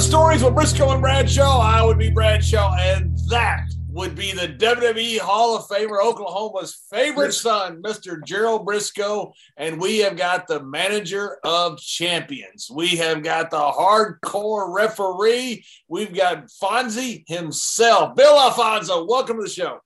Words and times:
To 0.00 0.06
Stories 0.06 0.42
with 0.42 0.54
Brisco 0.54 0.92
and 0.92 1.02
Bradshaw. 1.02 1.60
I 1.60 1.82
would 1.82 1.98
be 1.98 2.10
Bradshaw, 2.10 2.74
and 2.78 3.18
that 3.28 3.66
would 3.88 4.14
be 4.14 4.32
the 4.32 4.48
WWE 4.48 5.18
Hall 5.18 5.54
of 5.54 5.68
Famer, 5.68 6.02
Oklahoma's 6.02 6.86
favorite 6.90 7.32
son, 7.32 7.82
Mr. 7.82 8.24
Gerald 8.24 8.66
Brisco. 8.66 9.32
And 9.58 9.78
we 9.78 9.98
have 9.98 10.16
got 10.16 10.46
the 10.46 10.62
manager 10.62 11.36
of 11.44 11.78
champions. 11.78 12.70
We 12.74 12.96
have 12.96 13.22
got 13.22 13.50
the 13.50 13.58
hardcore 13.58 14.74
referee. 14.74 15.66
We've 15.86 16.14
got 16.14 16.46
Fonzie 16.46 17.24
himself. 17.28 18.16
Bill 18.16 18.40
Alfonso, 18.40 19.04
welcome 19.04 19.36
to 19.36 19.42
the 19.42 19.50
show. 19.50 19.80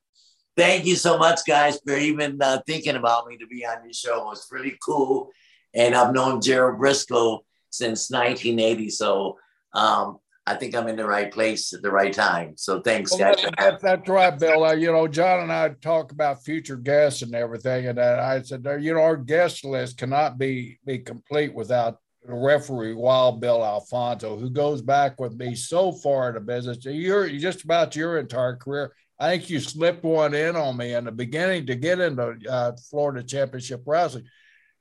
Thank 0.56 0.86
you 0.86 0.94
so 0.94 1.18
much, 1.18 1.40
guys, 1.44 1.80
for 1.84 1.96
even 1.96 2.40
uh, 2.40 2.60
thinking 2.68 2.94
about 2.94 3.26
me 3.26 3.36
to 3.38 3.48
be 3.48 3.66
on 3.66 3.82
your 3.82 3.92
show. 3.92 4.30
It's 4.30 4.46
really 4.52 4.78
cool. 4.80 5.30
And 5.74 5.92
I've 5.92 6.14
known 6.14 6.40
Gerald 6.40 6.80
Brisco 6.80 7.40
since 7.70 8.12
1980. 8.12 8.90
So 8.90 9.38
um, 9.74 10.18
I 10.46 10.54
think 10.54 10.74
I'm 10.74 10.88
in 10.88 10.96
the 10.96 11.06
right 11.06 11.32
place 11.32 11.72
at 11.72 11.80
the 11.80 11.90
right 11.90 12.12
time. 12.12 12.52
So 12.56 12.80
thanks, 12.82 13.10
Well, 13.12 13.18
guys. 13.34 13.42
that- 13.42 13.54
that- 13.58 13.80
that's 13.80 14.08
right, 14.08 14.38
Bill. 14.38 14.64
Uh, 14.64 14.72
you 14.74 14.92
know, 14.92 15.08
John 15.08 15.40
and 15.40 15.52
I 15.52 15.70
talk 15.80 16.12
about 16.12 16.44
future 16.44 16.76
guests 16.76 17.22
and 17.22 17.34
everything, 17.34 17.86
and 17.86 17.98
uh, 17.98 18.20
I 18.22 18.42
said, 18.42 18.64
you 18.80 18.92
know, 18.92 19.00
our 19.00 19.16
guest 19.16 19.64
list 19.64 19.96
cannot 19.98 20.36
be 20.38 20.78
be 20.84 20.98
complete 20.98 21.54
without 21.54 21.98
the 22.26 22.34
referee 22.34 22.92
Wild 22.94 23.40
Bill 23.40 23.64
Alfonso, 23.64 24.36
who 24.36 24.50
goes 24.50 24.82
back 24.82 25.18
with 25.20 25.34
me 25.34 25.54
so 25.54 25.92
far 25.92 26.28
in 26.28 26.34
the 26.34 26.40
business. 26.40 26.84
You're 26.84 27.28
just 27.30 27.64
about 27.64 27.96
your 27.96 28.18
entire 28.18 28.56
career. 28.56 28.92
I 29.18 29.30
think 29.30 29.48
you 29.48 29.60
slipped 29.60 30.02
one 30.04 30.34
in 30.34 30.56
on 30.56 30.76
me 30.76 30.92
in 30.94 31.04
the 31.04 31.12
beginning 31.12 31.66
to 31.66 31.74
get 31.76 32.00
into 32.00 32.36
uh, 32.50 32.72
Florida 32.90 33.22
Championship 33.22 33.82
Wrestling. 33.86 34.24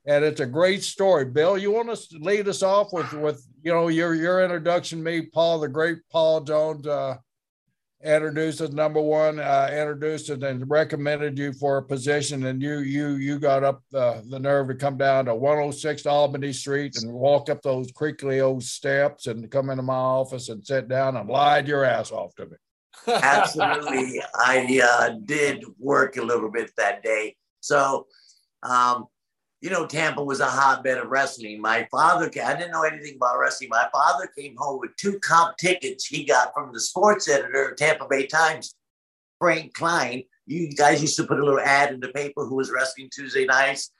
And 0.05 0.25
it's 0.25 0.41
a 0.41 0.45
great 0.45 0.83
story. 0.83 1.25
Bill, 1.25 1.57
you 1.57 1.71
want 1.71 1.95
to 1.95 2.17
lead 2.19 2.47
us 2.47 2.61
off 2.61 2.91
with, 2.91 3.11
with 3.13 3.45
you 3.63 3.71
know, 3.71 3.87
your 3.87 4.13
your 4.13 4.43
introduction 4.43 5.01
me, 5.01 5.21
Paul, 5.21 5.61
the 5.61 5.69
great 5.69 5.99
Paul 6.11 6.41
Jones, 6.41 6.85
uh, 6.85 7.15
introduced 8.03 8.59
as 8.59 8.71
number 8.73 9.01
one, 9.01 9.39
uh, 9.39 9.69
introduced 9.71 10.29
and 10.29 10.69
recommended 10.69 11.37
you 11.37 11.53
for 11.53 11.77
a 11.77 11.83
position, 11.83 12.45
and 12.45 12.61
you 12.61 12.79
you 12.79 13.15
you 13.15 13.39
got 13.39 13.63
up 13.63 13.81
the, 13.91 14.21
the 14.29 14.39
nerve 14.39 14.67
to 14.67 14.75
come 14.75 14.97
down 14.97 15.25
to 15.25 15.35
106 15.35 16.05
Albany 16.05 16.51
Street 16.51 16.97
and 17.01 17.13
walk 17.13 17.49
up 17.49 17.61
those 17.61 17.91
creaky 17.91 18.41
old 18.41 18.63
steps 18.63 19.27
and 19.27 19.49
come 19.49 19.69
into 19.69 19.83
my 19.83 19.93
office 19.93 20.49
and 20.49 20.65
sit 20.65 20.89
down 20.89 21.15
and 21.15 21.29
lied 21.29 21.67
your 21.67 21.85
ass 21.85 22.11
off 22.11 22.35
to 22.35 22.45
me. 22.45 22.57
Absolutely. 23.07 24.21
I 24.35 24.81
uh, 24.83 25.15
did 25.25 25.63
work 25.79 26.17
a 26.17 26.21
little 26.21 26.51
bit 26.51 26.71
that 26.77 27.03
day. 27.03 27.35
So, 27.59 28.07
um, 28.61 29.07
you 29.63 29.69
know, 29.69 29.87
Tampa 29.87 30.21
was 30.21 30.41
a 30.41 30.45
hotbed 30.45 30.97
of 30.97 31.07
wrestling. 31.07 31.61
My 31.61 31.87
father, 31.89 32.29
I 32.43 32.53
didn't 32.53 32.71
know 32.71 32.83
anything 32.83 33.15
about 33.15 33.39
wrestling. 33.39 33.69
My 33.69 33.87
father 33.93 34.29
came 34.37 34.57
home 34.57 34.81
with 34.81 34.93
two 34.97 35.17
comp 35.21 35.55
tickets 35.55 36.05
he 36.05 36.25
got 36.25 36.53
from 36.53 36.73
the 36.73 36.81
sports 36.81 37.29
editor 37.29 37.69
of 37.69 37.77
Tampa 37.77 38.05
Bay 38.09 38.27
Times, 38.27 38.75
Frank 39.39 39.73
Klein. 39.73 40.23
You 40.45 40.73
guys 40.73 41.01
used 41.01 41.15
to 41.15 41.23
put 41.23 41.39
a 41.39 41.45
little 41.45 41.61
ad 41.61 41.93
in 41.93 42.01
the 42.01 42.09
paper 42.09 42.43
who 42.43 42.55
was 42.55 42.73
wrestling 42.73 43.09
Tuesday 43.15 43.45
nights, 43.45 43.93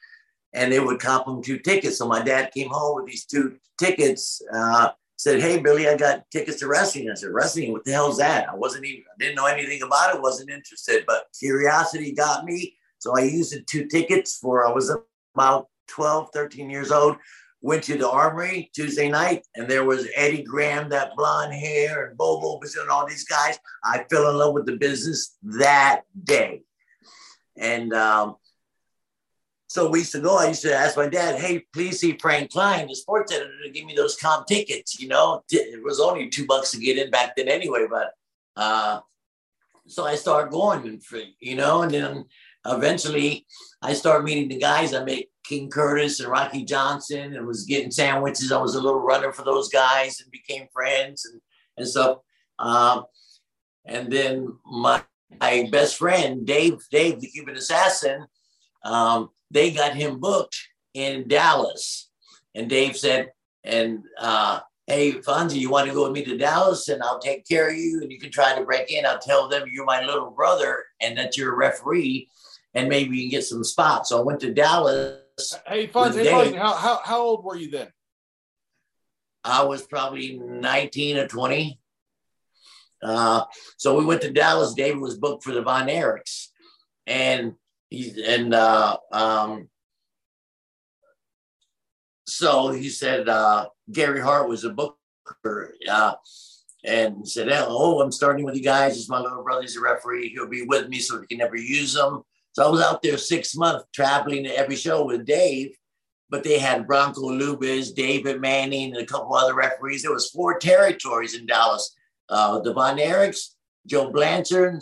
and 0.53 0.69
they 0.69 0.81
would 0.81 0.99
comp 0.99 1.29
him 1.29 1.41
two 1.41 1.59
tickets. 1.59 1.97
So 1.97 2.09
my 2.09 2.21
dad 2.21 2.51
came 2.53 2.67
home 2.67 2.97
with 2.97 3.05
these 3.05 3.25
two 3.25 3.55
tickets. 3.79 4.41
Uh, 4.53 4.89
said, 5.15 5.39
"Hey 5.39 5.59
Billy, 5.59 5.87
I 5.87 5.95
got 5.95 6.29
tickets 6.29 6.59
to 6.59 6.67
wrestling." 6.67 7.09
I 7.09 7.13
said, 7.13 7.29
"Wrestling? 7.29 7.71
What 7.71 7.85
the 7.85 7.93
hell's 7.93 8.17
that?" 8.17 8.49
I 8.49 8.55
wasn't 8.55 8.83
even, 8.83 9.03
I 9.03 9.15
didn't 9.17 9.35
know 9.35 9.45
anything 9.45 9.81
about 9.81 10.13
it. 10.13 10.21
wasn't 10.21 10.49
interested, 10.49 11.05
but 11.07 11.27
curiosity 11.39 12.11
got 12.11 12.43
me. 12.43 12.75
So 12.99 13.17
I 13.17 13.21
used 13.21 13.53
the 13.53 13.61
two 13.61 13.85
tickets 13.85 14.37
for. 14.37 14.67
I 14.67 14.73
was 14.73 14.93
about 15.33 15.67
12, 15.87 16.29
13 16.33 16.69
years 16.69 16.91
old. 16.91 17.17
Went 17.61 17.83
to 17.85 17.97
the 17.97 18.09
Armory 18.09 18.69
Tuesday 18.75 19.09
night, 19.09 19.45
and 19.55 19.69
there 19.69 19.85
was 19.85 20.07
Eddie 20.15 20.43
Graham, 20.43 20.89
that 20.89 21.15
blonde 21.15 21.53
hair, 21.53 22.07
and 22.07 22.17
Bobo 22.17 22.59
was 22.59 22.75
and 22.75 22.89
all 22.89 23.07
these 23.07 23.23
guys. 23.23 23.57
I 23.83 24.03
fell 24.09 24.29
in 24.29 24.37
love 24.37 24.53
with 24.53 24.65
the 24.65 24.75
business 24.75 25.37
that 25.43 26.01
day, 26.25 26.63
and 27.57 27.93
um, 27.93 28.35
so 29.73 29.89
to 29.91 30.19
go. 30.19 30.37
I 30.37 30.49
used 30.49 30.61
to 30.63 30.75
ask 30.75 30.97
my 30.97 31.07
dad, 31.07 31.39
"Hey, 31.39 31.65
please 31.73 32.01
see 32.01 32.17
Frank 32.21 32.51
Klein, 32.51 32.87
the 32.87 32.95
sports 32.95 33.31
editor, 33.31 33.63
to 33.63 33.69
give 33.71 33.85
me 33.85 33.95
those 33.95 34.17
comp 34.17 34.45
tickets." 34.45 34.99
You 34.99 35.07
know, 35.07 35.43
it 35.49 35.81
was 35.81 36.01
only 36.01 36.27
two 36.27 36.45
bucks 36.45 36.71
to 36.71 36.77
get 36.77 36.97
in 36.97 37.11
back 37.11 37.37
then, 37.37 37.47
anyway. 37.47 37.87
But 37.89 38.13
uh, 38.57 38.99
so 39.87 40.05
I 40.05 40.15
started 40.15 40.51
going, 40.51 40.99
for, 40.99 41.19
you 41.39 41.55
know, 41.55 41.81
and 41.81 41.91
then 41.91 42.25
eventually 42.65 43.45
I 43.81 43.93
started 43.93 44.23
meeting 44.23 44.49
the 44.49 44.57
guys. 44.57 44.93
I 44.93 45.03
met 45.03 45.25
King 45.45 45.69
Curtis 45.69 46.19
and 46.19 46.29
Rocky 46.29 46.63
Johnson, 46.63 47.35
and 47.35 47.45
was 47.45 47.65
getting 47.65 47.91
sandwiches. 47.91 48.51
I 48.51 48.61
was 48.61 48.75
a 48.75 48.81
little 48.81 49.01
runner 49.01 49.31
for 49.33 49.43
those 49.43 49.69
guys, 49.69 50.21
and 50.21 50.31
became 50.31 50.67
friends 50.73 51.25
and 51.25 51.41
and 51.77 51.87
stuff. 51.87 52.19
Um, 52.59 53.05
and 53.85 54.11
then 54.11 54.47
my 54.65 55.03
my 55.39 55.67
best 55.71 55.97
friend 55.97 56.45
Dave, 56.45 56.79
Dave 56.91 57.19
the 57.19 57.27
Cuban 57.27 57.55
Assassin. 57.55 58.25
Um, 58.83 59.29
they 59.51 59.71
got 59.71 59.95
him 59.95 60.19
booked 60.19 60.57
in 60.93 61.27
Dallas. 61.27 62.09
And 62.55 62.69
Dave 62.69 62.97
said, 62.97 63.31
and 63.63 64.03
uh, 64.19 64.59
hey, 64.87 65.13
Fonzie, 65.13 65.59
you 65.59 65.69
want 65.69 65.87
to 65.87 65.93
go 65.93 66.03
with 66.03 66.11
me 66.11 66.23
to 66.25 66.37
Dallas 66.37 66.89
and 66.89 67.01
I'll 67.01 67.19
take 67.19 67.47
care 67.47 67.69
of 67.69 67.75
you 67.75 68.01
and 68.01 68.11
you 68.11 68.19
can 68.19 68.31
try 68.31 68.55
to 68.55 68.65
break 68.65 68.91
in. 68.91 69.05
I'll 69.05 69.19
tell 69.19 69.47
them 69.47 69.69
you're 69.71 69.85
my 69.85 70.03
little 70.03 70.31
brother 70.31 70.83
and 71.01 71.17
that 71.17 71.37
you're 71.37 71.53
a 71.53 71.57
referee 71.57 72.29
and 72.73 72.89
maybe 72.89 73.17
you 73.17 73.23
can 73.23 73.31
get 73.31 73.43
some 73.43 73.63
spots. 73.63 74.09
So 74.09 74.19
I 74.19 74.23
went 74.23 74.39
to 74.41 74.53
Dallas. 74.53 75.19
Hey, 75.67 75.87
Fonzie, 75.87 76.23
hey, 76.23 76.31
Fonzie, 76.31 76.57
how, 76.57 76.73
how, 76.73 76.99
how 77.03 77.21
old 77.21 77.43
were 77.43 77.55
you 77.55 77.71
then? 77.71 77.87
I 79.43 79.63
was 79.63 79.81
probably 79.81 80.39
19 80.39 81.17
or 81.17 81.27
20. 81.27 81.79
Uh, 83.01 83.43
so 83.77 83.97
we 83.97 84.05
went 84.05 84.21
to 84.21 84.31
Dallas. 84.31 84.73
David 84.73 84.99
was 84.99 85.17
booked 85.17 85.43
for 85.43 85.51
the 85.51 85.61
Von 85.61 85.87
Erichs. 85.87 86.47
And 87.05 87.55
he 87.93 88.23
and 88.25 88.53
uh, 88.53 88.97
um, 89.11 89.69
so 92.25 92.71
he 92.71 92.89
said 92.89 93.29
uh, 93.29 93.67
Gary 93.91 94.19
Hart 94.19 94.49
was 94.49 94.63
a 94.63 94.71
booker, 94.71 95.75
uh, 95.89 96.15
and 96.83 97.17
he 97.19 97.25
said, 97.25 97.49
"Oh, 97.51 98.01
I'm 98.01 98.11
starting 98.11 98.45
with 98.45 98.55
you 98.55 98.63
guys. 98.63 98.97
It's 98.97 99.09
my 99.09 99.19
little 99.19 99.43
brother. 99.43 99.61
He's 99.61 99.77
a 99.77 99.81
referee. 99.81 100.29
He'll 100.29 100.49
be 100.49 100.63
with 100.63 100.89
me, 100.89 100.99
so 100.99 101.19
we 101.19 101.27
can 101.27 101.37
never 101.37 101.55
use 101.55 101.95
him." 101.95 102.23
So 102.53 102.65
I 102.65 102.69
was 102.69 102.81
out 102.81 103.01
there 103.01 103.17
six 103.17 103.55
months 103.55 103.85
traveling 103.93 104.43
to 104.43 104.57
every 104.57 104.75
show 104.75 105.05
with 105.05 105.25
Dave, 105.25 105.75
but 106.29 106.43
they 106.43 106.59
had 106.59 106.87
Bronko 106.87 107.17
Lubich, 107.17 107.95
David 107.95 108.41
Manning, 108.41 108.93
and 108.93 109.01
a 109.01 109.05
couple 109.05 109.35
other 109.35 109.55
referees. 109.55 110.03
There 110.03 110.13
was 110.13 110.29
four 110.29 110.59
territories 110.59 111.35
in 111.35 111.47
Dallas: 111.47 111.95
uh, 112.29 112.59
the 112.59 112.73
Von 112.73 112.97
Erichs, 112.97 113.55
Joe 113.87 114.11
Blanchard, 114.11 114.81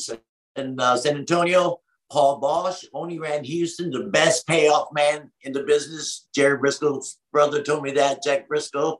and 0.55 0.79
uh, 0.79 0.97
San 0.97 1.15
Antonio. 1.15 1.79
Paul 2.11 2.41
Boesch 2.41 2.83
only 2.93 3.19
ran 3.19 3.45
Houston, 3.45 3.89
the 3.89 4.03
best 4.03 4.45
payoff 4.45 4.89
man 4.91 5.31
in 5.43 5.53
the 5.53 5.63
business. 5.63 6.27
Jerry 6.35 6.57
Brisco's 6.57 7.19
brother 7.31 7.63
told 7.63 7.83
me 7.83 7.91
that, 7.93 8.21
Jack 8.21 8.49
Brisco. 8.49 8.97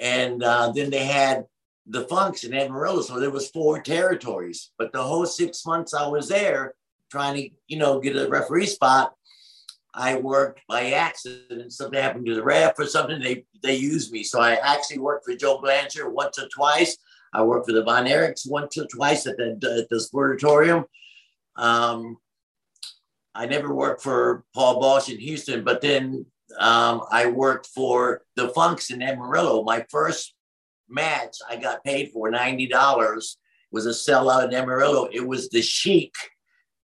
And 0.00 0.42
uh, 0.42 0.72
then 0.74 0.88
they 0.88 1.04
had 1.04 1.44
the 1.86 2.06
Funks 2.06 2.44
in 2.44 2.54
Amarillo. 2.54 3.02
So 3.02 3.20
there 3.20 3.30
was 3.30 3.50
four 3.50 3.82
territories. 3.82 4.70
But 4.78 4.92
the 4.92 5.02
whole 5.02 5.26
six 5.26 5.66
months 5.66 5.92
I 5.92 6.06
was 6.06 6.28
there 6.28 6.74
trying 7.12 7.36
to, 7.36 7.50
you 7.68 7.78
know, 7.78 8.00
get 8.00 8.16
a 8.16 8.26
referee 8.28 8.66
spot, 8.66 9.12
I 9.94 10.16
worked 10.16 10.60
by 10.66 10.92
accident. 10.92 11.72
Something 11.72 12.02
happened 12.02 12.26
to 12.26 12.34
the 12.34 12.42
ref 12.42 12.78
or 12.78 12.86
something. 12.86 13.20
They 13.20 13.44
they 13.62 13.76
used 13.76 14.10
me. 14.10 14.24
So 14.24 14.40
I 14.40 14.54
actually 14.54 15.00
worked 15.00 15.26
for 15.26 15.36
Joe 15.36 15.60
Blanchard 15.60 16.12
once 16.12 16.38
or 16.38 16.48
twice. 16.48 16.96
I 17.34 17.42
worked 17.42 17.66
for 17.66 17.74
the 17.74 17.84
Von 17.84 18.06
Erichs 18.06 18.50
once 18.50 18.78
or 18.78 18.86
twice 18.86 19.26
at 19.26 19.36
the, 19.36 19.50
at 19.80 19.88
the 19.90 20.00
Sportatorium. 20.08 20.84
Um, 21.56 22.16
I 23.34 23.46
never 23.46 23.74
worked 23.74 24.02
for 24.02 24.44
Paul 24.54 24.82
Boesch 24.82 25.12
in 25.12 25.18
Houston, 25.18 25.64
but 25.64 25.80
then 25.80 26.26
um, 26.58 27.02
I 27.10 27.26
worked 27.26 27.66
for 27.66 28.22
the 28.36 28.48
Funks 28.48 28.90
in 28.90 29.02
Amarillo. 29.02 29.62
My 29.62 29.84
first 29.90 30.34
match 30.88 31.36
I 31.48 31.56
got 31.56 31.84
paid 31.84 32.12
for 32.12 32.30
ninety 32.30 32.66
dollars 32.66 33.36
was 33.70 33.84
a 33.86 33.90
sellout 33.90 34.48
in 34.48 34.54
Amarillo. 34.54 35.08
It 35.12 35.26
was 35.26 35.48
the 35.48 35.62
Sheik 35.62 36.14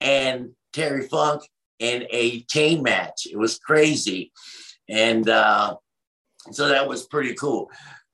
and 0.03 0.51
Terry 0.73 1.07
Funk 1.07 1.43
in 1.79 2.07
a 2.11 2.43
chain 2.43 2.83
match. 2.83 3.27
It 3.31 3.39
was 3.39 3.59
crazy, 3.59 4.33
and 4.89 5.29
uh, 5.29 5.77
so 6.51 6.69
that 6.69 6.89
was 6.89 7.07
pretty 7.07 7.35
cool. 7.35 7.71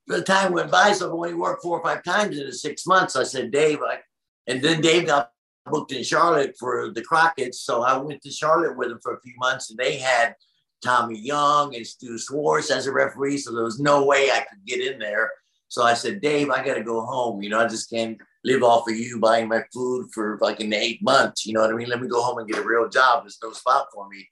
The 0.06 0.22
time 0.22 0.52
went 0.52 0.70
by, 0.70 0.92
so 0.92 1.08
I 1.08 1.12
only 1.12 1.34
worked 1.34 1.62
four 1.62 1.78
or 1.78 1.82
five 1.82 2.02
times 2.02 2.38
in 2.38 2.46
the 2.46 2.52
six 2.52 2.86
months. 2.86 3.16
I 3.16 3.24
said, 3.24 3.50
Dave, 3.50 3.80
I, 3.82 3.98
and 4.46 4.62
then 4.62 4.80
Dave 4.80 5.06
got 5.06 5.30
booked 5.66 5.92
in 5.92 6.02
Charlotte 6.02 6.54
for 6.58 6.90
the 6.94 7.02
Crockett's, 7.02 7.60
so 7.60 7.82
I 7.82 7.96
went 7.98 8.22
to 8.22 8.30
Charlotte 8.30 8.76
with 8.76 8.90
him 8.90 9.00
for 9.02 9.14
a 9.14 9.20
few 9.20 9.34
months, 9.38 9.70
and 9.70 9.78
they 9.78 9.98
had 9.98 10.34
Tommy 10.82 11.18
Young 11.18 11.74
and 11.74 11.86
Stu 11.86 12.18
Swartz 12.18 12.70
as 12.70 12.86
a 12.86 12.92
referee, 12.92 13.38
so 13.38 13.52
there 13.52 13.64
was 13.64 13.80
no 13.80 14.04
way 14.04 14.30
I 14.30 14.46
could 14.48 14.64
get 14.66 14.80
in 14.80 14.98
there. 14.98 15.30
So 15.68 15.82
I 15.82 15.94
said, 15.94 16.22
Dave, 16.22 16.50
I 16.50 16.64
got 16.64 16.74
to 16.74 16.82
go 16.82 17.02
home. 17.02 17.42
You 17.42 17.50
know, 17.50 17.60
I 17.60 17.68
just 17.68 17.90
can't 17.90 18.18
live 18.48 18.62
off 18.62 18.88
of 18.88 18.96
you 18.96 19.20
buying 19.20 19.48
my 19.48 19.62
food 19.72 20.08
for 20.12 20.38
like 20.40 20.60
in 20.60 20.72
eight 20.72 21.02
months. 21.02 21.46
You 21.46 21.52
know 21.52 21.60
what 21.60 21.70
I 21.70 21.74
mean? 21.74 21.88
Let 21.88 22.00
me 22.00 22.08
go 22.08 22.22
home 22.22 22.38
and 22.38 22.48
get 22.48 22.58
a 22.58 22.66
real 22.66 22.88
job. 22.88 23.22
There's 23.22 23.38
no 23.42 23.52
spot 23.52 23.86
for 23.92 24.08
me. 24.08 24.28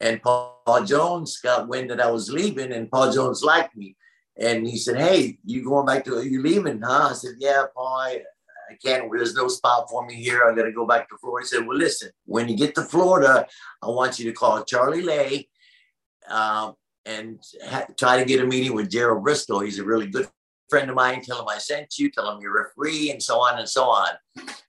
And 0.00 0.22
Paul, 0.22 0.84
Jones 0.86 1.38
got 1.42 1.68
wind 1.68 1.90
that 1.90 2.00
I 2.00 2.10
was 2.10 2.30
leaving, 2.30 2.72
and 2.72 2.90
Paul 2.90 3.12
Jones 3.12 3.42
liked 3.42 3.76
me. 3.76 3.96
And 4.38 4.66
he 4.66 4.78
said, 4.78 4.98
Hey, 4.98 5.38
you 5.44 5.62
going 5.62 5.86
back 5.86 6.04
to, 6.06 6.22
you 6.22 6.42
leaving, 6.42 6.80
huh? 6.80 7.08
I 7.10 7.12
said, 7.12 7.34
Yeah, 7.38 7.64
Paul, 7.74 7.98
I, 7.98 8.22
I 8.70 8.76
can't, 8.82 9.10
there's 9.12 9.34
no 9.34 9.48
spot 9.48 9.90
for 9.90 10.06
me 10.06 10.14
here. 10.14 10.44
I 10.44 10.54
got 10.54 10.62
to 10.62 10.72
go 10.72 10.86
back 10.86 11.08
to 11.10 11.16
Florida. 11.20 11.44
He 11.44 11.48
said, 11.48 11.66
Well, 11.66 11.76
listen, 11.76 12.10
when 12.24 12.48
you 12.48 12.56
get 12.56 12.74
to 12.76 12.82
Florida, 12.82 13.46
I 13.82 13.88
want 13.88 14.18
you 14.18 14.24
to 14.26 14.32
call 14.32 14.64
Charlie 14.64 15.02
Lay 15.02 15.48
um, 16.30 16.74
and 17.04 17.38
ha- 17.66 17.86
try 17.98 18.18
to 18.18 18.24
get 18.24 18.40
a 18.40 18.46
meeting 18.46 18.74
with 18.74 18.90
Gerald 18.90 19.24
Brisco. 19.24 19.62
He's 19.62 19.78
a 19.78 19.84
really 19.84 20.06
good 20.06 20.28
friend 20.70 20.88
of 20.88 20.96
mine. 20.96 21.20
Tell 21.22 21.40
him 21.40 21.48
I 21.48 21.58
sent 21.58 21.98
you, 21.98 22.10
tell 22.10 22.30
him 22.30 22.40
you're 22.40 22.56
a 22.56 22.64
referee, 22.64 23.10
and 23.10 23.22
so 23.22 23.40
on 23.40 23.58
and 23.58 23.68
so 23.68 23.84
on. 23.84 24.10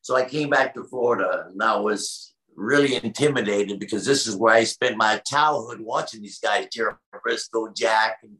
So 0.01 0.15
I 0.15 0.25
came 0.25 0.49
back 0.49 0.73
to 0.73 0.83
Florida 0.83 1.45
and 1.49 1.61
I 1.61 1.77
was 1.77 2.33
really 2.55 2.95
intimidated 2.95 3.79
because 3.79 4.05
this 4.05 4.27
is 4.27 4.35
where 4.35 4.53
I 4.53 4.63
spent 4.63 4.97
my 4.97 5.21
childhood 5.25 5.79
watching 5.79 6.21
these 6.21 6.39
guys, 6.39 6.67
Gerald 6.71 6.97
Brisco, 7.25 7.75
Jack, 7.75 8.17
and 8.23 8.37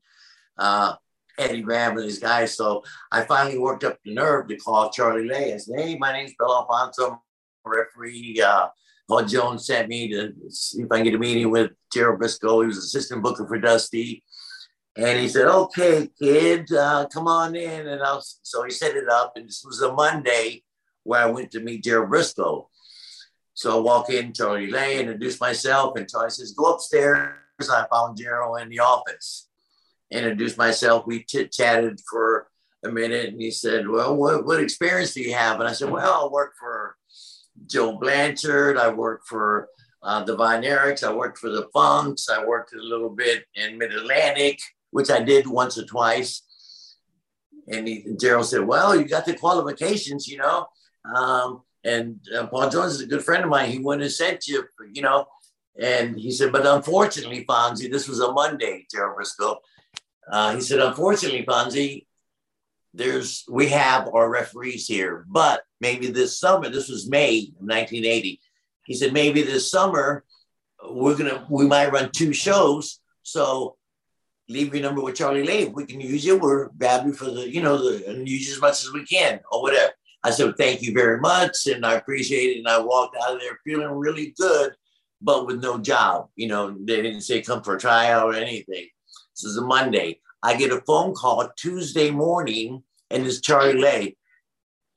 uh, 0.58 0.96
Eddie 1.38 1.62
Graham 1.62 1.98
and 1.98 2.06
these 2.06 2.19
guys. 2.19 2.56
So 2.56 2.84
I 3.12 3.22
finally 3.22 3.58
worked 3.58 3.84
up 3.84 3.98
the 4.04 4.14
nerve 4.14 4.48
to 4.48 4.57
call 4.57 4.90
Charlie 4.92 5.28
Lay. 5.28 5.52
and 5.52 5.62
say, 5.62 5.74
hey, 5.75 5.98
my 5.98 6.12
name's 6.12 6.34
Bill 6.38 6.54
Alfonso, 6.54 7.22
referee. 7.66 8.42
Uh, 8.42 8.68
Paul 9.07 9.25
Jones 9.25 9.66
sent 9.66 9.90
me 9.90 10.07
to 10.10 10.34
see 10.50 10.84
if 10.84 10.88
I 10.92 10.98
can 10.98 11.06
get 11.06 11.16
a 11.16 11.19
meeting 11.19 11.50
with 11.50 11.72
Gerald 11.94 12.22
Brisco. 12.22 12.62
He 12.62 12.68
was 12.68 12.78
assistant 12.78 13.24
booker 13.24 13.48
for 13.48 13.60
Dusty. 13.60 14.24
And 14.98 15.20
he 15.20 15.30
said, 15.30 15.48
okay, 15.48 16.10
kid, 16.20 16.72
uh, 16.74 17.08
come 17.08 17.28
on 17.28 17.56
in. 17.56 17.88
And 17.88 18.04
I 18.04 18.14
was, 18.14 18.40
so 18.44 18.64
he 18.64 18.72
set 18.72 18.96
it 18.96 19.08
up. 19.10 19.34
And 19.36 19.48
this 19.48 19.64
was 19.66 19.82
a 19.82 19.94
Monday 19.94 20.64
where 21.04 21.22
I 21.22 21.28
went 21.28 21.52
to 21.52 21.62
meet 21.62 21.84
Gerald 21.84 22.12
Brisco. 22.12 22.66
So 23.54 23.78
I 23.78 23.82
walk 23.82 24.10
in, 24.10 24.34
Charlie 24.34 24.70
Lay, 24.70 25.00
introduce 25.00 25.40
myself. 25.40 25.96
And 25.96 26.10
Charlie 26.10 26.30
says, 26.30 26.54
go 26.54 26.74
upstairs. 26.74 27.30
I 27.62 27.86
found 27.92 28.18
Gerald 28.18 28.60
in 28.62 28.70
the 28.70 28.80
office. 28.80 29.48
Introduced 30.12 30.58
myself. 30.58 31.06
We 31.08 31.24
chit 31.24 31.52
chatted 31.52 32.02
for 32.10 32.48
a 32.84 32.90
minute. 32.90 33.30
And 33.30 33.42
he 33.42 33.52
said, 33.52 33.88
well, 33.88 34.16
what, 34.16 34.46
what 34.46 34.60
experience 34.60 35.14
do 35.14 35.22
you 35.22 35.34
have? 35.34 35.60
And 35.60 35.70
I 35.70 35.74
said, 35.74 35.90
well, 35.90 36.26
I 36.26 36.34
work 36.34 36.54
for 36.60 36.98
Joe 37.68 37.98
Blanchard. 37.98 38.78
I 38.78 38.90
worked 38.90 39.28
for 39.28 39.70
uh, 40.04 40.24
the 40.24 40.36
Von 40.36 40.64
Erichs. 40.64 41.04
I 41.04 41.14
worked 41.14 41.38
for 41.38 41.50
the 41.50 41.70
Funks. 41.74 42.30
I 42.30 42.44
worked 42.44 42.74
a 42.74 42.82
little 42.82 43.10
bit 43.10 43.46
in 43.56 43.78
Mid 43.78 43.94
Atlantic, 43.94 44.60
which 44.92 45.10
I 45.10 45.22
did 45.22 45.48
once 45.48 45.78
or 45.78 45.86
twice. 45.86 46.44
And, 47.68 47.88
he, 47.88 48.04
and 48.06 48.20
Gerald 48.20 48.46
said, 48.46 48.66
Well, 48.66 48.96
you 48.96 49.06
got 49.06 49.26
the 49.26 49.34
qualifications, 49.34 50.28
you 50.28 50.38
know. 50.38 50.68
Um, 51.16 51.64
and 51.84 52.20
uh, 52.36 52.48
Paul 52.48 52.70
Jones 52.70 52.94
is 52.94 53.02
a 53.02 53.08
good 53.08 53.24
friend 53.24 53.44
of 53.44 53.50
mine. 53.50 53.72
He 53.72 53.80
wouldn't 53.80 54.04
have 54.04 54.14
sent 54.14 54.48
you, 54.48 54.64
you 54.94 55.02
know. 55.02 55.26
And 55.80 56.20
he 56.20 56.32
said, 56.32 56.52
But 56.52 56.66
unfortunately, 56.66 57.46
Fonzie, 57.46 57.92
this 57.92 58.08
was 58.08 58.20
a 58.20 58.32
Monday, 58.32 58.86
Gerald 58.92 59.18
Brisco. 59.18 59.58
Uh, 60.32 60.56
he 60.56 60.62
said, 60.62 60.80
Unfortunately, 60.80 61.46
Fonzie, 61.46 62.06
there's 62.94 63.46
we 63.50 63.68
have 63.70 64.10
our 64.14 64.30
referees 64.30 64.86
here, 64.86 65.26
but 65.30 65.64
maybe 65.80 66.08
this 66.08 66.38
summer, 66.38 66.70
this 66.70 66.90
was 66.90 67.10
May 67.10 67.40
of 67.40 67.62
1980. 67.62 68.42
He 68.86 68.94
said 68.94 69.14
maybe 69.14 69.44
this 69.44 69.72
summer 69.72 70.26
we're 70.90 71.16
gonna 71.16 71.46
we 71.50 71.68
might 71.68 71.92
run 71.92 72.12
two 72.12 72.34
shows. 72.34 73.00
So 73.24 73.78
leave 74.51 74.74
your 74.74 74.83
number 74.83 75.01
with 75.01 75.15
Charlie 75.15 75.44
Lay. 75.44 75.63
If 75.63 75.74
we 75.74 75.86
can 75.86 76.01
use 76.01 76.25
you, 76.25 76.38
we're 76.38 76.69
happy 76.81 77.12
for 77.12 77.25
the 77.25 77.50
you 77.50 77.62
know 77.62 77.77
the 77.77 78.07
and 78.07 78.27
use 78.27 78.51
as 78.51 78.62
much 78.62 78.83
as 78.83 78.92
we 78.94 79.06
can 79.06 79.39
or 79.51 79.62
whatever. 79.62 79.92
I 80.24 80.31
said 80.31 80.56
thank 80.57 80.81
you 80.81 80.94
very 80.94 81.19
much, 81.19 81.68
and 81.68 81.86
I 81.86 81.94
appreciate 81.94 82.56
it. 82.56 82.59
And 82.59 82.68
I 82.68 82.80
walked 82.80 83.18
out 83.21 83.36
of 83.36 83.39
there 83.39 83.59
feeling 83.63 83.89
really 83.89 84.33
good, 84.38 84.74
but 85.21 85.48
with 85.48 85.62
no 85.62 85.77
job. 85.77 86.30
You 86.36 86.48
know, 86.48 86.75
they 86.77 87.01
didn't 87.01 87.21
say 87.21 87.42
come 87.42 87.63
for 87.63 87.75
a 87.75 87.80
tryout 87.80 88.27
or 88.27 88.33
anything. 88.33 88.88
This 89.36 89.44
is 89.44 89.57
a 89.57 89.62
Monday. 89.62 90.19
I 90.44 90.56
get 90.56 90.71
a 90.71 90.81
phone 90.81 91.13
call 91.13 91.47
Tuesday 91.57 92.12
morning, 92.12 92.83
and 93.09 93.25
it's 93.25 93.42
Charlie 93.42 93.80
Lay. 93.80 94.18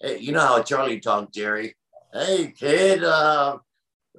Hey, 0.01 0.19
you 0.19 0.33
know 0.33 0.41
how 0.41 0.63
Charlie 0.63 1.01
talked, 1.01 1.35
Jerry. 1.35 1.75
Hey, 2.13 2.53
kid, 2.57 3.03
uh, 3.03 3.59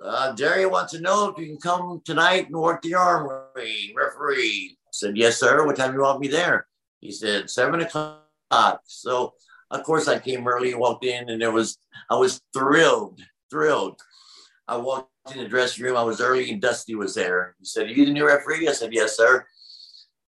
uh, 0.04 0.36
Jerry 0.36 0.66
wants 0.66 0.94
to 0.94 1.02
know 1.02 1.30
if 1.30 1.38
you 1.38 1.48
can 1.48 1.58
come 1.58 2.02
tonight 2.04 2.48
and 2.48 2.56
work 2.56 2.82
the 2.82 2.96
armory 2.96 3.94
referee. 3.96 4.78
Said, 5.00 5.18
yes, 5.18 5.38
sir. 5.38 5.66
What 5.66 5.76
time 5.76 5.92
do 5.92 5.98
you 5.98 6.04
want 6.04 6.22
me 6.22 6.28
there? 6.28 6.68
He 7.02 7.12
said, 7.12 7.50
seven 7.50 7.82
o'clock. 7.82 8.82
So, 8.86 9.34
of 9.72 9.84
course, 9.84 10.08
I 10.08 10.20
came 10.20 10.48
early 10.48 10.74
walked 10.74 11.04
in, 11.04 11.30
and 11.30 11.42
there 11.42 11.52
was, 11.52 11.78
I 12.10 12.16
was 12.16 12.42
thrilled, 12.54 13.22
thrilled. 13.50 14.00
I 14.68 14.78
walked 14.78 15.12
in 15.34 15.44
the 15.44 15.50
dressing 15.50 15.84
room. 15.84 15.98
I 15.98 16.04
was 16.04 16.22
early, 16.22 16.50
and 16.50 16.62
Dusty 16.62 16.96
was 16.96 17.14
there. 17.14 17.56
He 17.60 17.66
said, 17.66 17.88
Are 17.88 17.92
you 17.92 18.06
the 18.06 18.14
new 18.14 18.26
referee? 18.26 18.68
I 18.68 18.72
said, 18.72 18.94
Yes, 18.94 19.18
sir. 19.18 19.46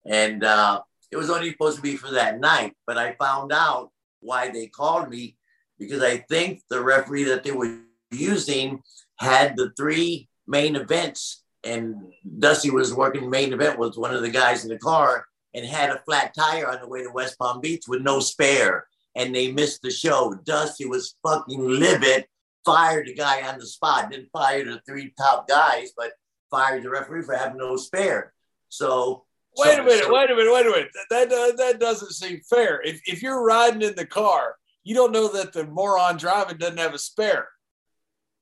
And 0.07 0.45
uh, 0.45 0.83
it 1.11 1.17
was 1.17 1.31
only 1.31 1.51
supposed 1.51 1.77
to 1.77 1.83
be 1.83 1.97
for 1.97 2.11
that 2.13 2.41
night, 2.41 2.75
but 2.87 2.99
I 2.99 3.15
found 3.15 3.53
out 3.53 3.91
why 4.21 4.51
they 4.51 4.67
called 4.67 5.11
me 5.11 5.37
because 5.79 6.03
I 6.03 6.19
think 6.19 6.63
the 6.71 6.83
referee 6.83 7.25
that 7.25 7.43
they 7.43 7.51
were 7.51 7.81
using 8.11 8.83
had 9.17 9.57
the 9.57 9.73
three 9.77 10.29
main 10.47 10.77
events, 10.77 11.42
and 11.65 11.97
Dusty 12.39 12.71
was 12.71 12.95
working 12.95 13.31
main 13.31 13.53
event 13.53 13.79
with 13.79 13.97
one 13.97 14.15
of 14.15 14.23
the 14.23 14.31
guys 14.31 14.65
in 14.65 14.71
the 14.71 14.79
car 14.79 15.25
and 15.55 15.65
had 15.67 15.91
a 15.91 16.03
flat 16.05 16.35
tire 16.35 16.69
on 16.69 16.81
the 16.81 16.89
way 16.89 17.03
to 17.03 17.11
West 17.11 17.39
Palm 17.39 17.61
Beach 17.61 17.85
with 17.87 18.03
no 18.03 18.21
spare, 18.21 18.87
and 19.15 19.35
they 19.35 19.53
missed 19.53 19.83
the 19.83 19.91
show. 19.91 20.35
Dusty 20.45 20.87
was 20.87 21.17
fucking 21.23 21.61
livid, 21.67 22.27
fired 22.65 23.07
the 23.07 23.15
guy 23.15 23.43
on 23.49 23.59
the 23.59 23.67
spot, 23.67 24.11
didn't 24.11 24.31
fire 24.33 24.65
the 24.65 24.81
three 24.87 25.13
top 25.19 25.47
guys, 25.49 25.93
but 25.97 26.13
fired 26.51 26.83
the 26.83 26.91
referee 26.91 27.23
for 27.23 27.35
having 27.35 27.59
no 27.59 27.77
spare. 27.77 28.33
So 28.69 29.25
Wait 29.59 29.75
so- 29.75 29.83
a 29.83 29.85
minute, 29.85 30.05
so- 30.05 30.15
wait 30.15 30.31
a 30.31 30.35
minute, 30.35 30.53
wait 30.53 30.67
a 30.67 30.71
minute. 30.71 30.89
That 31.11 31.29
that, 31.31 31.57
that 31.59 31.81
doesn't 31.81 32.13
seem 32.13 32.41
fair. 32.49 32.81
If, 32.83 33.01
if 33.07 33.23
you're 33.23 33.45
riding 33.45 33.83
in 33.83 33.95
the 33.95 34.07
car, 34.07 34.57
you 34.85 34.95
don't 34.95 35.13
know 35.13 35.29
that 35.33 35.53
the 35.53 35.67
moron 35.67 36.17
driving 36.17 36.57
doesn't 36.57 36.79
have 36.79 36.95
a 36.95 36.99
spare. 36.99 37.49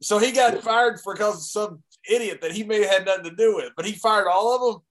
So 0.03 0.19
he 0.19 0.33
got 0.33 0.63
fired 0.63 1.01
for 1.01 1.13
because 1.15 1.35
of 1.37 1.43
some 1.43 1.83
idiot 2.09 2.41
that 2.43 2.53
he 2.53 2.63
may 2.63 2.83
have 2.83 2.91
had 2.91 3.07
nothing 3.07 3.25
to 3.25 3.31
do 3.37 3.57
with, 3.57 3.73
but 3.77 3.85
he 3.87 3.93
fired 3.93 4.27
all 4.29 4.55
of 4.55 4.61
them. 4.75 4.83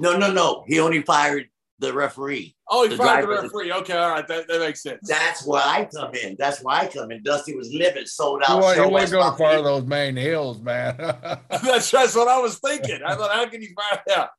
No, 0.00 0.16
no, 0.16 0.32
no. 0.32 0.64
He 0.66 0.80
only 0.80 1.02
fired 1.02 1.48
the 1.80 1.92
referee. 1.92 2.56
Oh, 2.68 2.82
he 2.84 2.90
The 2.90 2.96
fired 2.96 3.22
the 3.22 3.26
driver- 3.28 3.42
referee. 3.42 3.72
Okay, 3.72 3.92
all 3.96 4.10
right, 4.10 4.26
that, 4.28 4.48
that 4.48 4.60
makes 4.60 4.82
sense. 4.82 5.08
That's 5.08 5.46
where 5.46 5.62
I 5.64 5.84
come 5.92 6.14
in. 6.14 6.36
That's 6.38 6.60
why 6.60 6.80
I 6.80 6.86
come 6.86 7.10
in. 7.10 7.22
Dusty 7.22 7.54
was 7.56 7.72
livid, 7.72 8.08
sold 8.08 8.42
out. 8.46 8.60
wasn't, 8.60 8.76
show 8.76 8.88
he 8.88 8.92
wasn't 8.92 9.22
going 9.22 9.32
to 9.32 9.38
fire 9.38 9.62
those 9.62 9.84
main 9.84 10.16
heels, 10.16 10.60
man. 10.60 10.96
that's 11.50 11.90
that's 11.90 12.14
what 12.14 12.28
I 12.28 12.38
was 12.40 12.58
thinking. 12.58 13.00
I 13.04 13.14
thought, 13.14 13.32
how 13.32 13.46
can 13.48 13.62
you 13.62 13.74
fire 13.74 14.02
out? 14.18 14.30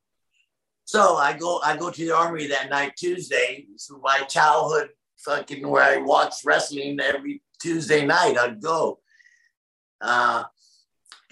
So 0.86 1.16
I 1.18 1.34
go, 1.38 1.60
I 1.64 1.78
go 1.78 1.92
to 1.92 2.06
the 2.06 2.16
army 2.16 2.48
that 2.48 2.70
night, 2.70 2.94
Tuesday. 2.98 3.66
So 3.78 4.00
my 4.04 4.20
childhood 4.28 4.90
fucking 5.20 5.68
where 5.68 5.84
I 5.84 5.98
watched 5.98 6.44
wrestling 6.46 7.00
every 7.00 7.42
Tuesday 7.62 8.06
night. 8.06 8.38
I'd 8.38 8.62
go, 8.62 9.00
uh, 10.02 10.44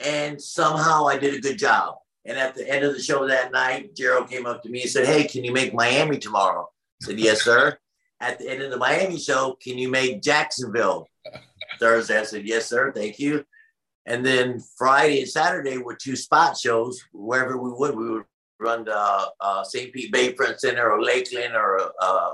and 0.03 0.41
somehow 0.41 1.07
I 1.07 1.17
did 1.17 1.35
a 1.35 1.41
good 1.41 1.57
job. 1.57 1.95
And 2.25 2.37
at 2.37 2.55
the 2.55 2.69
end 2.69 2.83
of 2.83 2.93
the 2.93 3.01
show 3.01 3.27
that 3.27 3.51
night, 3.51 3.95
Gerald 3.95 4.29
came 4.29 4.45
up 4.45 4.61
to 4.63 4.69
me 4.69 4.81
and 4.81 4.89
said, 4.89 5.05
"Hey, 5.05 5.25
can 5.25 5.43
you 5.43 5.53
make 5.53 5.73
Miami 5.73 6.17
tomorrow?" 6.17 6.69
I 7.01 7.05
said, 7.05 7.19
"Yes, 7.19 7.41
sir." 7.41 7.77
At 8.19 8.39
the 8.39 8.49
end 8.49 8.61
of 8.63 8.71
the 8.71 8.77
Miami 8.77 9.17
show, 9.17 9.57
can 9.61 9.77
you 9.77 9.89
make 9.89 10.21
Jacksonville 10.21 11.07
Thursday? 11.79 12.19
I 12.19 12.23
said, 12.23 12.45
"Yes, 12.45 12.67
sir. 12.67 12.91
Thank 12.91 13.19
you." 13.19 13.45
And 14.05 14.25
then 14.25 14.59
Friday 14.77 15.21
and 15.21 15.29
Saturday 15.29 15.77
were 15.77 15.95
two 15.95 16.15
spot 16.15 16.57
shows. 16.57 17.01
Wherever 17.11 17.57
we 17.57 17.71
would, 17.71 17.95
we 17.95 18.09
would 18.09 18.25
run 18.59 18.85
to 18.85 18.95
uh, 18.95 19.25
uh, 19.39 19.63
St. 19.63 19.93
Pete 19.93 20.13
Bayfront 20.13 20.59
Center 20.59 20.89
or 20.91 21.01
Lakeland 21.01 21.55
or 21.55 21.91
uh, 22.01 22.31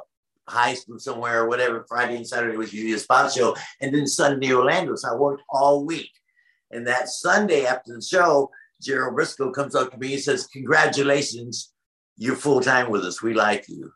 high 0.47 0.75
school 0.75 0.99
somewhere 0.99 1.41
or 1.41 1.49
whatever. 1.49 1.85
Friday 1.87 2.15
and 2.15 2.27
Saturday 2.27 2.57
was 2.57 2.73
usually 2.73 2.93
a 2.93 2.99
spot 2.99 3.31
show. 3.31 3.55
And 3.81 3.93
then 3.93 4.07
Sunday, 4.07 4.53
Orlando. 4.53 4.95
So 4.95 5.09
I 5.09 5.15
worked 5.15 5.43
all 5.49 5.83
week. 5.83 6.11
And 6.73 6.87
that 6.87 7.07
Sunday 7.07 7.65
after 7.65 7.93
the 7.93 8.01
show, 8.01 8.49
Gerald 8.81 9.15
Brisco 9.15 9.53
comes 9.53 9.75
up 9.75 9.91
to 9.91 9.97
me 9.97 10.13
and 10.13 10.21
says, 10.21 10.47
Congratulations, 10.47 11.71
you're 12.17 12.35
full 12.35 12.61
time 12.61 12.89
with 12.89 13.05
us. 13.05 13.21
We 13.21 13.33
like 13.33 13.65
you. 13.67 13.91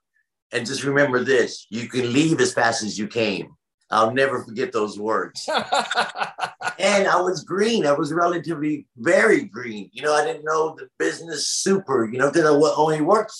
And 0.54 0.66
just 0.66 0.84
remember 0.84 1.24
this 1.24 1.68
you 1.70 1.90
can 1.90 2.14
leave 2.14 2.40
as 2.40 2.54
fast 2.54 2.84
as 2.84 2.98
you 2.98 3.08
came. 3.08 3.54
I'll 3.90 4.14
never 4.14 4.44
forget 4.44 4.74
those 4.74 5.00
words. 5.00 5.48
and 6.80 7.08
I 7.08 7.22
was 7.22 7.46
green. 7.46 7.86
I 7.86 7.94
was 7.94 8.14
relatively 8.14 8.86
very 8.98 9.46
green. 9.46 9.90
You 9.94 10.02
know, 10.04 10.14
I 10.14 10.26
didn't 10.26 10.44
know 10.44 10.76
the 10.76 10.90
business 11.00 11.48
super, 11.48 12.06
you 12.06 12.18
know, 12.18 12.30
because 12.30 12.46
I 12.46 12.52
What 12.52 12.78
only 12.78 13.02
worked, 13.02 13.34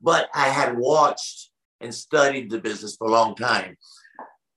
but 0.00 0.28
I 0.34 0.48
had 0.48 0.76
watched 0.76 1.50
and 1.80 1.94
studied 1.94 2.50
the 2.50 2.58
business 2.58 2.96
for 2.96 3.06
a 3.06 3.12
long 3.12 3.36
time. 3.36 3.76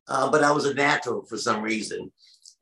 Uh, 0.08 0.32
but 0.32 0.44
I 0.44 0.52
was 0.52 0.66
a 0.66 0.74
natural 0.74 1.26
for 1.26 1.38
some 1.38 1.62
reason. 1.62 2.12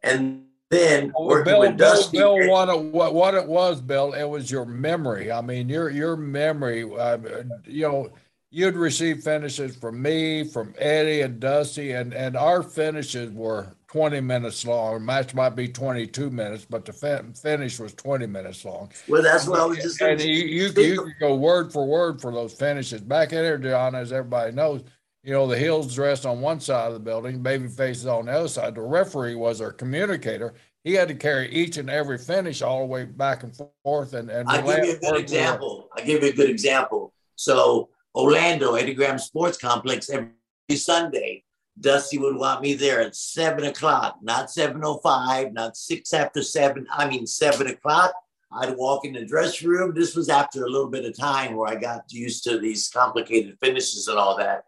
And 0.03 0.43
then 0.69 1.11
working 1.19 1.53
Bill, 1.53 1.59
with 1.61 1.77
Dusty. 1.77 2.17
Bill, 2.17 2.37
Bill 2.37 2.49
what, 2.51 2.69
it, 2.69 2.79
what, 2.79 3.13
what 3.13 3.33
it 3.33 3.47
was, 3.47 3.81
Bill, 3.81 4.13
it 4.13 4.25
was 4.25 4.51
your 4.51 4.65
memory. 4.65 5.31
I 5.31 5.41
mean, 5.41 5.69
your 5.69 5.89
your 5.89 6.15
memory, 6.15 6.83
uh, 6.83 7.17
you 7.65 7.87
know, 7.87 8.09
you'd 8.51 8.75
receive 8.75 9.23
finishes 9.23 9.75
from 9.75 10.01
me, 10.01 10.43
from 10.43 10.73
Eddie 10.77 11.21
and 11.21 11.39
Dusty, 11.39 11.91
and, 11.91 12.13
and 12.13 12.35
our 12.35 12.63
finishes 12.63 13.31
were 13.31 13.67
20 13.87 14.21
minutes 14.21 14.65
long. 14.65 15.03
Match 15.05 15.33
might 15.33 15.55
be 15.55 15.67
22 15.67 16.29
minutes, 16.29 16.65
but 16.69 16.85
the 16.85 16.93
fin- 16.93 17.33
finish 17.33 17.79
was 17.79 17.93
20 17.93 18.27
minutes 18.27 18.65
long. 18.65 18.91
Well, 19.07 19.23
that's 19.23 19.47
what 19.47 19.59
I 19.59 19.65
was 19.65 19.77
just 19.79 20.01
And 20.01 20.21
you, 20.21 20.27
you, 20.27 20.67
you 20.67 21.01
could 21.03 21.19
go 21.19 21.35
word 21.35 21.71
for 21.71 21.85
word 21.85 22.21
for 22.21 22.31
those 22.31 22.53
finishes. 22.53 23.01
Back 23.01 23.33
in 23.33 23.39
there, 23.41 23.57
John, 23.57 23.95
as 23.95 24.11
everybody 24.11 24.51
knows, 24.51 24.83
you 25.23 25.33
know, 25.33 25.47
the 25.47 25.57
heels 25.57 25.93
dressed 25.93 26.25
on 26.25 26.41
one 26.41 26.59
side 26.59 26.87
of 26.87 26.93
the 26.93 26.99
building, 26.99 27.43
baby 27.43 27.67
faces 27.67 28.07
on 28.07 28.25
the 28.25 28.31
other 28.31 28.47
side. 28.47 28.75
The 28.75 28.81
referee 28.81 29.35
was 29.35 29.59
our 29.59 29.71
communicator. 29.71 30.53
He 30.83 30.93
had 30.93 31.09
to 31.09 31.15
carry 31.15 31.49
each 31.51 31.77
and 31.77 31.89
every 31.89 32.17
finish 32.17 32.61
all 32.61 32.79
the 32.79 32.85
way 32.85 33.05
back 33.05 33.43
and 33.43 33.53
forth. 33.83 34.13
And, 34.13 34.29
and 34.29 34.47
I'll 34.47 34.65
give 34.65 34.85
you 34.85 34.95
a 34.95 34.99
good 34.99 35.19
example. 35.19 35.89
I'll 35.97 36.05
give 36.05 36.23
you 36.23 36.29
a 36.29 36.33
good 36.33 36.49
example. 36.49 37.13
So 37.35 37.89
Orlando, 38.15 38.75
Eddie 38.75 38.93
Graham 38.93 39.17
Sports 39.17 39.57
Complex, 39.57 40.09
every 40.09 40.31
Sunday, 40.71 41.43
Dusty 41.79 42.17
would 42.17 42.35
want 42.35 42.61
me 42.61 42.73
there 42.73 43.01
at 43.01 43.15
seven 43.15 43.65
o'clock, 43.65 44.17
not 44.21 44.47
7.05, 44.47 45.53
not 45.53 45.77
six 45.77 46.13
after 46.13 46.41
seven. 46.41 46.87
I 46.91 47.07
mean, 47.09 47.27
seven 47.27 47.67
o'clock. 47.67 48.13
I'd 48.51 48.75
walk 48.77 49.05
in 49.05 49.13
the 49.13 49.25
dressing 49.25 49.69
room. 49.69 49.93
This 49.93 50.15
was 50.15 50.27
after 50.27 50.65
a 50.65 50.69
little 50.69 50.89
bit 50.89 51.05
of 51.05 51.15
time 51.15 51.55
where 51.55 51.69
I 51.69 51.75
got 51.75 52.11
used 52.11 52.43
to 52.45 52.57
these 52.57 52.89
complicated 52.89 53.57
finishes 53.61 54.07
and 54.07 54.17
all 54.17 54.35
that. 54.37 54.63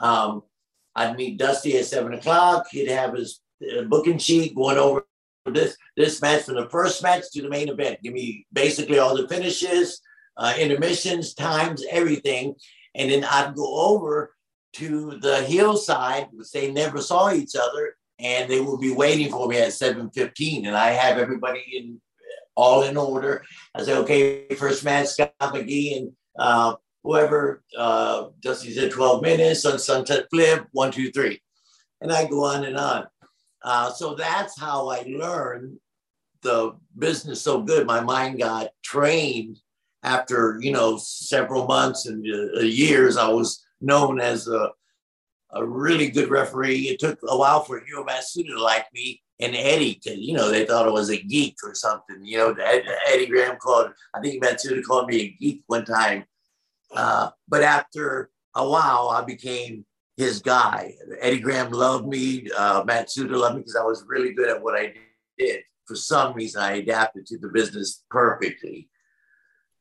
Um, 0.00 0.42
I'd 0.94 1.16
meet 1.16 1.38
Dusty 1.38 1.76
at 1.78 1.86
seven 1.86 2.14
o'clock. 2.14 2.66
He'd 2.70 2.88
have 2.88 3.14
his 3.14 3.40
uh, 3.62 3.82
booking 3.82 4.18
sheet 4.18 4.54
going 4.54 4.78
over 4.78 5.04
this 5.46 5.76
this 5.96 6.22
match 6.22 6.44
from 6.44 6.54
the 6.54 6.68
first 6.68 7.02
match 7.02 7.24
to 7.32 7.42
the 7.42 7.48
main 7.48 7.68
event. 7.68 8.02
Give 8.02 8.12
me 8.12 8.46
basically 8.52 8.98
all 8.98 9.16
the 9.16 9.28
finishes, 9.28 10.00
uh, 10.36 10.54
intermissions, 10.58 11.34
times, 11.34 11.84
everything, 11.90 12.54
and 12.94 13.10
then 13.10 13.24
I'd 13.24 13.54
go 13.54 13.94
over 13.94 14.34
to 14.74 15.18
the 15.20 15.42
hillside, 15.42 16.28
which 16.32 16.50
they 16.50 16.72
never 16.72 17.00
saw 17.00 17.32
each 17.32 17.54
other, 17.54 17.96
and 18.18 18.50
they 18.50 18.60
would 18.60 18.80
be 18.80 18.92
waiting 18.92 19.30
for 19.30 19.48
me 19.48 19.58
at 19.58 19.72
7:15. 19.72 20.66
And 20.66 20.76
I 20.76 20.90
have 20.90 21.18
everybody 21.18 21.62
in 21.76 22.00
all 22.56 22.82
in 22.82 22.96
order. 22.96 23.44
I 23.74 23.82
say, 23.82 23.96
okay, 23.96 24.46
first 24.56 24.84
match, 24.84 25.08
Scott 25.08 25.34
McGee 25.40 25.96
and 25.98 26.12
uh, 26.38 26.74
whoever, 27.04 27.62
uh, 27.78 28.28
Dusty 28.40 28.72
said 28.72 28.90
12 28.90 29.22
minutes 29.22 29.64
on 29.66 29.78
Sunset 29.78 30.26
Flip, 30.30 30.66
one, 30.72 30.90
two, 30.90 31.12
three. 31.12 31.40
And 32.00 32.10
I 32.10 32.26
go 32.26 32.44
on 32.44 32.64
and 32.64 32.76
on. 32.76 33.06
Uh, 33.62 33.90
so 33.92 34.14
that's 34.14 34.58
how 34.58 34.88
I 34.88 35.04
learned 35.06 35.78
the 36.42 36.72
business 36.98 37.40
so 37.40 37.62
good. 37.62 37.86
My 37.86 38.00
mind 38.00 38.38
got 38.38 38.68
trained 38.82 39.58
after, 40.02 40.58
you 40.60 40.72
know, 40.72 40.98
several 40.98 41.66
months 41.66 42.06
and 42.06 42.24
uh, 42.56 42.60
years. 42.60 43.16
I 43.16 43.28
was 43.28 43.64
known 43.80 44.20
as 44.20 44.48
a, 44.48 44.70
a 45.52 45.64
really 45.64 46.10
good 46.10 46.30
referee. 46.30 46.88
It 46.88 46.98
took 46.98 47.18
a 47.26 47.36
while 47.36 47.62
for 47.62 47.80
Hiro 47.80 48.04
Matsuda 48.04 48.48
to 48.48 48.62
like 48.62 48.86
me 48.92 49.22
and 49.40 49.54
Eddie, 49.54 50.00
because 50.02 50.20
you 50.20 50.32
know 50.32 50.48
they 50.48 50.64
thought 50.64 50.86
I 50.86 50.90
was 50.90 51.10
a 51.10 51.20
geek 51.20 51.56
or 51.64 51.74
something. 51.74 52.24
You 52.24 52.38
know, 52.38 52.56
Eddie 53.08 53.26
Graham 53.26 53.56
called. 53.56 53.90
I 54.14 54.20
think 54.20 54.42
Matsuda 54.42 54.82
called 54.84 55.08
me 55.08 55.20
a 55.22 55.28
geek 55.30 55.64
one 55.66 55.84
time. 55.84 56.24
Uh, 56.94 57.30
but 57.48 57.62
after 57.62 58.30
a 58.54 58.68
while, 58.68 59.08
I 59.08 59.22
became 59.24 59.84
his 60.16 60.40
guy. 60.40 60.94
Eddie 61.20 61.40
Graham 61.40 61.70
loved 61.72 62.06
me. 62.06 62.48
Uh, 62.56 62.84
Matsuda 62.84 63.36
loved 63.36 63.56
me 63.56 63.60
because 63.62 63.76
I 63.76 63.84
was 63.84 64.04
really 64.06 64.32
good 64.32 64.48
at 64.48 64.62
what 64.62 64.78
I 64.78 64.94
did. 65.38 65.62
For 65.86 65.96
some 65.96 66.34
reason, 66.34 66.62
I 66.62 66.74
adapted 66.74 67.26
to 67.26 67.38
the 67.38 67.48
business 67.48 68.04
perfectly. 68.10 68.88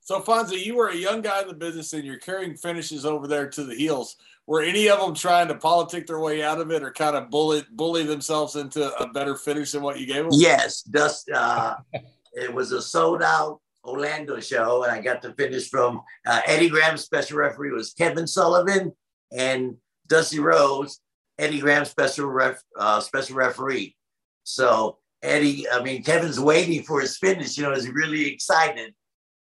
So, 0.02 0.20
Fonzie, 0.20 0.64
you 0.64 0.76
were 0.76 0.90
a 0.90 0.96
young 0.96 1.22
guy 1.22 1.42
in 1.44 1.48
the 1.48 1.54
business 1.54 1.94
and 1.94 2.04
you're 2.04 2.18
carrying 2.18 2.58
finishes 2.58 3.06
over 3.06 3.26
there 3.26 3.50
to 3.50 3.64
the 3.64 3.76
heels. 3.76 4.18
Were 4.46 4.62
any 4.62 4.90
of 4.90 5.00
them 5.00 5.16
trying 5.16 5.48
to 5.48 5.56
politic 5.56 6.08
their 6.08 6.20
way 6.20 6.44
out 6.44 6.60
of 6.60 6.72
it 6.72 6.84
or 6.84 6.92
kind 6.92 7.16
of 7.16 7.30
bully 7.30 7.64
bully 7.72 8.04
themselves 8.04 8.58
into 8.58 8.94
a 8.98 9.08
better 9.08 9.38
finish 9.38 9.72
than 9.72 9.82
what 9.82 10.02
you 10.02 10.06
gave 10.06 10.24
them? 10.24 10.32
Yes. 10.34 10.82
Dust, 10.82 11.30
uh, 11.34 11.76
it 12.34 12.54
was 12.54 12.74
a 12.74 12.82
sold 12.82 13.24
out 13.24 13.62
Orlando 13.84 14.40
show, 14.40 14.84
and 14.84 14.92
I 14.92 15.02
got 15.02 15.22
the 15.22 15.34
finish 15.34 15.70
from 15.70 16.02
uh, 16.26 16.42
Eddie 16.46 16.70
Graham's 16.70 17.04
special 17.04 17.38
referee 17.38 17.72
was 17.72 17.94
Kevin 17.94 18.28
Sullivan 18.28 18.94
and 19.32 19.76
Dusty 20.08 20.40
Rhodes, 20.40 21.02
Eddie 21.38 21.60
Graham's 21.60 21.90
special 21.90 22.28
ref, 22.28 22.62
uh, 22.78 23.00
special 23.00 23.36
referee. 23.36 23.96
So 24.44 24.98
Eddie, 25.22 25.68
I 25.70 25.82
mean, 25.82 26.04
Kevin's 26.04 26.40
waiting 26.40 26.84
for 26.84 27.02
his 27.02 27.18
finish. 27.18 27.58
You 27.58 27.64
know, 27.64 27.74
he's 27.74 27.90
really 27.90 28.28
excited. 28.28 28.94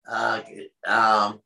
Uh, 0.08 0.40
um, 0.86 1.40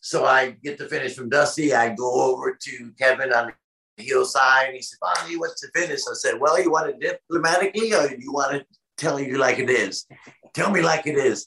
so 0.00 0.24
I 0.24 0.56
get 0.62 0.78
the 0.78 0.86
finish 0.86 1.14
from 1.14 1.28
Dusty. 1.28 1.74
I 1.74 1.94
go 1.94 2.32
over 2.32 2.56
to 2.60 2.92
Kevin 2.98 3.32
on 3.32 3.52
the 3.96 4.04
hillside. 4.04 4.66
And 4.66 4.76
he 4.76 4.82
said, 4.82 4.98
Bonnie, 5.00 5.36
what's 5.36 5.60
the 5.60 5.68
finish? 5.74 6.00
I 6.08 6.14
said, 6.14 6.40
Well, 6.40 6.62
you 6.62 6.70
want 6.70 6.90
it 6.90 7.00
diplomatically 7.00 7.92
or 7.92 8.14
you 8.16 8.32
want 8.32 8.52
to 8.52 8.64
tell 8.96 9.20
you 9.20 9.38
like 9.38 9.58
it 9.58 9.70
is? 9.70 10.06
Tell 10.54 10.70
me 10.70 10.80
like 10.80 11.06
it 11.06 11.16
is. 11.16 11.46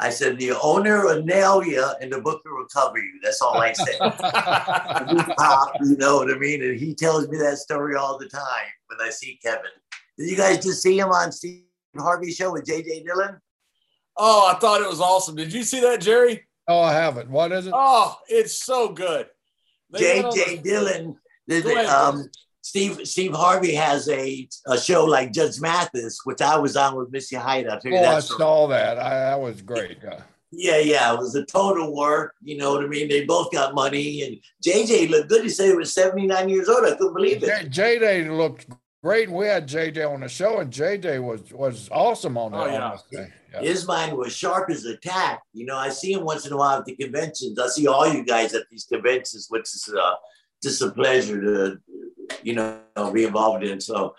I 0.00 0.10
said, 0.10 0.38
the 0.38 0.52
owner 0.62 1.04
will 1.04 1.24
nail 1.24 1.64
you 1.64 1.84
and 2.00 2.12
the 2.12 2.20
booker 2.20 2.54
will 2.54 2.66
cover 2.72 2.98
you. 2.98 3.18
That's 3.22 3.42
all 3.42 3.56
I 3.60 3.72
said. 3.72 3.98
pop, 5.36 5.72
you 5.80 5.96
know 5.96 6.16
what 6.16 6.30
I 6.30 6.38
mean? 6.38 6.62
And 6.62 6.78
he 6.78 6.94
tells 6.94 7.28
me 7.28 7.38
that 7.38 7.58
story 7.58 7.96
all 7.96 8.16
the 8.16 8.28
time 8.28 8.68
when 8.86 8.98
I 9.06 9.10
see 9.10 9.38
Kevin. 9.42 9.70
Did 10.16 10.30
you 10.30 10.36
guys 10.36 10.64
just 10.64 10.82
see 10.82 10.98
him 10.98 11.08
on 11.08 11.32
Steve 11.32 11.64
Harvey 11.96 12.30
show 12.30 12.52
with 12.52 12.64
JJ 12.64 13.04
Dillon? 13.04 13.40
Oh, 14.16 14.52
I 14.52 14.58
thought 14.58 14.80
it 14.80 14.88
was 14.88 15.00
awesome. 15.00 15.34
Did 15.34 15.52
you 15.52 15.64
see 15.64 15.80
that, 15.80 16.00
Jerry? 16.00 16.46
Oh, 16.68 16.80
I 16.80 16.92
haven't. 16.92 17.30
What 17.30 17.50
is 17.50 17.66
it? 17.66 17.72
Oh, 17.74 18.16
it's 18.28 18.62
so 18.64 18.90
good. 18.90 19.26
JJ 19.94 20.62
Dillon, 20.62 21.16
um, 21.88 22.28
Steve 22.68 23.08
Steve 23.08 23.32
Harvey 23.34 23.74
has 23.74 24.10
a, 24.10 24.46
a 24.66 24.78
show 24.78 25.06
like 25.06 25.32
Judge 25.32 25.58
Mathis, 25.58 26.20
which 26.24 26.42
I 26.42 26.58
was 26.58 26.76
on 26.76 26.96
with 26.96 27.10
Missy 27.10 27.36
Hyatt. 27.36 27.66
I 27.66 27.80
oh, 27.90 28.16
I 28.16 28.20
saw 28.20 28.66
that. 28.66 28.98
I, 28.98 29.10
that 29.30 29.40
was 29.40 29.62
great. 29.62 29.96
Yeah. 30.04 30.20
yeah, 30.52 30.76
yeah, 30.76 31.14
it 31.14 31.18
was 31.18 31.34
a 31.34 31.46
total 31.46 31.96
work. 31.96 32.34
You 32.42 32.58
know 32.58 32.74
what 32.74 32.84
I 32.84 32.86
mean? 32.88 33.08
They 33.08 33.24
both 33.24 33.50
got 33.52 33.74
money, 33.74 34.20
and 34.22 34.36
JJ 34.62 35.08
looked 35.08 35.30
good. 35.30 35.44
He 35.44 35.48
said 35.48 35.68
he 35.68 35.72
was 35.72 35.94
seventy 35.94 36.26
nine 36.26 36.50
years 36.50 36.68
old. 36.68 36.84
I 36.84 36.90
couldn't 36.90 37.14
believe 37.14 37.42
it. 37.42 37.70
JJ 37.70 38.36
looked 38.36 38.66
great. 39.02 39.30
We 39.30 39.46
had 39.46 39.66
JJ 39.66 40.06
on 40.06 40.20
the 40.20 40.28
show, 40.28 40.58
and 40.58 40.70
JJ 40.70 41.22
was 41.22 41.50
was 41.50 41.88
awesome 41.90 42.36
on 42.36 42.52
that. 42.52 42.58
Oh, 42.60 42.98
yeah. 43.10 43.26
Yeah. 43.54 43.60
His 43.62 43.86
mind 43.86 44.14
was 44.14 44.36
sharp 44.36 44.68
as 44.68 44.84
a 44.84 44.98
tack. 44.98 45.40
You 45.54 45.64
know, 45.64 45.76
I 45.78 45.88
see 45.88 46.12
him 46.12 46.22
once 46.22 46.46
in 46.46 46.52
a 46.52 46.56
while 46.58 46.80
at 46.80 46.84
the 46.84 46.96
conventions. 46.96 47.58
I 47.58 47.68
see 47.68 47.86
all 47.86 48.06
you 48.12 48.22
guys 48.26 48.52
at 48.54 48.64
these 48.70 48.84
conventions, 48.84 49.46
which 49.48 49.62
is 49.62 49.90
uh, 49.98 50.14
just 50.62 50.82
a 50.82 50.90
pleasure 50.90 51.40
to, 51.40 51.80
you 52.42 52.54
know, 52.54 52.80
be 53.12 53.24
involved 53.24 53.64
in. 53.64 53.80
So, 53.80 54.14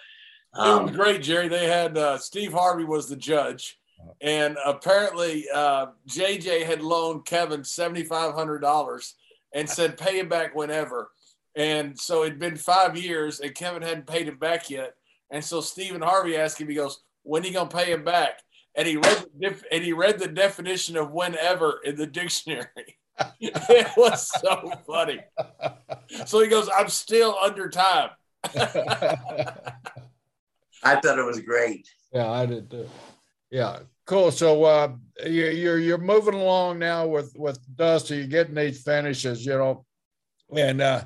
um, 0.53 0.81
it 0.81 0.83
was 0.87 0.95
great, 0.95 1.21
Jerry. 1.21 1.47
They 1.47 1.67
had 1.67 1.97
uh, 1.97 2.17
Steve 2.17 2.53
Harvey 2.53 2.83
was 2.83 3.07
the 3.07 3.15
judge, 3.15 3.79
and 4.21 4.57
apparently 4.65 5.45
uh, 5.53 5.87
JJ 6.07 6.65
had 6.65 6.81
loaned 6.81 7.25
Kevin 7.25 7.63
seventy 7.63 8.03
five 8.03 8.33
hundred 8.33 8.59
dollars 8.59 9.15
and 9.53 9.69
said 9.69 9.97
pay 9.97 10.19
him 10.19 10.29
back 10.29 10.55
whenever. 10.55 11.11
And 11.55 11.99
so 11.99 12.23
it'd 12.23 12.39
been 12.39 12.55
five 12.55 12.97
years, 12.97 13.39
and 13.39 13.53
Kevin 13.55 13.81
hadn't 13.81 14.07
paid 14.07 14.27
him 14.27 14.37
back 14.37 14.69
yet. 14.69 14.95
And 15.31 15.43
so 15.43 15.61
Stephen 15.61 16.01
Harvey 16.01 16.37
asked 16.37 16.59
him, 16.59 16.69
he 16.69 16.75
goes, 16.75 17.01
"When 17.23 17.43
are 17.43 17.47
you 17.47 17.53
gonna 17.53 17.69
pay 17.69 17.91
him 17.91 18.03
back?" 18.03 18.41
And 18.75 18.87
he 18.87 18.97
read 18.97 19.25
the 19.25 19.49
def- 19.49 19.63
and 19.71 19.83
he 19.83 19.93
read 19.93 20.19
the 20.19 20.27
definition 20.27 20.95
of 20.97 21.11
whenever 21.11 21.79
in 21.83 21.95
the 21.95 22.07
dictionary. 22.07 22.98
it 23.39 23.87
was 23.97 24.27
so 24.27 24.71
funny. 24.87 25.19
So 26.25 26.41
he 26.41 26.47
goes, 26.47 26.69
"I'm 26.75 26.89
still 26.89 27.35
under 27.41 27.69
time." 27.69 28.09
I 30.83 30.95
thought 31.01 31.19
it 31.19 31.25
was 31.25 31.41
great. 31.41 31.89
Yeah, 32.13 32.31
I 32.31 32.45
did 32.45 32.71
too. 32.71 32.89
Yeah, 33.51 33.79
cool. 34.05 34.31
So 34.31 34.63
uh, 34.63 34.93
you, 35.25 35.47
you're 35.47 35.79
you're 35.79 35.97
moving 35.97 36.35
along 36.35 36.79
now 36.79 37.07
with 37.07 37.33
with 37.37 37.59
Dusty. 37.75 38.17
You're 38.17 38.27
getting 38.27 38.55
these 38.55 38.83
finishes, 38.83 39.45
you 39.45 39.53
know, 39.53 39.85
and 40.55 40.81
uh, 40.81 41.03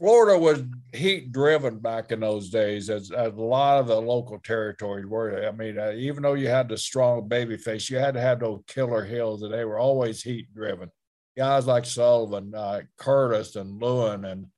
Florida 0.00 0.38
was 0.38 0.62
heat 0.94 1.30
driven 1.30 1.78
back 1.78 2.10
in 2.10 2.20
those 2.20 2.48
days, 2.48 2.88
as, 2.88 3.10
as, 3.10 3.34
a 3.34 3.40
lot 3.40 3.80
of 3.80 3.86
the 3.86 4.00
local 4.00 4.38
territories 4.38 5.04
were. 5.04 5.46
I 5.46 5.52
mean, 5.52 5.78
uh, 5.78 5.92
even 5.94 6.22
though 6.22 6.34
you 6.34 6.48
had 6.48 6.70
the 6.70 6.78
strong 6.78 7.28
baby 7.28 7.58
face, 7.58 7.90
you 7.90 7.98
had 7.98 8.14
to 8.14 8.20
have 8.20 8.40
those 8.40 8.62
killer 8.66 9.04
heels, 9.04 9.42
and 9.42 9.52
they 9.52 9.66
were 9.66 9.78
always 9.78 10.22
heat 10.22 10.54
driven. 10.54 10.90
Guys 11.40 11.66
like 11.66 11.86
Sullivan, 11.86 12.54
uh, 12.54 12.82
Curtis, 12.98 13.56
and 13.56 13.80
Lewin, 13.80 14.26
and 14.26 14.48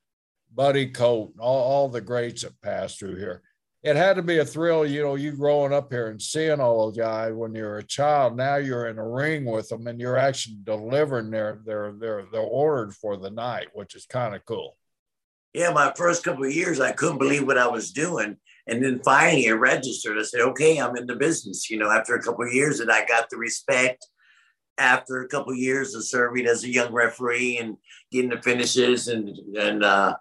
Buddy 0.52 0.88
Colt, 0.88 1.32
all, 1.38 1.62
all 1.62 1.88
the 1.88 2.00
greats 2.00 2.42
that 2.42 2.60
passed 2.60 2.98
through 2.98 3.18
here. 3.18 3.40
It 3.84 3.94
had 3.94 4.16
to 4.16 4.22
be 4.22 4.38
a 4.38 4.44
thrill, 4.44 4.84
you 4.84 5.00
know, 5.00 5.14
you 5.14 5.30
growing 5.30 5.72
up 5.72 5.92
here 5.92 6.08
and 6.08 6.20
seeing 6.20 6.58
all 6.58 6.86
those 6.86 6.96
guys 6.96 7.34
when 7.34 7.54
you're 7.54 7.78
a 7.78 7.84
child. 7.84 8.36
Now 8.36 8.56
you're 8.56 8.88
in 8.88 8.98
a 8.98 9.08
ring 9.08 9.44
with 9.44 9.68
them 9.68 9.86
and 9.86 10.00
you're 10.00 10.16
actually 10.16 10.56
delivering 10.64 11.30
their 11.30 11.60
their 11.64 11.92
their 11.92 12.24
their 12.32 12.40
orders 12.40 12.96
for 12.96 13.16
the 13.16 13.30
night, 13.30 13.68
which 13.74 13.94
is 13.94 14.04
kind 14.04 14.34
of 14.34 14.44
cool. 14.44 14.76
Yeah, 15.54 15.70
my 15.70 15.92
first 15.96 16.24
couple 16.24 16.44
of 16.44 16.52
years, 16.52 16.80
I 16.80 16.90
couldn't 16.90 17.18
believe 17.18 17.46
what 17.46 17.58
I 17.58 17.68
was 17.68 17.92
doing. 17.92 18.38
And 18.66 18.84
then 18.84 19.00
finally 19.04 19.46
it 19.46 19.52
registered. 19.52 20.18
I 20.18 20.22
said, 20.24 20.40
okay, 20.40 20.78
I'm 20.78 20.96
in 20.96 21.06
the 21.06 21.14
business, 21.14 21.70
you 21.70 21.78
know, 21.78 21.90
after 21.92 22.16
a 22.16 22.22
couple 22.22 22.44
of 22.44 22.52
years 22.52 22.80
and 22.80 22.90
I 22.90 23.04
got 23.06 23.30
the 23.30 23.36
respect 23.36 24.04
after 24.78 25.22
a 25.22 25.28
couple 25.28 25.52
of 25.52 25.58
years 25.58 25.94
of 25.94 26.04
serving 26.04 26.46
as 26.46 26.64
a 26.64 26.68
young 26.68 26.92
referee 26.92 27.58
and 27.58 27.76
getting 28.10 28.30
the 28.30 28.40
finishes 28.42 29.08
and 29.08 29.30
and 29.58 29.84
uh, 29.84 30.14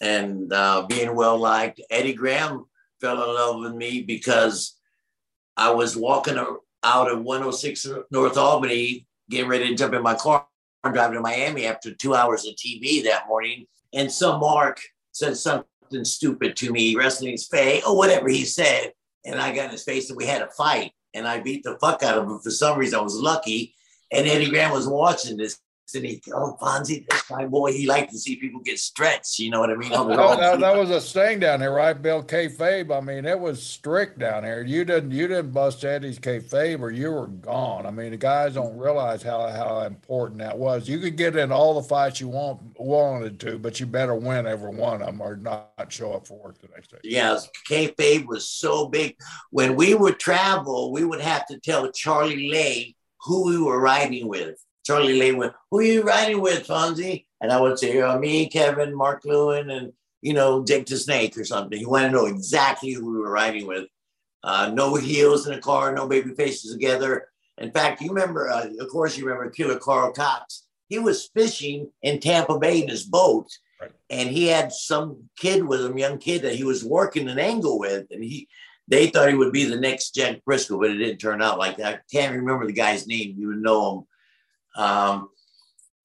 and 0.00 0.52
uh, 0.52 0.86
being 0.88 1.14
well 1.14 1.38
liked. 1.38 1.80
Eddie 1.90 2.14
Graham 2.14 2.66
fell 3.00 3.22
in 3.22 3.34
love 3.34 3.60
with 3.60 3.74
me 3.74 4.02
because 4.02 4.78
I 5.56 5.70
was 5.70 5.96
walking 5.96 6.38
out 6.82 7.10
of 7.10 7.22
106 7.22 7.86
North 8.10 8.36
Albany, 8.36 9.06
getting 9.30 9.48
ready 9.48 9.68
to 9.68 9.74
jump 9.74 9.94
in 9.94 10.02
my 10.02 10.14
car. 10.14 10.46
I'm 10.82 10.92
driving 10.92 11.14
to 11.14 11.20
Miami 11.20 11.66
after 11.66 11.94
two 11.94 12.14
hours 12.14 12.46
of 12.46 12.54
TV 12.56 13.02
that 13.04 13.26
morning, 13.26 13.66
and 13.94 14.10
some 14.10 14.40
Mark 14.40 14.80
said 15.12 15.36
something 15.36 16.04
stupid 16.04 16.56
to 16.56 16.72
me, 16.72 16.94
wrestling's 16.94 17.46
fake 17.46 17.88
or 17.88 17.96
whatever 17.96 18.28
he 18.28 18.44
said, 18.44 18.92
and 19.24 19.40
I 19.40 19.54
got 19.54 19.66
in 19.66 19.70
his 19.70 19.84
face 19.84 20.10
and 20.10 20.16
we 20.16 20.26
had 20.26 20.42
a 20.42 20.50
fight, 20.50 20.92
and 21.14 21.26
I 21.26 21.40
beat 21.40 21.62
the 21.62 21.78
fuck 21.80 22.02
out 22.02 22.18
of 22.18 22.24
him. 22.24 22.38
For 22.40 22.50
some 22.50 22.78
reason, 22.78 22.98
I 22.98 23.02
was 23.02 23.16
lucky 23.16 23.73
and 24.14 24.26
Eddie 24.28 24.50
Graham 24.50 24.72
was 24.72 24.86
watching 24.86 25.36
this. 25.36 25.58
And 25.94 26.04
he, 26.04 26.20
oh, 26.32 26.56
Fonzie, 26.60 27.06
this 27.06 27.30
my 27.30 27.44
boy, 27.46 27.70
he 27.70 27.86
liked 27.86 28.10
to 28.12 28.18
see 28.18 28.36
people 28.36 28.60
get 28.60 28.78
stretched. 28.78 29.38
You 29.38 29.50
know 29.50 29.60
what 29.60 29.70
I 29.70 29.76
mean? 29.76 29.92
Oh, 29.92 30.08
that, 30.08 30.58
that, 30.58 30.76
was 30.76 30.90
a 30.90 30.98
thing 30.98 31.40
down 31.40 31.60
here, 31.60 31.74
right, 31.74 31.92
Bill? 31.92 32.22
Kayfabe. 32.22 32.90
I 32.90 33.00
mean, 33.00 33.26
it 33.26 33.38
was 33.38 33.62
strict 33.62 34.18
down 34.18 34.44
here. 34.44 34.62
You 34.62 34.86
didn't, 34.86 35.10
you 35.10 35.28
didn't 35.28 35.52
bust 35.52 35.84
Eddie's 35.84 36.18
kayfabe, 36.18 36.80
or 36.80 36.90
you 36.90 37.12
were 37.12 37.26
gone. 37.26 37.84
I 37.84 37.90
mean, 37.90 38.12
the 38.12 38.16
guys 38.16 38.54
don't 38.54 38.76
realize 38.76 39.22
how 39.22 39.46
how 39.48 39.80
important 39.80 40.40
that 40.40 40.58
was. 40.58 40.88
You 40.88 40.98
could 40.98 41.18
get 41.18 41.36
in 41.36 41.52
all 41.52 41.74
the 41.74 41.86
fights 41.86 42.18
you 42.18 42.28
want 42.28 42.62
wanted 42.78 43.38
to, 43.40 43.58
but 43.58 43.78
you 43.78 43.84
better 43.84 44.14
win 44.14 44.46
every 44.46 44.74
one 44.74 45.02
of 45.02 45.06
them, 45.06 45.20
or 45.20 45.36
not 45.36 45.70
show 45.90 46.14
up 46.14 46.26
for 46.26 46.38
work 46.38 46.58
the 46.62 46.68
next 46.74 46.92
day. 46.92 46.98
Yeah, 47.04 47.38
kayfabe 47.68 48.26
was 48.26 48.48
so 48.48 48.88
big. 48.88 49.16
When 49.50 49.76
we 49.76 49.94
would 49.94 50.18
travel, 50.18 50.92
we 50.92 51.04
would 51.04 51.20
have 51.20 51.46
to 51.48 51.60
tell 51.60 51.92
Charlie 51.92 52.50
Lay 52.50 52.96
who 53.24 53.46
we 53.46 53.58
were 53.58 53.80
riding 53.80 54.28
with. 54.28 54.56
Charlie 54.84 55.18
Lay 55.18 55.32
went, 55.32 55.54
Who 55.70 55.78
are 55.78 55.82
you 55.82 56.02
riding 56.02 56.40
with, 56.40 56.66
Fonzie? 56.66 57.24
And 57.40 57.50
I 57.50 57.60
would 57.60 57.78
say, 57.78 58.00
oh, 58.02 58.18
Me, 58.18 58.48
Kevin, 58.48 58.94
Mark 58.94 59.24
Lewin, 59.24 59.70
and, 59.70 59.92
you 60.22 60.34
know, 60.34 60.64
Jake 60.64 60.86
the 60.86 60.96
Snake 60.96 61.36
or 61.36 61.44
something. 61.44 61.78
He 61.78 61.86
wanted 61.86 62.08
to 62.08 62.12
know 62.14 62.26
exactly 62.26 62.92
who 62.92 63.10
we 63.10 63.18
were 63.18 63.30
riding 63.30 63.66
with. 63.66 63.86
Uh, 64.42 64.70
no 64.74 64.94
heels 64.96 65.46
in 65.46 65.54
the 65.54 65.60
car, 65.60 65.92
no 65.92 66.06
baby 66.06 66.34
faces 66.34 66.72
together. 66.72 67.28
In 67.58 67.70
fact, 67.70 68.02
you 68.02 68.08
remember, 68.10 68.50
uh, 68.50 68.68
of 68.78 68.88
course, 68.88 69.16
you 69.16 69.24
remember 69.24 69.50
Killer 69.50 69.78
Karl 69.78 70.12
Kox. 70.12 70.66
He 70.88 70.98
was 70.98 71.30
fishing 71.34 71.90
in 72.02 72.20
Tampa 72.20 72.58
Bay 72.58 72.82
in 72.82 72.88
his 72.88 73.04
boat, 73.04 73.46
right. 73.80 73.90
and 74.10 74.28
he 74.28 74.48
had 74.48 74.70
some 74.70 75.30
kid 75.38 75.64
with 75.64 75.82
him, 75.82 75.96
young 75.96 76.18
kid 76.18 76.42
that 76.42 76.56
he 76.56 76.64
was 76.64 76.84
working 76.84 77.28
an 77.28 77.38
angle 77.38 77.78
with, 77.78 78.06
and 78.10 78.22
he 78.22 78.48
they 78.88 79.08
thought 79.08 79.28
he 79.28 79.34
would 79.34 79.52
be 79.52 79.64
the 79.64 79.80
next 79.80 80.14
Jack 80.14 80.40
Brisco, 80.48 80.78
but 80.78 80.90
it 80.90 80.98
didn't 80.98 81.18
turn 81.18 81.42
out 81.42 81.58
like 81.58 81.78
that. 81.78 81.94
I 81.94 82.00
can't 82.12 82.36
remember 82.36 82.66
the 82.66 82.72
guy's 82.72 83.06
name. 83.06 83.34
You 83.38 83.48
would 83.48 83.62
know 83.62 84.06
him. 84.76 84.84
Um, 84.84 85.28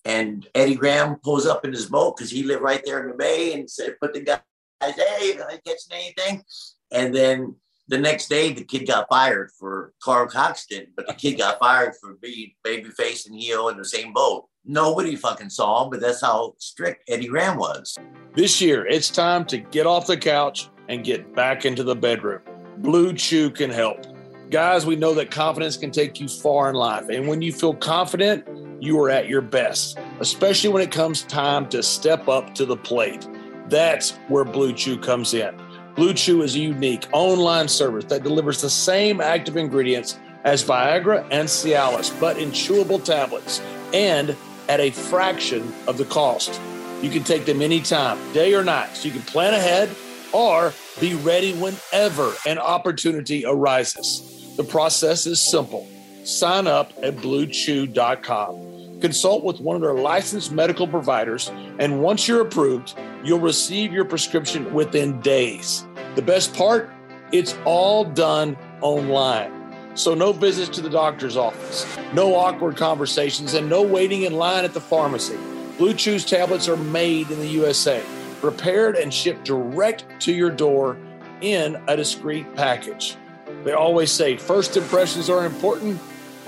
and 0.05 0.47
Eddie 0.55 0.75
Graham 0.75 1.17
pulls 1.17 1.45
up 1.45 1.65
in 1.65 1.73
his 1.73 1.87
boat 1.87 2.15
because 2.15 2.31
he 2.31 2.43
lived 2.43 2.61
right 2.61 2.81
there 2.85 3.01
in 3.01 3.09
the 3.09 3.17
bay 3.17 3.53
and 3.53 3.69
said, 3.69 3.97
put 4.01 4.13
the 4.13 4.21
guys, 4.21 4.39
hey, 4.81 5.33
you 5.33 5.35
catching 5.35 5.91
anything? 5.91 6.43
And 6.91 7.13
then 7.13 7.55
the 7.89 7.97
next 7.97 8.29
day, 8.29 8.53
the 8.53 8.63
kid 8.63 8.87
got 8.87 9.07
fired 9.09 9.51
for 9.59 9.93
Carl 10.01 10.27
Coxton, 10.27 10.87
but 10.95 11.07
the 11.07 11.13
kid 11.13 11.39
got 11.39 11.59
fired 11.59 11.95
for 11.99 12.13
being 12.21 12.51
babyface 12.65 13.25
and 13.25 13.35
heel 13.35 13.69
in 13.69 13.77
the 13.77 13.85
same 13.85 14.13
boat. 14.13 14.45
Nobody 14.63 15.15
fucking 15.15 15.49
saw 15.49 15.83
him, 15.83 15.89
but 15.89 15.99
that's 15.99 16.21
how 16.21 16.53
strict 16.59 17.09
Eddie 17.09 17.27
Graham 17.27 17.57
was. 17.57 17.97
This 18.35 18.61
year, 18.61 18.85
it's 18.85 19.09
time 19.09 19.43
to 19.45 19.57
get 19.57 19.87
off 19.87 20.05
the 20.05 20.17
couch 20.17 20.69
and 20.87 21.03
get 21.03 21.35
back 21.35 21.65
into 21.65 21.83
the 21.83 21.95
bedroom. 21.95 22.41
Blue 22.79 23.13
Chew 23.13 23.49
can 23.49 23.69
help. 23.69 24.05
Guys, 24.49 24.85
we 24.85 24.95
know 24.95 25.13
that 25.13 25.31
confidence 25.31 25.75
can 25.75 25.91
take 25.91 26.21
you 26.21 26.29
far 26.29 26.69
in 26.69 26.75
life. 26.75 27.09
And 27.09 27.27
when 27.27 27.41
you 27.41 27.51
feel 27.51 27.73
confident, 27.73 28.47
you 28.81 28.97
are 29.01 29.09
at 29.09 29.27
your 29.27 29.41
best, 29.41 29.99
especially 30.21 30.69
when 30.69 30.81
it 30.81 30.89
comes 30.89 31.23
time 31.23 31.67
to 31.69 31.83
step 31.83 32.29
up 32.29 32.55
to 32.55 32.65
the 32.65 32.77
plate. 32.77 33.27
That's 33.67 34.11
where 34.29 34.45
Blue 34.45 34.71
Chew 34.71 34.97
comes 34.97 35.33
in. 35.33 35.53
Blue 35.95 36.13
Chew 36.13 36.41
is 36.41 36.55
a 36.55 36.59
unique 36.59 37.05
online 37.11 37.67
service 37.67 38.05
that 38.05 38.23
delivers 38.23 38.61
the 38.61 38.69
same 38.69 39.19
active 39.19 39.57
ingredients 39.57 40.17
as 40.45 40.63
Viagra 40.63 41.27
and 41.31 41.49
Cialis, 41.49 42.17
but 42.21 42.37
in 42.37 42.51
chewable 42.51 43.03
tablets 43.03 43.61
and 43.93 44.37
at 44.69 44.79
a 44.79 44.91
fraction 44.91 45.73
of 45.85 45.97
the 45.97 46.05
cost. 46.05 46.61
You 47.01 47.09
can 47.09 47.25
take 47.25 47.45
them 47.45 47.61
anytime, 47.61 48.17
day 48.31 48.53
or 48.53 48.63
night, 48.63 48.95
so 48.95 49.09
you 49.09 49.13
can 49.13 49.23
plan 49.23 49.53
ahead 49.53 49.89
or 50.31 50.73
be 50.99 51.15
ready 51.15 51.53
whenever 51.53 52.33
an 52.45 52.59
opportunity 52.59 53.45
arises. 53.45 54.53
The 54.57 54.63
process 54.63 55.25
is 55.25 55.39
simple. 55.39 55.87
Sign 56.25 56.67
up 56.67 56.91
at 57.01 57.15
bluechew.com. 57.17 58.99
Consult 58.99 59.43
with 59.45 59.61
one 59.61 59.77
of 59.77 59.81
their 59.81 59.93
licensed 59.93 60.51
medical 60.51 60.85
providers, 60.85 61.49
and 61.79 62.01
once 62.01 62.27
you're 62.27 62.41
approved, 62.41 62.95
you'll 63.23 63.39
receive 63.39 63.93
your 63.93 64.03
prescription 64.03 64.73
within 64.73 65.21
days. 65.21 65.87
The 66.15 66.21
best 66.21 66.53
part? 66.53 66.89
It's 67.31 67.55
all 67.63 68.03
done 68.03 68.57
online. 68.81 69.53
So, 69.95 70.13
no 70.13 70.33
visits 70.33 70.69
to 70.75 70.81
the 70.81 70.89
doctor's 70.89 71.37
office, 71.37 71.85
no 72.13 72.35
awkward 72.35 72.75
conversations, 72.75 73.53
and 73.53 73.69
no 73.69 73.81
waiting 73.81 74.23
in 74.23 74.33
line 74.33 74.65
at 74.65 74.73
the 74.73 74.81
pharmacy. 74.81 75.37
Blue 75.77 75.93
Chew's 75.93 76.25
tablets 76.25 76.67
are 76.67 76.77
made 76.77 77.31
in 77.31 77.39
the 77.39 77.47
USA 77.47 78.03
prepared 78.39 78.95
and 78.95 79.13
shipped 79.13 79.45
direct 79.45 80.05
to 80.21 80.33
your 80.33 80.49
door 80.49 80.97
in 81.41 81.81
a 81.87 81.95
discreet 81.95 82.55
package. 82.55 83.15
They 83.63 83.73
always 83.73 84.11
say 84.11 84.37
first 84.37 84.77
impressions 84.77 85.29
are 85.29 85.45
important. 85.45 85.97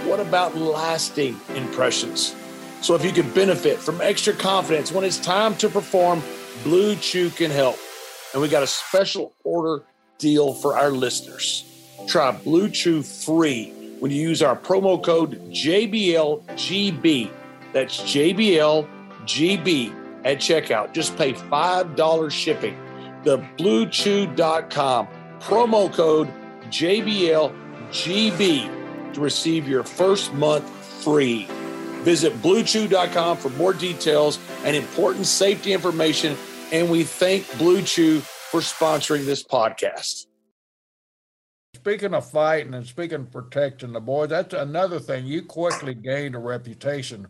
What 0.06 0.20
about 0.20 0.56
lasting 0.56 1.40
impressions? 1.56 2.36
So, 2.82 2.96
if 2.96 3.06
you 3.06 3.12
could 3.12 3.34
benefit 3.36 3.78
from 3.78 4.02
extra 4.02 4.34
confidence 4.34 4.92
when 4.92 5.04
it's 5.04 5.20
time 5.20 5.56
to 5.58 5.70
perform, 5.70 6.24
Blue 6.64 6.96
Chew 6.96 7.30
can 7.30 7.52
help. 7.52 7.78
And 8.34 8.42
we 8.42 8.48
got 8.48 8.64
a 8.64 8.68
special 8.68 9.34
order 9.44 9.84
deal 10.18 10.54
for 10.54 10.78
our 10.78 10.90
listeners. 10.90 11.66
Try 12.08 12.32
Blue 12.32 12.70
Chew 12.70 13.04
free 13.04 13.72
when 14.00 14.12
you 14.12 14.22
use 14.22 14.42
our 14.42 14.56
promo 14.56 15.04
code 15.04 15.40
JBLGB. 15.52 17.30
That's 17.74 18.02
JBLGB 18.02 20.01
at 20.24 20.38
checkout. 20.38 20.94
Just 20.94 21.18
pay 21.18 21.34
$5 21.34 22.32
shipping. 22.32 22.78
The 23.24 23.38
bluechew.com 23.58 25.08
promo 25.40 25.92
code 25.94 26.30
JBLGB 26.68 27.54
to 29.14 29.20
receive 29.20 29.68
your 29.68 29.84
first 29.84 30.34
month 30.34 30.70
free. 31.04 31.46
Visit 32.04 32.34
bluechew.com 32.42 33.38
for 33.38 33.50
more 33.50 33.74
details 33.74 34.40
and 34.64 34.76
important 34.76 35.28
safety 35.28 35.74
information. 35.74 36.36
And 36.72 36.90
we 36.90 37.04
thank 37.04 37.46
Blue 37.58 37.82
Chew 37.82 38.22
for 38.22 38.62
sponsoring 38.62 39.26
this 39.26 39.44
podcast. 39.44 40.26
Speaking 41.76 42.14
of 42.14 42.30
fighting 42.30 42.74
and 42.74 42.86
speaking 42.86 43.22
of 43.22 43.32
protecting 43.32 43.92
the 43.92 44.00
boys, 44.00 44.30
that's 44.30 44.54
another 44.54 45.00
thing. 45.00 45.26
You 45.26 45.42
quickly 45.42 45.94
gained 45.96 46.36
a 46.36 46.40
reputation 46.40 47.28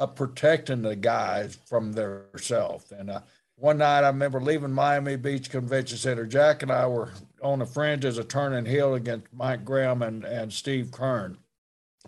of 0.00 0.16
protecting 0.16 0.82
the 0.82 0.96
guys 0.96 1.58
from 1.66 1.92
themselves. 1.92 2.90
And 2.90 3.10
uh, 3.10 3.20
one 3.56 3.78
night 3.78 4.02
I 4.02 4.08
remember 4.08 4.40
leaving 4.40 4.72
Miami 4.72 5.16
Beach 5.16 5.50
Convention 5.50 5.98
Center. 5.98 6.24
Jack 6.24 6.62
and 6.62 6.72
I 6.72 6.86
were 6.86 7.12
on 7.42 7.58
the 7.58 7.66
fringes 7.66 8.16
of 8.16 8.26
turning 8.26 8.64
heel 8.64 8.94
against 8.94 9.26
Mike 9.32 9.62
Graham 9.62 10.00
and, 10.00 10.24
and 10.24 10.50
Steve 10.50 10.86
Keirn. 10.90 11.36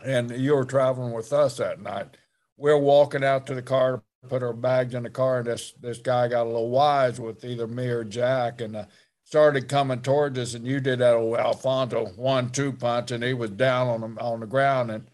And 0.02 0.30
you 0.30 0.56
were 0.56 0.64
traveling 0.64 1.12
with 1.12 1.34
us 1.34 1.58
that 1.58 1.80
night. 1.80 2.16
We're 2.56 2.78
walking 2.78 3.22
out 3.22 3.46
to 3.46 3.54
the 3.54 3.62
car 3.62 4.02
to 4.22 4.28
put 4.28 4.42
our 4.42 4.54
bags 4.54 4.94
in 4.94 5.02
the 5.02 5.10
car, 5.10 5.38
and 5.38 5.46
this 5.46 5.72
this 5.80 5.98
guy 5.98 6.28
got 6.28 6.44
a 6.44 6.48
little 6.48 6.70
wise 6.70 7.20
with 7.20 7.44
either 7.44 7.66
me 7.66 7.88
or 7.88 8.04
Jack, 8.04 8.62
and 8.62 8.76
uh, 8.76 8.84
started 9.24 9.68
coming 9.68 10.00
towards 10.00 10.38
us. 10.38 10.54
And 10.54 10.66
you 10.66 10.80
did 10.80 11.00
that 11.00 11.14
old 11.14 11.36
Alfonso 11.36 12.06
one 12.16 12.48
two 12.50 12.72
punch, 12.72 13.10
and 13.10 13.22
he 13.22 13.34
was 13.34 13.50
down 13.50 13.88
on 13.88 14.00
the 14.00 14.20
on 14.20 14.40
the 14.40 14.46
ground, 14.46 14.90
and 14.90 15.06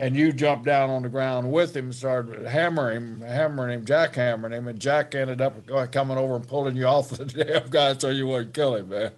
and 0.00 0.16
you 0.16 0.32
jumped 0.32 0.64
down 0.64 0.88
on 0.88 1.02
the 1.02 1.08
ground 1.10 1.52
with 1.52 1.76
him, 1.76 1.92
started 1.92 2.46
hammering 2.46 2.96
him, 2.96 3.20
hammering 3.20 3.74
him, 3.74 3.84
jackhammering 3.84 4.52
him, 4.52 4.66
and 4.66 4.80
Jack 4.80 5.14
ended 5.14 5.42
up 5.42 5.54
coming 5.92 6.16
over 6.16 6.36
and 6.36 6.48
pulling 6.48 6.74
you 6.74 6.86
off 6.86 7.10
the 7.10 7.26
damn 7.26 7.68
guy 7.68 7.96
so 7.96 8.08
you 8.08 8.26
wouldn't 8.26 8.54
kill 8.54 8.76
him, 8.76 8.88
man. 8.88 9.12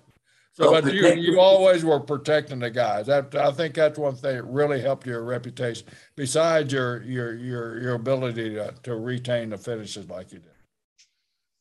So, 0.55 0.71
but 0.71 0.93
you, 0.93 1.07
you 1.15 1.41
always 1.41 1.83
were 1.83 2.01
protecting 2.01 2.59
the 2.59 2.69
guys. 2.69 3.07
That, 3.07 3.35
I 3.35 3.53
think 3.53 3.75
that's 3.75 3.99
one 3.99 4.17
thing 4.17 4.37
that 4.37 4.43
really 4.43 4.83
helped 4.83 5.07
your 5.07 5.23
reputation, 5.25 5.87
besides 6.15 6.73
your 6.73 7.03
your 7.05 7.35
your 7.35 7.81
your 7.81 7.95
ability 7.95 8.55
to, 8.57 8.75
to 8.83 8.97
retain 8.97 9.51
the 9.51 9.57
finishes 9.57 10.11
like 10.11 10.31
you 10.31 10.41
did. 10.41 10.51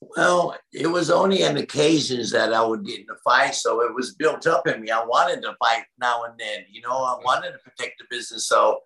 Well, 0.02 0.58
it 0.74 0.88
was 0.88 1.10
only 1.10 1.46
on 1.46 1.56
occasions 1.56 2.32
that 2.32 2.52
I 2.52 2.66
would 2.66 2.86
get 2.86 3.00
in 3.00 3.06
a 3.10 3.18
fight, 3.24 3.56
so 3.56 3.82
it 3.82 3.94
was 3.94 4.16
built 4.16 4.46
up 4.46 4.68
in 4.68 4.82
me. 4.82 4.90
I 4.90 5.06
wanted 5.06 5.42
to 5.44 5.56
fight 5.60 5.84
now 6.00 6.24
and 6.24 6.34
then, 6.38 6.66
you 6.70 6.82
know. 6.82 6.90
I 6.90 7.18
wanted 7.24 7.52
to 7.52 7.60
protect 7.60 8.00
the 8.00 8.06
business, 8.10 8.48
so. 8.48 8.82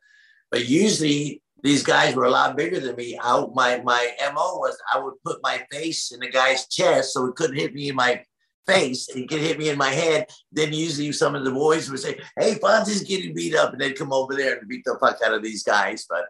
But 0.51 0.67
usually, 0.67 1.41
these 1.63 1.83
guys 1.83 2.15
were 2.15 2.25
a 2.25 2.29
lot 2.29 2.55
bigger 2.55 2.79
than 2.79 2.95
me. 2.95 3.17
I, 3.21 3.45
my 3.53 3.81
my 3.81 4.11
mo 4.33 4.57
was 4.59 4.77
I 4.93 4.99
would 4.99 5.15
put 5.23 5.39
my 5.41 5.65
face 5.71 6.11
in 6.11 6.19
the 6.19 6.29
guy's 6.29 6.67
chest 6.67 7.13
so 7.13 7.25
he 7.25 7.33
couldn't 7.33 7.57
hit 7.57 7.73
me 7.73 7.89
in 7.89 7.95
my 7.95 8.23
face. 8.67 9.07
He 9.11 9.25
could 9.27 9.39
hit 9.39 9.57
me 9.57 9.69
in 9.69 9.77
my 9.77 9.89
head. 9.89 10.27
Then 10.51 10.73
usually 10.73 11.11
some 11.11 11.35
of 11.35 11.43
the 11.43 11.51
boys 11.51 11.89
would 11.89 11.99
say, 11.99 12.19
"Hey, 12.39 12.55
Fonzie's 12.55 13.03
getting 13.03 13.33
beat 13.33 13.55
up," 13.55 13.71
and 13.71 13.81
they'd 13.81 13.97
come 13.97 14.13
over 14.13 14.35
there 14.35 14.57
and 14.57 14.67
beat 14.67 14.83
the 14.85 14.97
fuck 14.99 15.17
out 15.25 15.33
of 15.33 15.43
these 15.43 15.63
guys. 15.63 16.05
But 16.09 16.25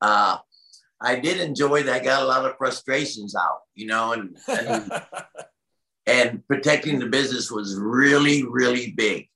uh, 0.00 0.38
I 1.00 1.16
did 1.16 1.40
enjoy 1.40 1.82
that. 1.84 2.02
I 2.02 2.04
got 2.04 2.22
a 2.22 2.26
lot 2.26 2.44
of 2.44 2.56
frustrations 2.56 3.34
out, 3.34 3.60
you 3.74 3.86
know, 3.86 4.12
and 4.12 4.36
and, 4.48 4.92
and 6.06 6.46
protecting 6.46 6.98
the 6.98 7.06
business 7.06 7.50
was 7.50 7.76
really, 7.76 8.44
really 8.48 8.92
big. 8.92 9.28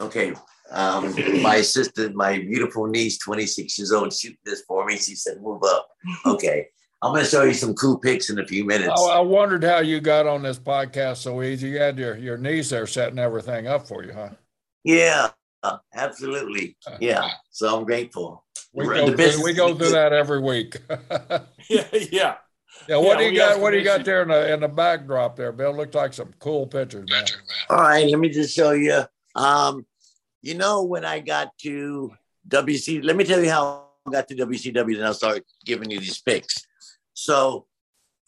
Okay. 0.00 0.32
Um, 0.70 1.14
my 1.42 1.56
assistant, 1.56 2.14
my 2.14 2.38
beautiful 2.38 2.86
niece, 2.86 3.18
26 3.18 3.78
years 3.78 3.92
old, 3.92 4.12
shoot 4.12 4.36
this 4.44 4.62
for 4.66 4.84
me. 4.84 4.96
She 4.96 5.14
said, 5.14 5.40
move 5.40 5.62
up. 5.64 5.88
Okay. 6.26 6.66
I'm 7.00 7.12
going 7.12 7.24
to 7.24 7.30
show 7.30 7.44
you 7.44 7.54
some 7.54 7.74
cool 7.74 7.98
pics 7.98 8.28
in 8.28 8.40
a 8.40 8.46
few 8.46 8.64
minutes. 8.64 8.92
Oh, 8.96 9.10
I 9.10 9.20
wondered 9.20 9.62
how 9.62 9.78
you 9.78 10.00
got 10.00 10.26
on 10.26 10.42
this 10.42 10.58
podcast 10.58 11.18
so 11.18 11.42
easy. 11.42 11.68
You 11.68 11.78
had 11.78 11.96
your, 11.96 12.16
your 12.16 12.36
niece 12.36 12.70
there 12.70 12.88
setting 12.88 13.20
everything 13.20 13.68
up 13.68 13.86
for 13.86 14.04
you, 14.04 14.12
huh? 14.12 14.30
Yeah, 14.82 15.28
absolutely. 15.94 16.76
Yeah. 17.00 17.28
So 17.50 17.78
I'm 17.78 17.84
grateful. 17.84 18.44
We 18.72 18.84
go, 18.84 19.16
through, 19.16 19.44
we 19.44 19.54
go 19.54 19.74
through 19.74 19.90
that 19.90 20.12
every 20.12 20.40
week. 20.40 20.76
yeah, 21.70 21.84
yeah. 22.10 22.34
Yeah, 22.88 22.96
what 22.96 23.18
yeah, 23.18 23.28
do 23.28 23.32
you 23.32 23.36
got? 23.36 23.60
What 23.60 23.70
do 23.72 23.78
you 23.78 23.84
got 23.84 24.04
there 24.04 24.22
in 24.22 24.28
the 24.28 24.52
in 24.52 24.60
the 24.60 24.68
backdrop 24.68 25.36
there, 25.36 25.52
Bill? 25.52 25.76
Looks 25.76 25.94
like 25.94 26.12
some 26.12 26.32
cool 26.38 26.66
pictures, 26.66 27.08
man. 27.10 27.24
All 27.70 27.78
right, 27.78 28.06
let 28.06 28.18
me 28.18 28.28
just 28.28 28.54
show 28.54 28.70
you. 28.70 29.02
Um, 29.34 29.84
you 30.42 30.54
know, 30.54 30.84
when 30.84 31.04
I 31.04 31.20
got 31.20 31.56
to 31.58 32.12
WC, 32.48 33.04
let 33.04 33.16
me 33.16 33.24
tell 33.24 33.42
you 33.42 33.50
how 33.50 33.88
I 34.06 34.10
got 34.10 34.28
to 34.28 34.34
WCW, 34.34 34.96
then 34.96 35.04
I'll 35.04 35.14
start 35.14 35.44
giving 35.64 35.90
you 35.90 36.00
these 36.00 36.20
pics. 36.20 36.66
So, 37.14 37.66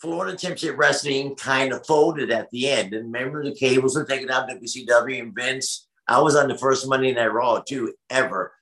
Florida 0.00 0.36
Championship 0.36 0.78
Wrestling 0.78 1.34
kind 1.36 1.72
of 1.72 1.86
folded 1.86 2.30
at 2.30 2.50
the 2.50 2.70
end. 2.70 2.94
And 2.94 3.12
remember, 3.12 3.44
the 3.44 3.54
cables 3.54 3.94
were 3.94 4.04
taken 4.04 4.30
out 4.30 4.48
WCW 4.48 5.20
and 5.20 5.34
Vince. 5.34 5.88
I 6.08 6.20
was 6.20 6.36
on 6.36 6.48
the 6.48 6.56
first 6.56 6.88
Monday 6.88 7.12
Night 7.12 7.32
Raw, 7.32 7.60
too, 7.60 7.92
ever 8.08 8.52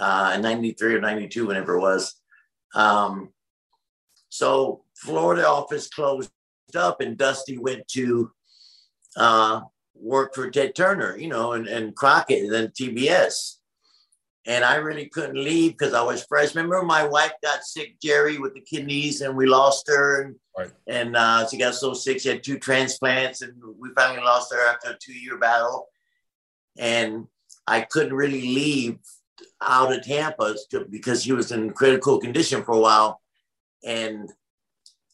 uh, 0.00 0.32
in 0.34 0.42
93 0.42 0.96
or 0.96 1.00
92, 1.00 1.46
whenever 1.46 1.76
it 1.76 1.80
was. 1.80 2.16
Um, 2.74 3.32
so 4.28 4.84
Florida 4.96 5.46
office 5.46 5.88
closed 5.88 6.30
up 6.74 7.00
and 7.00 7.16
Dusty 7.16 7.58
went 7.58 7.86
to 7.88 8.30
uh, 9.16 9.60
work 10.00 10.34
for 10.34 10.50
Ted 10.50 10.74
Turner, 10.74 11.16
you 11.16 11.28
know, 11.28 11.52
and, 11.52 11.66
and 11.66 11.94
Crockett 11.94 12.44
and 12.44 12.52
then 12.52 12.68
TBS. 12.68 13.56
And 14.46 14.64
I 14.64 14.76
really 14.76 15.06
couldn't 15.06 15.42
leave 15.42 15.72
because 15.72 15.92
I 15.92 16.02
was 16.02 16.24
fresh. 16.24 16.54
Remember, 16.54 16.82
my 16.82 17.04
wife 17.04 17.32
got 17.42 17.62
sick, 17.62 18.00
Jerry, 18.00 18.38
with 18.38 18.54
the 18.54 18.62
kidneys, 18.62 19.20
and 19.20 19.36
we 19.36 19.46
lost 19.46 19.86
her. 19.88 20.22
And, 20.22 20.36
right. 20.56 20.70
and 20.86 21.14
uh, 21.14 21.46
she 21.46 21.58
got 21.58 21.74
so 21.74 21.92
sick, 21.92 22.20
she 22.20 22.30
had 22.30 22.42
two 22.42 22.58
transplants, 22.58 23.42
and 23.42 23.52
we 23.78 23.90
finally 23.94 24.24
lost 24.24 24.52
her 24.52 24.66
after 24.66 24.90
a 24.90 24.98
two 24.98 25.12
year 25.12 25.38
battle. 25.38 25.86
And 26.78 27.26
I 27.66 27.82
couldn't 27.82 28.14
really 28.14 28.40
leave 28.40 28.98
out 29.60 29.94
of 29.94 30.02
Tampa 30.02 30.56
because 30.88 31.22
she 31.22 31.32
was 31.32 31.52
in 31.52 31.70
critical 31.72 32.18
condition 32.18 32.64
for 32.64 32.72
a 32.72 32.80
while. 32.80 33.20
And 33.84 34.30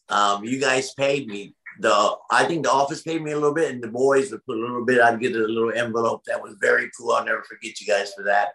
um, 0.09 0.45
you 0.45 0.59
guys 0.59 0.93
paid 0.93 1.27
me. 1.27 1.53
The 1.79 2.15
I 2.31 2.45
think 2.45 2.63
the 2.63 2.71
office 2.71 3.01
paid 3.01 3.21
me 3.21 3.31
a 3.31 3.35
little 3.35 3.53
bit, 3.53 3.71
and 3.71 3.83
the 3.83 3.87
boys 3.87 4.31
would 4.31 4.45
put 4.45 4.57
a 4.57 4.61
little 4.61 4.85
bit. 4.85 5.01
I'd 5.01 5.19
get 5.19 5.35
a 5.35 5.39
little 5.39 5.71
envelope. 5.73 6.23
That 6.25 6.41
was 6.41 6.55
very 6.59 6.89
cool. 6.97 7.11
I'll 7.11 7.25
never 7.25 7.43
forget 7.43 7.79
you 7.79 7.87
guys 7.87 8.13
for 8.13 8.23
that. 8.23 8.49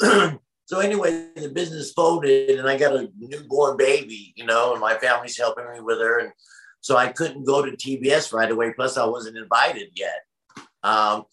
so 0.66 0.80
anyway, 0.80 1.28
the 1.36 1.48
business 1.48 1.92
folded, 1.92 2.58
and 2.58 2.68
I 2.68 2.76
got 2.76 2.94
a 2.94 3.08
newborn 3.18 3.76
baby. 3.76 4.32
You 4.36 4.46
know, 4.46 4.72
and 4.72 4.80
my 4.80 4.94
family's 4.94 5.38
helping 5.38 5.70
me 5.72 5.80
with 5.80 5.98
her, 5.98 6.18
and 6.20 6.32
so 6.80 6.96
I 6.96 7.08
couldn't 7.08 7.44
go 7.44 7.64
to 7.64 7.72
TBS 7.72 8.32
right 8.32 8.50
away. 8.50 8.72
Plus, 8.74 8.96
I 8.96 9.06
wasn't 9.06 9.38
invited 9.38 9.88
yet. 9.94 10.20
Um, 10.82 11.24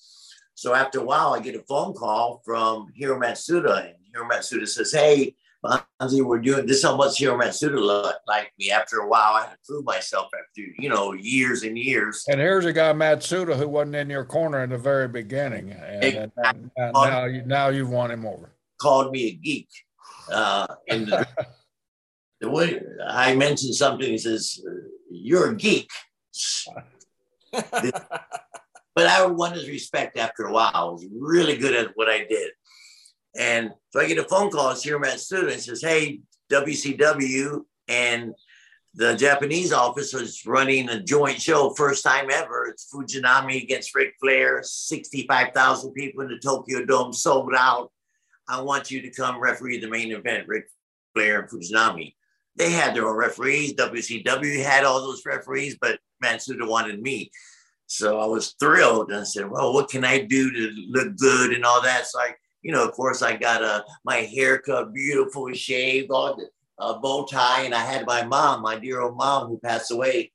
so 0.53 0.73
after 0.73 0.99
a 0.99 1.05
while, 1.05 1.33
I 1.33 1.41
get 1.41 1.55
a 1.55 1.63
phone 1.67 1.93
call 1.93 2.41
from 2.45 2.87
Hiro 2.95 3.19
Matsuda, 3.19 3.87
and 3.87 3.95
Hiro 4.13 4.27
Matsuda 4.27 4.67
says, 4.67 4.93
"Hey, 4.93 5.35
Fonzie, 5.65 6.23
we're 6.23 6.39
doing 6.39 6.65
this. 6.65 6.83
How 6.83 6.95
much 6.95 7.17
Hiro 7.17 7.37
Matsuda 7.37 8.13
like 8.27 8.51
me?" 8.57 8.71
After 8.71 8.97
a 8.97 9.07
while, 9.07 9.33
I 9.33 9.41
had 9.41 9.51
to 9.51 9.57
prove 9.67 9.85
myself 9.85 10.27
after 10.27 10.61
you 10.77 10.89
know 10.89 11.13
years 11.13 11.63
and 11.63 11.77
years. 11.77 12.23
And 12.27 12.39
here's 12.39 12.65
a 12.65 12.73
guy 12.73 12.93
Matsuda 12.93 13.55
who 13.55 13.67
wasn't 13.67 13.95
in 13.95 14.09
your 14.09 14.25
corner 14.25 14.63
in 14.63 14.69
the 14.69 14.77
very 14.77 15.07
beginning, 15.07 15.71
and, 15.71 16.03
exactly. 16.03 16.33
and, 16.45 16.71
and 16.77 16.93
now 16.93 17.25
you 17.25 17.41
now 17.45 17.69
you've 17.69 17.89
won 17.89 18.11
him 18.11 18.25
over. 18.25 18.53
Called 18.81 19.11
me 19.11 19.27
a 19.27 19.31
geek, 19.31 19.69
uh, 20.31 20.67
and 20.89 21.07
the, 21.07 21.27
the 22.41 22.49
way 22.49 22.81
I 23.07 23.35
mentioned 23.35 23.75
something, 23.75 24.09
he 24.09 24.17
says, 24.17 24.59
"You're 25.09 25.51
a 25.51 25.55
geek." 25.55 25.89
But 28.95 29.07
I 29.07 29.25
won 29.25 29.53
his 29.53 29.67
respect 29.67 30.17
after 30.17 30.45
a 30.45 30.53
while. 30.53 30.71
I 30.73 30.83
was 30.85 31.05
really 31.13 31.57
good 31.57 31.75
at 31.75 31.91
what 31.95 32.09
I 32.09 32.19
did. 32.19 32.51
And 33.37 33.71
so 33.91 33.99
I 33.99 34.07
get 34.07 34.17
a 34.17 34.23
phone 34.23 34.49
call, 34.49 34.71
it's 34.71 34.83
Hiro 34.83 34.99
Matsuda 34.99 35.57
says, 35.59 35.81
Hey, 35.81 36.21
WCW 36.51 37.61
and 37.87 38.33
the 38.93 39.13
Japanese 39.15 39.73
office 39.73 40.13
was 40.13 40.45
running 40.45 40.87
a 40.89 41.03
joint 41.03 41.41
show, 41.41 41.71
first 41.71 42.03
time 42.03 42.29
ever. 42.31 42.67
It's 42.67 42.89
Fujinami 42.93 43.61
against 43.61 43.93
Ric 43.93 44.13
Flair, 44.21 44.61
65,000 44.63 45.91
people 45.91 46.23
in 46.23 46.29
the 46.29 46.39
Tokyo 46.39 46.85
Dome 46.85 47.11
sold 47.11 47.51
out. 47.57 47.91
I 48.47 48.61
want 48.61 48.91
you 48.91 49.01
to 49.01 49.09
come 49.09 49.41
referee 49.41 49.79
the 49.79 49.89
main 49.89 50.13
event, 50.13 50.47
Ric 50.47 50.69
Flair 51.13 51.41
and 51.41 51.49
Fujinami. 51.49 52.13
They 52.55 52.71
had 52.71 52.95
their 52.95 53.07
own 53.07 53.17
referees. 53.17 53.73
WCW 53.73 54.63
had 54.63 54.85
all 54.85 55.01
those 55.01 55.25
referees, 55.25 55.77
but 55.79 55.99
Matsuda 56.23 56.65
wanted 56.65 57.01
me. 57.01 57.31
So 57.87 58.19
I 58.19 58.25
was 58.25 58.55
thrilled 58.59 59.11
and 59.11 59.21
I 59.21 59.23
said, 59.23 59.49
well, 59.49 59.73
what 59.73 59.89
can 59.89 60.05
I 60.05 60.19
do 60.19 60.51
to 60.51 60.71
look 60.89 61.17
good 61.17 61.51
and 61.51 61.65
all 61.65 61.81
that? 61.81 62.07
So 62.07 62.19
I, 62.19 62.33
you 62.65 62.71
know, 62.71 62.83
of 62.83 62.93
course, 62.93 63.21
I 63.21 63.35
got 63.35 63.63
uh, 63.63 63.83
my 64.03 64.15
haircut, 64.15 64.91
beautiful 64.91 65.53
shaved, 65.53 66.09
all 66.09 66.35
the 66.35 66.49
uh, 66.79 66.97
bow 66.97 67.23
tie. 67.25 67.61
And 67.61 67.75
I 67.75 67.85
had 67.85 68.07
my 68.07 68.25
mom, 68.25 68.63
my 68.63 68.79
dear 68.79 69.01
old 69.01 69.15
mom 69.17 69.49
who 69.49 69.59
passed 69.59 69.91
away. 69.91 70.31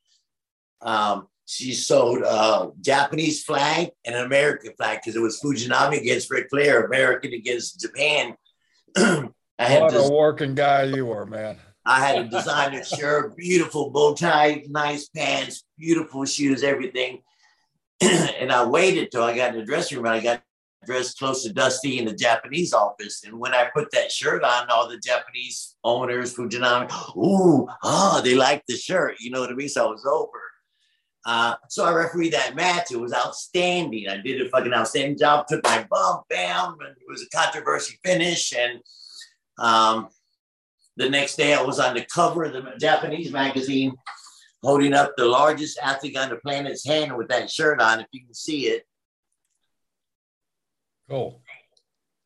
Um, 0.81 1.27
she 1.47 1.73
sewed 1.73 2.23
a 2.23 2.71
Japanese 2.81 3.43
flag 3.43 3.91
and 4.05 4.15
an 4.15 4.25
American 4.25 4.75
flag 4.77 5.01
because 5.01 5.17
it 5.17 5.21
was 5.21 5.41
Fujinami 5.41 6.01
against 6.01 6.31
Ric 6.31 6.47
Flair, 6.51 6.85
American 6.85 7.33
against 7.33 7.81
Japan. 7.81 8.37
I 8.97 9.33
had 9.59 9.83
what 9.83 9.93
this, 9.93 10.09
a 10.09 10.13
working 10.13 10.55
guy 10.55 10.85
you 10.85 11.07
were, 11.07 11.27
man. 11.27 11.57
I 11.85 12.07
had 12.07 12.17
a 12.17 12.29
designer 12.29 12.85
shirt, 12.85 13.37
beautiful 13.37 13.91
bow 13.91 14.15
tie, 14.15 14.63
nice 14.69 15.09
pants, 15.09 15.65
beautiful 15.77 16.25
shoes, 16.27 16.63
everything. 16.63 17.23
and 18.01 18.53
I 18.53 18.65
waited 18.67 19.11
till 19.11 19.25
I 19.25 19.35
got 19.35 19.53
in 19.53 19.59
the 19.59 19.67
dressing 19.67 19.99
room 19.99 20.07
I 20.07 20.21
got 20.21 20.45
dressed 20.85 21.19
close 21.19 21.43
to 21.45 21.53
Dusty 21.53 21.99
in 21.99 22.07
the 22.07 22.15
Japanese 22.15 22.73
office. 22.73 23.23
And 23.25 23.39
when 23.39 23.53
I 23.53 23.69
put 23.75 23.91
that 23.93 24.11
shirt 24.11 24.43
on, 24.43 24.69
all 24.71 24.89
the 24.89 24.99
Japanese 24.99 25.77
owners, 25.85 26.35
Fujinami, 26.35 26.91
ooh, 27.17 27.69
oh, 27.83 28.21
they 28.25 28.35
liked 28.35 28.67
the 28.67 28.77
shirt. 28.77 29.17
You 29.21 29.31
know 29.31 29.41
what 29.41 29.51
I 29.51 29.55
mean? 29.55 29.69
So 29.69 29.87
I 29.87 29.91
was 29.91 30.07
over. 30.07 30.41
Uh, 31.27 31.55
so 31.69 31.85
I 31.85 31.93
refereed 31.93 32.33
that 32.33 32.57
match. 32.57 32.91
It 32.91 33.01
was 33.01 33.13
outstanding. 33.13 34.09
I 34.09 34.19
did 34.19 34.41
a 34.41 34.49
fucking 34.49 34.73
outstanding 34.73 35.19
job. 35.19 35.47
Took 35.47 35.63
my 35.65 35.87
bump, 35.91 36.23
bam, 36.31 36.77
and 36.81 36.97
it 36.97 37.07
was 37.09 37.23
a 37.23 37.37
controversy 37.37 37.99
finish. 38.03 38.55
And 38.57 38.81
um, 39.59 40.09
the 40.97 41.11
next 41.11 41.37
day, 41.37 41.53
I 41.53 41.63
was 41.63 41.79
on 41.79 41.95
the 41.95 42.07
cover 42.13 42.45
of 42.45 42.55
the 42.55 42.65
Japanese 42.79 43.33
magazine 43.33 43.93
holding 44.63 44.95
up 44.95 45.13
the 45.17 45.25
largest 45.25 45.79
athlete 45.83 46.17
on 46.17 46.31
the 46.31 46.37
planet's 46.37 46.87
hand 46.87 47.17
with 47.17 47.29
that 47.29 47.51
shirt 47.51 47.81
on, 47.81 48.01
if 48.01 48.07
you 48.13 48.25
can 48.25 48.35
see 48.35 48.69
it. 48.69 48.85
Cool. 51.11 51.43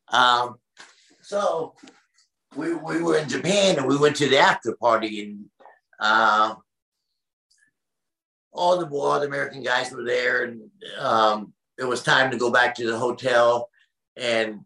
Um, 0.09 0.57
so 1.23 1.73
we, 2.55 2.75
we 2.75 3.01
were 3.01 3.17
in 3.17 3.27
Japan 3.27 3.77
and 3.77 3.87
we 3.87 3.97
went 3.97 4.15
to 4.17 4.29
the 4.29 4.37
after 4.37 4.75
party 4.75 5.23
and 5.23 5.45
uh, 5.99 6.53
all 8.53 8.77
the 8.77 8.85
all 8.87 9.19
the 9.19 9.25
American 9.25 9.63
guys 9.63 9.91
were 9.91 10.05
there 10.05 10.43
and 10.43 10.61
um, 10.99 11.51
it 11.79 11.83
was 11.83 12.03
time 12.03 12.29
to 12.29 12.37
go 12.37 12.51
back 12.51 12.75
to 12.75 12.85
the 12.85 12.97
hotel 12.97 13.69
and 14.15 14.59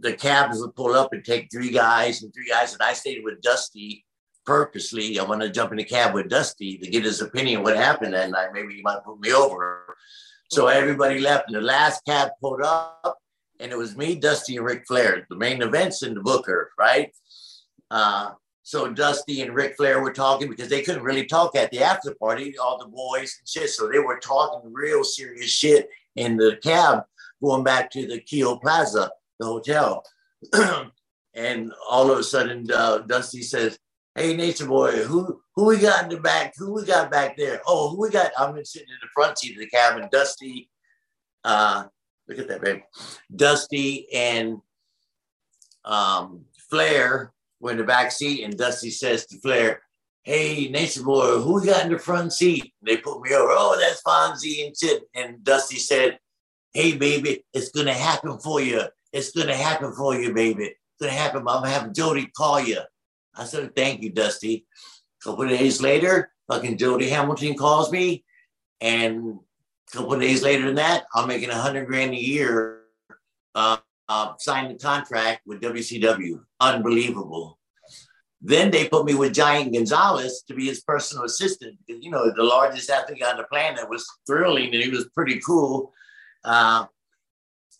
the 0.00 0.14
cabs 0.14 0.58
would 0.58 0.74
pull 0.74 0.94
up 0.94 1.12
and 1.12 1.22
take 1.22 1.48
three 1.52 1.70
guys 1.70 2.22
and 2.22 2.32
three 2.32 2.48
guys 2.48 2.72
and 2.72 2.82
I 2.82 2.94
stayed 2.94 3.22
with 3.22 3.42
Dusty 3.42 4.06
purposely. 4.46 5.18
I 5.18 5.24
want 5.24 5.42
to 5.42 5.50
jump 5.50 5.72
in 5.72 5.76
the 5.76 5.84
cab 5.84 6.14
with 6.14 6.30
Dusty 6.30 6.78
to 6.78 6.90
get 6.90 7.04
his 7.04 7.20
opinion 7.20 7.62
what 7.62 7.76
happened 7.76 8.14
that 8.14 8.30
night. 8.30 8.54
Maybe 8.54 8.76
he 8.76 8.82
might 8.82 9.04
put 9.04 9.20
me 9.20 9.34
over. 9.34 9.94
So 10.48 10.68
everybody 10.68 11.18
left, 11.18 11.48
and 11.48 11.56
the 11.56 11.60
last 11.60 12.04
cab 12.06 12.30
pulled 12.40 12.62
up, 12.62 13.18
and 13.60 13.72
it 13.72 13.78
was 13.78 13.96
me, 13.96 14.14
Dusty, 14.14 14.56
and 14.56 14.66
Ric 14.66 14.86
Flair. 14.86 15.26
The 15.28 15.36
main 15.36 15.62
events 15.62 16.02
in 16.02 16.14
the 16.14 16.20
Booker, 16.20 16.72
right? 16.78 17.12
Uh, 17.90 18.30
so 18.62 18.92
Dusty 18.92 19.42
and 19.42 19.54
Ric 19.54 19.76
Flair 19.76 20.02
were 20.02 20.12
talking 20.12 20.48
because 20.48 20.68
they 20.68 20.82
couldn't 20.82 21.04
really 21.04 21.24
talk 21.24 21.54
at 21.54 21.70
the 21.70 21.82
after 21.82 22.14
party, 22.16 22.58
all 22.58 22.78
the 22.78 22.86
boys 22.86 23.36
and 23.38 23.48
shit. 23.48 23.70
So 23.70 23.88
they 23.88 24.00
were 24.00 24.18
talking 24.18 24.72
real 24.72 25.04
serious 25.04 25.50
shit 25.50 25.88
in 26.16 26.36
the 26.36 26.58
cab 26.62 27.04
going 27.42 27.62
back 27.62 27.90
to 27.92 28.06
the 28.06 28.20
Keio 28.20 28.60
Plaza, 28.60 29.10
the 29.38 29.46
hotel. 29.46 30.02
and 31.34 31.72
all 31.88 32.10
of 32.10 32.18
a 32.18 32.24
sudden, 32.24 32.66
uh, 32.72 32.98
Dusty 32.98 33.42
says, 33.42 33.78
Hey, 34.16 34.34
Nature 34.34 34.66
Boy, 34.66 35.04
who 35.04 35.40
who 35.54 35.66
we 35.66 35.78
got 35.78 36.04
in 36.04 36.08
the 36.08 36.20
back? 36.20 36.54
Who 36.56 36.72
we 36.72 36.84
got 36.84 37.10
back 37.10 37.36
there? 37.36 37.60
Oh, 37.66 37.90
who 37.90 38.00
we 38.00 38.10
got? 38.10 38.32
I'm 38.38 38.64
sitting 38.64 38.88
in 38.88 38.98
the 39.00 39.08
front 39.14 39.38
seat 39.38 39.56
of 39.56 39.60
the 39.60 39.68
cabin. 39.68 40.08
Dusty, 40.10 40.70
uh, 41.44 41.84
look 42.28 42.38
at 42.38 42.48
that, 42.48 42.62
babe. 42.62 42.82
Dusty 43.34 44.06
and 44.12 44.58
um, 45.84 46.44
Flair 46.70 47.32
were 47.60 47.72
in 47.72 47.78
the 47.78 47.84
back 47.84 48.12
seat, 48.12 48.44
and 48.44 48.56
Dusty 48.56 48.90
says 48.90 49.26
to 49.26 49.38
Flair, 49.40 49.82
Hey, 50.22 50.68
Nature 50.68 51.04
Boy, 51.04 51.38
who 51.38 51.64
got 51.64 51.84
in 51.84 51.92
the 51.92 51.98
front 51.98 52.32
seat? 52.32 52.74
They 52.82 52.96
put 52.96 53.22
me 53.22 53.32
over. 53.32 53.52
Oh, 53.52 53.78
that's 53.78 54.02
Fonzie 54.02 54.66
and 54.66 54.76
shit. 54.76 55.04
And 55.14 55.44
Dusty 55.44 55.76
said, 55.76 56.18
Hey, 56.72 56.96
baby, 56.96 57.44
it's 57.54 57.70
gonna 57.70 57.94
happen 57.94 58.38
for 58.40 58.60
you. 58.60 58.82
It's 59.12 59.30
gonna 59.30 59.54
happen 59.56 59.92
for 59.92 60.20
you, 60.20 60.34
baby. 60.34 60.64
It's 60.64 61.00
gonna 61.00 61.12
happen. 61.12 61.40
I'm 61.40 61.62
gonna 61.62 61.70
have 61.70 61.92
Jody 61.92 62.26
call 62.36 62.60
you. 62.60 62.80
I 63.36 63.44
said, 63.44 63.76
thank 63.76 64.02
you, 64.02 64.10
Dusty. 64.10 64.66
A 65.20 65.24
couple 65.24 65.46
days 65.46 65.82
later, 65.82 66.32
fucking 66.48 66.78
Jody 66.78 67.08
Hamilton 67.08 67.56
calls 67.56 67.92
me. 67.92 68.24
And 68.80 69.38
a 69.92 69.96
couple 69.96 70.18
days 70.18 70.42
later 70.42 70.66
than 70.66 70.76
that, 70.76 71.04
I'm 71.14 71.28
making 71.28 71.50
a 71.50 71.54
hundred 71.54 71.86
grand 71.86 72.12
a 72.12 72.20
year. 72.20 72.82
Uh, 73.54 73.78
uh, 74.08 74.34
signed 74.38 74.70
the 74.70 74.78
contract 74.78 75.42
with 75.46 75.60
WCW. 75.60 76.40
Unbelievable. 76.60 77.58
Then 78.40 78.70
they 78.70 78.88
put 78.88 79.06
me 79.06 79.14
with 79.14 79.34
Giant 79.34 79.72
Gonzalez 79.72 80.44
to 80.46 80.54
be 80.54 80.66
his 80.66 80.82
personal 80.82 81.24
assistant. 81.24 81.78
You 81.86 82.10
know, 82.10 82.30
the 82.30 82.44
largest 82.44 82.90
athlete 82.90 83.22
on 83.22 83.38
the 83.38 83.44
planet 83.44 83.88
was 83.88 84.06
thrilling 84.26 84.72
and 84.74 84.82
he 84.82 84.90
was 84.90 85.08
pretty 85.14 85.40
cool. 85.40 85.92
Uh, 86.44 86.86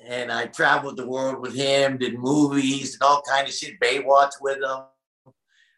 and 0.05 0.33
I 0.33 0.47
traveled 0.47 0.97
the 0.97 1.07
world 1.07 1.41
with 1.41 1.55
him, 1.55 1.99
did 1.99 2.19
movies 2.19 2.95
and 2.95 3.03
all 3.03 3.23
kind 3.29 3.47
of 3.47 3.55
shit, 3.55 3.79
Baywatch 3.81 4.33
with 4.41 4.59
him. 4.59 4.85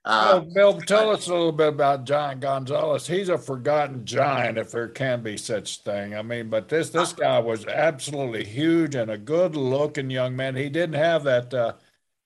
Uh, 0.08 0.40
well, 0.54 0.72
Bill, 0.72 0.80
tell 0.80 1.10
us 1.10 1.26
a 1.26 1.32
little 1.34 1.52
bit 1.52 1.68
about 1.68 2.06
Giant 2.06 2.40
Gonzalez. 2.40 3.06
He's 3.06 3.28
a 3.28 3.36
forgotten 3.36 4.06
giant, 4.06 4.56
if 4.56 4.70
there 4.70 4.88
can 4.88 5.22
be 5.22 5.36
such 5.36 5.82
thing. 5.82 6.14
I 6.14 6.22
mean, 6.22 6.48
but 6.48 6.66
this 6.70 6.88
this 6.88 7.12
guy 7.12 7.38
was 7.40 7.66
absolutely 7.66 8.44
huge 8.44 8.94
and 8.94 9.10
a 9.10 9.18
good-looking 9.18 10.08
young 10.08 10.34
man. 10.34 10.56
He 10.56 10.70
didn't 10.70 10.94
have 10.94 11.24
that. 11.24 11.52
Uh, 11.52 11.74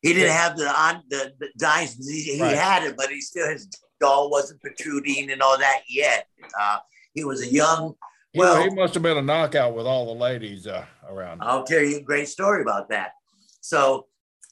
he 0.00 0.12
didn't 0.12 0.30
have 0.30 0.56
the 0.56 0.68
on 0.68 1.02
the, 1.10 1.32
the 1.40 1.48
giants. 1.58 2.08
He, 2.08 2.34
he 2.34 2.38
had 2.38 2.84
it, 2.84 2.96
but 2.96 3.10
he 3.10 3.20
still 3.20 3.50
his 3.50 3.66
jaw 4.00 4.28
wasn't 4.28 4.60
protruding 4.60 5.32
and 5.32 5.42
all 5.42 5.58
that 5.58 5.80
yet. 5.90 6.28
Uh, 6.60 6.78
he 7.14 7.24
was 7.24 7.42
a 7.42 7.52
young. 7.52 7.96
Well, 8.36 8.62
he, 8.62 8.68
he 8.68 8.74
must 8.76 8.94
have 8.94 9.02
been 9.02 9.18
a 9.18 9.22
knockout 9.22 9.74
with 9.74 9.86
all 9.86 10.06
the 10.06 10.20
ladies 10.20 10.68
uh, 10.68 10.84
around. 11.08 11.42
I'll 11.42 11.64
tell 11.64 11.82
you 11.82 11.96
a 11.96 12.02
great 12.02 12.28
story 12.28 12.62
about 12.62 12.90
that. 12.90 13.14
So, 13.60 14.06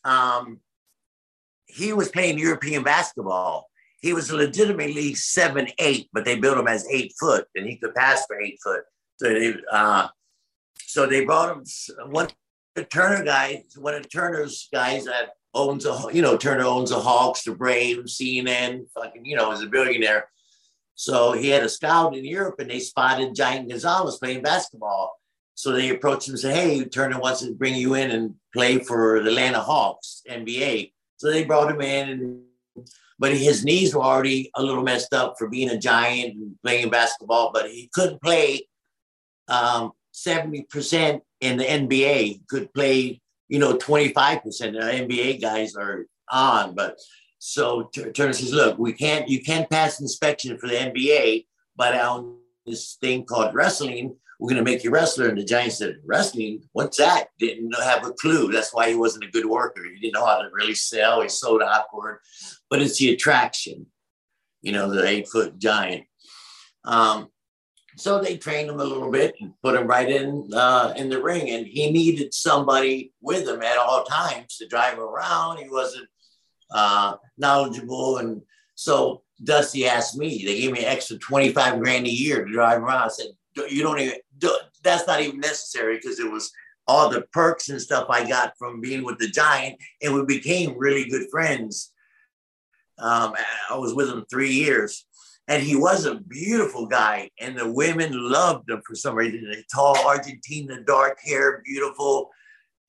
um, 0.05 0.59
he 1.73 1.93
was 1.93 2.09
playing 2.09 2.39
European 2.39 2.83
basketball. 2.83 3.69
He 4.01 4.13
was 4.13 4.33
legitimately 4.33 5.15
seven 5.15 5.69
eight, 5.79 6.09
but 6.13 6.25
they 6.25 6.39
built 6.39 6.59
him 6.59 6.69
as 6.69 6.87
eight 6.91 7.13
foot, 7.21 7.47
and 7.55 7.67
he 7.67 7.77
could 7.77 7.95
pass 7.95 8.25
for 8.27 8.41
eight 8.41 8.59
foot. 8.63 8.83
So 9.19 9.29
they, 9.29 9.55
uh, 9.71 10.09
so 10.79 11.07
they 11.07 11.25
brought 11.25 11.57
him 11.57 11.65
one 12.11 12.29
the 12.75 12.85
Turner 12.85 13.25
guy, 13.25 13.65
one 13.77 13.95
of 13.95 14.11
Turner's 14.11 14.69
guys 14.73 15.05
that 15.05 15.31
owns 15.55 15.85
a, 15.85 16.07
you 16.13 16.23
know, 16.23 16.37
Turner 16.37 16.65
owns 16.65 16.91
the 16.91 17.01
Hawks, 17.01 17.43
the 17.43 17.55
Braves, 17.55 18.17
CNN, 18.17 18.91
fucking, 18.95 19.25
you 19.25 19.37
know, 19.37 19.53
is 19.53 19.63
a 19.63 19.67
billionaire. 19.67 20.29
So 20.95 21.33
he 21.33 21.49
had 21.49 21.63
a 21.63 21.69
scout 21.69 22.15
in 22.17 22.25
Europe, 22.25 22.57
and 22.59 22.71
they 22.71 22.79
spotted 22.79 23.35
Giant 23.35 23.69
Gonzalez 23.69 24.19
playing 24.19 24.43
basketball. 24.43 25.19
So 25.55 25.73
they 25.73 25.91
approached 25.91 26.29
him 26.29 26.35
and 26.35 26.41
said, 26.41 26.55
"Hey, 26.55 26.85
Turner 26.85 27.19
wants 27.19 27.41
to 27.41 27.53
bring 27.53 27.75
you 27.75 27.95
in 27.95 28.11
and 28.11 28.35
play 28.53 28.79
for 28.79 29.21
the 29.21 29.29
Atlanta 29.29 29.61
Hawks, 29.61 30.23
NBA." 30.29 30.93
So 31.21 31.31
they 31.31 31.45
brought 31.45 31.71
him 31.71 31.83
in, 31.83 32.09
and, 32.09 32.87
but 33.19 33.37
his 33.37 33.63
knees 33.63 33.95
were 33.95 34.01
already 34.01 34.51
a 34.57 34.63
little 34.63 34.83
messed 34.83 35.13
up 35.13 35.35
for 35.39 35.49
being 35.49 35.69
a 35.69 35.77
giant 35.77 36.35
and 36.35 36.57
playing 36.65 36.89
basketball. 36.89 37.51
But 37.53 37.71
he 37.71 37.91
couldn't 37.93 38.23
play 38.23 38.67
um, 39.47 39.93
seventy 40.13 40.63
percent 40.63 41.23
in 41.43 41.59
the 41.59 41.65
NBA. 41.65 42.23
He 42.23 42.41
could 42.49 42.73
play, 42.73 43.21
you 43.49 43.59
know, 43.59 43.77
twenty 43.77 44.15
five 44.15 44.43
percent. 44.43 44.73
The 44.73 44.81
NBA 44.81 45.43
guys 45.43 45.77
are 45.77 46.07
on, 46.31 46.75
but 46.75 46.99
so 47.39 47.91
Turner 48.15 48.33
says, 48.33 48.55
"Look, 48.55 48.79
we 48.79 48.95
can't. 48.95 49.29
You 49.29 49.43
can't 49.43 49.69
pass 49.69 50.01
inspection 50.01 50.57
for 50.57 50.69
the 50.69 50.77
NBA, 50.77 51.45
but 51.77 51.95
on 52.01 52.40
this 52.67 52.97
thing 53.01 53.25
called 53.25 53.55
wrestling, 53.55 54.17
we're 54.39 54.49
going 54.49 54.65
to 54.65 54.71
make 54.71 54.83
you 54.85 54.91
wrestler. 54.91 55.29
And 55.29 55.39
the 55.39 55.45
giant 55.45 55.75
said, 55.75 55.97
wrestling? 56.05 56.63
What's 56.73 56.97
that? 56.97 57.29
Didn't 57.39 57.75
have 57.75 58.07
a 58.07 58.13
clue. 58.13 58.51
That's 58.51 58.73
why 58.73 58.89
he 58.89 58.95
wasn't 58.95 59.25
a 59.25 59.31
good 59.31 59.47
worker. 59.47 59.85
He 59.85 60.01
didn't 60.01 60.15
know 60.15 60.27
how 60.27 60.39
to 60.39 60.49
really 60.53 60.75
sell. 60.75 61.21
He 61.21 61.29
sold 61.29 61.63
awkward, 61.63 62.21
but 62.71 62.81
it's 62.81 62.99
the 62.99 63.13
attraction, 63.13 63.87
you 64.63 64.73
know, 64.73 64.91
the 64.91 65.07
eight 65.07 65.29
foot 65.29 65.59
giant. 65.59 66.05
Um, 66.85 67.29
so 67.97 68.19
they 68.19 68.39
trained 68.39 68.71
him 68.71 68.81
a 68.81 68.85
little 68.85 69.11
bit 69.11 69.35
and 69.41 69.53
put 69.63 69.77
him 69.77 69.87
right 69.87 70.09
in 70.09 70.49
uh, 70.55 70.95
in 70.97 71.11
the 71.11 71.23
ring. 71.23 71.51
And 71.51 71.67
he 71.67 71.91
needed 71.91 72.33
somebody 72.33 73.13
with 73.21 73.47
him 73.47 73.61
at 73.63 73.77
all 73.77 74.05
times 74.05 74.57
to 74.57 74.67
drive 74.67 74.95
him 74.95 75.01
around. 75.01 75.59
He 75.59 75.69
wasn't 75.69 76.09
uh, 76.71 77.17
knowledgeable. 77.37 78.17
And 78.19 78.41
so 78.75 79.23
Dusty 79.43 79.87
asked 79.87 80.17
me, 80.17 80.43
they 80.45 80.61
gave 80.61 80.73
me 80.73 80.81
an 80.81 80.85
extra 80.87 81.17
25 81.19 81.81
grand 81.81 82.07
a 82.07 82.11
year 82.11 82.45
to 82.45 82.53
drive 82.53 82.83
around. 82.83 83.05
I 83.05 83.09
said, 83.09 83.27
you 83.69 83.83
don't 83.83 83.99
even 83.99 84.19
do, 84.39 84.55
that's 84.83 85.07
not 85.07 85.21
even 85.21 85.41
necessary 85.41 85.97
because 85.97 86.19
it 86.19 86.31
was 86.31 86.53
all 86.87 87.09
the 87.09 87.23
perks 87.33 87.69
and 87.69 87.81
stuff 87.81 88.07
I 88.09 88.29
got 88.29 88.55
from 88.59 88.81
being 88.81 89.05
with 89.05 89.19
the 89.19 89.29
giant, 89.29 89.79
and 90.03 90.15
we 90.15 90.25
became 90.25 90.77
really 90.77 91.09
good 91.09 91.29
friends. 91.31 91.93
Um, 92.99 93.35
I 93.71 93.77
was 93.77 93.95
with 93.95 94.09
him 94.09 94.25
three 94.31 94.51
years, 94.51 95.07
and 95.49 95.63
he 95.63 95.77
was 95.77 96.05
a 96.05 96.17
beautiful 96.17 96.87
guy, 96.87 97.31
and 97.41 97.57
the 97.57 97.71
women 97.71 98.11
loved 98.13 98.69
him 98.69 98.83
for 98.87 98.95
some 98.95 99.15
reason. 99.15 99.53
A 99.53 99.63
tall 99.73 99.97
Argentina, 100.07 100.83
dark 100.83 101.19
hair, 101.25 101.63
beautiful, 101.65 102.31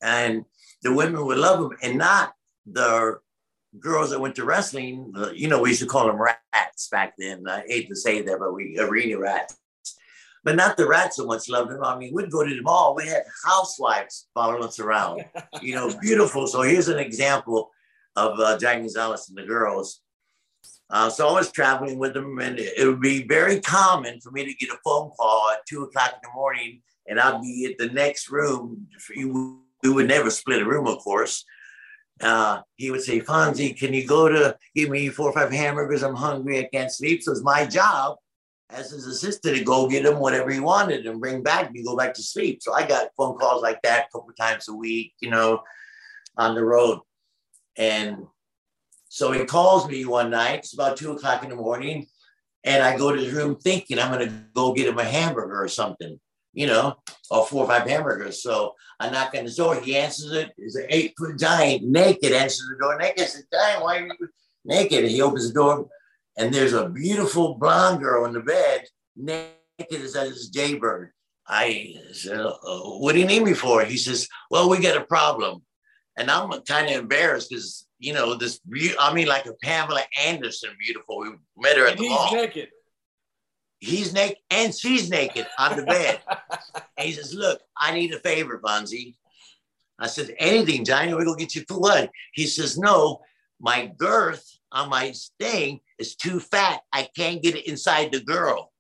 and 0.02 0.46
the 0.82 0.94
women 0.94 1.26
would 1.26 1.38
love 1.38 1.60
him, 1.64 1.78
and 1.84 1.98
not 1.98 2.34
the 2.66 3.20
girls 3.80 4.10
that 4.10 4.20
went 4.20 4.36
to 4.36 4.46
wrestling. 4.46 5.14
You 5.34 5.48
know, 5.48 5.62
we 5.62 5.70
used 5.70 5.82
to 5.82 5.88
call 5.88 6.08
them 6.08 6.22
rats 6.22 6.90
back 6.90 7.14
then. 7.18 7.48
I 7.48 7.64
hate 7.68 7.88
to 7.90 7.96
say 7.96 8.22
that, 8.22 8.40
but 8.40 8.54
we 8.54 8.78
arena 8.80 9.20
rats 9.20 9.56
but 10.44 10.56
not 10.56 10.78
the 10.78 10.88
rats 10.88 11.18
so 11.18 11.26
much 11.26 11.50
loved 11.50 11.72
him. 11.72 11.84
I 11.84 11.98
mean, 11.98 12.14
we'd 12.14 12.32
go 12.32 12.44
to 12.44 12.56
the 12.56 12.62
mall. 12.62 12.96
We 12.96 13.08
had 13.08 13.24
housewives 13.46 14.28
following 14.34 14.64
us 14.64 14.80
around, 14.80 15.26
you 15.62 15.76
know, 15.76 15.94
beautiful. 16.02 16.48
So 16.48 16.62
here's 16.62 16.88
an 16.88 17.00
example 17.00 17.70
of 18.16 18.40
uh, 18.40 18.58
Jack 18.58 18.80
Gonzalez 18.80 19.30
and 19.30 19.38
the 19.38 19.48
girls. 19.48 20.02
Uh, 20.90 21.10
so 21.10 21.30
I 21.30 21.34
was 21.34 21.52
traveling 21.52 22.00
with 22.00 22.14
them, 22.14 22.40
and 22.40 22.60
it 22.60 22.86
would 22.86 23.00
be 23.00 23.24
very 23.26 23.62
common 23.62 24.20
for 24.20 24.32
me 24.32 24.46
to 24.46 24.54
get 24.54 24.76
a 24.76 24.80
phone 24.84 25.12
call 25.12 25.52
at 25.52 25.66
two 25.66 25.84
o'clock 25.84 26.16
in 26.16 26.20
the 26.24 26.34
morning, 26.36 26.82
and 27.08 27.20
I'd 27.20 27.42
be 27.42 27.66
at 27.72 27.78
the 27.78 27.94
next 27.94 28.30
room. 28.30 28.88
We 29.84 29.90
would 29.90 30.08
never 30.08 30.30
split 30.30 30.62
a 30.62 30.66
room, 30.66 30.88
of 30.88 30.98
course. 31.00 31.46
Uh, 32.22 32.62
he 32.78 32.92
would 32.92 33.02
say, 33.02 33.20
Fonzie, 33.20 33.78
can 33.78 33.94
you 33.94 34.06
go 34.06 34.30
to 34.30 34.56
give 34.76 34.90
me 34.90 35.10
four 35.10 35.30
or 35.30 35.34
five 35.34 35.52
hamburgers? 35.52 36.04
I'm 36.04 36.16
hungry. 36.16 36.60
I 36.60 36.70
can't 36.72 36.92
sleep. 36.92 37.24
So 37.24 37.32
it's 37.32 37.44
my 37.44 37.66
job 37.66 38.18
as 38.70 38.92
his 38.92 39.08
assistant 39.08 39.58
to 39.58 39.64
go 39.64 39.88
get 39.88 40.06
him 40.06 40.20
whatever 40.20 40.50
he 40.50 40.60
wanted 40.60 41.06
and 41.06 41.20
bring 41.20 41.44
back 41.44 41.72
and 41.74 41.86
go 41.86 41.98
back 41.98 42.14
to 42.14 42.24
sleep. 42.24 42.62
So 42.62 42.74
I 42.74 42.88
got 42.88 43.10
phone 43.18 43.38
calls 43.38 43.62
like 43.62 43.82
that 43.82 44.06
a 44.06 44.18
couple 44.18 44.34
times 44.34 44.68
a 44.68 44.74
week, 44.74 45.14
you 45.20 45.30
know, 45.30 45.62
on 46.38 46.56
the 46.56 46.64
road. 46.64 47.00
And 47.78 48.26
so 49.10 49.32
he 49.32 49.44
calls 49.46 49.88
me 49.90 50.06
one 50.06 50.30
night, 50.30 50.60
it's 50.60 50.74
about 50.74 50.98
two 50.98 51.12
o'clock 51.12 51.44
in 51.44 51.50
the 51.50 51.56
morning, 51.56 52.08
and 52.64 52.82
I 52.82 52.98
go 52.98 53.12
to 53.12 53.22
his 53.22 53.34
room 53.34 53.58
thinking 53.58 54.00
I'm 54.00 54.12
gonna 54.12 54.46
go 54.54 54.74
get 54.74 54.88
him 54.88 55.00
a 55.00 55.04
hamburger 55.04 55.62
or 55.62 55.68
something, 55.68 56.20
you 56.54 56.68
know, 56.68 56.98
or 57.30 57.46
four 57.46 57.64
or 57.64 57.68
five 57.68 57.88
hamburgers. 57.88 58.42
So 58.44 58.76
I 59.00 59.10
knock 59.10 59.34
on 59.36 59.44
his 59.44 59.56
door, 59.56 59.76
he 59.80 59.96
answers 59.98 60.32
it, 60.32 60.52
he's 60.58 60.76
an 60.76 60.86
eight 60.90 61.14
foot 61.18 61.40
giant, 61.40 61.84
naked, 61.84 62.32
answers 62.32 62.68
the 62.70 62.84
door 62.84 62.98
naked. 62.98 63.24
I 63.24 63.26
said, 63.26 63.44
Giant, 63.52 63.84
why 63.84 63.98
are 63.98 64.06
you 64.06 64.30
naked? 64.66 65.04
And 65.04 65.12
he 65.12 65.22
opens 65.22 65.48
the 65.48 65.54
door 65.54 65.90
and 66.38 66.54
there's 66.54 66.74
a 66.74 66.90
beautiful 66.90 67.56
blonde 67.56 68.02
girl 68.02 68.26
in 68.26 68.34
the 68.34 68.40
bed, 68.40 68.86
naked 69.16 69.62
as 69.92 70.14
this 70.14 70.50
jaybird. 70.50 71.12
I 71.48 71.96
said, 72.14 72.40
uh, 72.40 72.54
"What 73.00 73.14
do 73.14 73.20
you 73.20 73.26
need 73.26 73.44
me 73.44 73.54
for?" 73.54 73.84
He 73.84 73.98
says, 73.98 74.28
"Well, 74.50 74.70
we 74.70 74.80
got 74.80 74.98
a 74.98 75.06
problem," 75.06 75.64
and 76.18 76.32
I'm 76.32 76.50
kind 76.62 76.88
of 76.88 77.02
embarrassed 77.02 77.50
because 77.50 77.88
you 78.00 78.14
know 78.14 78.36
this. 78.36 78.60
I 79.00 79.14
mean, 79.14 79.28
like 79.28 79.46
a 79.46 79.54
Pamela 79.62 80.04
Anderson, 80.18 80.70
beautiful. 80.80 81.20
We 81.20 81.32
met 81.58 81.78
her 81.78 81.88
at 81.88 81.94
and 81.94 82.00
the 82.00 82.10
mall. 82.10 82.34
Naked. 82.34 82.70
He's 83.82 84.13
naked, 84.13 84.38
and 84.52 84.74
she's 84.74 85.10
naked 85.10 85.48
on 85.58 85.76
the 85.76 85.84
bed, 85.84 86.22
And 86.98 87.08
he 87.08 87.13
says, 87.13 87.34
Look, 87.34 87.62
I 87.76 87.94
need 87.94 88.13
a 88.13 88.20
favor, 88.20 88.62
Fonzie. 88.63 89.15
I 90.00 90.06
said, 90.06 90.36
Anything, 90.38 90.86
Johnny, 90.86 91.15
we're 91.15 91.26
going 91.26 91.39
to 91.39 91.44
get 91.44 91.56
you 91.56 91.63
for 91.67 91.80
what? 91.80 92.12
He 92.34 92.46
says, 92.46 92.78
No, 92.78 93.22
my 93.60 93.91
girth 93.98 94.48
on 94.72 94.89
my 94.89 95.13
thing 95.39 95.80
is 95.98 96.15
too 96.15 96.39
fat. 96.39 96.82
I 96.94 97.10
can't 97.17 97.41
get 97.41 97.56
it 97.56 97.67
inside 97.67 98.12
the 98.12 98.20
girl. 98.20 98.72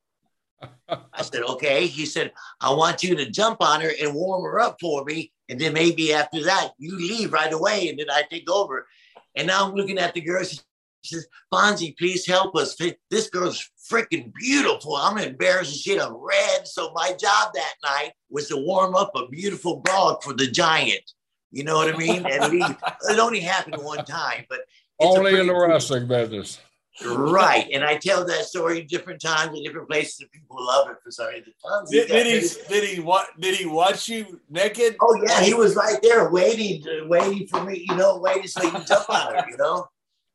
I 0.87 1.23
said, 1.23 1.41
Okay. 1.43 1.87
He 1.87 2.05
said, 2.05 2.31
I 2.61 2.71
want 2.71 3.01
you 3.01 3.15
to 3.15 3.31
jump 3.31 3.57
on 3.61 3.81
her 3.81 3.91
and 3.99 4.13
warm 4.13 4.43
her 4.43 4.59
up 4.59 4.77
for 4.79 5.03
me. 5.03 5.33
And 5.49 5.59
then 5.59 5.73
maybe 5.73 6.13
after 6.13 6.43
that, 6.43 6.73
you 6.77 6.95
leave 6.95 7.33
right 7.33 7.51
away 7.51 7.89
and 7.89 7.97
then 7.97 8.11
I 8.11 8.21
take 8.29 8.49
over. 8.51 8.87
And 9.35 9.47
now 9.47 9.67
I'm 9.67 9.73
looking 9.73 9.97
at 9.97 10.13
the 10.13 10.21
girl. 10.21 10.43
She 10.43 10.59
says, 11.03 11.27
Fonzie, 11.53 11.97
please 11.97 12.25
help 12.25 12.55
us. 12.55 12.75
This 13.09 13.29
girl's 13.29 13.69
freaking 13.91 14.31
beautiful. 14.33 14.95
I'm 14.95 15.17
embarrassed 15.17 15.73
as 15.73 15.81
shit. 15.81 16.01
I'm 16.01 16.15
red. 16.15 16.67
So 16.67 16.91
my 16.93 17.09
job 17.09 17.53
that 17.53 17.73
night 17.83 18.11
was 18.29 18.47
to 18.49 18.57
warm 18.57 18.95
up 18.95 19.11
a 19.15 19.27
beautiful 19.27 19.77
broad 19.77 20.23
for 20.23 20.33
the 20.33 20.47
giant. 20.47 21.11
You 21.51 21.63
know 21.63 21.75
what 21.75 21.93
I 21.93 21.97
mean? 21.97 22.25
And 22.25 22.51
we, 22.51 22.63
it 23.09 23.19
only 23.19 23.41
happened 23.41 23.81
one 23.83 24.05
time, 24.05 24.45
but 24.49 24.61
only 24.99 25.39
in 25.39 25.47
the 25.47 25.55
wrestling 25.55 26.07
business. 26.07 26.59
Right. 27.05 27.67
And 27.73 27.83
I 27.83 27.97
tell 27.97 28.25
that 28.25 28.45
story 28.45 28.83
different 28.83 29.21
times 29.21 29.57
in 29.57 29.63
different 29.63 29.89
places 29.89 30.21
and 30.21 30.31
people 30.31 30.57
love 30.59 30.89
it 30.89 30.97
for 31.03 31.09
some 31.09 31.27
reason. 31.27 31.53
Did, 31.89 32.07
did 32.09 32.27
he 32.27 32.49
did 32.67 32.83
he 32.83 32.99
what 32.99 33.27
did 33.39 33.55
he 33.55 33.65
watch 33.65 34.09
you 34.09 34.39
naked? 34.49 34.97
Oh 35.01 35.19
yeah, 35.25 35.41
he 35.41 35.53
was 35.53 35.75
right 35.75 35.99
there 36.03 36.29
waiting 36.29 36.83
waiting 37.07 37.47
for 37.47 37.63
me, 37.63 37.85
you 37.89 37.95
know, 37.95 38.17
waiting 38.19 38.47
so 38.47 38.61
he 38.61 38.69
can 38.69 38.85
jump 38.85 39.09
on 39.09 39.33
her, 39.33 39.45
you 39.49 39.57
know. 39.57 39.87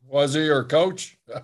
Was 0.08 0.34
he 0.34 0.44
your 0.44 0.64
coach? 0.64 1.18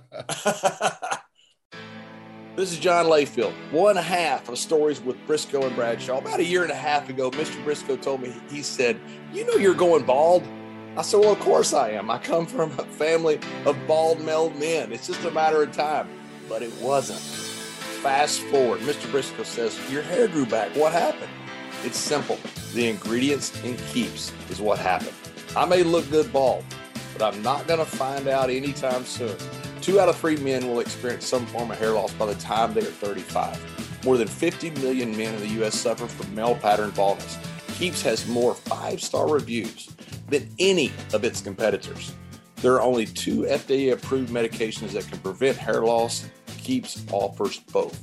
This 2.54 2.70
is 2.70 2.78
John 2.78 3.06
Layfield. 3.06 3.54
One 3.72 3.96
half 3.96 4.50
of 4.50 4.58
Stories 4.58 5.00
with 5.00 5.16
Brisco 5.26 5.66
and 5.66 5.74
Bradshaw. 5.74 6.18
About 6.18 6.38
a 6.38 6.44
year 6.44 6.62
and 6.62 6.70
a 6.70 6.76
half 6.76 7.08
ago, 7.08 7.30
Mr. 7.30 7.64
Brisco 7.64 8.00
told 8.00 8.20
me, 8.20 8.30
he 8.50 8.60
said, 8.60 9.00
You 9.32 9.46
know, 9.46 9.54
you're 9.54 9.72
going 9.72 10.04
bald. 10.04 10.46
I 10.94 11.00
said, 11.00 11.20
Well, 11.20 11.32
of 11.32 11.40
course 11.40 11.72
I 11.72 11.92
am. 11.92 12.10
I 12.10 12.18
come 12.18 12.44
from 12.44 12.70
a 12.72 12.84
family 12.84 13.40
of 13.64 13.78
bald 13.86 14.20
male 14.20 14.50
men. 14.50 14.92
It's 14.92 15.06
just 15.06 15.24
a 15.24 15.30
matter 15.30 15.62
of 15.62 15.72
time. 15.72 16.10
But 16.46 16.60
it 16.60 16.74
wasn't. 16.74 17.20
Fast 17.20 18.42
forward, 18.42 18.80
Mr. 18.80 19.10
Brisco 19.10 19.46
says, 19.46 19.80
Your 19.90 20.02
hair 20.02 20.28
grew 20.28 20.44
back. 20.44 20.76
What 20.76 20.92
happened? 20.92 21.32
It's 21.84 21.98
simple. 21.98 22.38
The 22.74 22.86
ingredients 22.86 23.58
in 23.64 23.78
Keeps 23.92 24.30
is 24.50 24.60
what 24.60 24.78
happened. 24.78 25.14
I 25.56 25.64
may 25.64 25.82
look 25.82 26.08
good 26.10 26.30
bald, 26.30 26.64
I'm 27.22 27.42
not 27.42 27.66
going 27.66 27.78
to 27.78 27.86
find 27.86 28.28
out 28.28 28.50
anytime 28.50 29.04
soon. 29.04 29.36
Two 29.80 30.00
out 30.00 30.08
of 30.08 30.16
three 30.16 30.36
men 30.36 30.68
will 30.68 30.80
experience 30.80 31.26
some 31.26 31.46
form 31.46 31.70
of 31.70 31.78
hair 31.78 31.92
loss 31.92 32.12
by 32.14 32.26
the 32.26 32.34
time 32.34 32.74
they 32.74 32.80
are 32.80 32.84
35. 32.84 34.04
More 34.04 34.16
than 34.16 34.28
50 34.28 34.70
million 34.70 35.16
men 35.16 35.34
in 35.34 35.40
the 35.40 35.48
U.S. 35.60 35.78
suffer 35.78 36.06
from 36.06 36.34
male 36.34 36.56
pattern 36.56 36.90
baldness. 36.90 37.38
Keeps 37.74 38.02
has 38.02 38.26
more 38.28 38.54
five 38.54 39.02
star 39.02 39.28
reviews 39.28 39.90
than 40.28 40.48
any 40.58 40.92
of 41.12 41.24
its 41.24 41.40
competitors. 41.40 42.12
There 42.56 42.74
are 42.74 42.82
only 42.82 43.06
two 43.06 43.42
FDA 43.42 43.92
approved 43.92 44.32
medications 44.32 44.92
that 44.92 45.08
can 45.08 45.18
prevent 45.18 45.56
hair 45.56 45.82
loss. 45.82 46.28
Keeps 46.58 47.04
offers 47.10 47.58
both. 47.58 48.00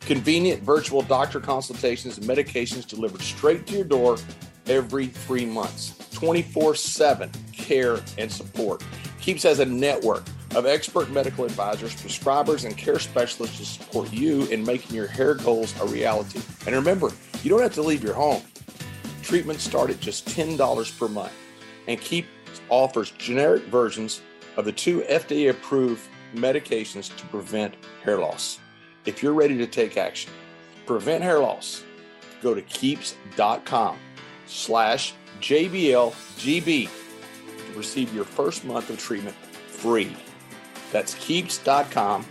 Convenient 0.00 0.62
virtual 0.62 1.02
doctor 1.02 1.40
consultations 1.40 2.16
and 2.16 2.26
medications 2.26 2.86
delivered 2.86 3.22
straight 3.22 3.66
to 3.66 3.74
your 3.74 3.84
door 3.84 4.18
every 4.66 5.08
three 5.08 5.44
months. 5.44 5.97
24 6.08 6.74
7 6.74 7.30
care 7.52 8.00
and 8.16 8.30
support. 8.30 8.82
Keeps 9.20 9.42
has 9.42 9.58
a 9.58 9.66
network 9.66 10.24
of 10.54 10.66
expert 10.66 11.10
medical 11.10 11.44
advisors, 11.44 11.94
prescribers, 11.94 12.64
and 12.64 12.76
care 12.76 12.98
specialists 12.98 13.58
to 13.58 13.64
support 13.64 14.12
you 14.12 14.46
in 14.46 14.64
making 14.64 14.96
your 14.96 15.06
hair 15.06 15.34
goals 15.34 15.78
a 15.80 15.86
reality. 15.86 16.40
And 16.66 16.74
remember, 16.74 17.10
you 17.42 17.50
don't 17.50 17.62
have 17.62 17.74
to 17.74 17.82
leave 17.82 18.02
your 18.02 18.14
home. 18.14 18.42
Treatments 19.22 19.62
start 19.62 19.90
at 19.90 20.00
just 20.00 20.26
$10 20.28 20.98
per 20.98 21.08
month. 21.08 21.32
And 21.86 22.00
Keep 22.00 22.26
offers 22.70 23.10
generic 23.12 23.64
versions 23.64 24.22
of 24.56 24.64
the 24.64 24.72
two 24.72 25.00
FDA 25.02 25.50
approved 25.50 26.02
medications 26.34 27.14
to 27.16 27.26
prevent 27.26 27.74
hair 28.02 28.18
loss. 28.18 28.58
If 29.04 29.22
you're 29.22 29.34
ready 29.34 29.56
to 29.58 29.66
take 29.66 29.96
action, 29.96 30.32
prevent 30.86 31.22
hair 31.22 31.38
loss, 31.38 31.84
go 32.42 32.54
to 32.54 32.62
keeps.com 32.62 33.98
slash 34.46 35.14
JBLGB 35.40 36.88
to 36.88 37.78
receive 37.78 38.14
your 38.14 38.24
first 38.24 38.64
month 38.64 38.90
of 38.90 38.98
treatment 38.98 39.36
free. 39.36 40.14
That's 40.92 41.14
keeps.com 41.14 42.26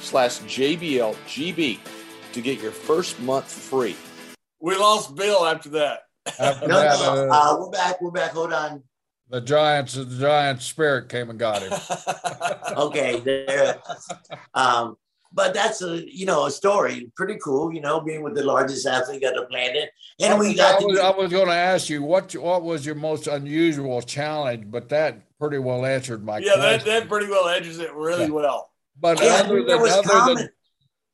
slash 0.00 0.40
JBLGB 0.40 1.78
to 2.32 2.40
get 2.40 2.60
your 2.60 2.72
first 2.72 3.20
month 3.20 3.50
free. 3.50 3.96
We 4.60 4.76
lost 4.76 5.14
Bill 5.14 5.46
after 5.46 5.68
that. 5.70 6.00
After 6.38 6.68
no, 6.68 6.80
that, 6.80 6.98
no, 7.00 7.30
uh, 7.30 7.32
uh, 7.32 7.56
we're 7.60 7.70
back. 7.70 8.00
We're 8.00 8.10
back. 8.10 8.32
Hold 8.32 8.52
on. 8.52 8.82
The 9.30 9.40
Giants, 9.40 9.94
the 9.94 10.04
Giant 10.04 10.62
spirit 10.62 11.08
came 11.08 11.30
and 11.30 11.38
got 11.38 11.62
him. 11.62 11.72
okay, 12.76 13.20
there. 13.20 13.78
Um, 14.54 14.96
but 15.32 15.54
that's 15.54 15.82
a 15.82 16.04
you 16.10 16.26
know 16.26 16.46
a 16.46 16.50
story, 16.50 17.10
pretty 17.16 17.38
cool. 17.42 17.72
You 17.72 17.80
know, 17.80 18.00
being 18.00 18.22
with 18.22 18.34
the 18.34 18.44
largest 18.44 18.86
athlete 18.86 19.24
on 19.24 19.34
the 19.34 19.42
planet, 19.42 19.90
and 20.20 20.34
I 20.34 20.38
we 20.38 20.54
got. 20.54 20.82
I 20.82 20.84
was, 20.84 20.98
I 20.98 21.10
was 21.10 21.30
going 21.30 21.48
to 21.48 21.54
ask 21.54 21.88
you 21.88 22.02
what 22.02 22.34
what 22.36 22.62
was 22.62 22.86
your 22.86 22.94
most 22.94 23.26
unusual 23.26 24.00
challenge, 24.02 24.70
but 24.70 24.88
that 24.88 25.20
pretty 25.38 25.58
well 25.58 25.84
answered 25.84 26.24
my. 26.24 26.38
Yeah, 26.38 26.54
question. 26.54 26.70
that 26.70 26.84
that 26.84 27.08
pretty 27.08 27.28
well 27.30 27.48
answers 27.48 27.78
it 27.78 27.92
really 27.94 28.24
yeah. 28.24 28.30
well. 28.30 28.70
But 29.00 29.22
yeah, 29.22 29.42
other 29.44 29.62
than, 29.64 29.80
was 29.80 29.92
other 29.92 30.08
common, 30.08 30.36
than, 30.36 30.48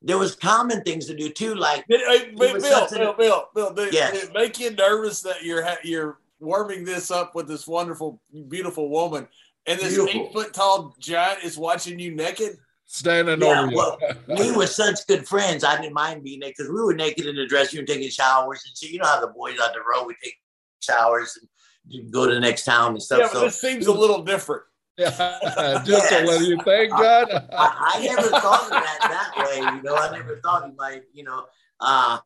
there 0.03 0.19
was 0.19 0.35
common 0.35 0.83
things 0.83 1.07
to 1.07 1.17
do 1.17 1.31
too, 1.31 1.55
like 1.55 1.87
did, 1.89 2.01
uh, 2.03 2.37
Bill, 2.39 2.61
Bill, 2.61 2.89
Bill, 2.89 3.15
Bill, 3.15 3.49
Bill, 3.55 3.75
did, 3.75 3.93
yes. 3.93 4.13
did 4.13 4.25
it 4.25 4.35
make 4.35 4.59
you 4.61 4.71
nervous 4.71 5.23
that 5.23 5.43
you're 5.43 5.67
you're 5.83 6.19
warming 6.41 6.85
this 6.85 7.11
up 7.11 7.35
with 7.35 7.49
this 7.49 7.67
wonderful, 7.67 8.21
beautiful 8.49 8.89
woman, 8.89 9.27
and 9.67 9.81
this 9.81 9.95
beautiful. 9.95 10.27
eight 10.27 10.33
foot 10.33 10.55
tall 10.55 10.95
giant 10.99 11.43
is 11.43 11.59
watching 11.59 11.99
you 11.99 12.15
naked? 12.15 12.59
Standing 12.87 13.41
yeah, 13.41 13.63
over 13.63 13.75
well, 13.75 13.99
we 14.29 14.53
were 14.53 14.67
such 14.67 15.07
good 15.07 15.27
friends. 15.27 15.65
I 15.65 15.81
didn't 15.81 15.95
mind 15.95 16.23
being 16.23 16.41
naked 16.41 16.57
because 16.59 16.73
we 16.73 16.81
were 16.81 16.95
naked 16.95 17.27
in 17.27 17.37
the 17.37 17.47
dressing 17.47 17.79
room 17.79 17.87
taking 17.87 18.11
showers 18.11 18.63
and 18.67 18.77
so 18.77 18.87
you 18.87 18.99
know 18.99 19.07
how 19.07 19.21
the 19.21 19.29
boys 19.29 19.59
on 19.61 19.73
the 19.73 19.81
road 19.81 20.07
would 20.07 20.17
take 20.23 20.37
showers 20.81 21.39
and 21.91 22.13
go 22.13 22.27
to 22.27 22.35
the 22.35 22.41
next 22.41 22.65
town 22.65 22.93
and 22.93 23.03
stuff. 23.03 23.21
Yeah, 23.21 23.29
so 23.29 23.41
this 23.41 23.61
seems 23.61 23.87
a 23.87 23.93
little 23.93 24.23
different. 24.23 24.63
Yeah, 24.97 25.83
just 25.85 26.09
yes. 26.09 26.25
what 26.25 26.39
do 26.39 26.45
you 26.45 26.57
think, 26.63 26.93
God. 26.93 27.29
I, 27.29 27.43
I, 27.53 27.93
I, 27.97 28.07
never 28.07 28.29
thought 28.29 28.63
of 28.63 28.71
that 28.71 29.33
that 29.35 29.45
way. 29.45 29.57
You 29.57 29.83
know, 29.83 29.97
I 29.97 30.17
never 30.17 30.37
thought 30.37 30.67
he 30.67 30.73
might. 30.77 31.03
You 31.13 31.25
know, 31.25 31.47
uh, 31.81 32.19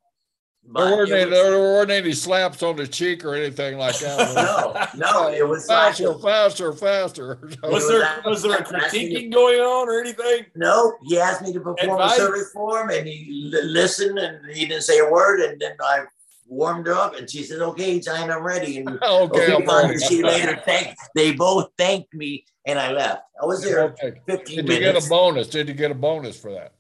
there 0.75 0.97
weren't, 0.97 1.11
any, 1.11 1.25
was, 1.25 1.35
there 1.35 1.59
weren't 1.59 1.91
any 1.91 2.13
slaps 2.13 2.63
on 2.63 2.77
the 2.77 2.87
cheek 2.87 3.25
or 3.25 3.35
anything 3.35 3.79
like 3.79 3.99
that. 4.01 4.95
no, 4.97 5.11
no, 5.13 5.33
it 5.33 5.47
was 5.47 5.67
faster, 5.67 6.11
like, 6.11 6.23
faster, 6.23 6.73
faster. 6.73 7.39
Was 7.63 7.89
there 7.89 8.23
was 8.25 8.43
there 8.43 8.59
a 8.59 8.65
critiquing 8.65 9.33
going 9.33 9.61
on 9.61 9.89
or 9.89 10.01
anything? 10.01 10.47
No, 10.55 10.95
he 11.05 11.19
asked 11.19 11.43
me 11.43 11.53
to 11.53 11.61
perform 11.61 12.01
Advice? 12.01 12.19
a 12.19 12.21
service 12.21 12.51
for 12.53 12.83
him, 12.83 12.91
and 12.91 13.07
he 13.07 13.51
listened, 13.65 14.19
and 14.19 14.45
he 14.55 14.67
didn't 14.67 14.83
say 14.83 14.99
a 14.99 15.11
word, 15.11 15.41
and 15.41 15.61
then 15.61 15.73
I 15.81 16.05
warmed 16.47 16.87
her 16.87 16.95
up, 16.95 17.17
and 17.17 17.31
she 17.31 17.43
said, 17.43 17.61
"Okay, 17.61 18.01
Jane, 18.01 18.31
I'm 18.31 18.43
ready." 18.43 18.79
And 18.79 18.89
okay, 19.03 19.53
okay 19.53 19.67
I'm 19.69 19.99
She 20.01 20.23
later 20.23 20.61
thanked. 20.65 21.01
They 21.15 21.33
both 21.33 21.71
thanked 21.79 22.13
me, 22.15 22.45
and 22.67 22.79
I 22.79 22.93
left. 22.93 23.23
I 23.41 23.47
was 23.47 23.63
there 23.63 23.85
okay. 23.85 24.21
15 24.27 24.57
Did 24.57 24.65
minutes. 24.67 24.87
you 24.87 24.93
get 24.93 25.05
a 25.05 25.09
bonus? 25.09 25.49
Did 25.49 25.69
you 25.69 25.75
get 25.75 25.91
a 25.91 25.95
bonus 25.95 26.39
for 26.39 26.53
that? 26.53 26.75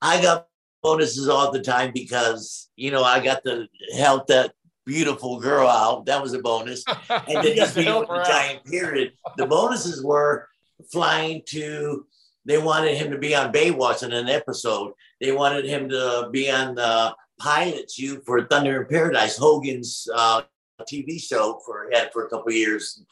I 0.00 0.22
got 0.22 0.48
bonuses 0.88 1.28
all 1.28 1.52
the 1.52 1.60
time 1.60 1.90
because 1.92 2.70
you 2.76 2.90
know 2.90 3.04
I 3.04 3.20
got 3.20 3.44
to 3.44 3.66
help 3.96 4.26
that 4.28 4.52
beautiful 4.86 5.38
girl 5.38 5.68
out. 5.68 6.06
That 6.06 6.22
was 6.22 6.32
a 6.32 6.38
bonus, 6.38 6.82
and 7.10 7.44
then 7.44 7.56
just 7.56 7.76
being 7.76 7.94
with 7.98 8.08
the 8.08 8.24
giant 8.26 8.64
period. 8.64 9.12
The 9.36 9.46
bonuses 9.46 10.02
were 10.02 10.48
flying 10.90 11.42
to. 11.46 12.06
They 12.46 12.58
wanted 12.58 12.96
him 12.96 13.10
to 13.10 13.18
be 13.18 13.34
on 13.34 13.52
Baywatch 13.52 14.02
in 14.02 14.12
an 14.12 14.28
episode. 14.28 14.92
They 15.20 15.32
wanted 15.32 15.66
him 15.66 15.90
to 15.90 16.30
be 16.32 16.50
on 16.50 16.76
the 16.76 17.14
pilot's 17.38 17.98
you 17.98 18.22
for 18.24 18.46
Thunder 18.46 18.82
in 18.82 18.88
Paradise, 18.88 19.36
Hogan's 19.36 20.08
uh, 20.14 20.42
TV 20.90 21.20
show 21.20 21.60
for 21.66 21.90
had 21.92 22.10
for 22.12 22.26
a 22.26 22.30
couple 22.30 22.50
years. 22.52 23.04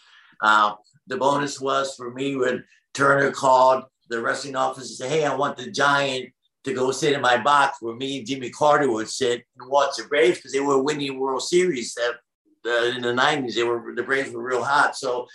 Uh, 0.42 0.74
the 1.06 1.18
bonus 1.18 1.60
was 1.60 1.94
for 1.94 2.10
me 2.12 2.36
when 2.36 2.64
Turner 2.94 3.30
called 3.30 3.84
the 4.08 4.22
wrestling 4.22 4.56
office 4.56 4.88
and 4.88 4.96
said, 4.96 5.10
"Hey, 5.10 5.24
I 5.26 5.34
want 5.34 5.58
the 5.58 5.70
Giant 5.70 6.30
to 6.66 6.74
go 6.74 6.90
sit 6.90 7.12
in 7.12 7.20
my 7.20 7.38
box 7.38 7.78
where 7.80 7.94
me 7.94 8.18
and 8.18 8.26
Jimmy 8.26 8.50
Carter 8.50 8.90
would 8.90 9.08
sit 9.08 9.44
and 9.58 9.70
watch 9.70 9.96
the 9.96 10.04
Braves 10.04 10.38
because 10.38 10.52
they 10.52 10.60
were 10.60 10.82
winning 10.82 11.18
World 11.18 11.42
Series 11.42 11.94
that, 11.94 12.16
uh, 12.66 12.96
in 12.96 13.02
the 13.02 13.12
'90s. 13.12 13.54
They 13.54 13.62
were 13.62 13.94
the 13.94 14.02
Braves 14.02 14.32
were 14.32 14.42
real 14.42 14.64
hot, 14.64 14.96
so 14.96 15.26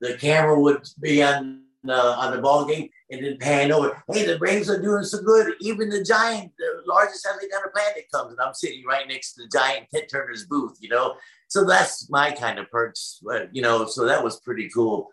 the 0.00 0.14
camera 0.14 0.60
would 0.60 0.86
be 1.00 1.22
on 1.22 1.62
uh, 1.88 2.14
on 2.18 2.36
the 2.36 2.42
ball 2.42 2.66
game 2.66 2.88
and 3.10 3.24
then 3.24 3.38
pan 3.38 3.72
over. 3.72 4.02
Hey, 4.12 4.26
the 4.26 4.38
Braves 4.38 4.68
are 4.68 4.80
doing 4.80 5.04
so 5.04 5.22
good. 5.22 5.54
Even 5.60 5.88
the 5.88 6.04
Giant, 6.04 6.52
the 6.58 6.82
largest 6.86 7.26
athlete 7.26 7.50
on 7.54 7.62
the 7.64 7.70
planet, 7.70 8.04
comes, 8.12 8.32
and 8.32 8.40
I'm 8.40 8.54
sitting 8.54 8.84
right 8.84 9.08
next 9.08 9.34
to 9.34 9.42
the 9.42 9.48
Giant 9.48 9.86
Ted 9.92 10.08
Turner's 10.10 10.46
booth. 10.46 10.76
You 10.80 10.90
know, 10.90 11.16
so 11.48 11.64
that's 11.64 12.10
my 12.10 12.30
kind 12.30 12.58
of 12.58 12.70
perks. 12.70 13.20
But, 13.22 13.48
you 13.54 13.62
know, 13.62 13.86
so 13.86 14.04
that 14.04 14.22
was 14.22 14.40
pretty 14.40 14.68
cool. 14.68 15.10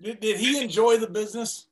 Did 0.00 0.22
he 0.22 0.62
enjoy 0.62 0.96
the 0.96 1.06
business? 1.06 1.66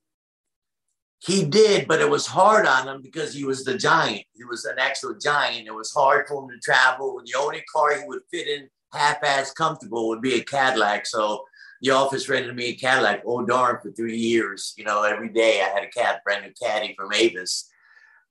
He 1.22 1.44
did, 1.44 1.86
but 1.86 2.00
it 2.00 2.08
was 2.08 2.26
hard 2.26 2.66
on 2.66 2.88
him 2.88 3.02
because 3.02 3.34
he 3.34 3.44
was 3.44 3.62
the 3.64 3.76
giant. 3.76 4.24
He 4.34 4.44
was 4.44 4.64
an 4.64 4.76
actual 4.78 5.14
giant. 5.20 5.66
It 5.66 5.74
was 5.74 5.92
hard 5.92 6.26
for 6.26 6.42
him 6.42 6.48
to 6.48 6.58
travel. 6.58 7.20
The 7.24 7.38
only 7.38 7.62
car 7.72 7.94
he 7.94 8.04
would 8.06 8.22
fit 8.30 8.48
in 8.48 8.70
half-ass 8.92 9.52
comfortable 9.52 10.08
would 10.08 10.22
be 10.22 10.34
a 10.34 10.42
Cadillac. 10.42 11.06
So 11.06 11.44
the 11.82 11.90
office 11.90 12.28
rented 12.28 12.56
me 12.56 12.70
a 12.70 12.74
Cadillac. 12.74 13.22
Oh 13.26 13.44
darn! 13.44 13.78
For 13.82 13.92
three 13.92 14.16
years, 14.16 14.72
you 14.78 14.84
know, 14.84 15.02
every 15.02 15.28
day 15.28 15.60
I 15.60 15.68
had 15.68 15.84
a 15.84 15.90
cat, 15.90 16.22
brand 16.24 16.44
new 16.44 16.52
caddy 16.60 16.94
from 16.96 17.12
Avis. 17.12 17.68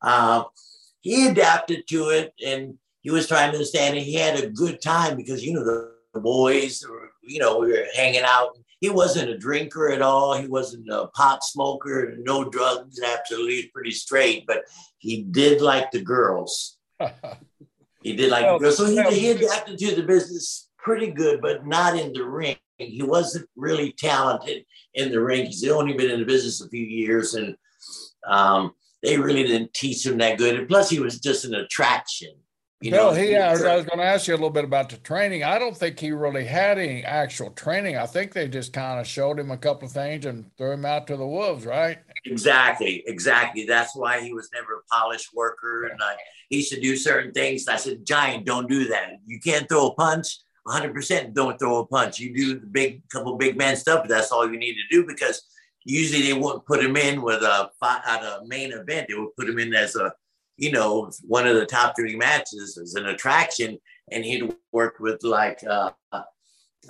Uh, 0.01 0.43
he 1.01 1.27
adapted 1.27 1.87
to 1.89 2.09
it, 2.09 2.33
and 2.45 2.77
he 3.01 3.11
was 3.11 3.27
trying 3.27 3.51
to 3.51 3.57
understand 3.57 3.97
it. 3.97 4.03
He 4.03 4.15
had 4.15 4.39
a 4.39 4.49
good 4.49 4.81
time 4.81 5.15
because 5.15 5.43
you 5.43 5.53
know 5.53 5.63
the, 5.63 6.19
boys, 6.19 6.83
were, 6.89 7.11
you 7.23 7.39
know, 7.39 7.59
we 7.59 7.71
were 7.71 7.85
hanging 7.95 8.23
out. 8.25 8.57
He 8.79 8.89
wasn't 8.89 9.29
a 9.29 9.37
drinker 9.37 9.89
at 9.89 10.01
all. 10.01 10.37
He 10.37 10.47
wasn't 10.47 10.89
a 10.89 11.07
pot 11.07 11.43
smoker. 11.43 12.15
No 12.19 12.49
drugs. 12.49 12.99
Absolutely, 13.01 13.69
pretty 13.73 13.91
straight. 13.91 14.45
But 14.47 14.63
he 14.99 15.23
did 15.23 15.61
like 15.61 15.91
the 15.91 16.01
girls. 16.01 16.77
he 18.01 18.15
did 18.15 18.31
like 18.31 18.45
the 18.45 18.57
girls. 18.57 18.77
So 18.77 18.85
he, 18.85 19.01
he 19.19 19.31
adapted 19.31 19.77
to 19.79 19.95
the 19.95 20.03
business 20.03 20.69
pretty 20.77 21.11
good, 21.11 21.41
but 21.41 21.67
not 21.67 21.97
in 21.97 22.13
the 22.13 22.23
ring. 22.23 22.55
He 22.77 23.03
wasn't 23.03 23.49
really 23.57 23.91
talented 23.91 24.65
in 24.93 25.11
the 25.11 25.21
ring. 25.21 25.45
He's 25.45 25.67
only 25.67 25.93
been 25.93 26.11
in 26.11 26.21
the 26.21 26.25
business 26.25 26.61
a 26.61 26.69
few 26.69 26.85
years, 26.85 27.33
and 27.33 27.55
um, 28.25 28.73
they 29.03 29.17
really 29.17 29.43
didn't 29.43 29.73
teach 29.73 30.05
him 30.05 30.17
that 30.19 30.37
good. 30.37 30.57
And 30.57 30.67
plus, 30.67 30.89
he 30.89 30.99
was 30.99 31.19
just 31.19 31.43
an 31.43 31.55
attraction. 31.55 32.31
You 32.81 32.91
Bill, 32.91 33.11
know, 33.11 33.17
he, 33.17 33.35
I 33.35 33.51
was, 33.51 33.63
I 33.65 33.75
was 33.75 33.85
going 33.85 33.99
to 33.99 34.05
ask 34.05 34.27
you 34.27 34.33
a 34.33 34.37
little 34.37 34.49
bit 34.49 34.63
about 34.63 34.87
the 34.87 34.95
training. 34.97 35.43
I 35.43 35.59
don't 35.59 35.75
think 35.75 35.99
he 35.99 36.11
really 36.11 36.45
had 36.45 36.77
any 36.77 37.03
actual 37.03 37.49
training. 37.51 37.97
I 37.97 38.05
think 38.05 38.31
they 38.31 38.47
just 38.47 38.71
kind 38.71 39.01
of 39.01 39.05
showed 39.07 39.37
him 39.37 39.51
a 39.51 39.57
couple 39.57 39.87
of 39.87 39.91
things 39.91 40.25
and 40.25 40.49
threw 40.57 40.71
him 40.71 40.85
out 40.85 41.05
to 41.07 41.17
the 41.17 41.27
wolves, 41.27 41.65
right? 41.65 41.97
Exactly, 42.23 43.03
exactly. 43.05 43.65
That's 43.65 43.93
why 43.97 44.21
he 44.21 44.33
was 44.33 44.49
never 44.53 44.75
a 44.75 44.95
polished 44.95 45.33
worker. 45.33 45.87
Yeah. 45.87 45.91
And 45.91 46.01
uh, 46.01 46.15
he 46.49 46.57
used 46.57 46.71
to 46.71 46.79
do 46.79 46.95
certain 46.95 47.33
things. 47.33 47.67
I 47.67 47.75
said, 47.75 48.05
Giant, 48.05 48.45
don't 48.45 48.69
do 48.69 48.87
that. 48.87 49.09
You 49.25 49.41
can't 49.41 49.67
throw 49.67 49.87
a 49.87 49.95
punch. 49.95 50.37
100% 50.65 51.33
don't 51.33 51.59
throw 51.59 51.79
a 51.79 51.85
punch. 51.85 52.19
You 52.19 52.33
do 52.33 52.59
the 52.61 52.67
big 52.67 53.07
couple 53.09 53.35
big 53.35 53.57
man 53.57 53.75
stuff, 53.75 54.03
but 54.03 54.09
that's 54.09 54.31
all 54.31 54.49
you 54.49 54.57
need 54.57 54.75
to 54.75 54.87
do 54.89 55.05
because 55.05 55.41
usually 55.83 56.21
they 56.21 56.33
wouldn't 56.33 56.65
put 56.65 56.83
him 56.83 56.95
in 56.95 57.21
with 57.21 57.41
a 57.41 57.69
at 57.83 58.23
a 58.23 58.41
main 58.45 58.71
event. 58.71 59.07
They 59.09 59.15
would 59.15 59.35
put 59.37 59.49
him 59.49 59.59
in 59.59 59.73
as 59.73 59.95
a, 59.95 60.13
you 60.59 60.71
know, 60.71 61.09
one 61.23 61.47
of 61.47 61.55
the 61.55 61.65
top 61.65 61.95
three 61.95 62.15
matches 62.15 62.77
as 62.77 62.95
an 62.95 63.07
attraction, 63.07 63.77
and 64.11 64.25
he'd 64.25 64.53
work 64.71 64.99
with 64.99 65.23
like 65.23 65.63
uh, 65.67 65.91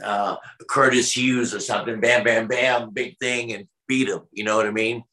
uh, 0.03 0.35
Curtis 0.69 1.15
Hughes 1.15 1.53
or 1.53 1.59
something. 1.59 1.99
Bam, 1.99 2.23
bam, 2.23 2.47
bam, 2.47 2.89
big 2.89 3.15
thing, 3.19 3.53
and 3.53 3.67
beat 3.87 4.09
him. 4.09 4.21
You 4.31 4.43
know 4.43 4.57
what 4.57 4.65
I 4.65 4.71
mean? 4.71 5.03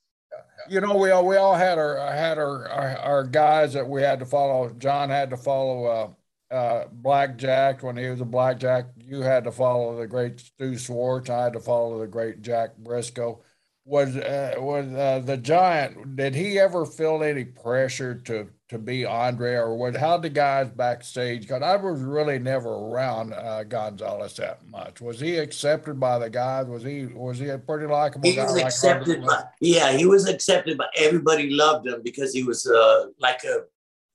You 0.68 0.80
know, 0.80 0.96
we 0.96 1.10
all 1.10 1.26
we 1.26 1.36
all 1.36 1.54
had 1.54 1.78
our 1.78 1.96
had 2.12 2.38
our, 2.38 2.68
our, 2.68 2.96
our 2.96 3.24
guys 3.24 3.74
that 3.74 3.86
we 3.86 4.02
had 4.02 4.18
to 4.20 4.26
follow. 4.26 4.70
John 4.70 5.10
had 5.10 5.30
to 5.30 5.36
follow. 5.36 5.84
Uh, 5.84 6.08
uh, 6.48 6.84
blackjack 6.92 7.82
when 7.82 7.96
he 7.96 8.08
was 8.08 8.20
a 8.20 8.24
blackjack. 8.24 8.86
You 8.96 9.20
had 9.20 9.42
to 9.44 9.50
follow 9.50 9.98
the 9.98 10.06
great 10.06 10.38
Stu 10.38 10.78
Swartz. 10.78 11.28
I 11.28 11.42
had 11.42 11.54
to 11.54 11.60
follow 11.60 11.98
the 11.98 12.06
great 12.06 12.40
Jack 12.40 12.76
Brisco. 12.80 13.40
Was 13.88 14.16
uh, 14.16 14.54
was 14.58 14.92
uh, 14.92 15.22
the 15.24 15.36
giant? 15.36 16.16
Did 16.16 16.34
he 16.34 16.58
ever 16.58 16.84
feel 16.84 17.22
any 17.22 17.44
pressure 17.44 18.16
to 18.22 18.48
to 18.68 18.78
be 18.78 19.04
Andre, 19.04 19.54
or 19.54 19.76
was 19.76 19.96
how 19.96 20.18
the 20.18 20.28
guys 20.28 20.68
backstage? 20.68 21.42
Because 21.42 21.62
I 21.62 21.76
was 21.76 22.02
really 22.02 22.40
never 22.40 22.68
around 22.68 23.32
uh, 23.32 23.62
Gonzalez 23.62 24.34
that 24.38 24.66
much. 24.66 25.00
Was 25.00 25.20
he 25.20 25.36
accepted 25.36 26.00
by 26.00 26.18
the 26.18 26.28
guys? 26.28 26.66
Was 26.66 26.82
he 26.82 27.06
was 27.06 27.38
he 27.38 27.48
a 27.50 27.58
pretty 27.58 27.86
likable 27.86 28.28
he 28.28 28.34
guy? 28.34 28.42
Was 28.42 28.56
accepted 28.56 29.24
by, 29.24 29.44
yeah, 29.60 29.92
he 29.92 30.04
was 30.04 30.28
accepted 30.28 30.76
by 30.76 30.88
everybody. 30.96 31.50
Loved 31.50 31.86
him 31.86 32.02
because 32.02 32.32
he 32.32 32.42
was 32.42 32.66
uh, 32.66 33.06
like 33.20 33.44
a 33.44 33.66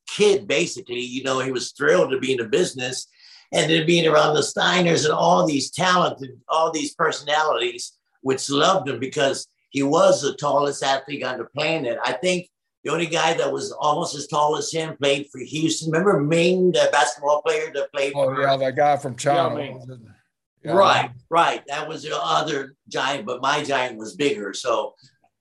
kid, 0.06 0.50
basically. 0.50 1.00
You 1.00 1.24
know, 1.24 1.40
he 1.40 1.54
was 1.54 1.72
thrilled 1.72 2.12
to 2.12 2.20
be 2.20 2.34
in 2.34 2.40
the 2.40 2.50
business 2.50 3.08
and 3.54 3.72
then 3.72 3.86
being 3.86 4.06
around 4.06 4.34
the 4.34 4.42
Steiners 4.42 5.06
and 5.06 5.14
all 5.14 5.48
these 5.48 5.72
talented, 5.72 6.32
all 6.50 6.74
these 6.74 6.94
personalities, 6.94 7.94
which 8.20 8.50
loved 8.50 8.90
him 8.90 9.00
because 9.00 9.48
he 9.72 9.84
was 9.84 10.22
the 10.22 10.36
tallest 10.36 10.84
athlete 10.84 11.24
on 11.24 11.40
the 11.40 11.46
planet. 11.46 11.98
I 12.04 12.12
think 12.14 12.50
the 12.84 12.92
only 12.92 13.06
guy 13.08 13.34
that 13.34 13.52
was 13.52 13.72
almost 13.72 14.16
as 14.16 14.28
tall 14.28 14.58
as 14.58 14.72
him 14.72 14.98
played 14.98 15.28
for 15.32 15.40
Houston. 15.40 15.92
Remember 15.92 16.20
Ming, 16.20 16.72
the 16.72 16.90
basketball 16.92 17.42
player 17.42 17.72
that 17.74 17.92
played 17.92 18.14
oh, 18.16 18.26
for 18.26 18.42
yeah, 18.42 18.58
that 18.58 18.76
guy 18.76 18.98
from 18.98 19.16
China. 19.16 19.80
Yeah, 20.64 20.74
right, 20.74 21.10
right. 21.30 21.64
That 21.68 21.88
was 21.88 22.04
the 22.04 22.20
other 22.22 22.76
giant, 22.88 23.26
but 23.26 23.42
my 23.42 23.64
giant 23.64 23.98
was 23.98 24.16
bigger. 24.16 24.54
So 24.54 24.94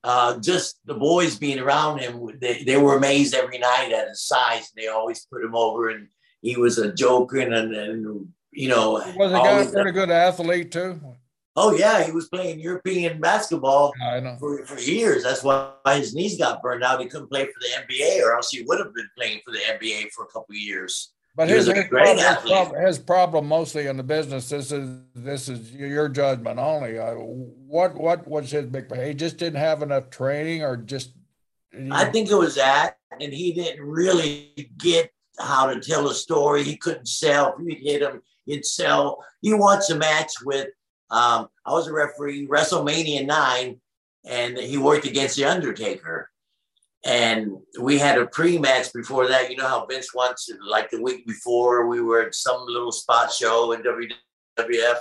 uh, 0.05 0.39
just 0.39 0.79
the 0.87 0.95
boys 0.95 1.37
being 1.37 1.59
around 1.59 1.99
him, 1.99 2.27
they, 2.41 2.63
they 2.63 2.77
were 2.77 2.97
amazed 2.97 3.35
every 3.35 3.59
night 3.59 3.93
at 3.93 4.09
his 4.09 4.27
size. 4.27 4.71
They 4.77 4.87
always 4.87 5.27
put 5.27 5.45
him 5.45 5.55
over, 5.55 5.91
and 5.91 6.09
he 6.41 6.57
was 6.57 6.79
a 6.79 6.93
joker 6.93 7.39
and, 7.39 7.53
and, 7.53 7.75
and 7.75 8.29
you 8.53 8.69
know. 8.69 8.93
Was 9.17 9.33
a 9.33 9.35
guy 9.35 9.67
pretty 9.67 9.93
good 9.93 10.11
athlete 10.11 10.73
too? 10.73 11.01
Oh 11.57 11.75
yeah, 11.75 12.05
he 12.05 12.13
was 12.13 12.29
playing 12.29 12.61
European 12.61 13.21
basketball 13.21 13.93
for, 14.39 14.65
for 14.65 14.79
years. 14.81 15.25
That's 15.25 15.43
why 15.43 15.73
his 15.89 16.15
knees 16.15 16.39
got 16.39 16.63
burned 16.63 16.85
out. 16.85 17.01
He 17.01 17.07
couldn't 17.07 17.29
play 17.29 17.45
for 17.45 17.61
the 17.61 17.95
NBA, 17.95 18.23
or 18.23 18.37
else 18.37 18.51
he 18.51 18.63
would 18.63 18.79
have 18.79 18.95
been 18.95 19.09
playing 19.17 19.41
for 19.45 19.51
the 19.51 19.59
NBA 19.59 20.13
for 20.13 20.25
a 20.25 20.29
couple 20.29 20.51
of 20.51 20.57
years. 20.57 21.13
But 21.37 21.49
his, 21.49 21.67
his, 21.67 21.85
problem, 21.89 22.19
his, 22.19 22.37
problem, 22.37 22.87
his, 22.87 22.99
problem, 22.99 23.47
mostly 23.47 23.87
in 23.87 23.97
the 23.97 24.03
business. 24.03 24.49
This 24.49 24.73
is 24.73 25.01
this 25.15 25.49
is 25.49 25.75
your 25.75 26.09
judgment 26.09 26.59
only. 26.59 26.99
Uh, 26.99 27.15
what 27.15 27.95
what 27.95 28.27
was 28.27 28.51
his 28.51 28.67
big? 28.67 28.95
He 28.95 29.15
just 29.15 29.37
didn't 29.37 29.61
have 29.61 29.83
enough 29.83 30.11
training, 30.11 30.63
or 30.63 30.77
just. 30.77 31.15
You 31.73 31.81
know? 31.83 31.97
I 31.97 32.07
think 32.07 32.31
it 32.31 32.35
was 32.35 32.57
that, 32.57 32.97
and 33.21 33.33
he 33.33 33.53
didn't 33.53 33.81
really 33.81 34.73
get 34.77 35.11
how 35.39 35.73
to 35.73 35.81
tell 35.81 36.09
a 36.09 36.15
story. 36.15 36.65
He 36.65 36.77
couldn't 36.77 37.07
sell. 37.07 37.55
If 37.59 37.67
you 37.67 37.93
hit 37.93 38.03
him, 38.03 38.23
he'd 38.47 38.67
sell. 38.67 39.25
He 39.41 39.55
wants 39.55 39.91
a 39.91 39.97
match 39.97 40.33
with. 40.45 40.69
Um, 41.11 41.49
I 41.67 41.73
was 41.73 41.87
a 41.87 41.93
referee, 41.93 42.47
WrestleMania 42.47 43.27
nine, 43.27 43.81
and 44.25 44.57
he 44.57 44.79
worked 44.79 45.07
against 45.07 45.37
the 45.37 45.45
Undertaker 45.45 46.31
and 47.05 47.57
we 47.81 47.99
had 47.99 48.19
a 48.19 48.27
pre-match 48.27 48.93
before 48.93 49.27
that. 49.29 49.51
You 49.51 49.57
know 49.57 49.69
how 49.69 49.87
Vince 49.87 50.15
wants, 50.15 50.51
like 50.67 50.91
the 50.91 51.01
week 51.01 51.27
before, 51.27 51.87
we 51.87 52.03
were 52.03 52.23
at 52.23 52.35
some 52.35 52.67
little 52.67 52.93
spot 52.93 53.33
show 53.33 53.73
in 53.73 53.83
WWF, 53.83 54.99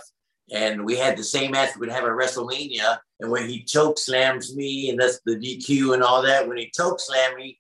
and 0.51 0.85
we 0.85 0.95
had 0.95 1.17
the 1.17 1.23
same 1.23 1.51
match 1.51 1.75
we'd 1.77 1.91
have 1.91 2.05
at 2.05 2.11
WrestleMania. 2.11 2.99
And 3.19 3.29
when 3.29 3.49
he 3.49 3.63
choke 3.63 3.97
slams 3.99 4.55
me, 4.55 4.89
and 4.89 4.99
that's 4.99 5.19
the 5.25 5.35
DQ 5.35 5.93
and 5.93 6.01
all 6.01 6.21
that, 6.21 6.47
when 6.47 6.57
he 6.57 6.71
choke 6.73 7.01
slammed 7.01 7.35
me, 7.35 7.59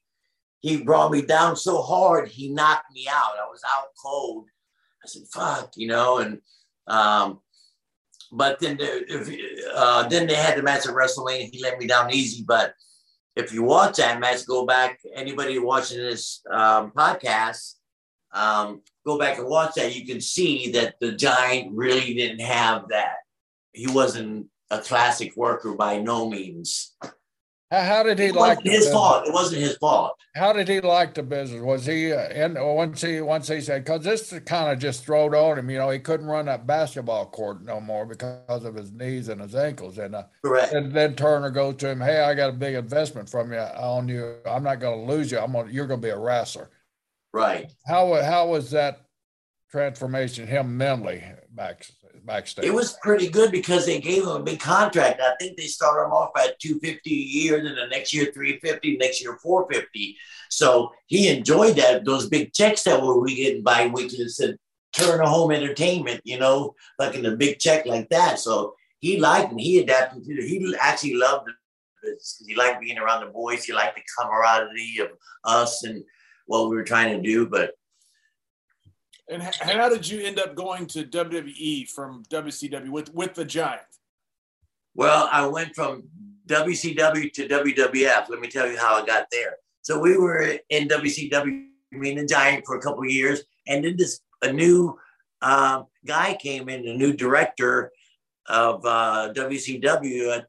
he 0.61 0.83
brought 0.83 1.11
me 1.11 1.21
down 1.21 1.55
so 1.57 1.81
hard, 1.81 2.29
he 2.29 2.49
knocked 2.49 2.93
me 2.93 3.07
out. 3.09 3.37
I 3.37 3.49
was 3.49 3.61
out 3.75 3.87
cold. 4.01 4.45
I 5.03 5.07
said, 5.07 5.23
fuck, 5.33 5.71
you 5.75 5.87
know, 5.87 6.17
and 6.19 6.39
um, 6.87 7.39
but 8.31 8.59
then 8.59 8.77
the, 8.77 9.71
uh, 9.75 10.07
then 10.07 10.27
they 10.27 10.35
had 10.35 10.57
the 10.57 10.63
match 10.63 10.87
at 10.87 10.93
WrestleMania. 10.93 11.49
He 11.51 11.61
let 11.61 11.77
me 11.77 11.87
down 11.87 12.13
easy, 12.13 12.43
but 12.47 12.73
if 13.35 13.53
you 13.53 13.63
watch 13.63 13.97
that 13.97 14.19
match, 14.19 14.45
go 14.45 14.65
back. 14.65 14.99
Anybody 15.15 15.59
watching 15.59 15.99
this 15.99 16.41
um, 16.51 16.91
podcast, 16.91 17.75
um, 18.33 18.81
go 19.05 19.17
back 19.17 19.37
and 19.37 19.47
watch 19.47 19.75
that. 19.75 19.95
You 19.95 20.05
can 20.05 20.21
see 20.21 20.71
that 20.71 20.95
the 20.99 21.13
Giant 21.13 21.71
really 21.73 22.13
didn't 22.13 22.41
have 22.41 22.89
that. 22.89 23.15
He 23.71 23.87
wasn't 23.87 24.47
a 24.69 24.79
classic 24.79 25.35
worker 25.35 25.73
by 25.73 25.99
no 25.99 26.29
means. 26.29 26.95
How, 27.71 27.81
how 27.81 28.03
did 28.03 28.17
he 28.17 28.25
it 28.25 28.35
like 28.35 28.61
his 28.63 28.73
business? 28.73 28.93
fault? 28.93 29.27
It 29.27 29.33
wasn't 29.33 29.61
his 29.61 29.77
fault. 29.77 30.13
How 30.35 30.53
did 30.53 30.67
he 30.67 30.81
like 30.81 31.13
the 31.13 31.21
business? 31.21 31.61
Was 31.61 31.85
he 31.85 32.11
uh, 32.11 32.29
in 32.29 32.55
once 32.55 33.01
he 33.01 33.21
once 33.21 33.47
he 33.47 33.61
said 33.61 33.83
because 33.83 34.03
this 34.03 34.33
kind 34.45 34.71
of 34.71 34.79
just 34.79 35.05
throwed 35.05 35.35
on 35.35 35.59
him? 35.59 35.69
You 35.69 35.77
know, 35.77 35.89
he 35.91 35.99
couldn't 35.99 36.25
run 36.25 36.45
that 36.45 36.65
basketball 36.65 37.27
court 37.27 37.63
no 37.63 37.79
more 37.79 38.05
because 38.05 38.65
of 38.65 38.73
his 38.73 38.91
knees 38.91 39.29
and 39.29 39.39
his 39.41 39.53
ankles. 39.53 39.99
And 39.99 40.15
uh, 40.15 40.23
correct. 40.43 40.73
And 40.73 40.91
then 40.91 41.15
Turner 41.15 41.51
goes 41.51 41.75
to 41.77 41.89
him, 41.89 42.01
"Hey, 42.01 42.21
I 42.21 42.33
got 42.33 42.49
a 42.49 42.53
big 42.53 42.75
investment 42.75 43.29
from 43.29 43.53
you 43.53 43.59
on 43.59 44.07
you. 44.07 44.37
I'm 44.45 44.63
not 44.63 44.79
going 44.79 44.99
to 44.99 45.13
lose 45.13 45.31
you. 45.31 45.39
I'm 45.39 45.51
gonna, 45.51 45.71
you're 45.71 45.87
going 45.87 46.01
to 46.01 46.07
be 46.07 46.11
a 46.11 46.19
wrestler." 46.19 46.69
Right. 47.33 47.71
How 47.85 48.21
how 48.23 48.47
was 48.47 48.71
that 48.71 49.01
transformation 49.69 50.47
him 50.47 50.75
mentally 50.75 51.23
back? 51.55 51.85
backstage. 52.25 52.65
It 52.65 52.73
was 52.73 52.97
pretty 53.01 53.29
good 53.29 53.51
because 53.51 53.85
they 53.85 53.99
gave 53.99 54.23
him 54.23 54.29
a 54.29 54.43
big 54.43 54.59
contract. 54.59 55.21
I 55.21 55.35
think 55.39 55.57
they 55.57 55.67
started 55.67 56.05
him 56.05 56.11
off 56.11 56.31
at 56.37 56.59
250 56.59 57.09
a 57.09 57.13
year, 57.13 57.63
then 57.63 57.75
the 57.75 57.87
next 57.87 58.13
year 58.13 58.31
350, 58.33 58.97
next 58.97 59.21
year 59.21 59.37
450. 59.41 60.17
So 60.49 60.91
he 61.07 61.27
enjoyed 61.29 61.75
that 61.77 62.05
those 62.05 62.29
big 62.29 62.53
checks 62.53 62.83
that 62.83 63.01
were 63.01 63.19
we 63.19 63.35
getting 63.35 63.63
bi-weekly 63.63 64.27
said 64.29 64.57
Turner 64.93 65.23
Home 65.23 65.51
Entertainment, 65.51 66.21
you 66.23 66.39
know, 66.39 66.75
like 66.97 67.15
in 67.15 67.25
a 67.25 67.35
big 67.35 67.59
check 67.59 67.85
like 67.85 68.09
that. 68.09 68.39
So 68.39 68.75
he 68.99 69.19
liked 69.19 69.51
and 69.51 69.59
he 69.59 69.79
adapted 69.79 70.23
to 70.23 70.33
it. 70.33 70.47
He 70.47 70.75
actually 70.79 71.15
loved 71.15 71.49
it 71.49 71.55
he 72.45 72.55
liked 72.55 72.81
being 72.81 72.97
around 72.97 73.25
the 73.25 73.31
boys. 73.31 73.63
He 73.63 73.73
liked 73.73 73.95
the 73.95 74.03
camaraderie 74.17 74.99
of 75.01 75.09
us 75.43 75.83
and 75.83 76.03
what 76.45 76.69
we 76.69 76.75
were 76.75 76.83
trying 76.83 77.15
to 77.15 77.21
do. 77.21 77.47
But 77.47 77.71
and 79.29 79.43
how 79.43 79.89
did 79.89 80.07
you 80.07 80.21
end 80.21 80.39
up 80.39 80.55
going 80.55 80.87
to 80.87 81.03
WWE 81.03 81.89
from 81.89 82.23
WCW 82.29 82.89
with 82.89 83.13
with 83.13 83.35
the 83.35 83.45
Giant? 83.45 83.81
Well, 84.95 85.29
I 85.31 85.45
went 85.47 85.75
from 85.75 86.03
WCW 86.47 87.31
to 87.33 87.47
WWF. 87.47 88.29
Let 88.29 88.39
me 88.39 88.47
tell 88.47 88.69
you 88.69 88.77
how 88.77 89.01
I 89.01 89.05
got 89.05 89.27
there. 89.31 89.57
So 89.81 89.99
we 89.99 90.17
were 90.17 90.57
in 90.69 90.87
WCW, 90.87 91.67
me 91.91 92.09
and 92.09 92.19
the 92.19 92.25
Giant, 92.25 92.65
for 92.65 92.75
a 92.77 92.81
couple 92.81 93.03
of 93.03 93.09
years, 93.09 93.43
and 93.67 93.83
then 93.83 93.97
this 93.97 94.21
a 94.41 94.51
new 94.51 94.97
um, 95.41 95.85
guy 96.05 96.35
came 96.35 96.69
in, 96.69 96.87
a 96.87 96.97
new 96.97 97.13
director 97.13 97.91
of 98.47 98.85
uh, 98.85 99.31
WCW. 99.35 100.43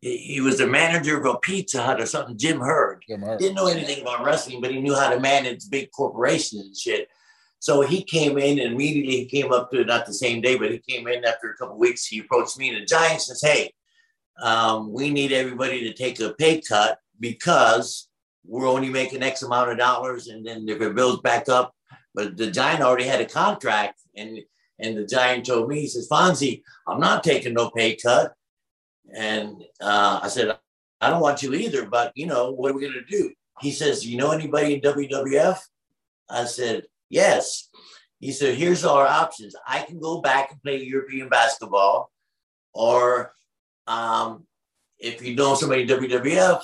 He 0.00 0.40
was 0.40 0.58
the 0.58 0.66
manager 0.66 1.18
of 1.18 1.26
a 1.26 1.38
Pizza 1.38 1.82
Hut 1.82 2.00
or 2.00 2.06
something. 2.06 2.38
Jim 2.38 2.60
Herd. 2.60 3.04
Jim 3.06 3.20
Herd. 3.20 3.38
Didn't 3.38 3.56
know 3.56 3.66
anything 3.66 4.00
about 4.00 4.24
wrestling, 4.24 4.60
but 4.60 4.70
he 4.70 4.80
knew 4.80 4.94
how 4.94 5.10
to 5.10 5.20
manage 5.20 5.68
big 5.68 5.90
corporations 5.90 6.64
and 6.64 6.76
shit. 6.76 7.08
So 7.60 7.82
he 7.82 8.02
came 8.02 8.38
in 8.38 8.58
and 8.58 8.72
immediately 8.72 9.18
he 9.18 9.24
came 9.26 9.52
up 9.52 9.70
to 9.70 9.84
not 9.84 10.06
the 10.06 10.14
same 10.14 10.40
day, 10.40 10.56
but 10.56 10.72
he 10.72 10.78
came 10.78 11.06
in 11.06 11.24
after 11.24 11.50
a 11.50 11.56
couple 11.56 11.78
weeks. 11.78 12.06
He 12.06 12.20
approached 12.20 12.58
me 12.58 12.70
and 12.70 12.82
the 12.82 12.86
Giant 12.86 13.20
says, 13.20 13.42
"Hey, 13.42 13.72
um, 14.42 14.92
we 14.92 15.10
need 15.10 15.32
everybody 15.32 15.84
to 15.84 15.92
take 15.92 16.18
a 16.20 16.32
pay 16.34 16.62
cut 16.62 16.98
because 17.20 18.08
we're 18.46 18.66
only 18.66 18.88
making 18.88 19.22
X 19.22 19.42
amount 19.42 19.70
of 19.70 19.78
dollars, 19.78 20.28
and 20.28 20.44
then 20.44 20.68
if 20.68 20.80
it 20.80 20.94
builds 20.94 21.20
back 21.20 21.48
up, 21.48 21.74
but 22.14 22.36
the 22.36 22.50
Giant 22.50 22.82
already 22.82 23.04
had 23.04 23.20
a 23.20 23.26
contract, 23.26 24.00
and 24.16 24.38
and 24.78 24.96
the 24.96 25.06
Giant 25.06 25.44
told 25.44 25.68
me, 25.68 25.82
he 25.82 25.86
says, 25.86 26.08
Fonzie, 26.10 26.62
I'm 26.88 27.00
not 27.00 27.22
taking 27.22 27.52
no 27.52 27.68
pay 27.70 27.96
cut, 27.96 28.32
and 29.14 29.62
uh, 29.82 30.20
I 30.22 30.28
said, 30.28 30.56
I 31.02 31.10
don't 31.10 31.20
want 31.20 31.42
you 31.42 31.52
either, 31.52 31.84
but 31.84 32.12
you 32.14 32.26
know 32.26 32.50
what 32.52 32.70
are 32.70 32.74
we 32.74 32.86
gonna 32.86 33.04
do? 33.06 33.32
He 33.60 33.70
says, 33.70 34.06
you 34.06 34.16
know 34.16 34.30
anybody 34.30 34.74
in 34.74 34.80
WWF? 34.80 35.58
I 36.30 36.44
said, 36.44 36.84
Yes. 37.10 37.68
He 38.20 38.32
said, 38.32 38.54
here's 38.54 38.84
our 38.84 39.06
options. 39.06 39.56
I 39.66 39.82
can 39.82 39.98
go 39.98 40.20
back 40.20 40.52
and 40.52 40.62
play 40.62 40.82
European 40.82 41.28
basketball, 41.28 42.10
or 42.72 43.32
um, 43.86 44.46
if 44.98 45.22
you 45.22 45.34
know 45.34 45.54
somebody 45.54 45.86
WWF, 45.86 46.62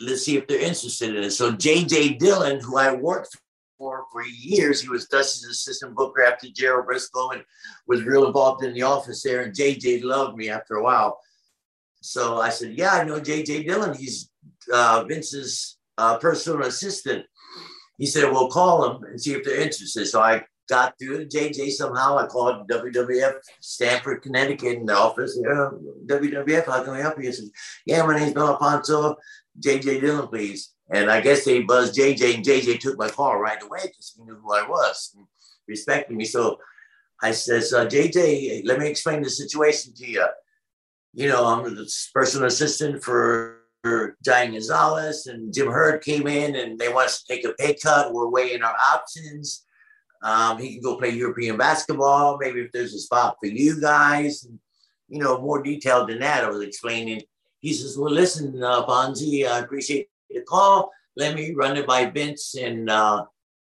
let's 0.00 0.24
see 0.24 0.36
if 0.36 0.46
they're 0.46 0.60
interested 0.60 1.14
in 1.14 1.24
it. 1.24 1.32
So 1.32 1.52
JJ 1.52 2.18
Dillon, 2.18 2.60
who 2.60 2.78
I 2.78 2.94
worked 2.94 3.36
for 3.78 4.04
for 4.12 4.22
years, 4.24 4.80
he 4.80 4.88
was 4.88 5.08
Dusty's 5.08 5.50
assistant 5.50 5.96
booker 5.96 6.22
after 6.22 6.46
Gerald 6.54 6.86
Brisco 6.86 7.34
and 7.34 7.42
was 7.88 8.04
real 8.04 8.26
involved 8.26 8.64
in 8.64 8.72
the 8.72 8.82
office 8.82 9.22
there. 9.24 9.42
And 9.42 9.54
JJ 9.54 10.04
loved 10.04 10.36
me 10.36 10.48
after 10.50 10.76
a 10.76 10.82
while. 10.82 11.18
So 12.00 12.40
I 12.40 12.50
said, 12.50 12.78
yeah, 12.78 12.92
I 12.92 13.04
know 13.04 13.20
JJ 13.20 13.66
Dillon. 13.66 13.96
He's 13.96 14.30
uh, 14.72 15.04
Vince's 15.08 15.78
uh, 15.98 16.18
personal 16.18 16.62
assistant 16.62 17.26
he 18.02 18.08
said, 18.08 18.32
well, 18.32 18.48
call 18.48 18.82
them 18.82 19.04
and 19.04 19.20
see 19.20 19.32
if 19.32 19.44
they're 19.44 19.60
interested. 19.60 20.04
So 20.06 20.20
I 20.20 20.42
got 20.68 20.98
through 20.98 21.24
to 21.24 21.38
JJ 21.38 21.70
somehow. 21.70 22.18
I 22.18 22.26
called 22.26 22.68
WWF 22.68 23.34
Stamford, 23.60 24.22
Connecticut 24.22 24.78
in 24.78 24.86
the 24.86 24.96
office. 24.96 25.38
Yeah, 25.40 25.70
WWF, 26.06 26.66
how 26.66 26.82
can 26.82 26.94
we 26.94 27.00
help 27.00 27.16
you? 27.18 27.26
He 27.26 27.32
said, 27.32 27.44
yeah, 27.86 28.04
my 28.04 28.18
name's 28.18 28.32
Bill 28.32 28.48
Alfonso. 28.48 29.14
JJ 29.60 30.00
Dillon, 30.00 30.26
please. 30.26 30.74
And 30.90 31.12
I 31.12 31.20
guess 31.20 31.44
they 31.44 31.62
buzzed 31.62 31.96
JJ, 31.96 32.34
and 32.34 32.44
JJ 32.44 32.80
took 32.80 32.98
my 32.98 33.08
call 33.08 33.38
right 33.38 33.62
away 33.62 33.82
because 33.84 34.14
he 34.16 34.24
knew 34.24 34.34
who 34.34 34.52
I 34.52 34.68
was 34.68 35.12
and 35.16 35.24
respected 35.68 36.16
me. 36.16 36.24
So 36.24 36.58
I 37.22 37.30
says, 37.30 37.72
uh, 37.72 37.86
JJ, 37.86 38.62
let 38.64 38.80
me 38.80 38.88
explain 38.88 39.22
the 39.22 39.30
situation 39.30 39.94
to 39.94 40.10
you. 40.10 40.26
You 41.14 41.28
know, 41.28 41.46
I'm 41.46 41.62
the 41.76 41.88
personal 42.12 42.48
assistant 42.48 43.04
for 43.04 43.61
Giant 43.84 44.52
Gonzalez 44.52 45.26
and 45.26 45.52
Jim 45.52 45.66
Herd 45.66 46.02
came 46.02 46.26
in 46.26 46.54
and 46.54 46.78
they 46.78 46.88
want 46.88 47.06
us 47.06 47.22
to 47.22 47.34
take 47.34 47.44
a 47.44 47.52
pay 47.54 47.74
cut. 47.74 48.12
We're 48.12 48.28
weighing 48.28 48.62
our 48.62 48.76
options. 48.94 49.64
Um, 50.22 50.58
he 50.58 50.74
can 50.74 50.82
go 50.82 50.96
play 50.96 51.10
European 51.10 51.56
basketball. 51.56 52.38
Maybe 52.40 52.60
if 52.60 52.70
there's 52.70 52.94
a 52.94 53.00
spot 53.00 53.36
for 53.40 53.46
you 53.46 53.80
guys, 53.80 54.44
and, 54.44 54.58
you 55.08 55.18
know, 55.18 55.40
more 55.40 55.62
detailed 55.62 56.08
than 56.08 56.20
that. 56.20 56.44
I 56.44 56.48
was 56.48 56.62
explaining. 56.62 57.22
He 57.58 57.72
says, 57.72 57.98
"Well, 57.98 58.12
listen, 58.12 58.62
uh, 58.62 58.86
Fonzie, 58.86 59.48
I 59.48 59.58
appreciate 59.58 60.08
the 60.30 60.42
call. 60.42 60.92
Let 61.16 61.34
me 61.34 61.52
run 61.52 61.76
it 61.76 61.88
by 61.88 62.06
Vince." 62.06 62.54
And 62.54 62.88
uh, 62.88 63.24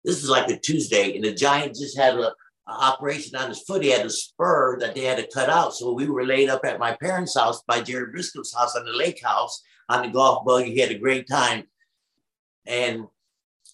this 0.05 0.22
was 0.22 0.30
like 0.30 0.49
a 0.49 0.58
Tuesday, 0.58 1.16
and 1.16 1.26
the 1.26 1.34
Giant 1.34 1.76
just 1.76 1.97
had 1.97 2.16
a, 2.16 2.28
a 2.30 2.72
operation 2.72 3.36
on 3.36 3.49
his 3.49 3.62
foot. 3.64 3.84
He 3.84 3.89
had 3.89 4.05
a 4.05 4.10
spur 4.10 4.80
that 4.80 4.95
they 4.95 5.03
had 5.03 5.18
to 5.18 5.28
cut 5.34 5.49
out. 5.49 5.74
So 5.74 5.91
we 5.91 6.08
were 6.08 6.26
laid 6.26 6.47
up 6.47 6.64
at 6.64 6.80
my 6.80 6.93
parents' 6.93 7.38
house 7.38 7.62
by 7.68 7.82
Jerry 7.82 8.10
Brisco's 8.10 8.53
house 8.53 8.78
on 8.78 8.86
the 8.86 8.93
lake 8.93 9.22
house 9.22 9.62
on 9.90 10.04
the 10.04 10.10
golf 10.10 10.46
buggy. 10.46 10.74
He 10.74 10.80
had 10.80 10.92
a 10.92 10.98
great 10.98 11.28
time. 11.28 11.64
And 12.66 13.06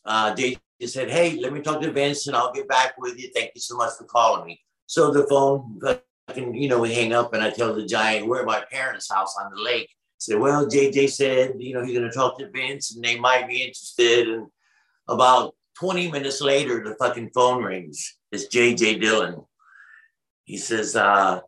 uh, 0.05 0.33
they 0.33 0.57
just 0.79 0.93
said, 0.93 1.09
Hey, 1.09 1.39
let 1.39 1.53
me 1.53 1.61
talk 1.61 1.81
to 1.81 1.91
Vince 1.91 2.27
and 2.27 2.35
I'll 2.35 2.53
get 2.53 2.67
back 2.67 2.95
with 2.97 3.19
you. 3.19 3.29
Thank 3.33 3.51
you 3.55 3.61
so 3.61 3.75
much 3.75 3.93
for 3.97 4.05
calling 4.05 4.45
me. 4.45 4.61
So 4.85 5.11
the 5.11 5.25
phone, 5.27 5.79
fucking, 6.27 6.53
you 6.53 6.69
know, 6.69 6.79
we 6.79 6.93
hang 6.93 7.13
up 7.13 7.33
and 7.33 7.41
I 7.41 7.49
tell 7.49 7.73
the 7.73 7.85
giant, 7.85 8.27
We're 8.27 8.41
at 8.41 8.45
my 8.45 8.63
parents' 8.71 9.11
house 9.11 9.35
on 9.41 9.51
the 9.53 9.61
lake. 9.61 9.89
I 9.89 10.19
said, 10.19 10.39
Well, 10.39 10.67
JJ 10.67 11.09
said, 11.09 11.53
you 11.57 11.73
know, 11.73 11.83
he's 11.83 11.97
going 11.97 12.09
to 12.09 12.15
talk 12.15 12.37
to 12.39 12.49
Vince 12.51 12.95
and 12.95 13.03
they 13.03 13.19
might 13.19 13.47
be 13.47 13.63
interested. 13.63 14.27
And 14.27 14.47
about 15.07 15.55
20 15.79 16.11
minutes 16.11 16.41
later, 16.41 16.83
the 16.83 16.95
fucking 16.95 17.31
phone 17.33 17.63
rings. 17.63 18.17
It's 18.31 18.47
JJ 18.47 19.01
Dillon. 19.01 19.43
He 20.45 20.57
says, 20.57 20.95
uh, 20.95 21.39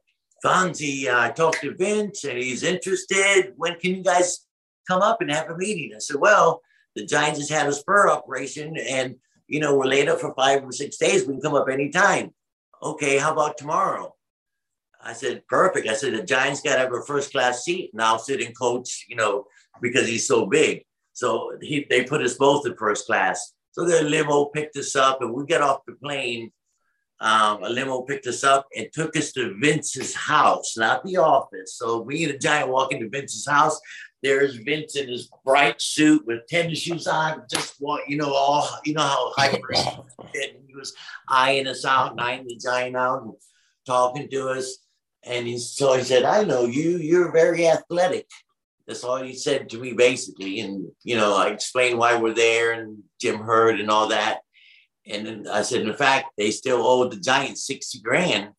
Fonzie, 0.43 1.13
I 1.13 1.31
talked 1.31 1.61
to 1.61 1.75
Vince 1.75 2.23
and 2.23 2.37
he's 2.37 2.63
interested. 2.63 3.53
When 3.57 3.79
can 3.79 3.95
you 3.95 4.03
guys 4.03 4.44
come 4.87 5.01
up 5.01 5.21
and 5.21 5.31
have 5.31 5.49
a 5.49 5.57
meeting. 5.57 5.91
I 5.95 5.99
said, 5.99 6.17
well, 6.17 6.61
the 6.95 7.05
Giants 7.05 7.39
just 7.39 7.51
had 7.51 7.67
a 7.67 7.73
spur 7.73 8.09
operation 8.09 8.77
and, 8.77 9.15
you 9.47 9.59
know, 9.59 9.75
we're 9.75 9.85
laid 9.85 10.09
up 10.09 10.19
for 10.19 10.33
five 10.33 10.63
or 10.63 10.71
six 10.71 10.97
days. 10.97 11.25
We 11.25 11.33
can 11.33 11.41
come 11.41 11.55
up 11.55 11.69
anytime. 11.69 12.33
Okay, 12.81 13.17
how 13.17 13.33
about 13.33 13.57
tomorrow? 13.57 14.13
I 15.01 15.13
said, 15.13 15.45
perfect. 15.47 15.87
I 15.87 15.93
said, 15.93 16.13
the 16.13 16.23
Giants 16.23 16.61
got 16.61 16.75
to 16.75 16.79
have 16.79 16.93
a 16.93 17.01
first 17.03 17.31
class 17.31 17.63
seat 17.63 17.91
and 17.93 18.01
I'll 18.01 18.17
sit 18.17 18.41
and 18.41 18.57
coach, 18.57 19.05
you 19.07 19.15
know, 19.15 19.45
because 19.81 20.07
he's 20.07 20.27
so 20.27 20.45
big. 20.47 20.83
So 21.13 21.51
he, 21.61 21.85
they 21.89 22.03
put 22.03 22.21
us 22.21 22.33
both 22.35 22.65
in 22.65 22.75
first 22.75 23.05
class. 23.05 23.53
So 23.71 23.85
the 23.85 24.03
limo 24.03 24.45
picked 24.45 24.77
us 24.77 24.95
up 24.95 25.21
and 25.21 25.33
we 25.33 25.45
got 25.45 25.61
off 25.61 25.85
the 25.85 25.93
plane. 25.93 26.51
Um, 27.19 27.63
a 27.63 27.69
limo 27.69 28.01
picked 28.01 28.27
us 28.27 28.43
up 28.43 28.67
and 28.75 28.87
took 28.91 29.15
us 29.15 29.31
to 29.33 29.55
Vince's 29.61 30.15
house, 30.15 30.75
not 30.75 31.03
the 31.05 31.17
office. 31.17 31.75
So 31.77 32.01
we 32.01 32.23
and 32.25 32.33
the 32.33 32.37
giant 32.37 32.69
walk 32.69 32.91
into 32.91 33.09
Vince's 33.09 33.47
house. 33.47 33.79
There's 34.25 34.55
Vince 34.55 34.95
in 34.95 35.07
his 35.07 35.29
bright 35.45 35.79
suit 35.79 36.25
with 36.25 36.47
tennis 36.47 36.79
shoes 36.79 37.05
on, 37.05 37.43
just 37.47 37.75
what 37.77 38.09
you 38.09 38.17
know, 38.17 38.33
all 38.33 38.67
you 38.83 38.95
know 38.95 39.03
how 39.03 39.31
hyper 39.35 39.71
he 40.33 40.73
was 40.75 40.95
eyeing 41.29 41.67
us 41.67 41.85
out 41.85 42.13
and 42.13 42.19
eyeing 42.19 42.47
the 42.47 42.55
giant 42.55 42.95
out 42.95 43.21
and 43.21 43.33
talking 43.85 44.27
to 44.27 44.49
us. 44.49 44.79
And 45.21 45.45
he 45.45 45.59
so 45.59 45.93
he 45.93 46.03
said, 46.03 46.23
I 46.23 46.43
know 46.43 46.65
you, 46.65 46.97
you're 46.97 47.31
very 47.31 47.67
athletic. 47.67 48.25
That's 48.87 49.03
all 49.03 49.21
he 49.21 49.35
said 49.35 49.69
to 49.69 49.77
me 49.77 49.93
basically. 49.93 50.59
And 50.59 50.87
you 51.03 51.17
know, 51.17 51.37
I 51.37 51.49
explained 51.49 51.99
why 51.99 52.15
we're 52.15 52.33
there 52.33 52.71
and 52.71 53.03
Jim 53.21 53.37
Herd 53.37 53.79
and 53.79 53.91
all 53.91 54.07
that. 54.07 54.39
And 55.05 55.27
then 55.27 55.47
I 55.47 55.61
said, 55.61 55.81
in 55.81 55.93
fact, 55.93 56.31
they 56.35 56.49
still 56.49 56.81
owe 56.81 57.07
the 57.07 57.19
Giants 57.19 57.67
60 57.67 58.01
grand, 58.01 58.53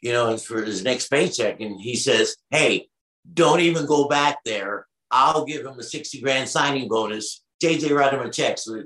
you 0.00 0.12
know, 0.12 0.36
for 0.36 0.62
his 0.62 0.84
next 0.84 1.08
paycheck. 1.08 1.58
And 1.58 1.80
he 1.80 1.96
says, 1.96 2.36
Hey, 2.52 2.86
don't 3.34 3.58
even 3.58 3.84
go 3.84 4.06
back 4.06 4.38
there 4.44 4.86
I'll 5.10 5.44
give 5.44 5.64
him 5.64 5.78
a 5.78 5.82
60 5.82 6.20
grand 6.20 6.48
signing 6.48 6.88
bonus. 6.88 7.42
JJ 7.62 7.90
wrote 7.90 8.14
him 8.14 8.20
a 8.20 8.30
check. 8.30 8.58
So 8.58 8.82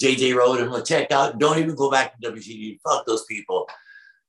JJ 0.00 0.34
wrote 0.34 0.60
him 0.60 0.72
a 0.72 0.82
check 0.82 1.10
out. 1.10 1.38
Don't 1.38 1.58
even 1.58 1.74
go 1.74 1.90
back 1.90 2.18
to 2.20 2.30
WCW. 2.30 2.78
Fuck 2.80 3.06
those 3.06 3.24
people. 3.26 3.68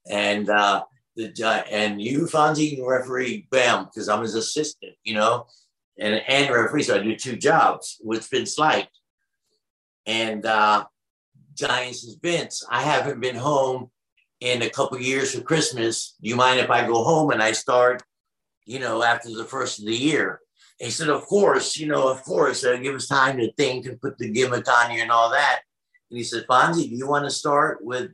And 0.10 0.50
uh, 0.50 0.84
the 1.16 1.66
and 1.72 2.02
you, 2.02 2.26
Fonzie, 2.26 2.80
referee, 2.86 3.48
bam, 3.52 3.86
because 3.86 4.10
I'm 4.10 4.22
his 4.22 4.36
assistant, 4.36 4.94
you 5.04 5.14
know, 5.14 5.46
and 6.00 6.22
and 6.28 6.54
referee. 6.54 6.84
So 6.84 6.96
I 6.96 7.04
do 7.04 7.16
two 7.16 7.36
jobs, 7.36 7.98
which 8.02 8.28
Vince 8.30 8.58
liked. 8.58 8.90
And 10.06 10.46
uh, 10.46 10.86
Giants 11.54 12.04
is 12.04 12.18
Vince. 12.22 12.66
I 12.70 12.82
haven't 12.82 13.22
been 13.22 13.36
home 13.36 13.90
in 14.42 14.62
a 14.62 14.70
couple 14.70 15.00
years 15.00 15.34
for 15.34 15.42
Christmas. 15.42 16.16
Do 16.22 16.30
you 16.30 16.36
mind 16.36 16.60
if 16.60 16.70
I 16.70 16.86
go 16.86 17.04
home 17.04 17.32
and 17.32 17.42
I 17.42 17.54
start, 17.54 18.04
you 18.66 18.80
know, 18.80 19.02
after 19.02 19.30
the 19.30 19.46
first 19.46 19.80
of 19.80 19.86
the 19.86 19.96
year? 19.96 20.42
He 20.84 20.92
said, 20.92 21.10
Of 21.10 21.26
course, 21.26 21.78
you 21.78 21.88
know, 21.88 22.10
of 22.10 22.24
course, 22.24 22.64
uh, 22.64 22.76
give 22.78 22.96
us 22.96 23.08
time 23.08 23.38
to 23.38 23.52
think 23.54 23.86
and 23.86 24.02
put 24.02 24.18
the 24.18 24.30
gimmick 24.30 24.68
on 24.68 24.92
you 24.92 25.02
and 25.02 25.12
all 25.12 25.30
that. 25.32 25.62
And 26.10 26.18
he 26.18 26.24
said, 26.24 26.46
Fonzie, 26.48 26.90
do 26.90 26.96
you 26.96 27.08
want 27.08 27.26
to 27.26 27.32
start 27.32 27.84
with 27.84 28.12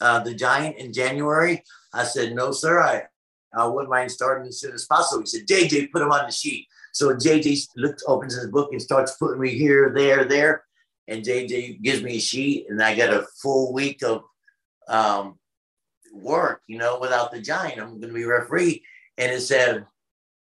uh, 0.00 0.20
the 0.20 0.34
Giant 0.34 0.76
in 0.78 0.92
January? 0.92 1.62
I 1.92 2.04
said, 2.04 2.34
No, 2.34 2.52
sir. 2.52 2.80
I, 2.80 3.02
I 3.54 3.66
wouldn't 3.66 3.90
mind 3.90 4.10
starting 4.10 4.48
as 4.48 4.60
soon 4.60 4.72
as 4.72 4.86
possible. 4.86 5.22
He 5.22 5.26
said, 5.26 5.46
JJ, 5.46 5.90
put 5.90 6.02
him 6.02 6.12
on 6.12 6.26
the 6.26 6.32
sheet. 6.32 6.66
So 6.92 7.14
JJ 7.14 7.68
looks, 7.76 8.02
opens 8.06 8.34
his 8.34 8.50
book 8.50 8.70
and 8.72 8.80
starts 8.80 9.16
putting 9.16 9.40
me 9.40 9.50
here, 9.50 9.92
there, 9.94 10.24
there. 10.24 10.64
And 11.08 11.24
JJ 11.24 11.82
gives 11.82 12.02
me 12.02 12.16
a 12.16 12.20
sheet, 12.20 12.66
and 12.68 12.80
I 12.80 12.94
got 12.94 13.12
a 13.12 13.26
full 13.42 13.72
week 13.72 14.02
of 14.04 14.22
um, 14.88 15.38
work, 16.12 16.62
you 16.68 16.78
know, 16.78 16.98
without 17.00 17.32
the 17.32 17.40
Giant. 17.40 17.80
I'm 17.80 18.00
going 18.00 18.02
to 18.02 18.14
be 18.14 18.24
referee. 18.24 18.82
And 19.18 19.32
it 19.32 19.40
said, 19.40 19.84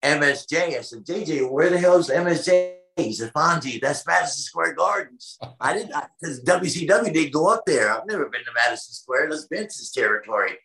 MSJ. 0.02 0.78
I 0.78 0.80
said, 0.82 1.04
JJ, 1.04 1.50
where 1.50 1.70
the 1.70 1.78
hell 1.78 1.96
is 1.98 2.08
MSJ? 2.08 2.74
He 2.96 3.12
said, 3.12 3.32
Fonzie, 3.32 3.80
that's 3.80 4.06
Madison 4.06 4.42
Square 4.42 4.74
Gardens. 4.74 5.38
I 5.60 5.72
didn't, 5.72 5.94
because 6.20 6.42
WCW 6.44 7.12
didn't 7.12 7.32
go 7.32 7.48
up 7.48 7.64
there. 7.66 7.92
I've 7.92 8.06
never 8.06 8.28
been 8.28 8.44
to 8.44 8.50
Madison 8.54 8.92
Square. 8.92 9.30
That's 9.30 9.46
Vince's 9.50 9.90
territory. 9.92 10.58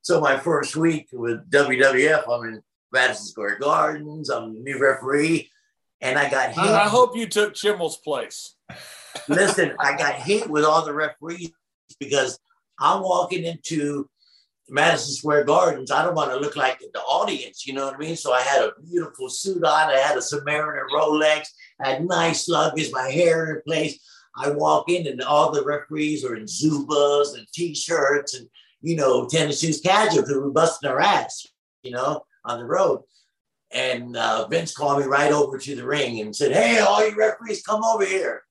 So 0.00 0.20
my 0.20 0.38
first 0.38 0.74
week 0.76 1.08
with 1.12 1.50
WWF, 1.50 2.28
I'm 2.28 2.48
in 2.48 2.62
Madison 2.92 3.26
Square 3.26 3.58
Gardens. 3.58 4.30
I'm 4.30 4.54
the 4.54 4.60
new 4.60 4.78
referee. 4.78 5.50
and 6.00 6.18
I 6.18 6.30
got 6.30 6.50
hit. 6.50 6.58
I 6.64 6.88
hope 6.88 7.16
you 7.16 7.26
took 7.26 7.54
Chimel's 7.54 7.98
place. 7.98 8.54
Listen, 9.28 9.74
I 9.78 9.96
got 9.96 10.14
hit 10.14 10.48
with 10.48 10.64
all 10.64 10.84
the 10.84 10.94
referees 10.94 11.52
because 12.00 12.38
I'm 12.80 13.02
walking 13.02 13.44
into 13.44 14.08
Madison 14.68 15.14
Square 15.14 15.44
Gardens. 15.44 15.90
I 15.90 16.04
don't 16.04 16.14
want 16.14 16.30
to 16.30 16.38
look 16.38 16.56
like 16.56 16.80
the 16.80 17.00
audience, 17.00 17.66
you 17.66 17.72
know 17.72 17.86
what 17.86 17.96
I 17.96 17.98
mean? 17.98 18.16
So 18.16 18.32
I 18.32 18.40
had 18.40 18.62
a 18.62 18.80
beautiful 18.80 19.28
suit 19.28 19.64
on. 19.64 19.90
I 19.90 19.98
had 19.98 20.16
a 20.16 20.20
Submariner 20.20 20.86
Rolex. 20.92 21.48
I 21.80 21.90
had 21.90 22.06
nice 22.06 22.48
luggage, 22.48 22.90
my 22.92 23.08
hair 23.10 23.56
in 23.56 23.62
place. 23.66 23.98
I 24.36 24.50
walk 24.50 24.88
in 24.88 25.06
and 25.06 25.20
all 25.22 25.52
the 25.52 25.64
referees 25.64 26.24
are 26.24 26.36
in 26.36 26.44
Zubaz 26.44 27.36
and 27.36 27.46
t-shirts 27.52 28.34
and, 28.34 28.48
you 28.80 28.96
know, 28.96 29.26
tennis 29.26 29.60
shoes 29.60 29.80
casual 29.80 30.22
because 30.22 30.36
we're 30.36 30.50
busting 30.50 30.88
our 30.88 31.00
ass, 31.00 31.46
you 31.82 31.90
know, 31.90 32.22
on 32.44 32.58
the 32.58 32.64
road. 32.64 33.02
And 33.72 34.16
uh, 34.16 34.46
Vince 34.48 34.74
called 34.74 35.00
me 35.00 35.06
right 35.06 35.32
over 35.32 35.58
to 35.58 35.74
the 35.74 35.84
ring 35.84 36.20
and 36.20 36.34
said, 36.34 36.52
hey, 36.52 36.78
all 36.78 37.06
you 37.06 37.16
referees, 37.16 37.62
come 37.62 37.82
over 37.84 38.04
here. 38.04 38.42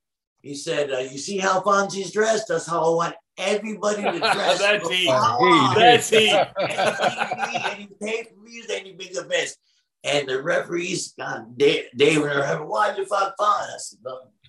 He 0.41 0.55
said, 0.55 0.91
uh, 0.91 0.99
you 0.99 1.18
see 1.18 1.38
how 1.38 1.62
Fonzie's 1.62 2.12
dressed? 2.12 2.47
That's 2.47 2.68
how 2.68 2.84
I 2.84 2.95
want 2.95 3.16
everybody 3.38 4.04
to 4.04 4.12
dress. 4.20 4.60
That's 4.60 4.90
he. 4.90 5.06
That's 5.06 6.10
he. 6.10 6.30
and 6.30 7.80
you 7.80 7.88
pay 8.02 8.24
for 8.24 8.42
music 8.44 8.78
and 8.78 8.88
you 8.88 8.94
big 8.96 9.16
events. 9.16 9.58
And 10.04 10.28
the 10.28 10.42
referees, 10.42 11.14
God, 11.18 11.58
Dave, 11.58 11.86
Dave 11.96 12.24
and 12.24 12.32
her, 12.32 12.66
why'd 12.66 12.98
you 12.98 13.06
fuck 13.06 13.36
fun? 13.38 13.68
I 13.70 13.78
said, 13.78 14.00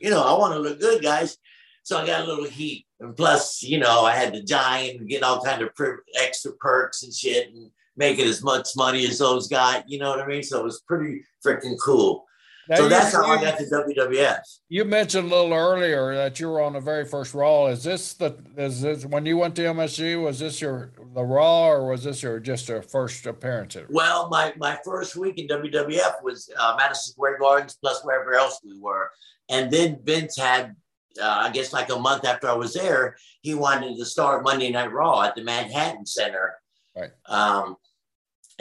you 0.00 0.08
know, 0.08 0.22
I 0.22 0.38
want 0.38 0.54
to 0.54 0.58
look 0.58 0.80
good, 0.80 1.02
guys. 1.02 1.36
So 1.82 1.98
I 1.98 2.06
got 2.06 2.22
a 2.22 2.26
little 2.26 2.46
heat. 2.46 2.86
And 3.00 3.16
plus, 3.16 3.62
you 3.62 3.78
know, 3.78 4.02
I 4.02 4.12
had 4.14 4.32
the 4.32 4.42
giant 4.42 5.00
and 5.00 5.08
get 5.08 5.22
all 5.22 5.42
kind 5.42 5.60
of 5.60 5.70
extra 6.18 6.52
perks 6.52 7.02
and 7.02 7.12
shit 7.12 7.48
and 7.52 7.70
making 7.96 8.26
as 8.26 8.42
much 8.42 8.68
money 8.76 9.04
as 9.06 9.18
those 9.18 9.48
guys. 9.48 9.82
You 9.86 9.98
know 9.98 10.10
what 10.10 10.20
I 10.20 10.26
mean? 10.26 10.42
So 10.42 10.60
it 10.60 10.64
was 10.64 10.80
pretty 10.86 11.24
freaking 11.44 11.76
cool. 11.82 12.24
Now 12.68 12.76
so 12.76 12.88
that's 12.88 13.12
how 13.12 13.26
I 13.26 13.40
got 13.40 13.58
to 13.58 13.64
WWF. 13.64 14.38
You 14.68 14.84
mentioned 14.84 15.30
a 15.30 15.34
little 15.34 15.52
earlier 15.52 16.14
that 16.14 16.38
you 16.38 16.48
were 16.48 16.60
on 16.60 16.74
the 16.74 16.80
very 16.80 17.04
first 17.04 17.34
Raw. 17.34 17.66
Is 17.66 17.82
this 17.82 18.14
the 18.14 18.36
is 18.56 18.80
this 18.80 19.04
when 19.04 19.26
you 19.26 19.36
went 19.36 19.56
to 19.56 19.62
MSG? 19.62 20.22
Was 20.22 20.38
this 20.38 20.60
your 20.60 20.92
the 21.14 21.24
Raw 21.24 21.68
or 21.68 21.88
was 21.88 22.04
this 22.04 22.22
your 22.22 22.38
just 22.38 22.68
your 22.68 22.82
first 22.82 23.26
appearance? 23.26 23.76
Well, 23.88 24.28
my 24.28 24.52
my 24.56 24.78
first 24.84 25.16
week 25.16 25.38
in 25.38 25.48
WWF 25.48 26.22
was 26.22 26.50
uh, 26.56 26.74
Madison 26.78 27.12
Square 27.12 27.38
Gardens 27.40 27.76
plus 27.80 28.04
wherever 28.04 28.34
else 28.34 28.60
we 28.64 28.78
were, 28.78 29.10
and 29.48 29.70
then 29.70 29.98
Vince 30.04 30.36
had. 30.36 30.76
Uh, 31.20 31.26
I 31.28 31.50
guess 31.50 31.74
like 31.74 31.90
a 31.90 31.98
month 31.98 32.24
after 32.24 32.48
I 32.48 32.54
was 32.54 32.72
there, 32.72 33.16
he 33.42 33.54
wanted 33.54 33.98
to 33.98 34.04
start 34.06 34.44
Monday 34.44 34.70
Night 34.70 34.90
Raw 34.90 35.20
at 35.20 35.34
the 35.34 35.44
Manhattan 35.44 36.06
Center. 36.06 36.54
Right. 36.96 37.10
Um, 37.26 37.76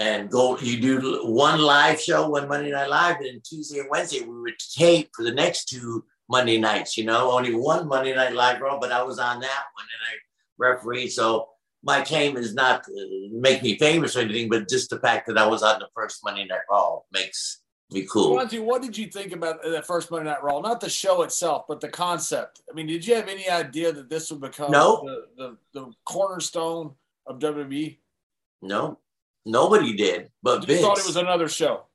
and 0.02 0.32
go 0.32 0.58
you 0.58 0.80
do 0.82 1.22
one 1.26 1.60
live 1.62 2.02
show 2.02 2.28
one 2.28 2.48
monday 2.48 2.72
night 2.72 2.90
live 2.90 3.18
and 3.18 3.26
then 3.26 3.42
tuesday 3.44 3.80
and 3.80 3.90
wednesday 3.90 4.22
we 4.22 4.42
would 4.42 4.58
tape 4.76 5.10
for 5.16 5.24
the 5.24 5.32
next 5.32 5.66
two 5.66 6.04
monday 6.28 6.58
nights 6.58 6.98
you 6.98 7.06
know 7.06 7.32
only 7.32 7.54
one 7.54 7.88
monday 7.88 8.14
night 8.16 8.34
live 8.34 8.58
bro 8.60 8.80
but 8.80 8.92
i 8.92 9.04
was 9.04 9.20
on 9.20 9.40
that 9.40 9.64
one 9.76 9.86
and 9.86 10.02
i 10.10 10.14
referee 10.58 11.08
so 11.08 11.48
my 11.84 12.02
claim 12.02 12.36
is 12.36 12.54
not 12.54 12.82
uh, 12.82 13.30
make 13.32 13.62
me 13.62 13.78
famous 13.78 14.16
or 14.16 14.22
anything 14.22 14.50
but 14.50 14.68
just 14.68 14.90
the 14.90 15.00
fact 15.00 15.28
that 15.28 15.38
i 15.38 15.46
was 15.46 15.62
on 15.62 15.80
the 15.80 15.88
first 15.96 16.24
monday 16.24 16.46
night 16.46 16.62
raw 16.70 16.98
makes 17.14 17.60
me 17.92 18.08
cool. 18.10 18.38
Monty, 18.38 18.60
what 18.60 18.82
did 18.82 18.98
you 18.98 19.08
think 19.08 19.34
about 19.34 19.62
that 19.64 19.86
first 19.86 20.10
monday 20.12 20.30
night 20.30 20.42
raw? 20.42 20.62
Not 20.62 20.80
the 20.80 20.90
show 20.90 21.24
itself 21.24 21.66
but 21.68 21.82
the 21.82 21.90
concept. 21.90 22.62
I 22.70 22.74
mean 22.74 22.88
did 22.88 23.06
you 23.06 23.16
have 23.16 23.28
any 23.28 23.50
idea 23.50 23.92
that 23.92 24.10
this 24.10 24.32
would 24.32 24.40
become 24.40 24.72
no. 24.72 25.04
the, 25.06 25.58
the, 25.74 25.80
the 25.80 25.92
cornerstone 26.06 26.96
of 27.28 27.38
wwe 27.40 27.98
no 28.64 28.98
Nobody 29.46 29.96
did, 29.96 30.30
but 30.44 30.62
you 30.62 30.68
Vince. 30.68 30.82
thought 30.82 31.00
it 31.00 31.06
was 31.06 31.16
another 31.16 31.48
show. 31.48 31.86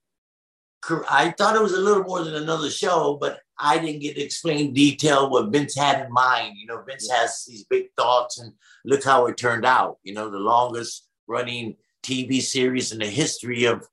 I 1.09 1.31
thought 1.31 1.57
it 1.57 1.63
was 1.63 1.73
a 1.73 1.81
little 1.81 2.05
more 2.05 2.23
than 2.23 2.35
another 2.35 2.71
show, 2.71 3.19
but 3.21 3.41
I 3.59 3.79
didn't 3.79 4.03
get 4.03 4.17
to 4.17 4.23
explain 4.23 4.73
detail 4.73 5.31
what 5.31 5.51
Vince 5.51 5.77
had 5.77 6.05
in 6.05 6.13
mind. 6.13 6.55
You 6.57 6.67
know, 6.67 6.83
Vince 6.83 7.11
has 7.11 7.45
these 7.47 7.65
big 7.65 7.87
thoughts, 7.97 8.39
and 8.39 8.53
look 8.85 9.03
how 9.05 9.27
it 9.27 9.37
turned 9.37 9.65
out. 9.65 9.99
You 10.03 10.15
know, 10.15 10.31
the 10.31 10.39
longest 10.39 11.09
running 11.27 11.77
TV 12.03 12.41
series 12.41 12.93
in 12.93 12.99
the 12.99 13.07
history 13.07 13.65
of 13.65 13.87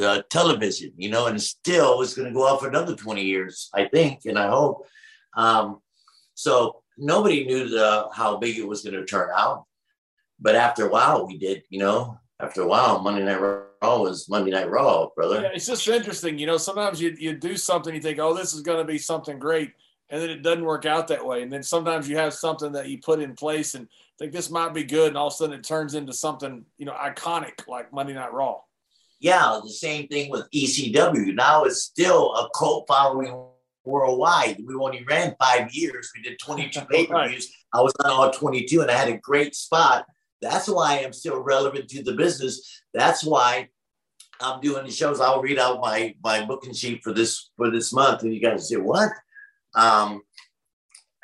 uh, 0.00 0.22
television. 0.30 0.92
You 0.96 1.10
know, 1.10 1.26
and 1.26 1.40
still 1.40 2.00
it's 2.02 2.14
going 2.14 2.28
to 2.28 2.34
go 2.34 2.46
on 2.46 2.58
for 2.58 2.68
another 2.68 2.94
twenty 2.94 3.24
years, 3.24 3.68
I 3.74 3.86
think, 3.86 4.20
and 4.24 4.38
I 4.38 4.48
hope. 4.48 4.86
Um, 5.36 5.80
so 6.34 6.82
nobody 6.96 7.44
knew 7.44 7.68
the, 7.68 8.08
how 8.12 8.36
big 8.36 8.58
it 8.58 8.66
was 8.66 8.82
going 8.82 8.94
to 8.94 9.04
turn 9.04 9.30
out, 9.36 9.64
but 10.38 10.54
after 10.54 10.86
a 10.86 10.90
while, 10.90 11.26
we 11.26 11.38
did. 11.38 11.64
You 11.68 11.80
know, 11.80 12.18
after 12.42 12.62
a 12.62 12.66
while, 12.66 13.00
Monday 13.00 13.22
Night 13.22 13.40
Raw 13.40 13.98
was 14.00 14.28
Monday 14.28 14.50
Night 14.50 14.68
Raw, 14.68 15.08
brother. 15.14 15.42
Yeah, 15.42 15.50
it's 15.54 15.66
just 15.66 15.86
interesting. 15.86 16.38
You 16.38 16.46
know, 16.46 16.56
sometimes 16.56 17.00
you, 17.00 17.14
you 17.18 17.34
do 17.34 17.56
something, 17.56 17.94
you 17.94 18.00
think, 18.00 18.18
oh, 18.18 18.34
this 18.34 18.52
is 18.52 18.62
going 18.62 18.84
to 18.84 18.90
be 18.90 18.98
something 18.98 19.38
great. 19.38 19.72
And 20.10 20.20
then 20.20 20.28
it 20.28 20.42
doesn't 20.42 20.64
work 20.64 20.84
out 20.84 21.08
that 21.08 21.24
way. 21.24 21.42
And 21.42 21.52
then 21.52 21.62
sometimes 21.62 22.08
you 22.08 22.16
have 22.16 22.34
something 22.34 22.72
that 22.72 22.88
you 22.88 22.98
put 22.98 23.20
in 23.20 23.34
place 23.34 23.74
and 23.74 23.88
think 24.18 24.32
this 24.32 24.50
might 24.50 24.74
be 24.74 24.84
good. 24.84 25.08
And 25.08 25.16
all 25.16 25.28
of 25.28 25.32
a 25.32 25.36
sudden 25.36 25.58
it 25.58 25.64
turns 25.64 25.94
into 25.94 26.12
something, 26.12 26.64
you 26.76 26.84
know, 26.84 26.92
iconic 26.92 27.66
like 27.68 27.92
Monday 27.92 28.12
Night 28.12 28.32
Raw. 28.32 28.60
Yeah, 29.20 29.60
the 29.62 29.70
same 29.70 30.08
thing 30.08 30.30
with 30.30 30.50
ECW. 30.50 31.34
Now 31.34 31.64
it's 31.64 31.82
still 31.82 32.34
a 32.34 32.50
cult 32.58 32.86
following 32.88 33.46
worldwide. 33.84 34.58
We 34.66 34.74
only 34.74 35.04
ran 35.08 35.36
five 35.40 35.72
years. 35.72 36.10
We 36.14 36.22
did 36.22 36.38
22 36.40 36.80
pay 36.90 37.06
per 37.06 37.28
views. 37.28 37.52
I 37.72 37.80
was 37.80 37.92
on 38.04 38.10
all 38.10 38.30
22 38.30 38.82
and 38.82 38.90
I 38.90 38.94
had 38.94 39.08
a 39.08 39.18
great 39.18 39.54
spot 39.54 40.06
that's 40.42 40.68
why 40.68 40.98
I'm 40.98 41.12
still 41.12 41.40
relevant 41.40 41.88
to 41.90 42.02
the 42.02 42.14
business. 42.14 42.82
That's 42.92 43.24
why 43.24 43.68
I'm 44.40 44.60
doing 44.60 44.84
the 44.84 44.90
shows. 44.90 45.20
I'll 45.20 45.40
read 45.40 45.58
out 45.58 45.80
my 45.80 46.14
my 46.22 46.44
booking 46.44 46.74
sheet 46.74 47.02
for 47.02 47.14
this 47.14 47.50
for 47.56 47.70
this 47.70 47.92
month, 47.92 48.22
and 48.22 48.34
you 48.34 48.40
guys 48.40 48.68
say 48.68 48.76
what? 48.76 49.10
Um, 49.74 50.22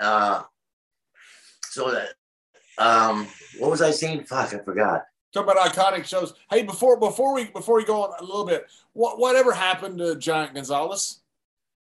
uh, 0.00 0.44
so 1.64 1.90
that 1.90 2.14
um, 2.78 3.26
what 3.58 3.72
was 3.72 3.82
I 3.82 3.90
saying? 3.90 4.24
Fuck, 4.24 4.54
I 4.54 4.58
forgot. 4.58 5.02
Talk 5.34 5.44
about 5.44 5.72
iconic 5.72 6.06
shows. 6.06 6.32
Hey, 6.48 6.62
before 6.62 6.98
before 6.98 7.34
we 7.34 7.44
before 7.46 7.76
we 7.76 7.84
go 7.84 8.04
on 8.04 8.12
a 8.20 8.24
little 8.24 8.46
bit, 8.46 8.66
what 8.92 9.18
whatever 9.18 9.52
happened 9.52 9.98
to 9.98 10.16
Giant 10.16 10.54
Gonzalez? 10.54 11.20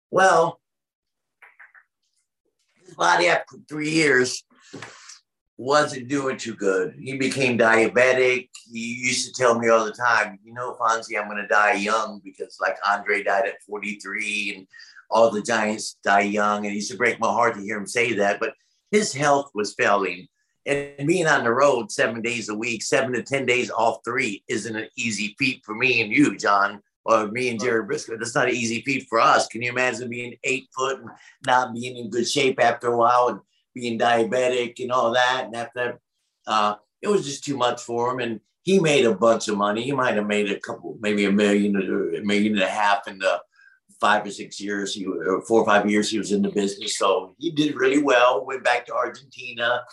Well, 0.09 0.61
his 2.85 2.95
body 2.95 3.27
after 3.27 3.57
three 3.67 3.89
years 3.89 4.45
wasn't 5.57 6.07
doing 6.07 6.37
too 6.37 6.53
good. 6.53 6.95
He 6.99 7.17
became 7.17 7.57
diabetic. 7.57 8.49
He 8.71 8.95
used 8.99 9.27
to 9.27 9.33
tell 9.33 9.57
me 9.57 9.69
all 9.69 9.85
the 9.85 9.91
time, 9.91 10.39
you 10.43 10.53
know, 10.53 10.77
Fonzie, 10.79 11.19
I'm 11.19 11.27
going 11.27 11.41
to 11.41 11.47
die 11.47 11.73
young 11.73 12.21
because 12.23 12.57
like 12.61 12.77
Andre 12.87 13.23
died 13.23 13.47
at 13.47 13.63
43 13.63 14.53
and 14.55 14.67
all 15.09 15.31
the 15.31 15.41
Giants 15.41 15.97
die 16.03 16.21
young. 16.21 16.65
And 16.65 16.73
it 16.73 16.75
used 16.75 16.91
to 16.91 16.97
break 16.97 17.19
my 17.19 17.27
heart 17.27 17.55
to 17.55 17.61
hear 17.61 17.77
him 17.77 17.87
say 17.87 18.13
that. 18.13 18.39
But 18.39 18.53
his 18.91 19.13
health 19.13 19.49
was 19.55 19.73
failing. 19.73 20.27
And 20.67 21.07
being 21.07 21.27
on 21.27 21.43
the 21.43 21.53
road 21.53 21.91
seven 21.91 22.21
days 22.21 22.49
a 22.49 22.55
week, 22.55 22.83
seven 22.83 23.13
to 23.13 23.23
10 23.23 23.45
days 23.45 23.71
off 23.71 23.99
three 24.05 24.43
isn't 24.47 24.75
an 24.75 24.89
easy 24.95 25.33
feat 25.39 25.61
for 25.65 25.73
me 25.73 26.01
and 26.01 26.11
you, 26.11 26.37
John, 26.37 26.81
or 27.05 27.29
me 27.29 27.49
and 27.49 27.59
Jerry 27.59 27.83
Brisco. 27.83 28.19
That's 28.19 28.35
not 28.35 28.49
an 28.49 28.55
easy 28.55 28.81
feat 28.81 29.07
for 29.09 29.19
us. 29.19 29.47
Can 29.47 29.61
you 29.61 29.71
imagine 29.71 30.09
being 30.09 30.35
eight 30.43 30.67
foot 30.75 30.99
and 30.99 31.09
not 31.47 31.73
being 31.73 31.95
in 31.95 32.09
good 32.09 32.27
shape 32.27 32.59
after 32.61 32.87
a 32.87 32.97
while? 32.97 33.29
And 33.29 33.39
being 33.79 33.97
diabetic 33.99 34.73
and 34.79 34.91
all 34.91 35.09
that. 35.13 35.45
And 35.45 35.55
after 35.55 35.99
uh, 36.53 36.75
it 37.01 37.09
was 37.13 37.23
just 37.25 37.43
too 37.43 37.57
much 37.65 37.79
for 37.81 38.11
him. 38.11 38.19
And 38.19 38.33
he 38.63 38.79
made 38.79 39.05
a 39.05 39.15
bunch 39.27 39.47
of 39.47 39.57
money. 39.57 39.81
He 39.83 39.93
might 40.01 40.15
have 40.15 40.27
made 40.27 40.51
a 40.51 40.59
couple, 40.59 40.97
maybe 41.05 41.25
a 41.25 41.31
million, 41.31 41.75
a 41.75 42.25
million 42.31 42.53
and 42.57 42.63
a 42.63 42.77
half 42.81 43.07
in 43.07 43.17
the 43.19 43.41
five 44.01 44.25
or 44.27 44.31
six 44.31 44.59
years, 44.59 44.93
he, 44.93 45.05
or 45.05 45.41
four 45.47 45.61
or 45.61 45.65
five 45.65 45.89
years 45.89 46.09
he 46.09 46.19
was 46.19 46.31
in 46.31 46.41
the 46.41 46.49
business. 46.61 46.97
So 46.97 47.35
he 47.39 47.49
did 47.51 47.75
really 47.75 48.01
well. 48.11 48.45
Went 48.45 48.63
back 48.63 48.85
to 48.85 48.93
Argentina, 48.93 49.83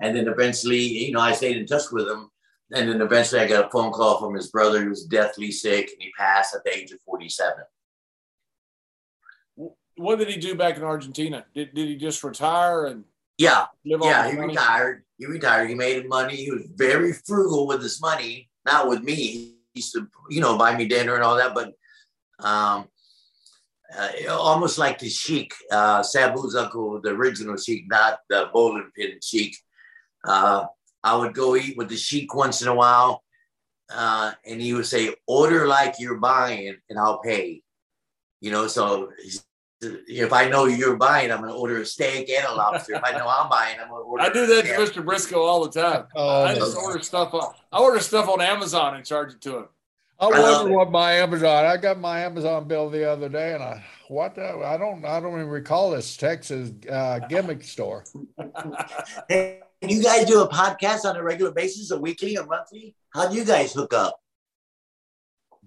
and 0.00 0.16
then 0.16 0.28
eventually, 0.28 0.82
you 1.06 1.12
know, 1.12 1.20
I 1.20 1.32
stayed 1.32 1.58
in 1.58 1.66
touch 1.66 1.90
with 1.92 2.08
him. 2.08 2.30
And 2.74 2.88
then 2.88 3.02
eventually, 3.02 3.42
I 3.42 3.48
got 3.48 3.66
a 3.66 3.70
phone 3.70 3.92
call 3.92 4.18
from 4.18 4.34
his 4.34 4.50
brother 4.50 4.80
who 4.82 4.88
was 4.88 5.04
deathly 5.04 5.50
sick, 5.50 5.90
and 5.92 6.00
he 6.00 6.10
passed 6.18 6.54
at 6.54 6.64
the 6.64 6.74
age 6.74 6.90
of 6.92 7.00
forty-seven 7.04 7.64
what 9.96 10.18
did 10.18 10.28
he 10.28 10.36
do 10.36 10.54
back 10.54 10.76
in 10.76 10.82
Argentina? 10.82 11.44
Did, 11.54 11.74
did 11.74 11.88
he 11.88 11.96
just 11.96 12.22
retire 12.24 12.86
and 12.86 13.04
yeah, 13.38 13.66
yeah, 13.84 14.30
he 14.30 14.36
money? 14.36 14.48
retired. 14.48 15.04
He 15.18 15.26
retired. 15.26 15.68
He 15.68 15.74
made 15.74 16.08
money. 16.08 16.36
He 16.36 16.50
was 16.50 16.62
very 16.74 17.12
frugal 17.12 17.66
with 17.66 17.82
his 17.82 18.00
money, 18.00 18.50
not 18.64 18.88
with 18.88 19.02
me. 19.02 19.14
He 19.14 19.56
used 19.74 19.94
to, 19.94 20.06
you 20.30 20.40
know, 20.40 20.56
buy 20.56 20.76
me 20.76 20.86
dinner 20.86 21.14
and 21.14 21.24
all 21.24 21.36
that, 21.36 21.54
but 21.54 21.72
um, 22.44 22.86
uh, 23.98 24.08
almost 24.30 24.78
like 24.78 24.98
the 24.98 25.08
Sheik, 25.08 25.52
uh, 25.70 26.02
Sabu's 26.02 26.54
uncle, 26.54 27.00
the 27.00 27.10
original 27.10 27.56
Sheik, 27.56 27.84
not 27.88 28.18
the 28.28 28.48
bowling 28.52 28.90
pin 28.96 29.18
Sheik. 29.22 29.56
Uh, 30.24 30.66
I 31.02 31.16
would 31.16 31.34
go 31.34 31.56
eat 31.56 31.76
with 31.76 31.88
the 31.88 31.96
Sheik 31.96 32.34
once 32.34 32.62
in 32.62 32.68
a 32.68 32.74
while, 32.74 33.22
uh, 33.92 34.32
and 34.46 34.60
he 34.60 34.72
would 34.72 34.86
say, 34.86 35.14
"Order 35.26 35.66
like 35.66 35.96
you're 35.98 36.18
buying, 36.18 36.76
and 36.88 36.98
I'll 36.98 37.18
pay." 37.18 37.62
You 38.40 38.50
know, 38.50 38.66
so 38.66 39.10
if 39.82 40.32
I 40.32 40.48
know 40.48 40.66
you're 40.66 40.96
buying, 40.96 41.30
I'm 41.30 41.38
going 41.38 41.50
to 41.50 41.56
order 41.56 41.80
a 41.80 41.86
steak 41.86 42.30
and 42.30 42.46
a 42.46 42.54
lobster. 42.54 42.94
if 42.94 43.04
I 43.04 43.12
know 43.12 43.28
I'm 43.28 43.48
buying, 43.48 43.76
I'm 43.80 43.88
going 43.88 44.02
to 44.02 44.06
order. 44.06 44.22
I 44.22 44.32
do 44.32 44.46
that 44.46 44.64
to 44.64 44.72
Mr. 44.72 45.04
Brisco 45.04 45.36
all 45.36 45.66
the 45.66 45.80
time. 45.80 46.06
Oh, 46.14 46.44
I 46.44 46.54
just 46.54 46.76
order 46.76 47.00
stuff. 47.00 47.34
On, 47.34 47.52
I 47.72 47.78
order 47.78 48.00
stuff 48.00 48.28
on 48.28 48.40
Amazon 48.40 48.96
and 48.96 49.04
charge 49.04 49.34
it 49.34 49.40
to 49.42 49.58
him. 49.58 49.68
I 50.20 50.28
wonder 50.28 50.72
what 50.72 50.92
my 50.92 51.14
Amazon. 51.14 51.64
I 51.64 51.76
got 51.76 51.98
my 51.98 52.20
Amazon 52.20 52.68
bill 52.68 52.88
the 52.88 53.10
other 53.10 53.28
day, 53.28 53.54
and 53.54 53.62
I 53.62 53.84
what 54.06 54.36
the, 54.36 54.62
I 54.64 54.76
don't 54.76 55.04
I 55.04 55.18
don't 55.18 55.34
even 55.34 55.48
recall 55.48 55.90
this 55.90 56.16
Texas 56.16 56.70
uh, 56.88 57.18
gimmick 57.28 57.64
store. 57.64 58.04
hey, 59.28 59.60
you 59.80 60.00
guys 60.00 60.26
do 60.26 60.42
a 60.42 60.48
podcast 60.48 61.04
on 61.06 61.16
a 61.16 61.22
regular 61.24 61.50
basis, 61.50 61.90
a 61.90 61.98
weekly 61.98 62.36
a 62.36 62.46
monthly? 62.46 62.94
How 63.12 63.28
do 63.28 63.34
you 63.34 63.44
guys 63.44 63.72
hook 63.72 63.92
up? 63.92 64.20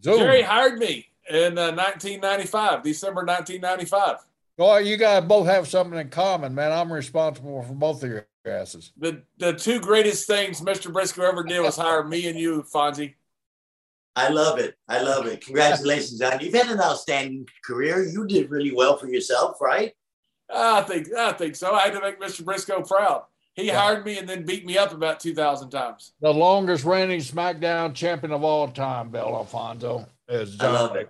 Zoom. 0.01 0.19
Jerry 0.19 0.41
hired 0.41 0.79
me 0.79 1.07
in 1.29 1.57
uh, 1.57 1.71
1995, 1.71 2.83
December 2.83 3.25
1995. 3.25 4.17
Well, 4.57 4.79
you 4.79 4.97
guys 4.97 5.23
both 5.25 5.47
have 5.47 5.67
something 5.67 5.99
in 5.99 6.09
common, 6.09 6.55
man. 6.55 6.71
I'm 6.71 6.91
responsible 6.91 7.61
for 7.63 7.73
both 7.73 8.03
of 8.03 8.09
your 8.09 8.27
asses. 8.45 8.91
The 8.97 9.21
the 9.37 9.53
two 9.53 9.79
greatest 9.79 10.27
things 10.27 10.61
Mr. 10.61 10.91
Brisco 10.91 11.27
ever 11.27 11.43
did 11.43 11.61
was 11.61 11.75
hire 11.75 12.03
me 12.03 12.27
and 12.27 12.39
you, 12.39 12.63
Fonzie. 12.63 13.15
I 14.15 14.29
love 14.29 14.59
it. 14.59 14.75
I 14.87 15.01
love 15.01 15.25
it. 15.25 15.45
Congratulations 15.45 16.19
John. 16.19 16.39
you've 16.39 16.53
had 16.53 16.69
an 16.69 16.79
outstanding 16.79 17.47
career. 17.65 18.03
You 18.03 18.25
did 18.25 18.49
really 18.49 18.73
well 18.73 18.95
for 18.95 19.07
yourself, 19.07 19.57
right? 19.59 19.91
I 20.49 20.81
think 20.83 21.13
I 21.13 21.33
think 21.33 21.55
so. 21.55 21.73
I 21.73 21.81
had 21.83 21.93
to 21.93 22.01
make 22.01 22.19
Mr. 22.19 22.43
Brisco 22.43 22.87
proud. 22.87 23.23
He 23.55 23.67
yeah. 23.67 23.79
hired 23.79 24.05
me 24.05 24.17
and 24.17 24.27
then 24.27 24.45
beat 24.45 24.65
me 24.65 24.77
up 24.77 24.93
about 24.93 25.19
two 25.19 25.33
thousand 25.33 25.69
times. 25.69 26.13
The 26.21 26.33
longest 26.33 26.85
reigning 26.85 27.19
SmackDown 27.19 27.93
champion 27.93 28.31
of 28.31 28.43
all 28.43 28.69
time, 28.69 29.09
Bill 29.09 29.35
Alfonso, 29.35 30.07
is 30.27 30.55
John. 30.55 30.75
I 30.75 30.79
love 30.79 30.95
it. 30.95 31.09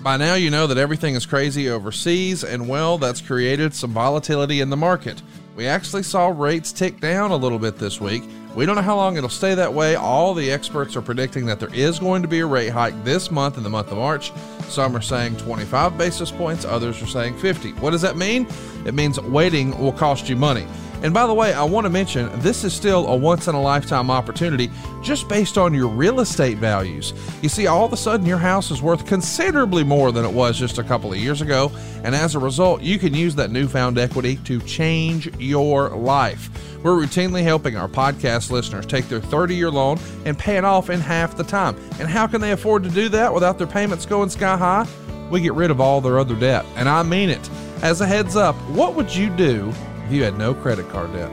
By 0.00 0.16
now, 0.16 0.34
you 0.34 0.50
know 0.50 0.66
that 0.66 0.78
everything 0.78 1.14
is 1.14 1.24
crazy 1.24 1.68
overseas, 1.70 2.42
and 2.42 2.68
well, 2.68 2.98
that's 2.98 3.20
created 3.20 3.72
some 3.72 3.92
volatility 3.92 4.60
in 4.60 4.68
the 4.68 4.76
market. 4.76 5.22
We 5.54 5.66
actually 5.66 6.02
saw 6.02 6.28
rates 6.28 6.72
tick 6.72 7.00
down 7.00 7.30
a 7.30 7.36
little 7.36 7.58
bit 7.58 7.76
this 7.76 8.00
week. 8.00 8.24
We 8.56 8.66
don't 8.66 8.74
know 8.74 8.82
how 8.82 8.96
long 8.96 9.16
it'll 9.16 9.28
stay 9.28 9.54
that 9.54 9.72
way. 9.72 9.94
All 9.94 10.34
the 10.34 10.50
experts 10.50 10.96
are 10.96 11.02
predicting 11.02 11.46
that 11.46 11.60
there 11.60 11.72
is 11.72 11.98
going 11.98 12.22
to 12.22 12.28
be 12.28 12.40
a 12.40 12.46
rate 12.46 12.70
hike 12.70 13.04
this 13.04 13.30
month 13.30 13.56
in 13.58 13.62
the 13.62 13.70
month 13.70 13.92
of 13.92 13.98
March. 13.98 14.32
Some 14.68 14.96
are 14.96 15.00
saying 15.00 15.36
25 15.36 15.96
basis 15.96 16.30
points, 16.30 16.64
others 16.64 17.00
are 17.00 17.06
saying 17.06 17.38
50. 17.38 17.72
What 17.74 17.90
does 17.90 18.02
that 18.02 18.16
mean? 18.16 18.46
It 18.84 18.94
means 18.94 19.20
waiting 19.20 19.78
will 19.78 19.92
cost 19.92 20.28
you 20.28 20.36
money. 20.36 20.66
And 21.02 21.12
by 21.12 21.26
the 21.26 21.34
way, 21.34 21.52
I 21.52 21.64
want 21.64 21.84
to 21.84 21.90
mention 21.90 22.30
this 22.40 22.62
is 22.62 22.72
still 22.72 23.08
a 23.08 23.16
once 23.16 23.48
in 23.48 23.54
a 23.54 23.60
lifetime 23.60 24.10
opportunity 24.10 24.70
just 25.02 25.28
based 25.28 25.58
on 25.58 25.74
your 25.74 25.88
real 25.88 26.20
estate 26.20 26.58
values. 26.58 27.12
You 27.42 27.48
see, 27.48 27.66
all 27.66 27.84
of 27.84 27.92
a 27.92 27.96
sudden 27.96 28.24
your 28.24 28.38
house 28.38 28.70
is 28.70 28.80
worth 28.80 29.04
considerably 29.04 29.82
more 29.82 30.12
than 30.12 30.24
it 30.24 30.32
was 30.32 30.56
just 30.56 30.78
a 30.78 30.84
couple 30.84 31.12
of 31.12 31.18
years 31.18 31.40
ago. 31.40 31.72
And 32.04 32.14
as 32.14 32.36
a 32.36 32.38
result, 32.38 32.82
you 32.82 32.98
can 32.98 33.14
use 33.14 33.34
that 33.34 33.50
newfound 33.50 33.98
equity 33.98 34.36
to 34.44 34.60
change 34.60 35.26
your 35.38 35.90
life. 35.90 36.50
We're 36.84 36.92
routinely 36.92 37.42
helping 37.42 37.76
our 37.76 37.88
podcast 37.88 38.50
listeners 38.50 38.86
take 38.86 39.08
their 39.08 39.20
30 39.20 39.56
year 39.56 39.70
loan 39.70 39.98
and 40.24 40.38
pay 40.38 40.56
it 40.56 40.64
off 40.64 40.88
in 40.88 41.00
half 41.00 41.36
the 41.36 41.44
time. 41.44 41.76
And 41.98 42.08
how 42.08 42.26
can 42.28 42.40
they 42.40 42.52
afford 42.52 42.84
to 42.84 42.90
do 42.90 43.08
that 43.10 43.32
without 43.32 43.58
their 43.58 43.66
payments 43.66 44.06
going 44.06 44.30
sky 44.30 44.56
high? 44.56 44.86
We 45.30 45.40
get 45.40 45.54
rid 45.54 45.70
of 45.70 45.80
all 45.80 46.00
their 46.00 46.18
other 46.18 46.34
debt. 46.34 46.64
And 46.76 46.88
I 46.88 47.02
mean 47.02 47.30
it. 47.30 47.50
As 47.82 48.00
a 48.00 48.06
heads 48.06 48.36
up, 48.36 48.54
what 48.70 48.94
would 48.94 49.12
you 49.12 49.30
do 49.30 49.72
you 50.12 50.24
had 50.24 50.38
no 50.38 50.54
credit 50.54 50.88
card 50.88 51.12
debt. 51.12 51.30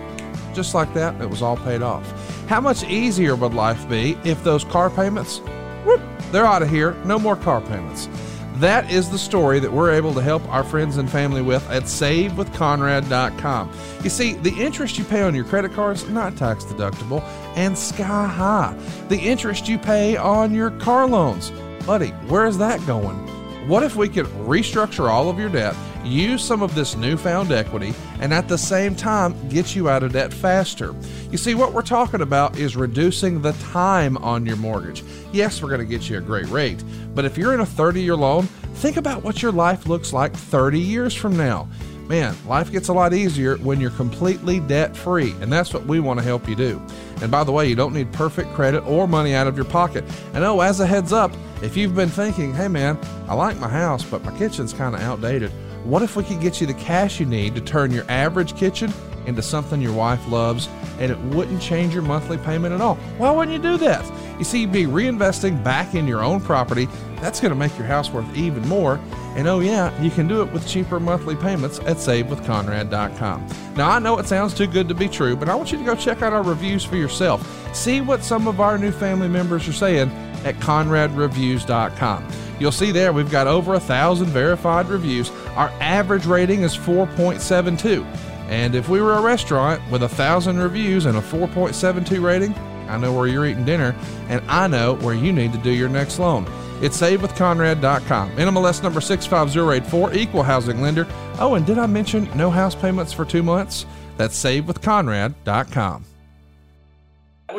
Just 0.53 0.73
like 0.73 0.93
that, 0.93 1.19
it 1.21 1.29
was 1.29 1.41
all 1.41 1.57
paid 1.57 1.81
off. 1.81 2.05
How 2.47 2.59
much 2.59 2.83
easier 2.83 3.35
would 3.35 3.53
life 3.53 3.87
be 3.89 4.17
if 4.23 4.43
those 4.43 4.63
car 4.63 4.89
payments, 4.89 5.39
whoop, 5.85 6.01
they're 6.31 6.45
out 6.45 6.61
of 6.61 6.69
here, 6.69 6.93
no 7.05 7.19
more 7.19 7.35
car 7.35 7.61
payments. 7.61 8.09
That 8.55 8.91
is 8.91 9.09
the 9.09 9.17
story 9.17 9.59
that 9.61 9.71
we're 9.71 9.91
able 9.91 10.13
to 10.15 10.21
help 10.21 10.45
our 10.49 10.65
friends 10.65 10.97
and 10.97 11.09
family 11.09 11.41
with 11.41 11.67
at 11.69 11.83
savewithconrad.com. 11.83 13.71
You 14.03 14.09
see, 14.09 14.33
the 14.33 14.53
interest 14.59 14.97
you 14.97 15.05
pay 15.05 15.21
on 15.21 15.33
your 15.33 15.45
credit 15.45 15.71
cards 15.73 16.09
not 16.09 16.35
tax 16.35 16.65
deductible 16.65 17.23
and 17.55 17.77
sky 17.77 18.27
high. 18.27 18.75
The 19.07 19.17
interest 19.17 19.69
you 19.69 19.77
pay 19.77 20.17
on 20.17 20.53
your 20.53 20.71
car 20.71 21.07
loans, 21.07 21.51
buddy, 21.85 22.09
where 22.27 22.45
is 22.45 22.57
that 22.57 22.85
going? 22.85 23.15
What 23.69 23.83
if 23.83 23.95
we 23.95 24.09
could 24.09 24.25
restructure 24.25 25.09
all 25.09 25.29
of 25.29 25.39
your 25.39 25.49
debt? 25.49 25.75
Use 26.03 26.43
some 26.43 26.61
of 26.61 26.75
this 26.75 26.95
newfound 26.95 27.51
equity, 27.51 27.93
and 28.19 28.33
at 28.33 28.47
the 28.47 28.57
same 28.57 28.95
time 28.95 29.35
get 29.49 29.75
you 29.75 29.89
out 29.89 30.03
of 30.03 30.13
debt 30.13 30.33
faster. 30.33 30.95
You 31.31 31.37
see, 31.37 31.55
what 31.55 31.73
we're 31.73 31.81
talking 31.81 32.21
about 32.21 32.57
is 32.57 32.75
reducing 32.75 33.41
the 33.41 33.53
time 33.53 34.17
on 34.17 34.45
your 34.45 34.55
mortgage. 34.55 35.03
Yes, 35.31 35.61
we're 35.61 35.69
going 35.69 35.81
to 35.81 35.85
get 35.85 36.09
you 36.09 36.17
a 36.17 36.21
great 36.21 36.47
rate, 36.47 36.83
but 37.13 37.25
if 37.25 37.37
you're 37.37 37.53
in 37.53 37.59
a 37.59 37.65
30 37.65 38.01
year 38.01 38.15
loan, 38.15 38.43
think 38.75 38.97
about 38.97 39.23
what 39.23 39.41
your 39.41 39.51
life 39.51 39.87
looks 39.87 40.13
like 40.13 40.33
30 40.33 40.79
years 40.79 41.13
from 41.13 41.35
now. 41.35 41.67
Man, 42.09 42.35
life 42.47 42.71
gets 42.71 42.87
a 42.87 42.93
lot 42.93 43.13
easier 43.13 43.57
when 43.57 43.79
you're 43.79 43.91
completely 43.91 44.59
debt 44.61 44.97
free, 44.97 45.31
and 45.41 45.53
that's 45.53 45.75
what 45.75 45.85
we 45.85 45.99
want 45.99 46.19
to 46.19 46.25
help 46.25 46.49
you 46.49 46.55
do. 46.55 46.81
And 47.21 47.29
by 47.29 47.43
the 47.43 47.51
way, 47.51 47.67
you 47.67 47.75
don't 47.75 47.93
need 47.93 48.11
perfect 48.11 48.51
credit 48.53 48.81
or 48.81 49.07
money 49.07 49.35
out 49.35 49.45
of 49.45 49.55
your 49.55 49.65
pocket. 49.65 50.03
And 50.33 50.43
oh, 50.43 50.61
as 50.61 50.79
a 50.79 50.87
heads 50.87 51.13
up, 51.13 51.31
if 51.61 51.77
you've 51.77 51.93
been 51.93 52.09
thinking, 52.09 52.51
hey 52.51 52.67
man, 52.67 52.97
I 53.27 53.35
like 53.35 53.59
my 53.59 53.67
house, 53.67 54.03
but 54.03 54.23
my 54.23 54.35
kitchen's 54.39 54.73
kind 54.73 54.95
of 54.95 55.01
outdated, 55.01 55.51
what 55.83 56.01
if 56.01 56.15
we 56.15 56.23
could 56.23 56.41
get 56.41 56.59
you 56.59 56.67
the 56.67 56.73
cash 56.73 57.19
you 57.19 57.25
need 57.25 57.55
to 57.55 57.61
turn 57.61 57.91
your 57.91 58.05
average 58.09 58.55
kitchen 58.55 58.93
into 59.25 59.41
something 59.41 59.81
your 59.81 59.93
wife 59.93 60.25
loves 60.27 60.67
and 60.99 61.11
it 61.11 61.19
wouldn't 61.35 61.61
change 61.61 61.93
your 61.93 62.03
monthly 62.03 62.37
payment 62.37 62.73
at 62.73 62.81
all? 62.81 62.95
Why 63.17 63.31
wouldn't 63.31 63.55
you 63.55 63.61
do 63.61 63.77
that? 63.77 64.05
You 64.37 64.43
see, 64.45 64.61
you'd 64.61 64.71
be 64.71 64.85
reinvesting 64.85 65.63
back 65.63 65.95
in 65.95 66.07
your 66.07 66.23
own 66.23 66.41
property. 66.41 66.87
That's 67.17 67.39
going 67.39 67.51
to 67.51 67.57
make 67.57 67.77
your 67.77 67.87
house 67.87 68.09
worth 68.09 68.35
even 68.35 68.67
more. 68.67 68.99
And 69.35 69.47
oh, 69.47 69.59
yeah, 69.59 69.99
you 70.01 70.09
can 70.09 70.27
do 70.27 70.41
it 70.41 70.51
with 70.51 70.67
cheaper 70.67 70.99
monthly 70.99 71.35
payments 71.35 71.79
at 71.79 71.97
savewithconrad.com. 71.97 73.47
Now, 73.75 73.89
I 73.91 73.99
know 73.99 74.17
it 74.17 74.27
sounds 74.27 74.53
too 74.53 74.67
good 74.67 74.87
to 74.89 74.95
be 74.95 75.07
true, 75.07 75.35
but 75.35 75.49
I 75.49 75.55
want 75.55 75.71
you 75.71 75.77
to 75.77 75.83
go 75.83 75.95
check 75.95 76.21
out 76.21 76.33
our 76.33 76.43
reviews 76.43 76.83
for 76.83 76.95
yourself. 76.95 77.75
See 77.75 78.01
what 78.01 78.23
some 78.23 78.47
of 78.47 78.59
our 78.59 78.77
new 78.77 78.91
family 78.91 79.27
members 79.27 79.67
are 79.67 79.73
saying 79.73 80.09
at 80.45 80.55
conradreviews.com. 80.55 82.27
You'll 82.59 82.71
see 82.71 82.91
there 82.91 83.13
we've 83.13 83.31
got 83.31 83.47
over 83.47 83.75
a 83.75 83.79
thousand 83.79 84.27
verified 84.27 84.87
reviews. 84.87 85.31
Our 85.55 85.69
average 85.79 86.25
rating 86.25 86.63
is 86.63 86.75
4.72. 86.75 88.05
And 88.49 88.75
if 88.75 88.89
we 88.89 89.01
were 89.01 89.13
a 89.13 89.21
restaurant 89.21 89.81
with 89.91 90.03
a 90.03 90.09
thousand 90.09 90.59
reviews 90.59 91.05
and 91.05 91.17
a 91.17 91.21
4.72 91.21 92.21
rating, 92.21 92.53
I 92.89 92.97
know 92.97 93.13
where 93.13 93.27
you're 93.27 93.45
eating 93.45 93.65
dinner, 93.65 93.95
and 94.27 94.41
I 94.49 94.67
know 94.67 94.95
where 94.95 95.13
you 95.13 95.31
need 95.31 95.53
to 95.53 95.59
do 95.59 95.69
your 95.69 95.89
next 95.89 96.17
loan. 96.17 96.47
It's 96.81 96.99
savewithconrad.com. 96.99 98.31
NMLS 98.31 98.81
number 98.81 99.01
65084, 99.01 100.13
equal 100.13 100.43
housing 100.43 100.81
lender. 100.81 101.05
Oh, 101.37 101.55
and 101.55 101.65
did 101.65 101.77
I 101.77 101.85
mention 101.85 102.29
no 102.35 102.49
house 102.49 102.73
payments 102.73 103.13
for 103.13 103.25
two 103.25 103.43
months? 103.43 103.85
That's 104.17 104.41
savewithconrad.com. 104.43 106.05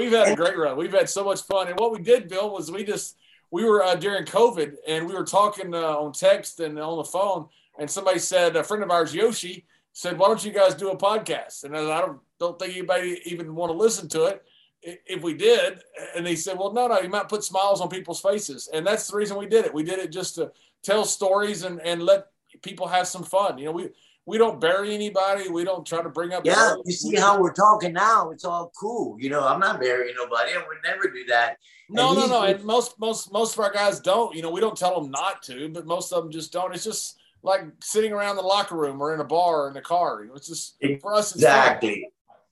We've 0.01 0.13
had 0.13 0.29
a 0.29 0.35
great 0.37 0.57
run. 0.57 0.79
We've 0.79 0.93
had 0.93 1.11
so 1.11 1.25
much 1.25 1.43
fun. 1.43 1.69
And 1.69 1.79
what 1.79 1.93
we 1.93 1.99
did, 1.99 2.29
Bill, 2.29 2.51
was 2.51 2.73
we 2.73 2.85
just 2.85 3.19
we 3.51 3.65
were 3.65 3.85
uh, 3.85 3.97
during 3.97 4.25
COVID 4.25 4.77
and 4.89 5.07
we 5.07 5.13
were 5.13 5.25
talking 5.25 5.75
uh, 5.75 5.99
on 5.99 6.13
text 6.13 6.61
and 6.61 6.79
on 6.79 6.97
the 6.97 7.05
phone, 7.05 7.49
and 7.79 7.91
somebody 7.91 8.19
said 8.19 8.57
a 8.57 8.65
friend 8.65 8.83
of 8.83 8.91
ours, 8.91 9.15
Yoshi, 9.15 9.67
said, 9.93 10.19
"Why 10.19 10.29
don't 10.29 10.43
you 10.43 10.53
guys 10.53 10.75
do 10.75 10.89
a 10.89 10.97
podcast?" 10.97 11.65
And 11.65 11.77
I, 11.77 11.83
I 11.83 12.01
don't 12.01 12.19
don't 12.39 12.59
think 12.59 12.73
anybody 12.75 13.21
even 13.27 13.55
want 13.55 13.73
to 13.73 13.77
listen 13.77 14.09
to 14.11 14.25
it 14.25 14.43
if 14.83 15.23
we 15.23 15.35
did. 15.35 15.81
And 16.17 16.27
he 16.27 16.35
said, 16.35 16.59
"Well, 16.59 16.73
no, 16.73 16.87
no, 16.87 17.01
you 17.01 17.11
might 17.11 17.29
put 17.29 17.45
smiles 17.45 17.83
on 17.83 17.91
people's 17.91 18.23
faces," 18.23 18.71
and 18.73 18.87
that's 18.87 19.07
the 19.09 19.19
reason 19.19 19.37
we 19.37 19.47
did 19.47 19.67
it. 19.67 19.75
We 19.75 19.83
did 19.83 19.99
it 19.99 20.13
just 20.13 20.37
to 20.37 20.51
tell 20.83 21.05
stories 21.05 21.63
and 21.65 21.79
and 21.83 22.03
let 22.03 22.29
people 22.63 22.89
have 22.89 23.07
some 23.07 23.23
fun. 23.23 23.59
You 23.59 23.67
know, 23.67 23.73
we 23.73 23.91
we 24.31 24.39
don't 24.39 24.61
bury 24.61 24.95
anybody. 24.95 25.49
We 25.49 25.65
don't 25.65 25.85
try 25.85 26.05
to 26.05 26.09
bring 26.09 26.33
up. 26.33 26.47
Yeah, 26.47 26.77
you 26.85 26.93
see 26.93 27.17
how 27.17 27.41
we're 27.41 27.53
talking 27.53 27.93
now. 27.93 28.31
It's 28.31 28.45
all 28.45 28.71
cool. 28.79 29.17
You 29.19 29.29
know, 29.29 29.45
I'm 29.45 29.59
not 29.59 29.81
burying 29.81 30.15
nobody. 30.17 30.53
I 30.53 30.59
would 30.59 30.79
never 30.85 31.09
do 31.13 31.25
that. 31.27 31.57
No, 31.89 32.15
no, 32.15 32.29
no. 32.29 32.45
And 32.45 32.63
most, 32.63 32.95
most, 33.01 33.33
most 33.33 33.55
of 33.55 33.59
our 33.59 33.73
guys 33.73 33.99
don't. 33.99 34.37
You 34.37 34.43
know, 34.43 34.53
we 34.53 34.61
don't 34.61 34.79
tell 34.79 35.01
them 35.01 35.11
not 35.11 35.43
to, 35.45 35.69
but 35.71 35.85
most 35.85 36.13
of 36.13 36.23
them 36.23 36.31
just 36.31 36.53
don't. 36.53 36.73
It's 36.73 36.85
just 36.85 37.19
like 37.43 37.63
sitting 37.83 38.13
around 38.13 38.37
the 38.37 38.43
locker 38.43 38.77
room 38.77 39.01
or 39.01 39.13
in 39.15 39.21
a 39.21 39.25
bar 39.25 39.65
or 39.65 39.71
in 39.71 39.77
a 39.77 39.83
car. 39.83 40.23
You 40.23 40.29
know, 40.29 40.35
it's 40.37 40.47
just 40.47 40.77
for 41.03 41.13
us. 41.13 41.35
exactly. 41.35 42.07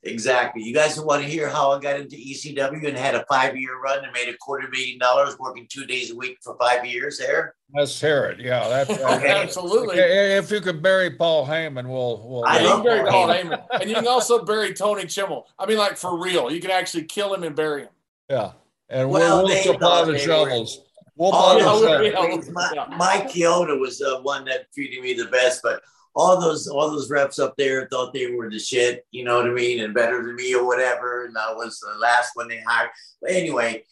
Exactly. 0.09 0.63
You 0.63 0.75
guys 0.75 0.99
want 1.01 1.23
to 1.23 1.29
hear 1.29 1.49
how 1.49 1.73
I 1.73 1.81
got 1.81 2.01
into 2.01 2.17
ECW 2.17 2.87
and 2.89 2.97
had 2.97 3.15
a 3.15 3.25
five 3.31 3.57
year 3.57 3.81
run 3.81 4.05
and 4.05 4.13
made 4.13 4.29
a 4.29 4.37
quarter 4.39 4.69
million 4.69 4.99
dollars 4.99 5.39
working 5.39 5.67
two 5.69 5.85
days 5.85 6.11
a 6.11 6.17
week 6.17 6.39
for 6.43 6.57
five 6.59 6.85
years 6.85 7.19
there? 7.19 7.55
Let's 7.75 8.01
hear 8.01 8.25
it. 8.27 8.41
Yeah, 8.41 8.67
that's 8.69 8.91
okay. 8.91 9.31
absolutely. 9.31 9.99
If 9.99 10.51
you 10.51 10.61
could 10.61 10.83
bury 10.83 11.11
Paul 11.11 11.47
Heyman, 11.47 11.87
we'll. 11.87 12.27
we'll 12.29 12.45
I 12.45 12.61
love 12.63 12.83
bury 12.83 13.09
Paul 13.09 13.29
Heyman. 13.29 13.63
and 13.81 13.89
you 13.89 13.95
can 13.95 14.07
also 14.07 14.45
bury 14.45 14.73
Tony 14.73 15.05
Chimel. 15.05 15.45
I 15.59 15.67
mean, 15.67 15.79
like 15.79 15.97
for 15.97 16.19
real, 16.19 16.51
you 16.51 16.61
can 16.61 16.71
actually 16.71 17.05
kill 17.05 17.35
him 17.35 17.43
and 17.43 17.55
bury 17.55 17.83
him. 17.83 17.91
Yeah, 18.31 18.53
and 18.89 19.11
well, 19.11 19.45
we'll, 19.45 19.55
we'll 19.55 19.63
supply 19.63 20.05
the 20.05 20.19
shovels. 20.19 20.81
We'll 21.17 21.31
oh, 21.35 21.59
buy 21.59 21.65
oh, 21.65 21.99
the 21.99 22.13
shovels. 22.13 22.97
Mike 22.97 23.29
Chioda 23.31 23.79
was 23.79 23.99
the 23.99 24.21
one 24.23 24.45
that 24.45 24.73
treated 24.73 25.03
me 25.03 25.15
the 25.15 25.27
best, 25.27 25.63
but 25.63 25.83
all 26.19 26.41
those 26.41 26.67
all 26.67 26.91
those 26.91 27.11
reps 27.11 27.39
up 27.39 27.55
there 27.57 27.87
thought 27.87 28.13
they 28.13 28.33
were 28.33 28.51
the 28.51 28.59
shit, 28.59 29.07
you 29.13 29.23
know 29.23 29.37
what 29.37 29.47
I 29.47 29.51
mean, 29.51 29.85
and 29.85 29.95
better 29.95 30.21
than 30.21 30.35
me 30.35 30.53
or 30.53 30.67
whatever. 30.67 31.25
And 31.25 31.39
I 31.39 31.53
was 31.53 31.79
the 31.79 31.97
last 31.99 32.33
one 32.35 32.49
they 32.49 32.61
hired. 32.61 32.91
But 33.23 33.31
anyway, 33.31 33.85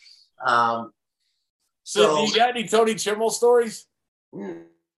um, 0.45 0.93
so, 1.85 2.03
so 2.03 2.25
you 2.25 2.35
got 2.35 2.51
any 2.51 2.67
Tony 2.67 2.95
Chimel 2.95 3.31
stories? 3.31 3.87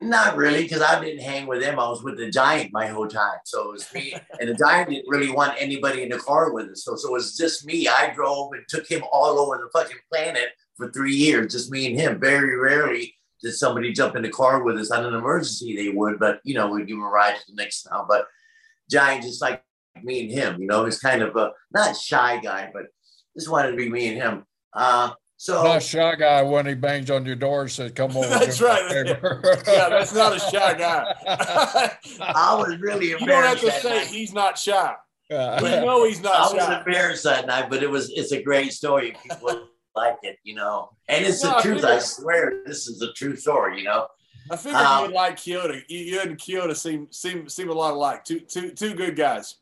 Not 0.01 0.37
really, 0.37 0.63
because 0.63 0.81
I 0.81 1.05
didn't 1.05 1.23
hang 1.23 1.47
with 1.47 1.63
him. 1.63 1.79
I 1.79 1.87
was 1.89 2.03
with 2.03 2.17
the 2.17 2.31
Giant 2.31 2.73
my 2.73 2.87
whole 2.87 3.09
time. 3.09 3.41
So 3.45 3.69
it 3.69 3.73
was 3.73 3.93
me, 3.93 4.15
and 4.41 4.49
the 4.49 4.55
Giant 4.55 4.89
didn't 4.89 5.09
really 5.09 5.31
want 5.31 5.53
anybody 5.59 6.03
in 6.03 6.09
the 6.09 6.19
car 6.19 6.55
with 6.55 6.71
us. 6.71 6.85
So, 6.85 6.97
so 6.97 7.11
it 7.11 7.13
was 7.13 7.37
just 7.37 7.67
me. 7.67 7.89
I 7.89 8.11
drove 8.15 8.53
and 8.53 8.65
took 8.69 8.91
him 8.91 9.03
all 9.13 9.39
over 9.39 9.59
the 9.59 9.79
fucking 9.79 9.99
planet 10.11 10.49
for 10.79 10.91
three 10.93 11.15
years, 11.15 11.53
just 11.53 11.71
me 11.71 11.89
and 11.89 12.01
him. 12.01 12.19
Very 12.19 12.57
rarely 12.57 13.18
did 13.43 13.53
somebody 13.53 13.93
jump 13.93 14.17
in 14.17 14.23
the 14.23 14.29
car 14.29 14.63
with 14.63 14.79
us 14.79 14.91
on 14.91 15.05
an 15.05 15.15
emergency. 15.15 15.77
They 15.77 15.91
would, 15.91 16.19
but 16.19 16.41
you 16.45 16.55
know, 16.55 16.69
we'd 16.69 16.87
give 16.87 16.97
him 16.97 17.03
a 17.03 17.09
ride 17.09 17.37
to 17.37 17.43
the 17.49 17.55
next 17.55 17.83
town. 17.85 18.07
But 18.09 18.27
Giant 18.91 19.23
just 19.23 19.41
like 19.41 19.63
me 20.03 20.23
and 20.23 20.31
him, 20.31 20.61
you 20.61 20.67
know, 20.67 20.85
he's 20.85 20.99
kind 20.99 21.23
of 21.23 21.37
a 21.37 21.53
not 21.73 21.97
shy 21.97 22.41
guy, 22.41 22.71
but 22.73 22.85
just 23.37 23.51
wanted 23.51 23.73
to 23.73 23.77
be 23.77 23.89
me 23.89 24.09
and 24.09 24.17
him. 24.17 24.45
Uh, 24.73 25.11
so 25.41 25.63
not 25.63 25.77
a 25.77 25.81
shy 25.81 26.17
guy 26.17 26.43
when 26.43 26.67
he 26.67 26.75
bangs 26.75 27.13
on 27.13 27.25
your 27.25 27.37
door 27.37 27.63
and 27.63 27.71
says, 27.71 27.93
"Come 27.93 28.17
over." 28.17 28.27
That's 28.27 28.61
right. 28.61 28.91
yeah, 28.91 29.89
that's 29.89 30.13
not 30.13 30.35
a 30.35 30.41
shy 30.41 30.75
guy. 30.75 31.15
I 32.21 32.57
was 32.57 32.77
really 32.81 33.13
embarrassed. 33.13 33.21
You 33.21 33.27
don't 33.29 33.45
have 33.45 33.61
to 33.61 33.71
say 33.71 33.99
night. 33.99 34.07
he's 34.09 34.33
not 34.33 34.59
shy. 34.59 34.95
Uh, 35.31 35.61
we 35.63 35.71
know 35.71 36.05
he's 36.05 36.21
not. 36.21 36.35
I 36.35 36.49
shy. 36.49 36.69
was 36.69 36.79
embarrassed 36.79 37.25
that 37.25 37.47
night, 37.47 37.71
but 37.71 37.85
it 37.85 37.91
was 37.91 38.11
it's 38.11 38.33
a 38.33 38.43
great 38.43 38.73
story. 38.73 39.15
People 39.23 39.68
like 40.03 40.19
it, 40.23 40.39
you 40.45 40.55
know, 40.55 40.91
and 41.09 41.25
it's 41.25 41.43
no, 41.43 41.57
the 41.57 41.63
truth. 41.63 41.85
I, 41.85 41.97
I 41.97 41.99
swear, 41.99 42.63
this 42.67 42.87
is 42.87 43.03
a 43.03 43.13
true 43.13 43.37
story. 43.37 43.79
You 43.79 43.85
know. 43.85 44.07
I 44.51 44.57
figured 44.57 44.81
um, 44.81 45.05
you'd 45.05 45.15
like 45.15 45.37
Chioda. 45.37 45.83
You 45.89 46.21
and 46.21 46.39
Chioda 46.39 46.75
seem 46.75 47.09
seem 47.11 47.49
seem 47.49 47.69
a 47.69 47.73
lot 47.73 47.95
alike. 47.95 48.25
Two 48.25 48.41
two 48.41 48.71
two 48.71 48.95
good 48.95 49.17
guys. 49.17 49.57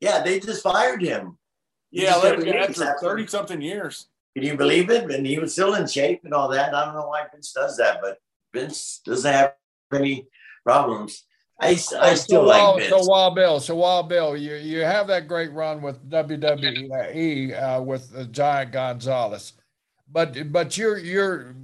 Yeah, 0.00 0.22
they 0.22 0.40
just 0.40 0.62
fired 0.62 1.02
him. 1.02 1.36
Yeah, 1.90 2.16
after 2.16 2.96
thirty 3.00 3.26
something 3.26 3.60
years. 3.60 4.06
Can 4.34 4.44
you 4.44 4.56
believe 4.56 4.90
it? 4.90 5.10
And 5.10 5.26
he 5.26 5.38
was 5.38 5.52
still 5.52 5.74
in 5.74 5.86
shape 5.86 6.20
and 6.24 6.32
all 6.32 6.48
that. 6.50 6.72
I 6.72 6.84
don't 6.84 6.94
know 6.94 7.08
why 7.08 7.24
Vince 7.32 7.52
does 7.52 7.76
that, 7.78 7.98
but 8.00 8.18
Vince 8.54 9.00
doesn't 9.04 9.32
have 9.32 9.54
any 9.92 10.28
problems. 10.64 11.24
I, 11.60 11.70
I 11.70 12.14
still 12.14 12.16
so, 12.16 12.42
like 12.42 12.78
Vince. 12.78 12.90
So 12.90 13.10
Wild 13.10 13.34
Bill, 13.34 13.60
so 13.60 13.74
Wild 13.74 14.08
Bill, 14.08 14.36
you 14.36 14.54
you 14.54 14.80
have 14.80 15.08
that 15.08 15.28
great 15.28 15.52
run 15.52 15.82
with 15.82 16.08
WWE 16.08 17.78
uh, 17.78 17.82
with 17.82 18.10
uh, 18.16 18.24
Giant 18.24 18.72
Gonzalez, 18.72 19.52
but 20.12 20.52
but 20.52 20.76
you're 20.76 20.98
you're 20.98 21.54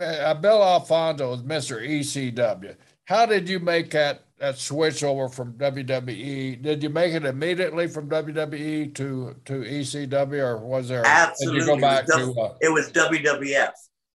uh, 0.00 0.34
Bill 0.34 0.62
Alfonso 0.62 1.34
is 1.34 1.42
Mister 1.42 1.80
ECW. 1.80 2.76
How 3.04 3.26
did 3.26 3.48
you 3.48 3.58
make 3.58 3.90
that 3.90 4.24
that 4.38 4.58
switch 4.58 5.04
over 5.04 5.28
from 5.28 5.52
WWE? 5.54 6.62
Did 6.62 6.82
you 6.82 6.88
make 6.88 7.14
it 7.14 7.24
immediately 7.24 7.86
from 7.86 8.08
WWE 8.08 8.94
to 8.94 9.36
to 9.44 9.52
ECW, 9.52 10.42
or 10.42 10.58
was 10.58 10.88
there? 10.88 11.04
Absolutely. 11.04 11.60
Did 11.60 11.68
you 11.68 11.74
go 11.74 11.80
back 11.80 12.04
it 12.08 12.16
was, 12.16 12.34
to, 12.34 12.40
uh, 12.40 12.54
it 12.60 12.72
was 12.72 12.90
WWF. 12.90 13.70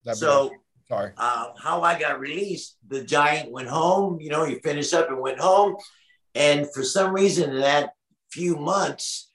WWF. 0.06 0.16
So 0.16 0.52
sorry. 0.88 1.12
Uh, 1.18 1.48
how 1.62 1.82
I 1.82 2.00
got 2.00 2.20
released, 2.20 2.78
the 2.88 3.04
Giant 3.04 3.52
went 3.52 3.68
home. 3.68 4.20
You 4.20 4.30
know, 4.30 4.46
he 4.46 4.56
finished 4.56 4.94
up 4.94 5.10
and 5.10 5.20
went 5.20 5.40
home, 5.40 5.76
and 6.34 6.68
for 6.74 6.84
some 6.84 7.14
reason, 7.14 7.52
in 7.52 7.62
that 7.62 7.92
few 8.32 8.56
months, 8.56 9.27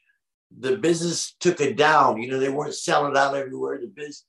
the 0.59 0.77
business 0.77 1.35
took 1.41 1.61
it 1.61 1.77
down. 1.77 2.21
You 2.23 2.31
know, 2.31 2.39
they 2.39 2.49
weren't 2.49 2.75
selling 2.75 3.17
out 3.17 3.35
everywhere. 3.35 3.79
The 3.81 3.89
business 3.89 4.27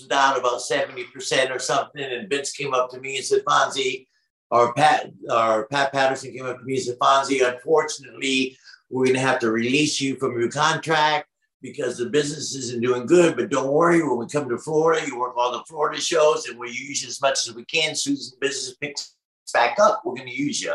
was 0.00 0.06
down 0.08 0.38
about 0.38 0.62
seventy 0.62 1.04
percent 1.04 1.50
or 1.50 1.58
something. 1.58 2.02
And 2.02 2.28
Vince 2.28 2.52
came 2.52 2.74
up 2.74 2.90
to 2.90 3.00
me 3.00 3.16
and 3.16 3.24
said, 3.24 3.44
"Fonzie." 3.44 4.06
Our 4.50 4.74
Pat, 4.74 5.10
our 5.30 5.64
Pat 5.68 5.92
Patterson 5.94 6.30
came 6.34 6.44
up 6.44 6.58
to 6.58 6.64
me 6.64 6.74
and 6.74 6.82
said, 6.82 6.98
Fonzie, 6.98 7.40
unfortunately, 7.42 8.54
we're 8.90 9.06
going 9.06 9.14
to 9.14 9.20
have 9.20 9.38
to 9.38 9.50
release 9.50 9.98
you 9.98 10.16
from 10.16 10.38
your 10.38 10.50
contract 10.50 11.26
because 11.62 11.96
the 11.96 12.10
business 12.10 12.54
isn't 12.54 12.82
doing 12.82 13.06
good. 13.06 13.34
But 13.34 13.48
don't 13.48 13.72
worry, 13.72 14.02
when 14.02 14.18
we 14.18 14.26
come 14.26 14.50
to 14.50 14.58
Florida, 14.58 15.06
you 15.06 15.18
work 15.18 15.38
all 15.38 15.52
the 15.52 15.64
Florida 15.66 15.98
shows 15.98 16.48
and 16.48 16.58
we 16.58 16.68
use 16.68 17.02
you 17.02 17.08
as 17.08 17.22
much 17.22 17.48
as 17.48 17.54
we 17.54 17.64
can. 17.64 17.94
The 17.94 18.32
business 18.42 18.76
picks 18.78 19.14
back 19.54 19.78
up, 19.78 20.02
we're 20.04 20.16
going 20.16 20.28
to 20.28 20.34
use 20.34 20.60
you. 20.60 20.74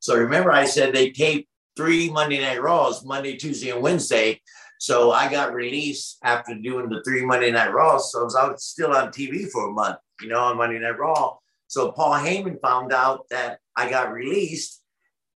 So 0.00 0.16
remember, 0.16 0.50
I 0.50 0.64
said 0.64 0.92
they 0.92 1.10
taped 1.10 1.48
three 1.76 2.10
Monday 2.10 2.40
Night 2.40 2.62
Raws, 2.62 3.04
Monday, 3.04 3.36
Tuesday, 3.36 3.70
and 3.70 3.82
Wednesday. 3.82 4.40
So 4.78 5.12
I 5.12 5.30
got 5.30 5.54
released 5.54 6.18
after 6.24 6.54
doing 6.54 6.88
the 6.88 7.02
three 7.04 7.24
Monday 7.24 7.50
Night 7.50 7.72
Raws. 7.72 8.12
So 8.12 8.28
I 8.38 8.48
was 8.48 8.64
still 8.64 8.92
on 8.92 9.08
TV 9.08 9.48
for 9.50 9.68
a 9.68 9.72
month, 9.72 9.96
you 10.20 10.28
know, 10.28 10.40
on 10.40 10.56
Monday 10.56 10.78
Night 10.78 10.98
Raw. 10.98 11.36
So 11.68 11.92
Paul 11.92 12.14
Heyman 12.14 12.60
found 12.60 12.92
out 12.92 13.26
that 13.30 13.58
I 13.76 13.88
got 13.90 14.12
released, 14.12 14.82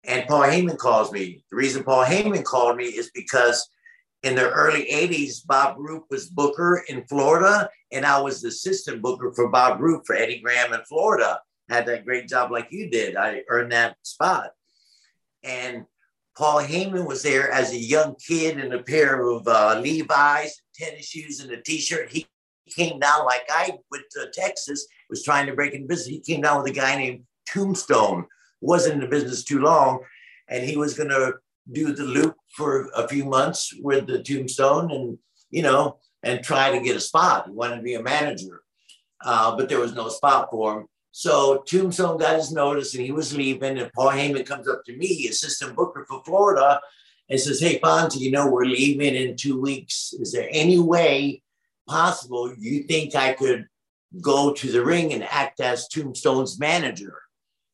and 0.03 0.27
Paul 0.27 0.41
Heyman 0.41 0.77
calls 0.77 1.11
me. 1.11 1.43
The 1.49 1.55
reason 1.55 1.83
Paul 1.83 2.05
Heyman 2.05 2.43
called 2.43 2.77
me 2.77 2.85
is 2.85 3.11
because 3.13 3.69
in 4.23 4.35
the 4.35 4.49
early 4.49 4.85
80s, 4.91 5.45
Bob 5.45 5.75
Roop 5.77 6.05
was 6.09 6.27
booker 6.27 6.83
in 6.89 7.05
Florida, 7.05 7.69
and 7.91 8.05
I 8.05 8.19
was 8.19 8.41
the 8.41 8.47
assistant 8.47 9.01
booker 9.01 9.31
for 9.35 9.49
Bob 9.49 9.79
Roop 9.79 10.03
for 10.05 10.15
Eddie 10.15 10.41
Graham 10.41 10.73
in 10.73 10.81
Florida. 10.85 11.39
Had 11.69 11.85
that 11.85 12.05
great 12.05 12.27
job 12.27 12.51
like 12.51 12.67
you 12.71 12.89
did. 12.89 13.15
I 13.15 13.43
earned 13.49 13.71
that 13.71 13.95
spot. 14.01 14.51
And 15.43 15.85
Paul 16.37 16.61
Heyman 16.61 17.07
was 17.07 17.23
there 17.23 17.49
as 17.51 17.71
a 17.71 17.77
young 17.77 18.15
kid 18.15 18.59
in 18.59 18.73
a 18.73 18.83
pair 18.83 19.21
of 19.21 19.47
uh, 19.47 19.79
Levi's, 19.81 20.61
tennis 20.73 21.07
shoes, 21.07 21.39
and 21.39 21.51
a 21.51 21.61
t-shirt. 21.61 22.09
He 22.11 22.27
came 22.75 22.99
down 22.99 23.25
like 23.25 23.45
I 23.49 23.71
went 23.91 24.05
to 24.11 24.29
Texas, 24.33 24.85
was 25.09 25.23
trying 25.23 25.45
to 25.47 25.53
break 25.53 25.73
in 25.73 25.87
business. 25.87 26.07
He 26.07 26.19
came 26.19 26.41
down 26.41 26.61
with 26.61 26.71
a 26.71 26.75
guy 26.75 26.97
named 26.97 27.23
Tombstone, 27.47 28.25
wasn't 28.59 28.95
in 28.95 28.99
the 28.99 29.07
business 29.07 29.43
too 29.43 29.59
long, 29.59 29.99
and 30.49 30.63
he 30.63 30.75
was 30.75 30.93
going 30.93 31.09
to 31.09 31.35
do 31.71 31.93
the 31.93 32.03
loop 32.03 32.35
for 32.55 32.89
a 32.95 33.07
few 33.07 33.25
months 33.25 33.73
with 33.81 34.07
the 34.07 34.21
Tombstone, 34.21 34.91
and 34.91 35.17
you 35.51 35.61
know, 35.61 35.99
and 36.23 36.43
try 36.43 36.71
to 36.71 36.83
get 36.83 36.97
a 36.97 36.99
spot. 36.99 37.45
He 37.45 37.51
wanted 37.53 37.77
to 37.77 37.81
be 37.81 37.95
a 37.95 38.03
manager, 38.03 38.61
uh, 39.23 39.55
but 39.55 39.69
there 39.69 39.79
was 39.79 39.93
no 39.93 40.09
spot 40.09 40.49
for 40.51 40.79
him. 40.79 40.87
So 41.17 41.63
Tombstone 41.65 42.17
got 42.17 42.35
his 42.35 42.51
notice, 42.51 42.93
and 42.93 43.05
he 43.05 43.13
was 43.13 43.35
leaving. 43.35 43.77
And 43.77 43.89
Paul 43.93 44.09
Heyman 44.09 44.45
comes 44.45 44.67
up 44.67 44.83
to 44.83 44.97
me, 44.97 45.27
assistant 45.29 45.73
booker 45.73 46.05
for 46.09 46.21
Florida, 46.25 46.81
and 47.29 47.39
says, 47.39 47.61
"Hey, 47.61 47.79
Fonzie, 47.79 48.19
you 48.19 48.31
know 48.31 48.47
we're 48.51 48.65
leaving 48.65 49.15
in 49.15 49.37
two 49.37 49.59
weeks. 49.59 50.13
Is 50.19 50.33
there 50.33 50.49
any 50.51 50.77
way?" 50.77 51.41
possible, 51.87 52.53
you 52.57 52.83
think 52.83 53.15
I 53.15 53.33
could 53.33 53.67
go 54.21 54.53
to 54.53 54.71
the 54.71 54.83
ring 54.83 55.13
and 55.13 55.23
act 55.23 55.59
as 55.59 55.87
Tombstone's 55.87 56.59
manager, 56.59 57.21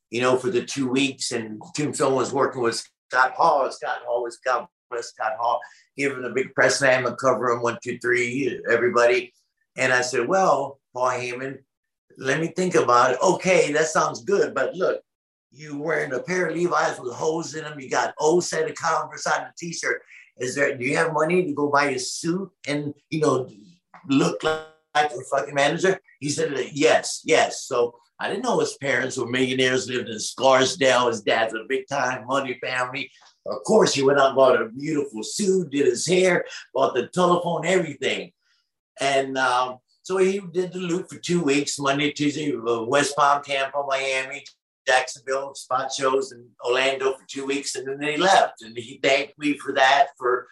you 0.10 0.22
know, 0.22 0.38
for 0.38 0.50
the 0.50 0.64
two 0.64 0.88
weeks. 0.88 1.32
And 1.32 1.62
Tombstone 1.76 2.16
was 2.16 2.34
working 2.34 2.62
with 2.62 2.84
Scott 3.10 3.34
Hall. 3.34 3.72
Scott 3.72 4.02
Hall 4.06 4.24
was 4.24 4.38
God 4.44 4.68
bless 4.90 5.10
Scott 5.10 5.34
Hall, 5.40 5.60
give 5.98 6.12
him 6.12 6.26
a 6.26 6.34
big 6.34 6.54
press 6.54 6.82
name 6.82 7.06
and 7.06 7.18
cover 7.18 7.50
him 7.50 7.62
one, 7.62 7.78
two, 7.84 7.98
three, 8.00 8.62
everybody. 8.70 9.34
And 9.78 9.94
I 9.94 10.02
said, 10.02 10.28
Well, 10.28 10.80
Paul 10.94 11.12
Heyman, 11.12 11.60
let 12.18 12.40
me 12.40 12.48
think 12.48 12.76
about 12.76 13.12
it. 13.12 13.20
Okay, 13.22 13.72
that 13.74 13.88
sounds 13.88 14.24
good. 14.24 14.54
But 14.54 14.76
look, 14.76 15.02
you 15.52 15.80
wearing 15.80 16.14
a 16.14 16.20
pair 16.20 16.48
of 16.48 16.56
Levi's 16.56 17.00
with 17.00 17.14
holes 17.14 17.56
in 17.56 17.64
them. 17.64 17.80
You 17.80 17.90
got 17.90 18.14
O 18.20 18.40
set 18.40 18.70
of 18.70 18.76
Converse 18.76 19.28
on 19.28 19.42
the 19.42 19.52
t-shirt. 19.58 20.02
Is 20.38 20.56
there, 20.56 20.78
do 20.78 20.86
you 20.86 20.96
have 20.96 21.14
money 21.14 21.46
to 21.46 21.54
go 21.54 21.70
buy 21.70 21.90
a 21.90 22.00
suit 22.00 22.50
and, 22.68 22.94
you 23.10 23.20
know, 23.20 23.50
look 24.08 24.44
like, 24.44 24.62
like 24.96 25.12
a 25.12 25.22
fucking 25.30 25.54
manager? 25.54 26.00
He 26.20 26.30
said, 26.30 26.54
yes, 26.72 27.22
yes. 27.26 27.66
So 27.66 27.96
I 28.20 28.30
didn't 28.30 28.44
know 28.44 28.60
his 28.60 28.78
parents 28.78 29.18
were 29.18 29.28
millionaires, 29.28 29.90
lived 29.90 30.10
in 30.10 30.20
Scarsdale. 30.20 31.08
His 31.08 31.22
dad's 31.22 31.54
a 31.54 31.66
big 31.68 31.88
time 31.88 32.26
money 32.28 32.58
family. 32.64 33.12
Of 33.46 33.64
course, 33.66 33.94
he 33.94 34.04
went 34.04 34.20
out 34.20 34.28
and 34.28 34.36
bought 34.36 34.62
a 34.62 34.70
beautiful 34.70 35.24
suit, 35.24 35.72
did 35.72 35.88
his 35.88 36.08
hair, 36.08 36.46
bought 36.74 36.94
the 36.94 37.08
telephone, 37.08 37.66
everything. 37.66 38.32
And 39.00 39.38
um, 39.38 39.80
so 40.04 40.18
he 40.18 40.42
did 40.52 40.74
the 40.74 40.80
loop 40.80 41.10
for 41.10 41.18
two 41.18 41.44
weeks, 41.44 41.80
Monday, 41.80 42.12
Tuesday, 42.12 42.54
uh, 42.56 42.84
West 42.84 43.16
Palm, 43.16 43.44
Tampa, 43.44 43.84
Miami, 43.88 44.44
Jacksonville, 44.88 45.54
spot 45.54 45.92
shows 45.94 46.32
in 46.32 46.48
Orlando 46.66 47.14
for 47.14 47.26
two 47.28 47.46
weeks. 47.46 47.76
And 47.76 47.88
then 47.88 48.02
he 48.12 48.18
left. 48.18 48.62
And 48.62 48.76
he 48.76 49.00
thanked 49.04 49.38
me 49.38 49.58
for 49.58 49.74
that, 49.74 50.08
for 50.18 50.48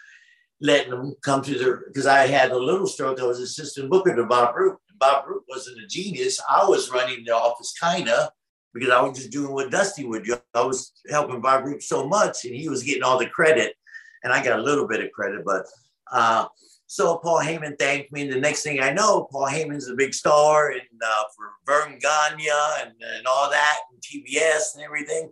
letting 0.62 0.92
them 0.92 1.16
come 1.24 1.42
to 1.42 1.58
their 1.58 1.84
because 1.88 2.06
I 2.06 2.28
had 2.28 2.52
a 2.52 2.58
little 2.58 2.88
stroke. 2.88 3.20
I 3.20 3.26
was 3.26 3.40
assistant 3.40 3.90
booker 3.90 4.16
to 4.16 4.26
Bob 4.26 4.56
Roop. 4.56 4.78
Bob 5.00 5.26
Roop 5.28 5.44
wasn't 5.50 5.82
a 5.82 5.88
genius. 5.88 6.40
I 6.50 6.66
was 6.66 6.92
running 6.92 7.24
the 7.26 7.36
office 7.36 7.74
kind 7.80 8.10
of 8.10 8.30
because 8.74 8.90
I 8.90 9.02
was 9.02 9.18
just 9.18 9.32
doing 9.32 9.52
what 9.52 9.72
Dusty 9.72 10.06
would 10.06 10.26
do. 10.26 10.38
I 10.54 10.64
was 10.64 10.92
helping 11.10 11.42
Bob 11.42 11.66
Roop 11.66 11.82
so 11.82 12.08
much, 12.08 12.46
and 12.46 12.54
he 12.54 12.70
was 12.70 12.84
getting 12.84 13.04
all 13.04 13.18
the 13.18 13.26
credit, 13.26 13.76
and 14.24 14.34
I 14.34 14.44
got 14.44 14.60
a 14.60 14.64
little 14.64 14.88
bit 14.88 15.04
of 15.04 15.12
credit. 15.12 15.44
But 15.46 15.66
uh, 16.12 16.48
so 16.92 17.18
Paul 17.18 17.42
Heyman 17.42 17.78
thanked 17.78 18.12
me, 18.12 18.24
and 18.24 18.34
the 18.34 18.40
next 18.40 18.64
thing 18.64 18.82
I 18.82 18.92
know, 18.92 19.28
Paul 19.32 19.46
Heyman's 19.46 19.88
a 19.88 19.94
big 19.94 20.12
star 20.12 20.72
and 20.72 20.82
uh, 21.06 21.24
for 21.36 21.52
Verne 21.64 22.00
Gagne 22.00 22.50
and, 22.82 22.94
and 23.16 23.28
all 23.28 23.48
that, 23.52 23.78
and 23.92 24.02
TBS 24.02 24.74
and 24.74 24.84
everything. 24.84 25.30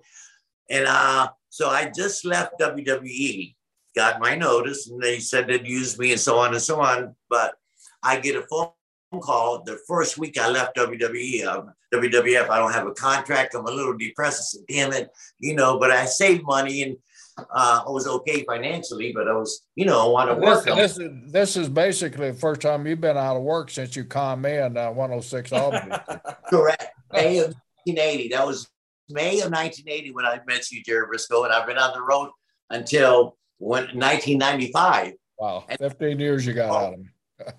And 0.70 0.86
uh, 0.86 1.30
so 1.50 1.68
I 1.68 1.92
just 1.96 2.26
left 2.26 2.60
WWE 2.60 3.56
got 3.96 4.20
my 4.20 4.36
notice 4.36 4.88
and 4.88 5.02
they 5.02 5.18
said 5.18 5.48
they'd 5.48 5.66
use 5.66 5.98
me 5.98 6.12
and 6.12 6.22
so 6.22 6.38
on 6.38 6.54
and 6.54 6.62
so 6.62 6.80
on. 6.80 7.16
But 7.28 7.56
I 8.04 8.20
get 8.20 8.36
a 8.36 8.44
phone 8.44 8.70
call 9.20 9.64
the 9.64 9.80
first 9.88 10.20
week 10.20 10.40
I 10.40 10.50
left 10.50 10.78
WWE, 10.78 11.44
um, 11.48 11.74
WWF. 11.92 12.50
I 12.52 12.60
don't 12.60 12.74
have 12.74 12.86
a 12.86 12.94
contract. 12.94 13.56
I'm 13.56 13.66
a 13.66 13.72
little 13.72 13.98
depressed. 13.98 14.42
I 14.42 14.44
said, 14.44 14.62
damn 14.70 14.94
it, 14.94 15.10
you 15.40 15.56
know, 15.56 15.80
but 15.80 15.90
I 15.90 16.06
saved 16.06 16.44
money 16.46 16.84
and 16.84 16.98
uh, 17.38 17.84
I 17.86 17.90
was 17.90 18.08
okay 18.08 18.44
financially, 18.44 19.12
but 19.14 19.28
I 19.28 19.34
was, 19.34 19.66
you 19.76 19.86
know, 19.86 20.08
I 20.08 20.10
want 20.10 20.30
to 20.30 20.36
work. 20.36 20.66
This, 20.66 20.76
this, 20.76 21.00
is, 21.00 21.32
this 21.32 21.58
is 21.58 21.70
basically 21.70 22.32
the 22.32 22.38
first 22.38 22.62
time 22.62 22.88
you've 22.88 23.02
been 23.02 23.18
out 23.18 23.38
of 23.38 23.44
work 23.44 23.70
since 23.70 23.96
you 23.96 24.06
called 24.06 24.42
me 24.42 24.58
in 24.58 24.78
uh, 24.78 24.92
106 24.92 25.52
Albany. 25.52 25.96
Correct. 26.50 26.88
May 27.14 27.38
of 27.40 27.56
1980. 27.86 28.30
That 28.30 28.46
was 28.46 28.68
May 29.10 29.40
of 29.40 29.52
1980 29.52 30.12
when 30.12 30.26
I 30.26 30.40
met 30.48 30.70
you, 30.72 30.84
Jerry 30.84 31.08
Brisco, 31.08 31.46
and 31.46 31.54
I've 31.54 31.68
been 31.68 31.78
on 31.78 31.94
the 31.94 32.02
road 32.02 32.30
until 32.70 33.38
when 33.60 33.84
1995. 33.84 35.14
Wow, 35.38 35.66
15 35.80 36.20
years 36.20 36.46
you 36.46 36.54
got 36.54 36.70
oh, 36.70 36.76
out 36.76 36.94
of 36.94 37.00
them. 37.00 37.12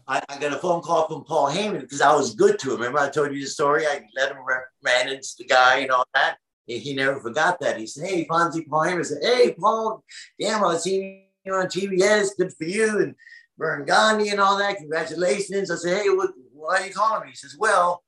I, 0.09 0.21
I, 0.29 0.39
got 0.41 0.53
a 0.53 0.59
phone 0.59 0.81
call 0.81 1.07
from 1.07 1.23
Paul 1.23 1.51
Heyman 1.51 1.81
because 1.81 2.01
I 2.01 2.13
was 2.13 2.35
good 2.35 2.59
to 2.59 2.71
him. 2.73 2.79
Remember, 2.79 2.99
I 2.99 3.09
told 3.09 3.33
you 3.33 3.41
the 3.41 3.47
story. 3.47 3.87
I 3.87 4.01
let 4.17 4.33
him 4.33 4.39
manage 4.83 5.37
the 5.37 5.45
guy 5.45 5.79
and 5.79 5.91
all 5.93 6.05
that. 6.15 6.39
He, 6.69 6.95
never 6.95 7.21
forgot 7.21 7.59
that. 7.61 7.79
He 7.79 7.87
said, 7.87 8.09
"Hey, 8.09 8.27
Fonzie." 8.27 8.69
Paul 8.69 8.83
Heyman 8.83 9.05
said, 9.05 9.23
"Hey, 9.23 9.55
Paul, 9.59 10.05
damn, 10.39 10.65
I 10.65 10.77
seen 10.77 11.25
you 11.45 11.55
on 11.55 11.67
TBS. 11.67 12.37
Good 12.37 12.53
for 12.53 12.65
you." 12.65 13.01
And 13.01 13.15
Verne 13.59 13.87
Gagne 13.87 14.29
and 14.29 14.41
all 14.41 14.59
that. 14.59 14.77
Congratulations. 14.77 15.71
I 15.71 15.77
said, 15.77 16.03
"Hey, 16.03 16.11
what, 16.11 16.31
why 16.53 16.83
are 16.83 16.87
you 16.87 16.93
calling 16.93 17.25
me?" 17.25 17.31
He 17.31 17.37
says, 17.37 17.57
"Well, 17.59 18.05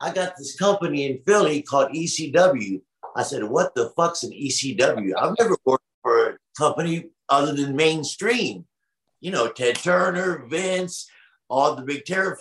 I 0.00 0.12
got 0.12 0.36
this 0.36 0.56
company 0.56 1.06
in 1.06 1.22
Philly 1.26 1.62
called 1.62 1.92
ECW." 1.92 2.82
I 3.16 3.22
said, 3.22 3.44
"What 3.44 3.74
the 3.74 3.90
fuck's 3.96 4.22
an 4.22 4.32
ECW? 4.32 5.12
I've 5.18 5.34
never 5.38 5.56
worked 5.64 5.84
for 6.02 6.30
a 6.30 6.38
company 6.56 7.10
other 7.28 7.54
than 7.54 7.74
mainstream." 7.74 8.66
you 9.22 9.30
know, 9.30 9.48
Ted 9.48 9.76
Turner, 9.76 10.44
Vince, 10.48 11.08
all 11.48 11.76
the 11.76 11.82
big 11.82 12.04
terror 12.04 12.36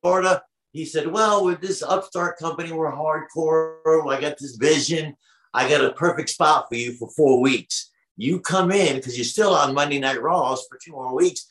Florida. 0.00 0.42
He 0.72 0.84
said, 0.84 1.06
Well, 1.08 1.44
with 1.44 1.60
this 1.60 1.82
upstart 1.82 2.38
company, 2.38 2.72
we're 2.72 2.92
hardcore. 2.92 4.10
I 4.10 4.20
got 4.20 4.38
this 4.38 4.56
vision. 4.56 5.16
I 5.52 5.68
got 5.68 5.84
a 5.84 5.92
perfect 5.92 6.30
spot 6.30 6.66
for 6.68 6.76
you 6.76 6.92
for 6.92 7.10
four 7.10 7.40
weeks. 7.40 7.90
You 8.16 8.40
come 8.40 8.70
in 8.70 8.96
because 8.96 9.16
you're 9.16 9.24
still 9.24 9.54
on 9.54 9.74
Monday 9.74 9.98
Night 9.98 10.22
Raws 10.22 10.66
for 10.68 10.78
two 10.82 10.92
more 10.92 11.14
weeks, 11.14 11.48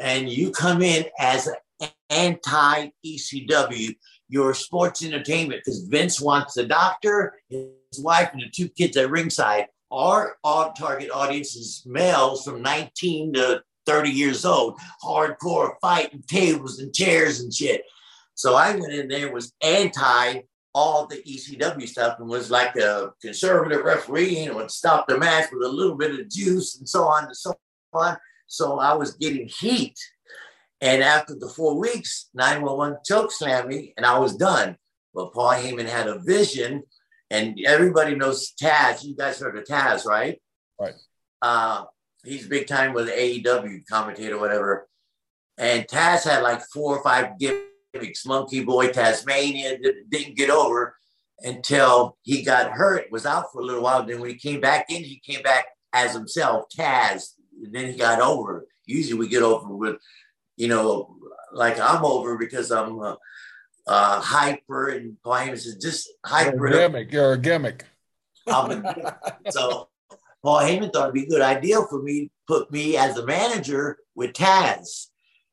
and 0.00 0.28
you 0.28 0.50
come 0.50 0.82
in 0.82 1.04
as 1.18 1.46
an 1.46 1.88
anti 2.10 2.88
ECW. 3.04 3.94
Your 4.28 4.54
sports 4.54 5.04
entertainment 5.04 5.62
because 5.64 5.82
Vince 5.82 6.20
wants 6.20 6.54
the 6.54 6.66
doctor, 6.66 7.34
his 7.48 7.68
wife, 8.00 8.30
and 8.32 8.42
the 8.42 8.50
two 8.50 8.68
kids 8.68 8.96
at 8.96 9.10
ringside. 9.10 9.66
Our 9.92 10.36
target 10.44 11.10
audience 11.12 11.54
is 11.54 11.84
males 11.86 12.44
from 12.44 12.60
19 12.60 13.34
to 13.34 13.62
30 13.86 14.10
years 14.10 14.44
old, 14.44 14.78
hardcore 15.02 15.74
fighting 15.80 16.24
tables 16.26 16.80
and 16.80 16.92
chairs 16.92 17.40
and 17.40 17.54
shit. 17.54 17.82
So 18.36 18.54
I 18.54 18.76
went 18.76 18.92
in 18.92 19.08
there, 19.08 19.32
was 19.32 19.52
anti 19.62 20.42
all 20.76 21.06
the 21.06 21.16
ECW 21.16 21.88
stuff 21.88 22.18
and 22.20 22.28
was 22.28 22.50
like 22.50 22.76
a 22.76 23.10
conservative 23.22 23.82
referee 23.82 24.40
and 24.40 24.54
would 24.54 24.70
stop 24.70 25.08
the 25.08 25.16
match 25.16 25.48
with 25.50 25.66
a 25.66 25.72
little 25.72 25.96
bit 25.96 26.20
of 26.20 26.28
juice 26.28 26.78
and 26.78 26.86
so 26.86 27.04
on 27.04 27.24
and 27.24 27.36
so 27.36 27.54
on. 27.94 28.14
So 28.46 28.78
I 28.78 28.92
was 28.92 29.14
getting 29.14 29.48
heat. 29.48 29.98
And 30.82 31.02
after 31.02 31.34
the 31.34 31.48
four 31.48 31.78
weeks, 31.78 32.28
911 32.34 32.98
choke 33.06 33.32
slammed 33.32 33.68
me 33.68 33.94
and 33.96 34.04
I 34.04 34.18
was 34.18 34.36
done. 34.36 34.76
But 35.14 35.32
Paul 35.32 35.52
Heyman 35.52 35.88
had 35.88 36.08
a 36.08 36.18
vision 36.18 36.82
and 37.30 37.58
everybody 37.66 38.14
knows 38.14 38.52
Taz. 38.62 39.02
You 39.02 39.16
guys 39.16 39.40
heard 39.40 39.56
of 39.56 39.64
Taz, 39.64 40.04
right? 40.04 40.38
Right. 40.78 40.94
Uh, 41.40 41.84
he's 42.22 42.46
big 42.46 42.66
time 42.66 42.92
with 42.92 43.08
AEW 43.08 43.80
commentator, 43.90 44.38
whatever. 44.38 44.86
And 45.56 45.88
Taz 45.88 46.24
had 46.24 46.42
like 46.42 46.60
four 46.70 46.98
or 46.98 47.02
five 47.02 47.38
gimmicks. 47.38 47.62
Monkey 48.26 48.64
Boy, 48.64 48.88
Tasmania 48.88 49.78
didn't 50.08 50.36
get 50.36 50.50
over 50.50 50.96
until 51.40 52.16
he 52.22 52.42
got 52.42 52.70
hurt, 52.72 53.10
was 53.10 53.26
out 53.26 53.52
for 53.52 53.60
a 53.60 53.64
little 53.64 53.82
while. 53.82 54.04
Then 54.04 54.20
when 54.20 54.30
he 54.30 54.36
came 54.36 54.60
back 54.60 54.86
in, 54.88 55.02
he 55.02 55.20
came 55.24 55.42
back 55.42 55.66
as 55.92 56.12
himself, 56.12 56.64
Taz. 56.76 57.32
And 57.62 57.74
then 57.74 57.90
he 57.90 57.98
got 57.98 58.20
over. 58.20 58.66
Usually 58.84 59.18
we 59.18 59.28
get 59.28 59.42
over 59.42 59.74
with, 59.74 59.96
you 60.56 60.68
know, 60.68 61.16
like 61.52 61.78
I'm 61.80 62.04
over 62.04 62.36
because 62.38 62.70
I'm 62.70 63.00
uh, 63.00 63.16
uh, 63.86 64.20
hyper 64.20 64.88
and 64.88 65.16
Paul 65.22 65.34
Heyman 65.34 65.52
is 65.52 65.76
just 65.76 66.08
hyper. 66.24 66.56
You're 66.56 66.66
a 66.66 66.88
gimmick. 66.88 67.12
You're 67.12 67.32
a 67.32 67.38
gimmick. 67.38 67.84
A, 68.46 69.14
so 69.50 69.88
Paul 70.42 70.60
Heyman 70.60 70.92
thought 70.92 71.04
it'd 71.04 71.14
be 71.14 71.24
a 71.24 71.28
good 71.28 71.42
idea 71.42 71.80
for 71.88 72.02
me 72.02 72.26
to 72.26 72.30
put 72.46 72.70
me 72.70 72.96
as 72.96 73.18
a 73.18 73.26
manager 73.26 73.98
with 74.14 74.32
Taz. 74.32 75.06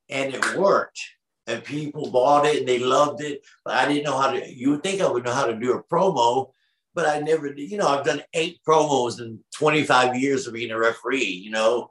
And 0.09 0.33
it 0.33 0.57
worked. 0.57 0.99
And 1.47 1.63
people 1.63 2.09
bought 2.09 2.45
it 2.45 2.59
and 2.59 2.67
they 2.67 2.79
loved 2.79 3.21
it. 3.21 3.45
But 3.65 3.75
I 3.75 3.87
didn't 3.87 4.05
know 4.05 4.17
how 4.17 4.31
to, 4.31 4.53
you 4.53 4.71
would 4.71 4.83
think 4.83 5.01
I 5.01 5.09
would 5.09 5.25
know 5.25 5.33
how 5.33 5.45
to 5.45 5.55
do 5.55 5.73
a 5.73 5.83
promo, 5.83 6.51
but 6.93 7.05
I 7.05 7.19
never 7.19 7.53
did. 7.53 7.69
You 7.69 7.77
know, 7.77 7.87
I've 7.87 8.05
done 8.05 8.23
eight 8.33 8.59
promos 8.67 9.19
in 9.19 9.39
25 9.55 10.15
years 10.15 10.47
of 10.47 10.53
being 10.53 10.71
a 10.71 10.79
referee, 10.79 11.25
you 11.25 11.51
know. 11.51 11.89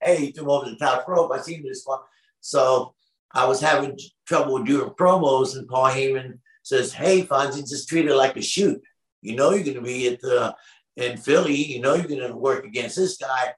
Hey, 0.00 0.26
you 0.26 0.32
threw 0.32 0.50
over 0.50 0.68
the 0.68 0.76
top 0.76 1.06
rope. 1.08 1.32
I 1.32 1.40
seen 1.40 1.62
this 1.62 1.82
one. 1.84 2.00
So 2.40 2.94
I 3.32 3.46
was 3.46 3.60
having 3.60 3.98
trouble 4.26 4.62
doing 4.62 4.90
promos, 4.90 5.56
and 5.56 5.68
Paul 5.68 5.90
Heyman 5.90 6.38
says, 6.62 6.92
Hey, 6.92 7.22
Fonzie, 7.22 7.68
just 7.68 7.88
treat 7.88 8.06
it 8.06 8.14
like 8.14 8.36
a 8.36 8.42
shoot. 8.42 8.80
You 9.22 9.36
know, 9.36 9.50
you're 9.50 9.64
going 9.64 9.76
to 9.76 9.82
be 9.82 10.08
at 10.08 10.20
the 10.20 10.54
in 10.96 11.16
Philly, 11.16 11.56
you 11.56 11.80
know 11.80 11.94
you're 11.94 12.06
going 12.06 12.26
to 12.26 12.36
work 12.36 12.64
against 12.64 12.96
this 12.96 13.16
guy. 13.16 13.54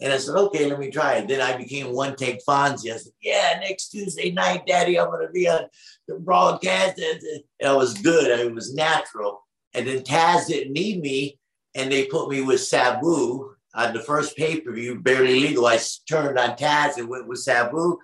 And 0.00 0.12
I 0.12 0.18
said, 0.18 0.36
okay, 0.36 0.66
let 0.66 0.78
me 0.78 0.90
try 0.90 1.14
it. 1.14 1.26
Then 1.26 1.40
I 1.40 1.56
became 1.56 1.92
one 1.92 2.14
take 2.14 2.40
Fonzie. 2.44 2.92
I 2.92 2.98
said, 2.98 3.12
yeah, 3.20 3.58
next 3.60 3.88
Tuesday 3.88 4.30
night, 4.30 4.64
Daddy, 4.66 4.98
I'm 4.98 5.08
going 5.08 5.26
to 5.26 5.32
be 5.32 5.48
on 5.48 5.62
the 6.06 6.14
broadcast. 6.20 6.98
And 6.98 7.20
it 7.58 7.76
was 7.76 8.00
good. 8.00 8.38
It 8.38 8.54
was 8.54 8.74
natural. 8.74 9.44
And 9.74 9.86
then 9.86 10.02
Taz 10.02 10.46
didn't 10.46 10.72
need 10.72 11.00
me, 11.00 11.38
and 11.74 11.90
they 11.90 12.06
put 12.06 12.30
me 12.30 12.42
with 12.42 12.60
Sabu 12.60 13.54
on 13.74 13.92
the 13.92 14.00
first 14.00 14.36
pay 14.36 14.60
per 14.60 14.72
view, 14.72 15.00
barely 15.00 15.40
legal. 15.40 15.66
I 15.66 15.78
turned 16.08 16.38
on 16.38 16.56
Taz 16.56 16.96
and 16.96 17.08
went 17.08 17.28
with 17.28 17.40
Sabu, 17.40 17.98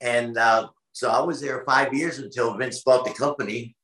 and 0.00 0.36
uh, 0.36 0.68
so 0.92 1.08
I 1.10 1.20
was 1.20 1.40
there 1.40 1.64
five 1.66 1.94
years 1.94 2.18
until 2.18 2.56
Vince 2.56 2.82
bought 2.82 3.04
the 3.04 3.12
company. 3.12 3.76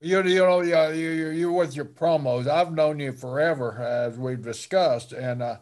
You, 0.00 0.22
you 0.22 0.38
know, 0.38 0.62
yeah, 0.62 0.90
you, 0.90 1.10
you, 1.10 1.28
you 1.30 1.52
with 1.52 1.76
your 1.76 1.84
promos. 1.84 2.46
I've 2.46 2.72
known 2.72 3.00
you 3.00 3.12
forever, 3.12 3.82
as 3.82 4.16
we've 4.18 4.40
discussed, 4.40 5.12
and 5.12 5.42
uh, 5.42 5.56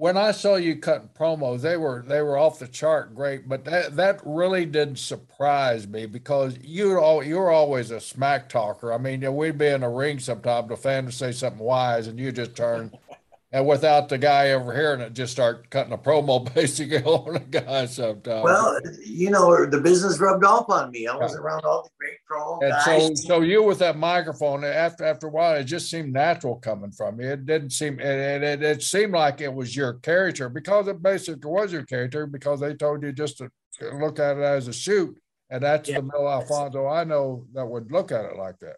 when 0.00 0.16
I 0.16 0.30
saw 0.30 0.54
you 0.54 0.76
cutting 0.76 1.10
promos, 1.14 1.60
they 1.60 1.76
were 1.76 2.02
they 2.08 2.22
were 2.22 2.38
off 2.38 2.58
the 2.58 2.66
chart 2.66 3.14
great. 3.14 3.46
But 3.46 3.66
that 3.66 3.96
that 3.96 4.22
really 4.24 4.64
didn't 4.64 4.96
surprise 4.96 5.86
me 5.86 6.06
because 6.06 6.56
you 6.64 6.98
all 6.98 7.22
you're 7.22 7.50
always 7.50 7.90
a 7.90 8.00
smack 8.00 8.48
talker. 8.48 8.94
I 8.94 8.96
mean, 8.96 9.20
you 9.20 9.26
know, 9.26 9.32
we'd 9.32 9.58
be 9.58 9.66
in 9.66 9.82
a 9.82 9.90
ring 9.90 10.18
sometime, 10.18 10.68
the 10.68 10.76
fan 10.78 11.04
would 11.04 11.12
say 11.12 11.32
something 11.32 11.62
wise, 11.62 12.06
and 12.06 12.18
you 12.18 12.32
just 12.32 12.56
turn 12.56 12.92
and 13.52 13.66
without 13.66 14.08
the 14.08 14.18
guy 14.18 14.52
over 14.52 14.72
here 14.72 14.92
and 14.92 15.02
it 15.02 15.12
just 15.12 15.32
start 15.32 15.68
cutting 15.70 15.92
a 15.92 15.98
promo 15.98 16.52
basically 16.54 17.02
on 17.02 17.34
the 17.34 17.40
guy 17.40 17.86
sometimes. 17.86 18.44
Well, 18.44 18.80
you 19.04 19.30
know, 19.30 19.66
the 19.66 19.80
business 19.80 20.20
rubbed 20.20 20.44
off 20.44 20.68
on 20.68 20.90
me. 20.90 21.06
I 21.06 21.16
was 21.16 21.34
around 21.34 21.64
all 21.64 21.82
the 21.82 21.90
great 21.98 22.18
promo 22.30 22.62
and 22.62 22.72
guys. 22.72 23.22
So, 23.22 23.28
so 23.28 23.40
you 23.40 23.62
with 23.62 23.78
that 23.80 23.96
microphone, 23.96 24.64
after 24.64 25.04
after 25.04 25.26
a 25.26 25.30
while, 25.30 25.56
it 25.56 25.64
just 25.64 25.90
seemed 25.90 26.12
natural 26.12 26.56
coming 26.56 26.92
from 26.92 27.20
you. 27.20 27.28
It 27.28 27.46
didn't 27.46 27.70
seem 27.70 27.98
it, 27.98 28.42
it, 28.42 28.62
it 28.62 28.82
seemed 28.82 29.12
like 29.12 29.40
it 29.40 29.52
was 29.52 29.74
your 29.74 29.94
character 29.94 30.48
because 30.48 30.86
it 30.86 31.02
basically 31.02 31.50
was 31.50 31.72
your 31.72 31.84
character 31.84 32.26
because 32.26 32.60
they 32.60 32.74
told 32.74 33.02
you 33.02 33.12
just 33.12 33.38
to 33.38 33.50
look 33.94 34.18
at 34.18 34.36
it 34.36 34.42
as 34.42 34.68
a 34.68 34.72
shoot. 34.72 35.16
And 35.52 35.64
that's 35.64 35.88
yeah. 35.88 35.96
the 35.96 36.02
Bill 36.02 36.28
Alfonso 36.28 36.86
I 36.86 37.02
know 37.02 37.46
that 37.54 37.66
would 37.66 37.90
look 37.90 38.12
at 38.12 38.24
it 38.24 38.36
like 38.36 38.60
that 38.60 38.76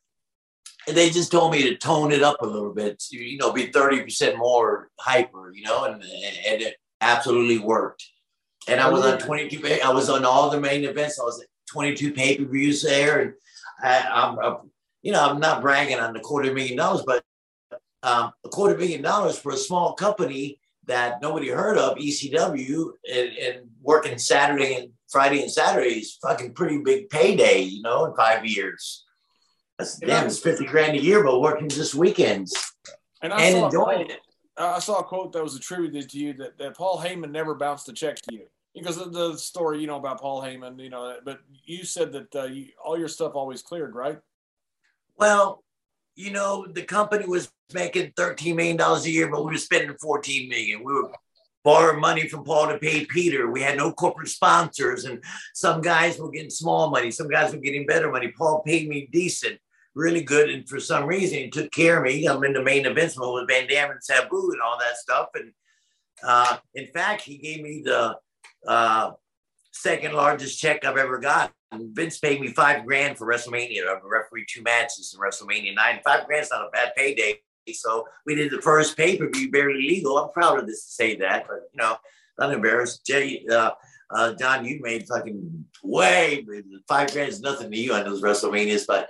they 0.87 1.11
just 1.11 1.31
told 1.31 1.53
me 1.53 1.63
to 1.63 1.77
tone 1.77 2.13
it 2.13 2.23
up 2.23 2.43
a 2.43 2.47
little 2.47 2.73
bit, 2.73 3.03
you 3.11 3.39
know, 3.39 3.53
be 3.53 3.69
30% 3.69 4.37
more 4.37 4.89
hyper, 4.99 5.53
you 5.55 5.63
know, 5.63 5.85
and, 5.85 6.03
and 6.03 6.63
it 6.63 6.77
absolutely 7.01 7.59
worked. 7.59 8.05
And 8.69 8.81
I 8.81 8.89
was 8.89 9.05
on 9.05 9.19
22, 9.19 9.81
I 9.85 9.93
was 9.93 10.09
on 10.09 10.25
all 10.25 10.51
the 10.51 10.61
main 10.61 10.85
events. 10.85 11.19
I 11.19 11.25
was 11.25 11.41
at 11.41 11.49
22 11.71 12.13
pay-per-views 12.13 12.83
there. 12.83 13.21
And 13.21 13.35
I, 13.83 14.37
am 14.45 14.71
you 15.03 15.13
know, 15.13 15.25
I'm 15.25 15.41
not 15.41 15.63
bragging 15.63 15.99
on 15.99 16.13
the 16.13 16.21
quarter 16.21 16.53
million 16.53 16.77
dollars, 16.77 17.03
but 17.05 17.25
um, 18.03 18.33
a 18.45 18.49
quarter 18.49 18.77
million 18.77 19.03
dollars 19.03 19.39
for 19.39 19.53
a 19.53 19.57
small 19.57 19.95
company 19.95 20.61
that 20.87 21.23
nobody 21.23 21.49
heard 21.49 21.79
of, 21.79 21.97
ECW, 21.97 22.91
and, 23.13 23.29
and 23.37 23.61
working 23.81 24.19
Saturday 24.19 24.75
and 24.75 24.91
Friday 25.11 25.43
and 25.43 25.51
Saturday 25.51 26.01
is 26.01 26.19
fucking 26.23 26.55
pretty 26.55 26.79
big 26.79 27.09
payday, 27.11 27.61
you 27.61 27.83
know, 27.83 28.07
in 28.07 28.15
five 28.15 28.45
years. 28.45 29.05
That's, 29.83 29.99
damn, 29.99 30.27
it's 30.27 30.39
50 30.39 30.67
grand 30.67 30.97
a 30.97 31.03
year, 31.03 31.25
but 31.25 31.41
working 31.41 31.69
just 31.69 31.95
weekends 31.95 32.55
and, 33.23 33.33
and 33.33 33.65
enjoying 33.65 34.11
it. 34.11 34.21
I 34.57 34.79
saw 34.79 35.01
a 35.01 35.05
quote 35.05 35.33
that 35.33 35.43
was 35.43 35.57
attributed 35.57 36.09
to 36.11 36.19
you 36.19 36.35
that, 36.35 36.59
that 36.59 36.77
Paul 36.77 36.99
Heyman 36.99 37.31
never 37.31 37.55
bounced 37.55 37.89
a 37.89 37.93
check 37.93 38.17
to 38.17 38.35
you 38.35 38.47
because 38.75 38.99
of 38.99 39.13
the 39.13 39.37
story, 39.37 39.81
you 39.81 39.87
know, 39.87 39.97
about 39.97 40.21
Paul 40.21 40.43
Heyman, 40.43 40.81
you 40.81 40.91
know, 40.91 41.17
but 41.25 41.41
you 41.65 41.85
said 41.85 42.13
that 42.13 42.35
uh, 42.35 42.45
you, 42.45 42.67
all 42.85 42.99
your 42.99 43.09
stuff 43.09 43.33
always 43.35 43.63
cleared, 43.63 43.95
right? 43.95 44.19
Well, 45.19 45.63
you 46.15 46.31
know, 46.31 46.67
the 46.67 46.83
company 46.83 47.27
was 47.27 47.51
making 47.73 48.13
$13 48.13 48.55
million 48.55 48.81
a 48.81 49.01
year, 49.01 49.31
but 49.31 49.45
we 49.45 49.53
were 49.53 49.59
spending 49.59 49.97
14 50.01 50.49
million. 50.49 50.85
We 50.85 50.93
were 50.93 51.11
borrowing 51.65 52.01
money 52.01 52.29
from 52.29 52.45
Paul 52.45 52.69
to 52.69 52.79
pay 52.79 53.05
Peter. 53.07 53.51
We 53.51 53.63
had 53.63 53.77
no 53.77 53.93
corporate 53.93 54.29
sponsors, 54.29 55.05
and 55.05 55.23
some 55.55 55.81
guys 55.81 56.19
were 56.19 56.31
getting 56.31 56.51
small 56.51 56.91
money, 56.91 57.11
some 57.11 57.29
guys 57.29 57.53
were 57.53 57.61
getting 57.61 57.87
better 57.87 58.11
money. 58.11 58.33
Paul 58.37 58.63
paid 58.67 58.89
me 58.89 59.09
decent, 59.13 59.59
really 59.95 60.23
good, 60.23 60.51
and 60.51 60.69
for 60.69 60.81
some 60.81 61.07
reason 61.07 61.39
he 61.39 61.51
took 61.51 61.71
care 61.73 61.99
of 61.99 62.05
me. 62.05 62.27
I'm 62.27 62.45
in 62.45 62.53
the 62.53 62.63
main 62.63 62.87
events 62.87 63.19
with 63.19 63.49
Van 63.49 63.69
Dam 63.69 63.91
and 63.91 64.03
Sabu 64.03 64.51
and 64.53 64.61
all 64.63 64.79
that 64.79 64.97
stuff. 64.97 65.29
And 65.35 65.53
uh, 66.27 66.59
in 66.75 66.87
fact, 66.89 67.23
he 67.23 67.39
gave 67.39 67.63
me 67.63 67.83
the 67.85 68.17
uh, 68.67 69.13
second 69.73 70.15
largest 70.15 70.61
check 70.61 70.85
I've 70.85 70.97
ever 70.97 71.19
got. 71.19 71.53
Vince 71.75 72.19
paid 72.19 72.41
me 72.41 72.49
five 72.49 72.85
grand 72.85 73.17
for 73.17 73.27
WrestleMania. 73.27 73.87
I 73.89 73.99
referee 74.05 74.47
two 74.49 74.63
matches 74.63 75.15
in 75.15 75.21
WrestleMania 75.21 75.75
nine. 75.75 76.01
Five 76.05 76.27
grand's 76.27 76.51
not 76.51 76.67
a 76.67 76.71
bad 76.71 76.93
payday 76.95 77.39
so 77.73 78.07
we 78.27 78.35
did 78.35 78.51
the 78.51 78.61
first 78.61 78.97
pay 78.97 79.17
per 79.17 79.29
view, 79.31 79.51
barely 79.51 79.83
legal. 79.83 80.19
I'm 80.19 80.31
proud 80.33 80.59
of 80.59 80.67
this 80.67 80.85
to 80.85 80.93
say 80.93 81.17
that, 81.17 81.47
but 81.47 81.61
you 81.73 81.81
know, 81.81 81.97
not 82.39 82.53
embarrassed. 82.53 83.07
Jay, 83.07 83.45
uh, 83.51 83.71
uh, 84.11 84.35
John, 84.35 84.65
you 84.65 84.81
made 84.83 85.07
fucking 85.07 85.65
way 85.83 86.45
five 86.89 87.13
grand 87.13 87.29
is 87.29 87.41
nothing 87.41 87.71
to 87.71 87.77
you 87.77 87.95
on 87.95 88.05
those 88.05 88.23
WrestleManias, 88.23 88.87
but 88.87 89.09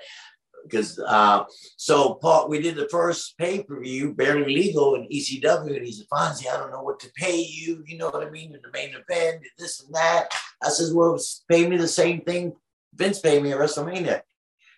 because 0.62 0.98
uh, 0.98 1.44
so 1.76 2.14
Paul, 2.14 2.48
we 2.48 2.60
did 2.60 2.76
the 2.76 2.88
first 2.88 3.36
pay 3.38 3.62
per 3.62 3.80
view, 3.80 4.14
barely 4.14 4.52
legal 4.54 4.94
in 4.94 5.08
ECW, 5.08 5.76
and 5.76 5.86
he 5.86 5.92
said, 5.92 6.06
Fonzie, 6.12 6.48
I 6.48 6.56
don't 6.56 6.70
know 6.70 6.82
what 6.82 7.00
to 7.00 7.10
pay 7.16 7.40
you. 7.40 7.82
You 7.86 7.98
know 7.98 8.10
what 8.10 8.26
I 8.26 8.30
mean? 8.30 8.54
In 8.54 8.60
the 8.62 8.70
main 8.72 8.90
event, 8.90 9.42
this 9.58 9.82
and 9.82 9.94
that. 9.94 10.28
I 10.62 10.68
said, 10.68 10.94
Well, 10.94 11.18
pay 11.48 11.68
me 11.68 11.76
the 11.76 11.88
same 11.88 12.20
thing 12.22 12.54
Vince 12.94 13.20
paid 13.20 13.42
me 13.42 13.52
at 13.52 13.58
WrestleMania. 13.58 14.18
I 14.18 14.22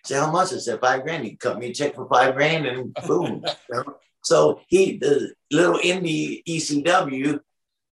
said, 0.03 0.19
How 0.19 0.31
much? 0.31 0.53
I 0.53 0.57
said, 0.57 0.79
Five 0.79 1.03
grand. 1.03 1.23
He 1.23 1.35
cut 1.35 1.59
me 1.59 1.69
a 1.69 1.73
check 1.73 1.95
for 1.95 2.07
five 2.07 2.35
grand, 2.35 2.65
and 2.65 2.93
boom. 3.07 3.43
so 4.23 4.61
he, 4.67 4.97
the 4.97 5.33
little 5.51 5.79
indie 5.79 6.43
ECW. 6.47 7.39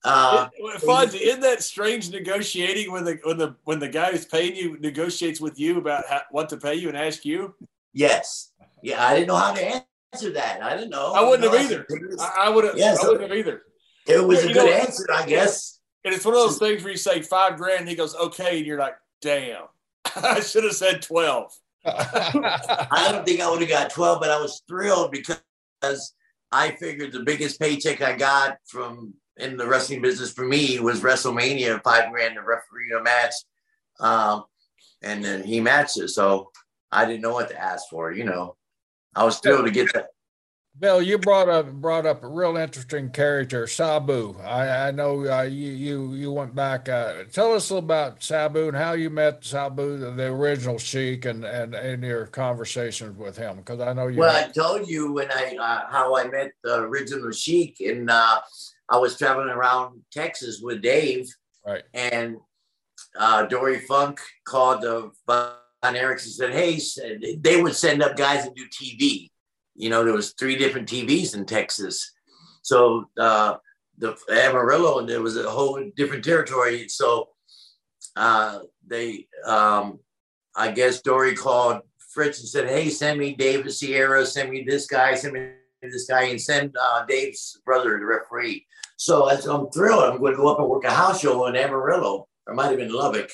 Uh, 0.04 0.48
Fonzie, 0.78 1.20
isn't 1.20 1.42
that 1.42 1.64
strange 1.64 2.12
negotiating 2.12 2.92
when 2.92 3.04
the 3.04 3.20
when 3.24 3.38
the 3.38 3.56
when 3.64 3.80
the 3.80 3.90
guy 3.90 4.12
who's 4.12 4.26
paying 4.26 4.56
you 4.56 4.78
negotiates 4.80 5.42
with 5.42 5.60
you 5.60 5.80
about 5.80 6.04
how, 6.08 6.22
what 6.30 6.48
to 6.50 6.58
pay 6.58 6.76
you 6.76 6.90
and 6.90 6.98
ask 6.98 7.26
you? 7.26 7.56
Yes. 7.96 8.52
Yeah, 8.84 9.04
I 9.04 9.16
didn't 9.16 9.30
know 9.30 9.38
how 9.38 9.54
to 9.54 9.84
answer 10.14 10.32
that. 10.34 10.62
I 10.62 10.76
didn't 10.76 10.92
know. 10.92 11.14
I 11.14 11.28
wouldn't 11.28 11.52
have 11.52 11.60
either. 11.60 11.88
I, 12.38 12.50
would 12.50 12.66
have. 12.66 12.78
Yes, 12.78 13.04
I 13.04 13.08
wouldn't 13.08 13.30
have 13.30 13.38
either. 13.38 13.64
It 14.06 14.24
was 14.24 14.44
a 14.44 14.54
good 14.54 14.66
know, 14.66 14.72
answer, 14.72 15.06
I 15.12 15.26
guess. 15.26 15.80
And 16.04 16.14
it's 16.14 16.24
one 16.24 16.36
of 16.36 16.42
those 16.42 16.60
things 16.60 16.84
where 16.84 16.92
you 16.92 16.98
say 16.98 17.22
five 17.22 17.58
grand, 17.58 17.80
and 17.82 17.90
he 17.90 17.96
goes, 17.96 18.14
"Okay," 18.16 18.58
and 18.58 18.68
you're 18.68 18.78
like, 18.78 18.96
"Damn, 19.22 19.64
I 20.16 20.42
should 20.42 20.66
have 20.66 20.76
said 20.76 21.02
12. 21.02 21.52
I 21.86 23.10
don't 23.12 23.26
think 23.26 23.42
I 23.42 23.50
would 23.50 23.62
have 23.62 23.70
got 23.70 23.92
12, 23.92 24.20
but 24.20 24.30
I 24.30 24.40
was 24.40 24.62
thrilled 24.68 25.12
because 25.12 26.14
I 26.52 26.72
figured 26.72 27.12
the 27.12 27.24
biggest 27.24 27.60
paycheck 27.60 28.02
I 28.02 28.16
got 28.16 28.58
from 28.66 29.14
in 29.38 29.58
the 29.58 29.68
wrestling 29.68 30.02
business 30.02 30.32
for 30.32 30.46
me 30.46 30.80
was 30.80 31.02
WrestleMania, 31.02 31.82
five 31.84 32.12
grand 32.12 32.36
to 32.36 32.42
referee 32.42 32.94
a 32.98 33.04
match. 33.04 33.34
Um, 34.00 34.44
and 35.02 35.24
then 35.24 35.44
he 35.44 35.60
matched 35.60 35.98
it. 35.98 36.10
So 36.10 36.52
I 36.92 37.06
didn't 37.06 37.22
know 37.22 37.34
what 37.34 37.50
to 37.50 37.62
ask 37.62 37.90
for. 37.90 38.12
You 38.12 38.26
know, 38.26 38.56
I 39.16 39.24
was 39.24 39.40
thrilled 39.40 39.66
to 39.66 39.72
get 39.72 39.94
that. 39.94 40.08
Bill, 40.78 41.02
you 41.02 41.18
brought 41.18 41.48
up 41.48 41.72
brought 41.72 42.06
up 42.06 42.22
a 42.24 42.28
real 42.28 42.58
interesting 42.58 43.10
character, 43.10 43.66
Sabu. 43.66 44.36
I, 44.44 44.88
I 44.88 44.92
know 44.92 45.26
uh, 45.26 45.44
you 45.44 45.72
you 45.72 46.14
you 46.16 46.32
went 46.34 46.54
back. 46.54 46.90
Uh, 46.90 47.24
tell 47.32 47.54
us 47.54 47.70
a 47.70 47.76
little 47.76 47.86
about 47.86 48.22
Sabu 48.22 48.68
and 48.68 48.76
how 48.76 48.92
you 48.92 49.10
met 49.10 49.46
Sabu, 49.46 49.98
the, 49.98 50.12
the 50.12 50.26
original 50.26 50.78
Sheik, 50.78 51.24
and 51.24 51.46
and 51.46 51.74
and 51.74 52.04
your 52.04 52.26
conversations 52.26 53.18
with 53.18 53.38
him. 53.38 53.56
Because 53.58 53.80
I 53.80 53.94
know 53.94 54.08
you. 54.08 54.20
Well, 54.20 54.36
I 54.36 54.50
told 54.50 54.90
you 54.90 55.14
when 55.14 55.32
I 55.32 55.56
uh, 55.56 55.90
how 55.90 56.18
I 56.18 56.28
met 56.28 56.52
the 56.62 56.82
original 56.82 57.32
Sheik, 57.32 57.80
and 57.80 58.10
uh, 58.10 58.42
I 58.90 58.98
was 58.98 59.18
traveling 59.18 59.50
around 59.50 60.02
Texas 60.12 60.60
with 60.62 60.82
Dave. 60.82 61.30
Right. 61.66 61.84
And 61.94 62.36
uh, 63.18 63.46
Dory 63.46 63.80
Funk 63.80 64.20
called 64.44 64.82
the 64.82 65.12
Von 65.86 65.96
Erickson 65.96 66.32
said, 66.32 66.54
"Hey, 66.54 66.80
they 67.38 67.62
would 67.62 67.76
send 67.76 68.02
up 68.02 68.16
guys 68.16 68.44
to 68.44 68.54
do 68.54 68.68
TV. 68.70 69.30
You 69.76 69.90
know, 69.90 70.04
there 70.04 70.14
was 70.14 70.32
three 70.32 70.56
different 70.56 70.90
TVs 70.90 71.36
in 71.36 71.46
Texas, 71.46 72.12
so 72.64 73.06
uh, 73.20 73.58
the 73.98 74.18
Amarillo, 74.32 75.00
and 75.00 75.08
there 75.08 75.22
was 75.22 75.38
a 75.38 75.50
whole 75.50 75.80
different 75.96 76.24
territory. 76.24 76.90
So 76.90 77.30
uh, 78.16 78.60
they, 78.88 79.28
um, 79.46 80.00
I 80.56 80.72
guess, 80.72 81.02
Dory 81.02 81.36
called 81.36 81.82
Fritz 82.14 82.40
and 82.40 82.50
said, 82.50 82.68
"Hey, 82.68 82.90
send 82.90 83.20
me 83.20 83.36
David 83.36 83.72
Sierra, 83.72 84.26
send 84.26 84.50
me 84.50 84.64
this 84.64 84.88
guy, 84.88 85.14
send 85.14 85.34
me 85.34 85.50
this 85.84 86.08
guy, 86.08 86.24
and 86.24 86.42
send 86.42 86.76
uh, 86.82 87.06
Dave's 87.06 87.62
brother, 87.64 88.00
the 88.00 88.06
referee." 88.06 88.66
So 88.98 89.30
I'm 89.30 89.70
thrilled. 89.70 90.04
I'm 90.04 90.20
going 90.20 90.32
to 90.32 90.38
go 90.38 90.48
up 90.48 90.60
and 90.60 90.68
work 90.68 90.86
a 90.86 90.90
house 90.92 91.22
show 91.22 91.46
in 91.46 91.56
Amarillo, 91.56 92.28
or 92.48 92.54
might 92.56 92.70
have 92.70 92.78
been 92.78 92.94
Lubbock 92.94 93.30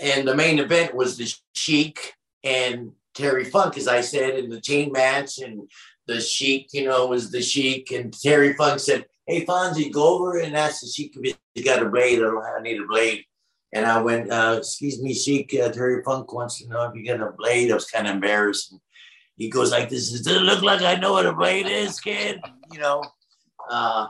and 0.00 0.26
the 0.26 0.34
main 0.34 0.58
event 0.58 0.94
was 0.94 1.16
the 1.16 1.32
Sheik 1.54 2.14
and 2.42 2.92
Terry 3.14 3.44
Funk, 3.44 3.76
as 3.76 3.88
I 3.88 4.00
said, 4.00 4.38
in 4.38 4.50
the 4.50 4.60
chain 4.60 4.92
match. 4.92 5.38
And 5.38 5.70
the 6.06 6.20
Sheik, 6.20 6.68
you 6.72 6.84
know, 6.84 7.06
was 7.06 7.30
the 7.30 7.40
Sheik. 7.40 7.90
And 7.92 8.12
Terry 8.12 8.54
Funk 8.54 8.80
said, 8.80 9.06
Hey, 9.26 9.44
Fonzie, 9.44 9.92
go 9.92 10.18
over 10.18 10.38
and 10.38 10.56
ask 10.56 10.80
the 10.80 10.88
Sheik 10.88 11.16
if 11.16 11.36
he's 11.54 11.64
got 11.64 11.82
a 11.82 11.88
blade. 11.88 12.20
I 12.22 12.60
need 12.60 12.80
a 12.80 12.86
blade. 12.86 13.24
And 13.72 13.86
I 13.86 14.00
went, 14.02 14.30
uh, 14.30 14.56
Excuse 14.58 15.00
me, 15.00 15.14
Sheik, 15.14 15.54
uh, 15.54 15.70
Terry 15.70 16.02
Funk 16.02 16.32
wants 16.32 16.58
to 16.58 16.68
know 16.68 16.84
if 16.84 16.94
you 16.94 17.06
got 17.06 17.26
a 17.26 17.32
blade. 17.32 17.70
I 17.70 17.74
was 17.74 17.90
kind 17.90 18.06
of 18.06 18.14
embarrassed. 18.14 18.72
And 18.72 18.80
he 19.36 19.48
goes 19.48 19.70
like 19.70 19.88
this, 19.88 20.10
Does 20.10 20.26
it 20.26 20.42
look 20.42 20.62
like 20.62 20.82
I 20.82 20.96
know 20.96 21.12
what 21.12 21.26
a 21.26 21.32
blade 21.32 21.66
is, 21.66 22.00
kid? 22.00 22.40
You 22.72 22.80
know, 22.80 23.04
uh, 23.70 24.08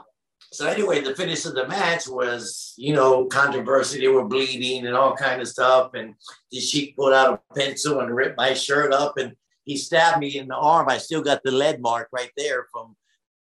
so 0.55 0.67
anyway, 0.67 1.01
the 1.01 1.15
finish 1.15 1.45
of 1.45 1.53
the 1.53 1.67
match 1.67 2.07
was, 2.07 2.73
you 2.77 2.93
know, 2.93 3.25
controversy. 3.25 3.99
They 3.99 4.07
were 4.07 4.25
bleeding 4.25 4.87
and 4.87 4.95
all 4.95 5.13
kind 5.15 5.41
of 5.41 5.49
stuff. 5.49 5.93
And 5.93 6.15
the 6.51 6.59
sheik 6.59 6.95
pulled 6.95 7.13
out 7.13 7.43
a 7.51 7.53
pencil 7.53 7.99
and 7.99 8.15
ripped 8.15 8.37
my 8.37 8.53
shirt 8.53 8.93
up, 8.93 9.17
and 9.17 9.33
he 9.65 9.75
stabbed 9.77 10.19
me 10.19 10.37
in 10.37 10.47
the 10.47 10.55
arm. 10.55 10.87
I 10.87 10.97
still 10.97 11.21
got 11.21 11.41
the 11.43 11.51
lead 11.51 11.81
mark 11.81 12.07
right 12.13 12.31
there 12.37 12.67
from 12.71 12.95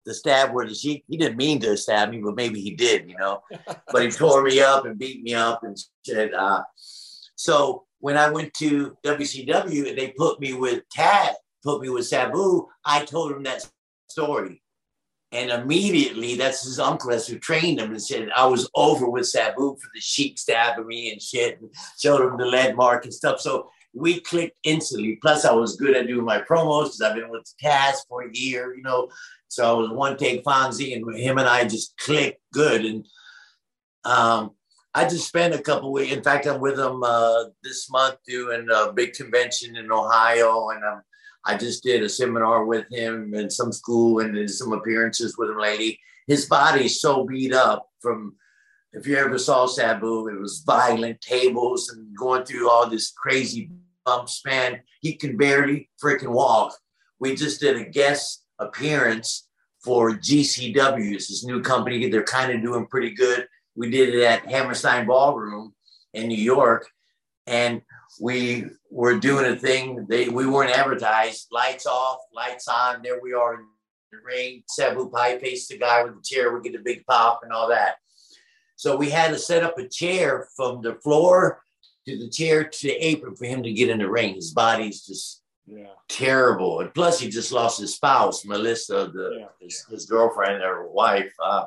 the 0.04 0.12
stab 0.12 0.52
where 0.52 0.66
the 0.66 0.74
sheik. 0.74 1.04
He 1.08 1.16
didn't 1.16 1.36
mean 1.36 1.60
to 1.60 1.76
stab 1.76 2.10
me, 2.10 2.18
but 2.18 2.34
maybe 2.34 2.60
he 2.60 2.74
did, 2.74 3.08
you 3.08 3.16
know. 3.16 3.42
but 3.92 4.02
he 4.02 4.10
tore 4.10 4.42
me 4.42 4.60
up 4.60 4.84
and 4.84 4.98
beat 4.98 5.22
me 5.22 5.34
up 5.34 5.62
and 5.62 5.78
said, 6.04 6.34
Uh, 6.34 6.64
so 7.36 7.84
when 8.00 8.16
I 8.16 8.28
went 8.28 8.52
to 8.54 8.98
WCW 9.04 9.88
and 9.88 9.96
they 9.96 10.14
put 10.18 10.40
me 10.40 10.52
with 10.52 10.82
Tad, 10.90 11.36
put 11.62 11.80
me 11.80 11.90
with 11.90 12.06
Sabu, 12.06 12.66
I 12.84 13.04
told 13.04 13.32
him 13.32 13.44
that 13.44 13.64
story. 14.08 14.63
And 15.34 15.50
immediately, 15.50 16.36
that's 16.36 16.62
his 16.62 16.78
uncle 16.78 17.10
that's 17.10 17.26
who 17.26 17.40
trained 17.40 17.80
him 17.80 17.90
and 17.90 18.00
said, 18.00 18.28
I 18.36 18.46
was 18.46 18.70
over 18.76 19.10
with 19.10 19.26
Sabu 19.26 19.76
for 19.76 19.90
the 19.92 20.00
sheik 20.00 20.38
stabbing 20.38 20.86
me 20.86 21.10
and 21.10 21.20
shit, 21.20 21.60
and 21.60 21.70
showed 21.98 22.20
him 22.20 22.36
the 22.36 22.46
lead 22.46 22.76
mark 22.76 23.04
and 23.04 23.12
stuff. 23.12 23.40
So 23.40 23.68
we 23.92 24.20
clicked 24.20 24.56
instantly. 24.62 25.18
Plus, 25.20 25.44
I 25.44 25.52
was 25.52 25.74
good 25.74 25.96
at 25.96 26.06
doing 26.06 26.24
my 26.24 26.38
promos 26.40 26.84
because 26.84 27.00
I've 27.00 27.16
been 27.16 27.30
with 27.30 27.52
Taz 27.62 27.96
for 28.08 28.22
a 28.22 28.30
year, 28.32 28.76
you 28.76 28.82
know. 28.82 29.08
So 29.48 29.68
I 29.68 29.72
was 29.72 29.90
one 29.90 30.16
take 30.16 30.44
Fonzie, 30.44 30.94
and 30.94 31.18
him 31.18 31.38
and 31.38 31.48
I 31.48 31.64
just 31.64 31.96
clicked 31.98 32.40
good. 32.52 32.84
And 32.84 33.04
um, 34.04 34.52
I 34.94 35.02
just 35.08 35.26
spent 35.26 35.52
a 35.52 35.62
couple 35.62 35.92
weeks. 35.92 36.12
In 36.12 36.22
fact, 36.22 36.46
I'm 36.46 36.60
with 36.60 36.78
him 36.78 37.02
uh, 37.02 37.46
this 37.64 37.90
month 37.90 38.18
doing 38.24 38.68
a 38.72 38.92
big 38.92 39.14
convention 39.14 39.76
in 39.76 39.90
Ohio, 39.90 40.68
and 40.68 40.84
I'm 40.84 41.02
I 41.46 41.56
just 41.56 41.82
did 41.82 42.02
a 42.02 42.08
seminar 42.08 42.64
with 42.64 42.86
him 42.90 43.34
in 43.34 43.50
some 43.50 43.72
school 43.72 44.20
and 44.20 44.34
did 44.34 44.50
some 44.50 44.72
appearances 44.72 45.36
with 45.36 45.50
him 45.50 45.58
lately. 45.58 46.00
His 46.26 46.46
body's 46.46 47.00
so 47.00 47.24
beat 47.24 47.52
up 47.52 47.88
from, 48.00 48.36
if 48.92 49.06
you 49.06 49.16
ever 49.16 49.38
saw 49.38 49.66
Sabu, 49.66 50.28
it 50.28 50.40
was 50.40 50.62
violent 50.66 51.20
tables 51.20 51.90
and 51.90 52.16
going 52.16 52.44
through 52.44 52.70
all 52.70 52.88
this 52.88 53.12
crazy 53.12 53.70
bumps, 54.06 54.42
man. 54.46 54.80
He 55.00 55.14
can 55.16 55.36
barely 55.36 55.90
freaking 56.02 56.32
walk. 56.32 56.74
We 57.18 57.34
just 57.34 57.60
did 57.60 57.76
a 57.76 57.84
guest 57.84 58.44
appearance 58.58 59.48
for 59.82 60.12
GCW. 60.12 61.14
It's 61.14 61.28
this 61.28 61.44
new 61.44 61.60
company. 61.60 62.08
They're 62.08 62.22
kind 62.22 62.52
of 62.52 62.62
doing 62.62 62.86
pretty 62.86 63.10
good. 63.10 63.46
We 63.76 63.90
did 63.90 64.14
it 64.14 64.22
at 64.22 64.46
Hammerstein 64.46 65.06
Ballroom 65.06 65.74
in 66.14 66.28
New 66.28 66.42
York. 66.42 66.88
And 67.46 67.82
we 68.20 68.66
were 68.90 69.18
doing 69.18 69.46
a 69.46 69.56
thing. 69.56 70.06
They 70.08 70.28
we 70.28 70.46
weren't 70.46 70.76
advertised. 70.76 71.48
Lights 71.50 71.86
off, 71.86 72.18
lights 72.34 72.68
on. 72.68 73.02
There 73.02 73.20
we 73.20 73.32
are 73.32 73.54
in 73.54 73.66
the 74.12 74.18
ring. 74.24 74.62
Sabu 74.68 75.10
Pie 75.10 75.38
faced 75.38 75.68
the 75.68 75.78
guy 75.78 76.04
with 76.04 76.14
the 76.14 76.22
chair. 76.22 76.52
We 76.52 76.68
get 76.68 76.78
a 76.78 76.84
big 76.84 77.04
pop 77.06 77.40
and 77.42 77.52
all 77.52 77.68
that. 77.68 77.96
So 78.76 78.96
we 78.96 79.10
had 79.10 79.30
to 79.30 79.38
set 79.38 79.62
up 79.62 79.78
a 79.78 79.88
chair 79.88 80.48
from 80.56 80.82
the 80.82 80.94
floor 80.96 81.62
to 82.06 82.18
the 82.18 82.28
chair 82.28 82.64
to 82.64 82.86
the 82.86 82.94
apron 82.94 83.36
for 83.36 83.46
him 83.46 83.62
to 83.62 83.72
get 83.72 83.88
in 83.88 83.98
the 83.98 84.10
ring. 84.10 84.34
His 84.34 84.52
body's 84.52 85.06
just 85.06 85.42
yeah. 85.66 85.86
terrible, 86.08 86.80
and 86.80 86.92
plus 86.92 87.20
he 87.20 87.30
just 87.30 87.52
lost 87.52 87.80
his 87.80 87.94
spouse, 87.94 88.44
Melissa, 88.44 89.10
the 89.12 89.38
yeah. 89.38 89.46
his, 89.60 89.86
his, 89.90 90.06
girlfriend 90.06 90.62
or 90.62 90.90
wife. 90.90 91.32
Uh, 91.42 91.66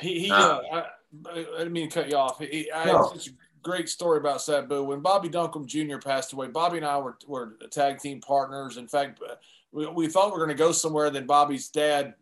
he, 0.00 0.20
he 0.20 0.30
uh, 0.30 0.60
uh, 0.72 0.86
I, 1.26 1.30
I, 1.30 1.58
didn't 1.58 1.72
mean 1.72 1.90
to 1.90 1.94
cut 1.94 2.10
you 2.10 2.16
off. 2.16 2.38
He, 2.38 2.70
I 2.72 2.86
no. 2.86 3.08
had 3.08 3.20
such 3.20 3.34
great 3.66 3.88
story 3.88 4.18
about 4.18 4.40
Sabu. 4.40 4.84
When 4.84 5.00
Bobby 5.00 5.28
Duncum 5.28 5.66
Jr. 5.66 5.98
passed 5.98 6.32
away, 6.32 6.46
Bobby 6.46 6.76
and 6.76 6.86
I 6.86 6.98
were, 6.98 7.18
were 7.26 7.56
tag 7.70 7.98
team 7.98 8.20
partners. 8.20 8.76
In 8.76 8.86
fact, 8.86 9.20
uh, 9.28 9.34
we, 9.72 9.86
we 9.88 10.06
thought 10.06 10.26
we 10.26 10.38
were 10.38 10.46
going 10.46 10.56
to 10.56 10.62
go 10.62 10.70
somewhere. 10.70 11.10
Then 11.10 11.26
Bobby's 11.26 11.68
dad 11.68 12.14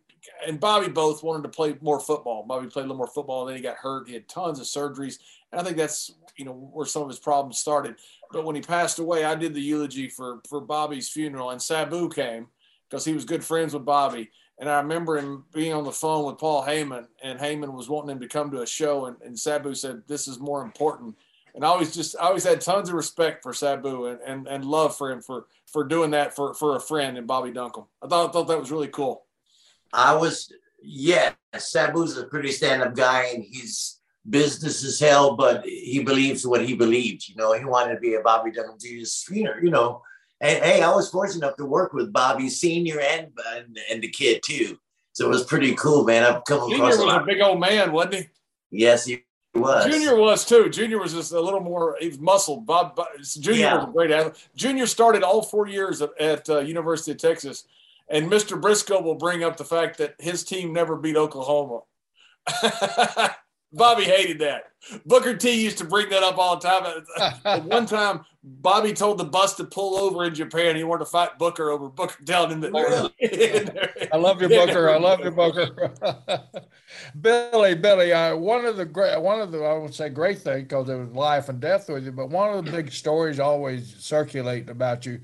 and 0.45 0.59
Bobby 0.59 0.87
both 0.87 1.23
wanted 1.23 1.43
to 1.43 1.49
play 1.49 1.75
more 1.81 1.99
football. 1.99 2.43
Bobby 2.47 2.67
played 2.67 2.83
a 2.83 2.87
little 2.87 2.97
more 2.97 3.07
football, 3.07 3.41
and 3.41 3.49
then 3.49 3.57
he 3.57 3.61
got 3.61 3.77
hurt. 3.77 4.07
He 4.07 4.13
had 4.13 4.27
tons 4.27 4.59
of 4.59 4.65
surgeries, 4.65 5.19
and 5.51 5.61
I 5.61 5.63
think 5.63 5.77
that's 5.77 6.11
you 6.35 6.45
know 6.45 6.53
where 6.53 6.87
some 6.87 7.03
of 7.03 7.09
his 7.09 7.19
problems 7.19 7.59
started. 7.59 7.95
But 8.31 8.43
when 8.43 8.55
he 8.55 8.61
passed 8.61 8.99
away, 8.99 9.23
I 9.23 9.35
did 9.35 9.53
the 9.53 9.61
eulogy 9.61 10.09
for 10.09 10.41
for 10.49 10.59
Bobby's 10.59 11.09
funeral, 11.09 11.51
and 11.51 11.61
Sabu 11.61 12.09
came 12.09 12.47
because 12.89 13.05
he 13.05 13.13
was 13.13 13.25
good 13.25 13.43
friends 13.43 13.73
with 13.73 13.85
Bobby. 13.85 14.31
And 14.57 14.69
I 14.69 14.77
remember 14.77 15.17
him 15.17 15.43
being 15.53 15.73
on 15.73 15.83
the 15.83 15.91
phone 15.91 16.25
with 16.25 16.37
Paul 16.37 16.65
Heyman, 16.65 17.07
and 17.21 17.37
Heyman 17.37 17.73
was 17.73 17.89
wanting 17.89 18.11
him 18.11 18.21
to 18.21 18.27
come 18.27 18.49
to 18.51 18.61
a 18.61 18.67
show, 18.67 19.05
and, 19.05 19.17
and 19.21 19.37
Sabu 19.37 19.75
said, 19.75 20.03
"This 20.07 20.27
is 20.27 20.39
more 20.39 20.63
important 20.63 21.15
and 21.55 21.63
I 21.63 21.69
always 21.69 21.93
just 21.93 22.15
I 22.19 22.27
always 22.27 22.43
had 22.43 22.61
tons 22.61 22.89
of 22.89 22.95
respect 22.95 23.41
for 23.41 23.53
Sabu 23.53 24.07
and, 24.07 24.19
and, 24.21 24.47
and 24.47 24.65
love 24.65 24.95
for 24.95 25.09
him 25.09 25.21
for 25.21 25.47
for 25.65 25.85
doing 25.85 26.11
that 26.11 26.35
for 26.35 26.53
for 26.53 26.75
a 26.75 26.81
friend 26.81 27.17
and 27.17 27.25
Bobby 27.25 27.51
Duncum. 27.51 27.87
I 28.03 28.07
thought 28.07 28.29
I 28.29 28.31
thought 28.31 28.47
that 28.49 28.59
was 28.59 28.71
really 28.71 28.89
cool. 28.89 29.25
I 29.93 30.13
was 30.15 30.51
yeah, 30.83 31.31
Sabu's 31.55 32.17
a 32.17 32.25
pretty 32.25 32.51
stand-up 32.51 32.95
guy 32.95 33.31
and 33.33 33.43
he's 33.43 33.99
business 34.29 34.83
as 34.83 34.99
hell, 34.99 35.35
but 35.35 35.65
he 35.65 36.03
believes 36.03 36.45
what 36.45 36.65
he 36.65 36.75
believes. 36.75 37.29
You 37.29 37.35
know, 37.35 37.53
he 37.53 37.65
wanted 37.65 37.95
to 37.95 37.99
be 37.99 38.15
a 38.15 38.21
Bobby 38.21 38.51
Duncum 38.51 38.79
Jr. 38.79 39.05
screener, 39.05 39.63
you 39.63 39.71
know. 39.71 40.01
And 40.41 40.63
hey, 40.63 40.81
I 40.81 40.93
was 40.93 41.09
fortunate 41.09 41.45
enough 41.45 41.57
to 41.57 41.65
work 41.65 41.93
with 41.93 42.13
Bobby 42.13 42.49
Sr. 42.49 42.99
and, 42.99 43.27
and, 43.55 43.79
and 43.89 44.01
the 44.01 44.09
kid 44.09 44.41
too. 44.43 44.77
So 45.13 45.25
it 45.25 45.29
was 45.29 45.45
pretty 45.45 45.73
cool, 45.75 46.03
man. 46.03 46.23
I've 46.23 46.43
come 46.43 46.69
Junior 46.69 46.75
across 46.75 46.97
was 46.97 47.13
a 47.13 47.17
a 47.17 47.25
big 47.25 47.41
old 47.41 47.59
man, 47.59 47.91
wasn't 47.93 48.15
he? 48.15 48.29
Yes, 48.71 49.05
he 49.05 49.24
was. 49.55 49.85
Junior 49.85 50.15
was 50.15 50.45
too. 50.45 50.69
Junior 50.69 50.99
was 50.99 51.13
just 51.13 51.31
a 51.31 51.39
little 51.41 51.59
more. 51.61 51.97
He 51.99 52.07
was 52.07 52.19
muscled. 52.19 52.65
Bob, 52.65 52.95
Bob 52.95 53.07
Junior 53.23 53.59
Yeah. 53.61 53.75
was 53.75 53.83
a 53.85 53.91
great 53.91 54.11
athlete. 54.11 54.35
Junior 54.55 54.85
started 54.87 55.23
all 55.23 55.41
four 55.41 55.67
years 55.67 56.01
at, 56.01 56.19
at 56.19 56.49
uh, 56.49 56.59
University 56.59 57.11
of 57.11 57.17
Texas, 57.17 57.65
and 58.09 58.29
Mr. 58.31 58.59
Brisco 58.59 59.01
will 59.03 59.15
bring 59.15 59.43
up 59.43 59.57
the 59.57 59.65
fact 59.65 59.97
that 59.97 60.15
his 60.19 60.43
team 60.43 60.73
never 60.73 60.95
beat 60.95 61.15
Oklahoma. 61.15 61.81
Bobby 63.73 64.03
hated 64.03 64.39
that. 64.39 64.65
Booker 65.05 65.35
T 65.35 65.63
used 65.63 65.77
to 65.79 65.83
bring 65.85 66.09
that 66.09 66.23
up 66.23 66.37
all 66.37 66.57
the 66.57 66.67
time. 66.67 67.03
At 67.45 67.65
one 67.65 67.85
time, 67.85 68.23
Bobby 68.47 68.93
told 68.93 69.17
the 69.17 69.25
bus 69.25 69.55
to 69.55 69.63
pull 69.63 69.97
over 69.97 70.23
in 70.23 70.35
Japan. 70.35 70.75
He 70.75 70.83
wanted 70.83 71.05
to 71.05 71.09
fight 71.09 71.39
Booker 71.39 71.71
over 71.71 71.89
Booker 71.89 72.23
telling 72.25 72.51
him 72.51 72.61
that. 72.61 74.09
I 74.13 74.17
love 74.17 74.39
you, 74.39 74.47
Booker. 74.47 74.87
I 74.87 74.97
love 74.99 75.19
you, 75.21 75.31
Booker. 75.31 75.91
Billy, 77.21 77.73
Billy. 77.73 78.13
Uh, 78.13 78.35
one 78.35 78.65
of 78.65 78.77
the 78.77 78.85
great, 78.85 79.19
one 79.19 79.41
of 79.41 79.51
the 79.51 79.63
I 79.63 79.73
would 79.73 79.95
say 79.95 80.09
great 80.09 80.39
thing 80.39 80.63
because 80.63 80.89
it 80.89 80.95
was 80.95 81.09
life 81.09 81.49
and 81.49 81.59
death 81.59 81.89
with 81.89 82.05
you, 82.05 82.11
but 82.11 82.29
one 82.29 82.55
of 82.55 82.65
the 82.65 82.71
big 82.71 82.91
stories 82.91 83.39
always 83.39 83.95
circulating 83.97 84.69
about 84.69 85.07
you. 85.07 85.21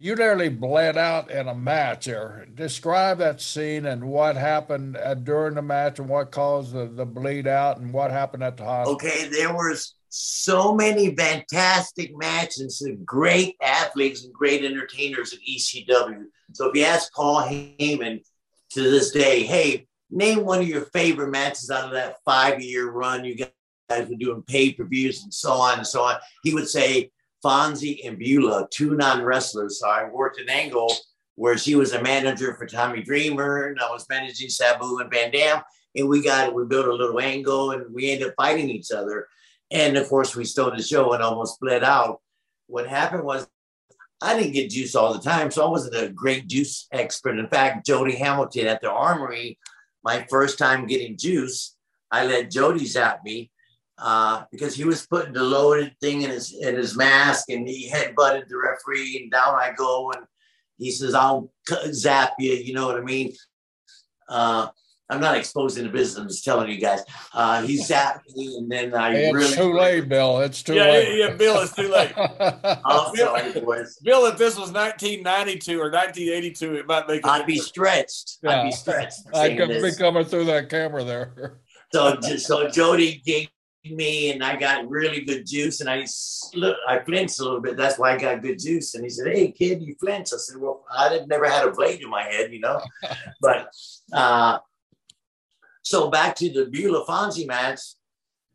You 0.00 0.16
nearly 0.16 0.48
bled 0.48 0.98
out 0.98 1.30
in 1.30 1.46
a 1.46 1.54
match. 1.54 2.06
There, 2.06 2.46
describe 2.52 3.18
that 3.18 3.40
scene 3.40 3.86
and 3.86 4.04
what 4.04 4.36
happened 4.36 4.96
uh, 4.96 5.14
during 5.14 5.54
the 5.54 5.62
match 5.62 6.00
and 6.00 6.08
what 6.08 6.32
caused 6.32 6.72
the, 6.72 6.86
the 6.86 7.06
bleed 7.06 7.46
out 7.46 7.78
and 7.78 7.92
what 7.92 8.10
happened 8.10 8.42
at 8.42 8.56
the 8.56 8.64
hospital. 8.64 8.94
Okay, 8.96 9.28
there 9.28 9.52
was 9.54 9.94
so 10.16 10.72
many 10.72 11.12
fantastic 11.16 12.16
matches 12.16 12.82
and 12.82 13.04
great 13.04 13.56
athletes 13.60 14.24
and 14.24 14.32
great 14.32 14.64
entertainers 14.64 15.32
at 15.32 15.40
ECW. 15.40 16.26
So 16.52 16.68
if 16.68 16.76
you 16.76 16.84
ask 16.84 17.12
Paul 17.12 17.42
Heyman 17.42 18.22
to 18.70 18.80
this 18.80 19.10
day, 19.10 19.42
hey, 19.42 19.88
name 20.12 20.44
one 20.44 20.60
of 20.60 20.68
your 20.68 20.82
favorite 20.92 21.30
matches 21.30 21.68
out 21.68 21.86
of 21.86 21.90
that 21.94 22.18
five-year 22.24 22.92
run 22.92 23.24
you 23.24 23.34
guys 23.34 24.08
were 24.08 24.14
doing 24.14 24.44
pay-per-views 24.46 25.24
and 25.24 25.34
so 25.34 25.54
on 25.54 25.78
and 25.78 25.86
so 25.86 26.04
on, 26.04 26.14
he 26.44 26.54
would 26.54 26.68
say 26.68 27.10
Fonzie 27.44 28.06
and 28.06 28.16
Beulah, 28.16 28.68
two 28.70 28.94
non-wrestlers. 28.94 29.80
So 29.80 29.88
I 29.88 30.08
worked 30.08 30.38
an 30.38 30.48
angle 30.48 30.94
where 31.34 31.58
she 31.58 31.74
was 31.74 31.92
a 31.92 32.00
manager 32.00 32.54
for 32.54 32.66
Tommy 32.66 33.02
Dreamer 33.02 33.66
and 33.66 33.80
I 33.80 33.90
was 33.90 34.06
managing 34.08 34.48
Sabu 34.48 34.98
and 34.98 35.10
Van 35.10 35.32
Dam. 35.32 35.60
And 35.96 36.08
we 36.08 36.22
got 36.22 36.48
it, 36.48 36.54
we 36.54 36.66
built 36.66 36.86
a 36.86 36.94
little 36.94 37.20
angle 37.20 37.72
and 37.72 37.92
we 37.92 38.12
ended 38.12 38.28
up 38.28 38.34
fighting 38.36 38.70
each 38.70 38.92
other. 38.92 39.26
And 39.70 39.96
of 39.96 40.08
course, 40.08 40.36
we 40.36 40.44
stole 40.44 40.70
the 40.70 40.82
show 40.82 41.12
and 41.12 41.22
almost 41.22 41.60
bled 41.60 41.84
out. 41.84 42.20
What 42.66 42.86
happened 42.86 43.24
was 43.24 43.46
I 44.22 44.38
didn't 44.38 44.52
get 44.52 44.70
juice 44.70 44.94
all 44.94 45.12
the 45.12 45.20
time, 45.20 45.50
so 45.50 45.66
I 45.66 45.70
wasn't 45.70 45.96
a 45.96 46.08
great 46.08 46.46
juice 46.46 46.86
expert. 46.92 47.38
In 47.38 47.48
fact, 47.48 47.86
Jody 47.86 48.16
Hamilton 48.16 48.66
at 48.66 48.80
the 48.80 48.90
Armory, 48.90 49.58
my 50.02 50.26
first 50.30 50.58
time 50.58 50.86
getting 50.86 51.16
juice, 51.16 51.76
I 52.10 52.24
let 52.24 52.50
Jody 52.50 52.86
zap 52.86 53.24
me 53.24 53.50
uh, 53.98 54.44
because 54.50 54.74
he 54.74 54.84
was 54.84 55.06
putting 55.06 55.32
the 55.32 55.42
loaded 55.42 55.94
thing 56.00 56.22
in 56.22 56.30
his 56.30 56.52
in 56.52 56.74
his 56.76 56.96
mask, 56.96 57.50
and 57.50 57.66
he 57.68 57.90
headbutted 57.90 58.48
the 58.48 58.56
referee, 58.56 59.20
and 59.22 59.30
down 59.30 59.54
I 59.54 59.72
go, 59.76 60.10
and 60.12 60.24
he 60.78 60.90
says, 60.90 61.14
"I'll 61.14 61.52
zap 61.92 62.32
you," 62.38 62.52
you 62.52 62.74
know 62.74 62.86
what 62.86 62.96
I 62.96 63.02
mean? 63.02 63.34
Uh, 64.28 64.68
I'm 65.10 65.20
not 65.20 65.36
exposing 65.36 65.84
the 65.84 65.90
business. 65.90 66.18
I'm 66.18 66.28
just 66.28 66.44
telling 66.44 66.70
you 66.70 66.78
guys. 66.78 67.00
Uh, 67.34 67.62
he 67.62 67.76
zapped 67.76 68.20
me, 68.34 68.56
and 68.56 68.70
then 68.70 68.94
I 68.94 69.14
it's 69.14 69.34
really 69.34 69.54
too 69.54 69.74
late, 69.74 70.08
Bill. 70.08 70.40
It's 70.40 70.62
too 70.62 70.74
yeah, 70.74 70.84
late. 70.84 71.18
yeah, 71.18 71.34
Bill, 71.34 71.60
it's 71.60 71.74
too 71.74 71.88
late. 71.88 72.12
I'm 72.16 73.14
sorry, 73.14 73.60
boys. 73.60 73.98
Bill, 74.02 74.26
if 74.26 74.38
this 74.38 74.58
was 74.58 74.72
1992 74.72 75.78
or 75.78 75.90
1982, 75.90 76.74
it 76.76 76.86
might 76.86 77.06
make 77.06 77.26
a 77.26 77.30
I'd 77.30 77.46
be 77.46 77.58
stretched. 77.58 78.38
I'd 78.46 78.64
be 78.64 78.72
stretched. 78.72 79.20
I 79.34 79.48
saying 79.48 79.58
could 79.58 79.82
be 79.82 79.94
coming 79.94 80.24
through 80.24 80.46
that 80.46 80.70
camera 80.70 81.04
there. 81.04 81.58
So, 81.92 82.18
so 82.38 82.68
Jody 82.70 83.22
gave 83.24 83.48
me, 83.84 84.32
and 84.32 84.42
I 84.42 84.56
got 84.56 84.88
really 84.88 85.20
good 85.20 85.46
juice, 85.46 85.80
and 85.80 85.90
I 85.90 86.04
sli- 86.04 86.74
I 86.88 87.00
flinched 87.00 87.40
a 87.40 87.44
little 87.44 87.60
bit. 87.60 87.76
That's 87.76 87.98
why 87.98 88.14
I 88.14 88.18
got 88.18 88.42
good 88.42 88.58
juice. 88.58 88.94
And 88.94 89.04
he 89.04 89.10
said, 89.10 89.26
"Hey, 89.26 89.52
kid, 89.52 89.82
you 89.82 89.94
flinch?" 90.00 90.28
I 90.32 90.38
said, 90.38 90.60
"Well, 90.60 90.84
I 90.90 91.12
had 91.12 91.28
never 91.28 91.48
had 91.48 91.68
a 91.68 91.70
blade 91.70 92.00
in 92.00 92.08
my 92.08 92.22
head, 92.22 92.52
you 92.52 92.60
know." 92.60 92.80
but 93.40 93.68
uh, 94.12 94.58
so 95.84 96.10
back 96.10 96.34
to 96.36 96.50
the 96.50 96.66
Beulah 96.66 97.04
Fonzie 97.06 97.46
match, 97.46 97.80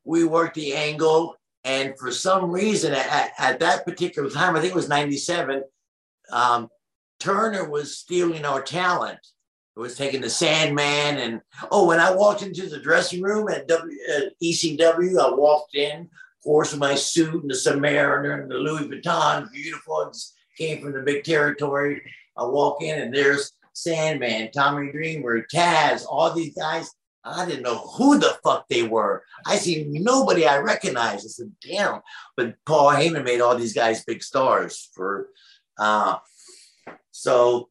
we 0.03 0.23
worked 0.23 0.55
the 0.55 0.73
angle, 0.73 1.35
and 1.63 1.97
for 1.97 2.11
some 2.11 2.51
reason, 2.51 2.93
at, 2.93 3.31
at 3.37 3.59
that 3.59 3.85
particular 3.85 4.29
time, 4.29 4.55
I 4.55 4.59
think 4.59 4.73
it 4.73 4.75
was 4.75 4.89
'97, 4.89 5.63
um, 6.31 6.69
Turner 7.19 7.69
was 7.69 7.97
stealing 7.97 8.45
our 8.45 8.61
talent. 8.61 9.19
It 9.77 9.79
was 9.79 9.95
taking 9.95 10.21
the 10.21 10.29
Sandman, 10.29 11.19
and 11.19 11.41
oh, 11.71 11.85
when 11.85 11.99
I 11.99 12.13
walked 12.13 12.41
into 12.41 12.67
the 12.67 12.79
dressing 12.79 13.21
room 13.21 13.47
at, 13.49 13.67
w, 13.67 13.97
at 14.17 14.33
ECW, 14.41 15.19
I 15.19 15.33
walked 15.35 15.75
in, 15.75 16.01
of 16.01 16.43
course, 16.43 16.75
my 16.75 16.95
suit 16.95 17.43
and 17.43 17.49
the 17.49 17.55
Submariner 17.55 18.41
and 18.41 18.49
the 18.49 18.55
Louis 18.55 18.87
Vuitton. 18.87 19.47
It 19.53 20.15
came 20.57 20.81
from 20.81 20.93
the 20.93 21.01
big 21.01 21.23
territory. 21.23 22.01
I 22.35 22.43
walk 22.45 22.81
in, 22.81 22.99
and 22.99 23.13
there's 23.13 23.53
Sandman, 23.73 24.49
Tommy 24.51 24.91
Dreamer, 24.91 25.45
Taz, 25.53 26.05
all 26.09 26.33
these 26.33 26.55
guys. 26.55 26.89
I 27.29 27.45
didn't 27.45 27.63
know 27.63 27.77
who 27.77 28.17
the 28.17 28.37
fuck 28.43 28.67
they 28.67 28.83
were. 28.83 29.23
I 29.45 29.57
see 29.57 29.85
nobody 29.89 30.45
I 30.45 30.57
recognized. 30.57 31.25
I 31.25 31.29
said, 31.29 31.51
damn. 31.61 32.01
But 32.35 32.55
Paul 32.65 32.91
Heyman 32.91 33.23
made 33.23 33.41
all 33.41 33.55
these 33.55 33.73
guys 33.73 34.05
big 34.05 34.23
stars 34.23 34.89
for 34.93 35.29
uh 35.77 36.17
so 37.11 37.69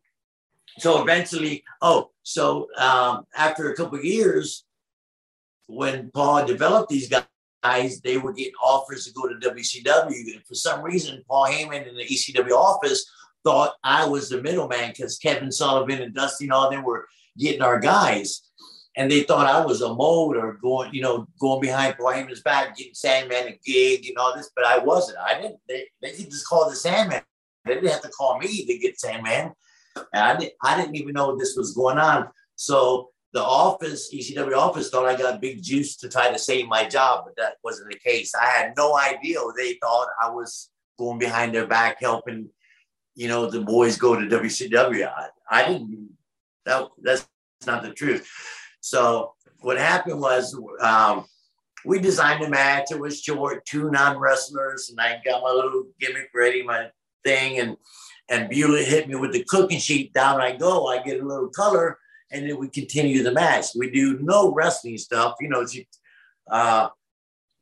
so 0.79 1.03
eventually, 1.03 1.65
oh, 1.83 2.11
so 2.23 2.69
um 2.79 3.27
after 3.37 3.71
a 3.71 3.77
couple 3.77 4.01
years, 4.01 4.65
when 5.67 6.11
Paul 6.13 6.47
developed 6.47 6.91
these 6.91 7.11
guys, 7.63 8.01
they 8.01 8.19
were 8.19 8.33
getting 8.33 8.55
offers 8.63 9.05
to 9.07 9.13
go 9.13 9.29
to 9.29 9.51
WCW. 9.51 10.35
And 10.35 10.45
for 10.47 10.55
some 10.55 10.83
reason, 10.83 11.25
Paul 11.29 11.47
Heyman 11.47 11.89
in 11.89 11.97
the 11.97 12.05
ECW 12.05 12.53
office 12.53 13.11
thought 13.45 13.75
I 13.85 14.07
was 14.07 14.29
the 14.29 14.43
middleman 14.43 14.91
because 14.91 15.19
Kevin 15.19 15.53
Sullivan 15.53 16.03
and 16.03 16.15
Dusty 16.15 16.45
and 16.45 16.53
all 16.53 16.71
them 16.71 16.85
were 16.85 17.07
getting 17.37 17.63
our 17.63 17.79
guys 17.79 18.48
and 18.99 19.09
they 19.09 19.23
thought 19.23 19.47
I 19.47 19.65
was 19.65 19.81
a 19.81 19.95
mode 19.95 20.37
or 20.37 20.55
going, 20.55 20.93
you 20.93 21.01
know, 21.03 21.29
going 21.39 21.61
behind 21.61 21.95
Heyman's 21.95 22.43
back, 22.43 22.77
getting 22.77 22.95
Sandman 22.95 23.47
a 23.47 23.59
gig 23.65 24.07
and 24.09 24.19
all 24.19 24.35
this, 24.35 24.51
but 24.57 24.65
I 24.65 24.79
wasn't. 24.79 25.19
I 25.19 25.41
didn't. 25.41 25.61
They, 25.69 25.85
they 26.03 26.11
could 26.11 26.29
just 26.29 26.49
call 26.49 26.69
the 26.69 26.75
Sandman. 26.75 27.23
They 27.65 27.75
didn't 27.75 27.91
have 27.91 28.03
to 28.03 28.09
call 28.09 28.39
me 28.41 28.67
to 28.67 28.79
get 28.79 28.99
Sandman. 28.99 29.53
And 29.95 30.25
I 30.25 30.37
didn't. 30.37 30.55
I 30.65 30.77
didn't 30.77 30.97
even 30.97 31.13
know 31.13 31.37
this 31.37 31.55
was 31.57 31.75
going 31.75 31.97
on. 31.99 32.29
So 32.57 33.11
the 33.33 33.43
office, 33.43 34.13
ECW 34.13 34.57
office, 34.57 34.91
thought 34.91 35.07
I 35.07 35.17
got 35.17 35.41
big 35.41 35.63
juice 35.63 35.97
to 35.99 36.09
try 36.09 36.33
to 36.33 36.39
save 36.39 36.67
my 36.67 36.89
job, 36.89 37.23
but 37.25 37.37
that 37.37 37.55
wasn't 37.63 37.93
the 37.93 37.99
case. 38.01 38.35
I 38.35 38.47
had 38.47 38.73
no 38.77 38.99
idea. 38.99 39.39
They 39.57 39.79
thought 39.81 40.09
I 40.21 40.29
was 40.29 40.71
going 40.99 41.21
behind 41.21 41.55
their 41.55 41.69
back, 41.69 41.99
helping, 42.01 42.49
you 43.15 43.29
know, 43.29 43.49
the 43.49 43.61
boys 43.61 43.97
go 43.97 44.17
to 44.19 44.27
WCW. 44.27 45.09
I, 45.09 45.29
I 45.49 45.69
didn't. 45.69 46.17
That 46.67 46.89
that's 47.01 47.29
not 47.65 47.85
the 47.85 47.93
truth. 47.93 48.29
So 48.89 49.35
what 49.61 49.77
happened 49.77 50.21
was 50.21 50.59
um, 50.81 51.27
we 51.85 51.99
designed 51.99 52.43
a 52.43 52.49
match. 52.49 52.91
It 52.91 52.99
was 52.99 53.21
short, 53.21 53.67
two 53.67 53.91
non-wrestlers, 53.91 54.89
and 54.89 55.01
I 55.01 55.21
got 55.25 55.43
my 55.43 55.51
little 55.51 55.85
gimmick 56.01 56.31
ready, 56.35 56.63
my 56.63 56.91
thing, 57.25 57.59
and 57.59 57.77
and 58.31 58.49
Beulah 58.49 58.83
hit 58.83 59.09
me 59.09 59.15
with 59.15 59.33
the 59.33 59.45
cooking 59.45 59.79
sheet. 59.79 60.13
Down 60.13 60.41
I 60.41 60.57
go. 60.57 60.87
I 60.87 61.03
get 61.03 61.21
a 61.21 61.27
little 61.27 61.49
color, 61.49 61.99
and 62.33 62.49
then 62.49 62.59
we 62.59 62.69
continue 62.69 63.23
the 63.23 63.33
match. 63.33 63.67
We 63.77 63.91
do 63.91 64.19
no 64.21 64.53
wrestling 64.53 64.99
stuff. 64.99 65.35
You 65.41 65.49
know, 65.49 65.67
she 65.67 65.87
uh, 66.51 66.89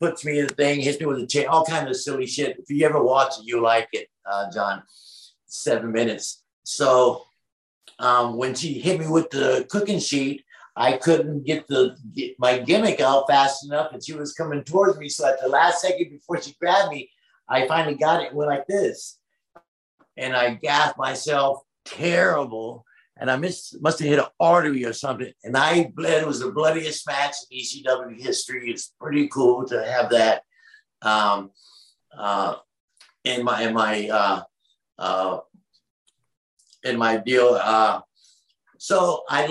puts 0.01 0.25
me 0.25 0.39
in 0.39 0.47
the 0.47 0.55
thing, 0.55 0.81
hits 0.81 1.01
me 1.01 1.07
with 1.07 1.19
a 1.19 1.27
chair, 1.27 1.51
all 1.51 1.65
kind 1.65 1.89
of 1.89 1.97
silly 1.97 2.27
shit. 2.27 2.57
If 2.59 2.71
you 2.71 2.87
ever 2.87 3.03
watch 3.03 3.39
it, 3.39 3.47
you 3.47 3.61
like 3.61 3.89
it, 3.93 4.09
uh, 4.25 4.51
John. 4.53 4.83
Seven 5.47 5.93
minutes. 5.93 6.43
So 6.65 7.23
um, 7.99 8.37
when 8.37 8.55
she 8.55 8.75
hit 8.75 9.01
me 9.01 9.09
with 9.09 9.31
the 9.31 9.67
cooking 9.71 10.01
sheet, 10.01 10.45
I 10.77 10.99
couldn't 10.99 11.45
get 11.45 11.67
the 11.69 11.97
get 12.15 12.39
my 12.39 12.59
gimmick 12.59 13.01
out 13.01 13.25
fast 13.29 13.65
enough, 13.65 13.93
and 13.93 14.05
she 14.05 14.13
was 14.13 14.35
coming 14.35 14.63
towards 14.63 14.99
me. 14.99 15.09
So 15.09 15.27
at 15.27 15.41
the 15.41 15.49
last 15.49 15.81
second 15.81 16.11
before 16.11 16.41
she 16.41 16.55
grabbed 16.61 16.93
me, 16.93 17.11
I 17.49 17.67
finally 17.67 17.97
got 17.97 18.23
it. 18.23 18.29
and 18.29 18.37
Went 18.37 18.51
like 18.51 18.67
this, 18.67 19.19
and 20.19 20.37
I 20.37 20.55
gasped 20.55 20.99
myself 20.99 21.63
terrible, 21.87 22.85
and 23.17 23.31
I 23.31 23.37
missed 23.37 23.81
must 23.81 24.01
have 24.01 24.09
hit 24.09 24.19
an 24.19 24.27
artery 24.39 24.85
or 24.85 24.93
something, 24.93 25.33
and 25.45 25.57
I 25.57 25.91
bled. 25.95 26.23
It 26.23 26.27
was 26.27 26.41
the 26.41 26.53
bloodiest 26.53 27.07
match 27.07 27.37
in 27.51 27.59
ECW 27.59 28.21
history. 28.21 28.71
It's 28.71 28.93
pretty 29.01 29.29
cool 29.29 29.67
to 29.69 29.83
have 29.83 30.11
that 30.11 30.43
um, 31.01 31.53
uh, 32.17 32.57
in 33.25 33.45
my 33.45 33.63
in 33.63 33.73
my 33.73 34.09
uh, 34.09 34.43
uh, 34.99 35.39
in 36.85 36.99
my 36.99 37.17
deal. 37.17 37.59
Uh, 37.63 38.01
so 38.79 39.23
I 39.31 39.47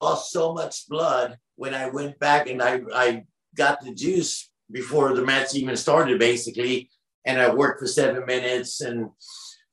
lost 0.00 0.32
so 0.32 0.52
much 0.52 0.88
blood 0.88 1.38
when 1.56 1.74
I 1.74 1.88
went 1.88 2.18
back 2.18 2.48
and 2.48 2.62
I, 2.62 2.80
I 2.94 3.24
got 3.54 3.80
the 3.80 3.94
juice 3.94 4.50
before 4.70 5.14
the 5.14 5.24
match 5.24 5.54
even 5.54 5.76
started, 5.76 6.18
basically. 6.18 6.90
And 7.24 7.40
I 7.40 7.52
worked 7.52 7.80
for 7.80 7.86
seven 7.86 8.24
minutes. 8.24 8.80
And 8.80 9.10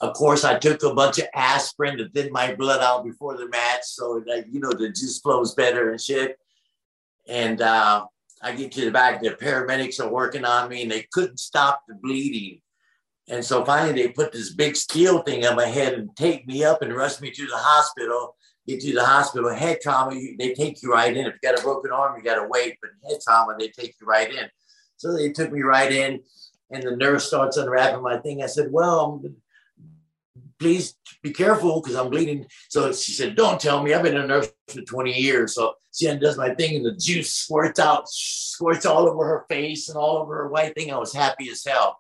of 0.02 0.14
course, 0.14 0.44
I 0.44 0.60
took 0.60 0.84
a 0.84 0.94
bunch 0.94 1.20
of 1.20 1.28
aspirin 1.34 1.98
to 1.98 2.10
thin 2.10 2.32
my 2.32 2.54
blood 2.56 2.82
out 2.82 3.06
before 3.06 3.38
the 3.38 3.48
match. 3.48 3.84
So 3.84 4.22
that, 4.28 4.52
you 4.52 4.60
know, 4.60 4.72
the 4.72 4.90
juice 4.90 5.20
flows 5.20 5.56
better 5.56 5.92
and 5.92 6.02
shit. 6.02 6.38
And 7.28 7.62
uh, 7.62 8.06
I 8.42 8.52
get 8.54 8.72
to 8.74 8.86
the 8.86 8.92
back, 8.92 9.22
the 9.22 9.32
paramedics 9.32 10.00
are 10.00 10.12
working 10.12 10.46
on 10.46 10.70
me 10.70 10.84
and 10.84 10.92
they 10.92 11.08
couldn't 11.12 11.40
stop 11.40 11.84
the 11.88 11.96
bleeding. 11.96 12.62
And 13.30 13.44
so 13.44 13.66
finally, 13.66 14.02
they 14.02 14.10
put 14.10 14.32
this 14.32 14.54
big 14.54 14.76
steel 14.76 15.22
thing 15.22 15.46
on 15.46 15.56
my 15.56 15.66
head 15.66 15.94
and 15.94 16.16
take 16.16 16.48
me 16.48 16.64
up 16.64 16.82
and 16.82 16.96
rush 16.96 17.20
me 17.20 17.30
to 17.32 17.46
the 17.46 17.58
hospital. 17.58 18.36
Get 18.68 18.82
to 18.82 18.94
the 18.94 19.06
hospital. 19.06 19.54
Head 19.54 19.80
trauma, 19.82 20.16
you, 20.16 20.36
they 20.38 20.54
take 20.54 20.82
you 20.82 20.92
right 20.92 21.16
in. 21.16 21.26
If 21.26 21.36
you 21.42 21.50
got 21.50 21.60
a 21.60 21.64
broken 21.64 21.92
arm, 21.92 22.18
you 22.18 22.24
got 22.24 22.36
to 22.36 22.48
wait. 22.50 22.78
But 22.82 22.92
head 23.10 23.20
trauma, 23.24 23.56
they 23.58 23.70
take 23.70 23.96
you 24.00 24.08
right 24.08 24.30
in. 24.30 24.50
So 24.98 25.16
they 25.16 25.32
took 25.32 25.52
me 25.52 25.62
right 25.62 25.92
in, 25.92 26.22
and 26.72 26.84
the 26.84 26.96
nurse 26.96 27.28
starts 27.28 27.58
unwrapping 27.58 28.02
my 28.02 28.18
thing. 28.18 28.44
I 28.44 28.48
said, 28.48 28.72
"Well, 28.72 29.24
please 30.60 30.96
be 31.24 31.32
careful 31.32 31.82
because 31.82 31.96
I'm 31.96 32.10
bleeding." 32.10 32.48
So 32.70 32.92
she 32.92 33.14
said, 33.14 33.36
"Don't 33.36 33.62
tell 33.62 33.82
me. 33.82 33.94
I've 33.94 34.04
been 34.04 34.18
a 34.18 34.28
nurse 34.28 34.52
for 34.68 34.82
20 34.82 35.14
years." 35.14 35.54
So 35.54 35.76
she 35.94 36.08
undoes 36.08 36.38
my 36.38 36.54
thing, 36.56 36.76
and 36.76 36.86
the 36.86 36.96
juice 36.96 37.34
squirts 37.34 37.80
out, 37.80 38.10
squirts 38.10 38.86
all 38.86 39.08
over 39.08 39.26
her 39.26 39.46
face 39.48 39.88
and 39.88 39.98
all 39.98 40.18
over 40.18 40.36
her 40.36 40.50
white 40.50 40.76
thing. 40.76 40.92
I 40.92 40.98
was 40.98 41.14
happy 41.14 41.50
as 41.50 41.64
hell 41.64 42.00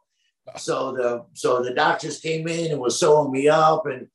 so 0.55 0.93
the 0.93 1.25
so 1.33 1.61
the 1.61 1.73
doctors 1.73 2.19
came 2.19 2.47
in 2.47 2.71
and 2.71 2.79
was 2.79 2.99
sewing 2.99 3.31
me 3.31 3.47
up 3.47 3.85
and 3.85 4.07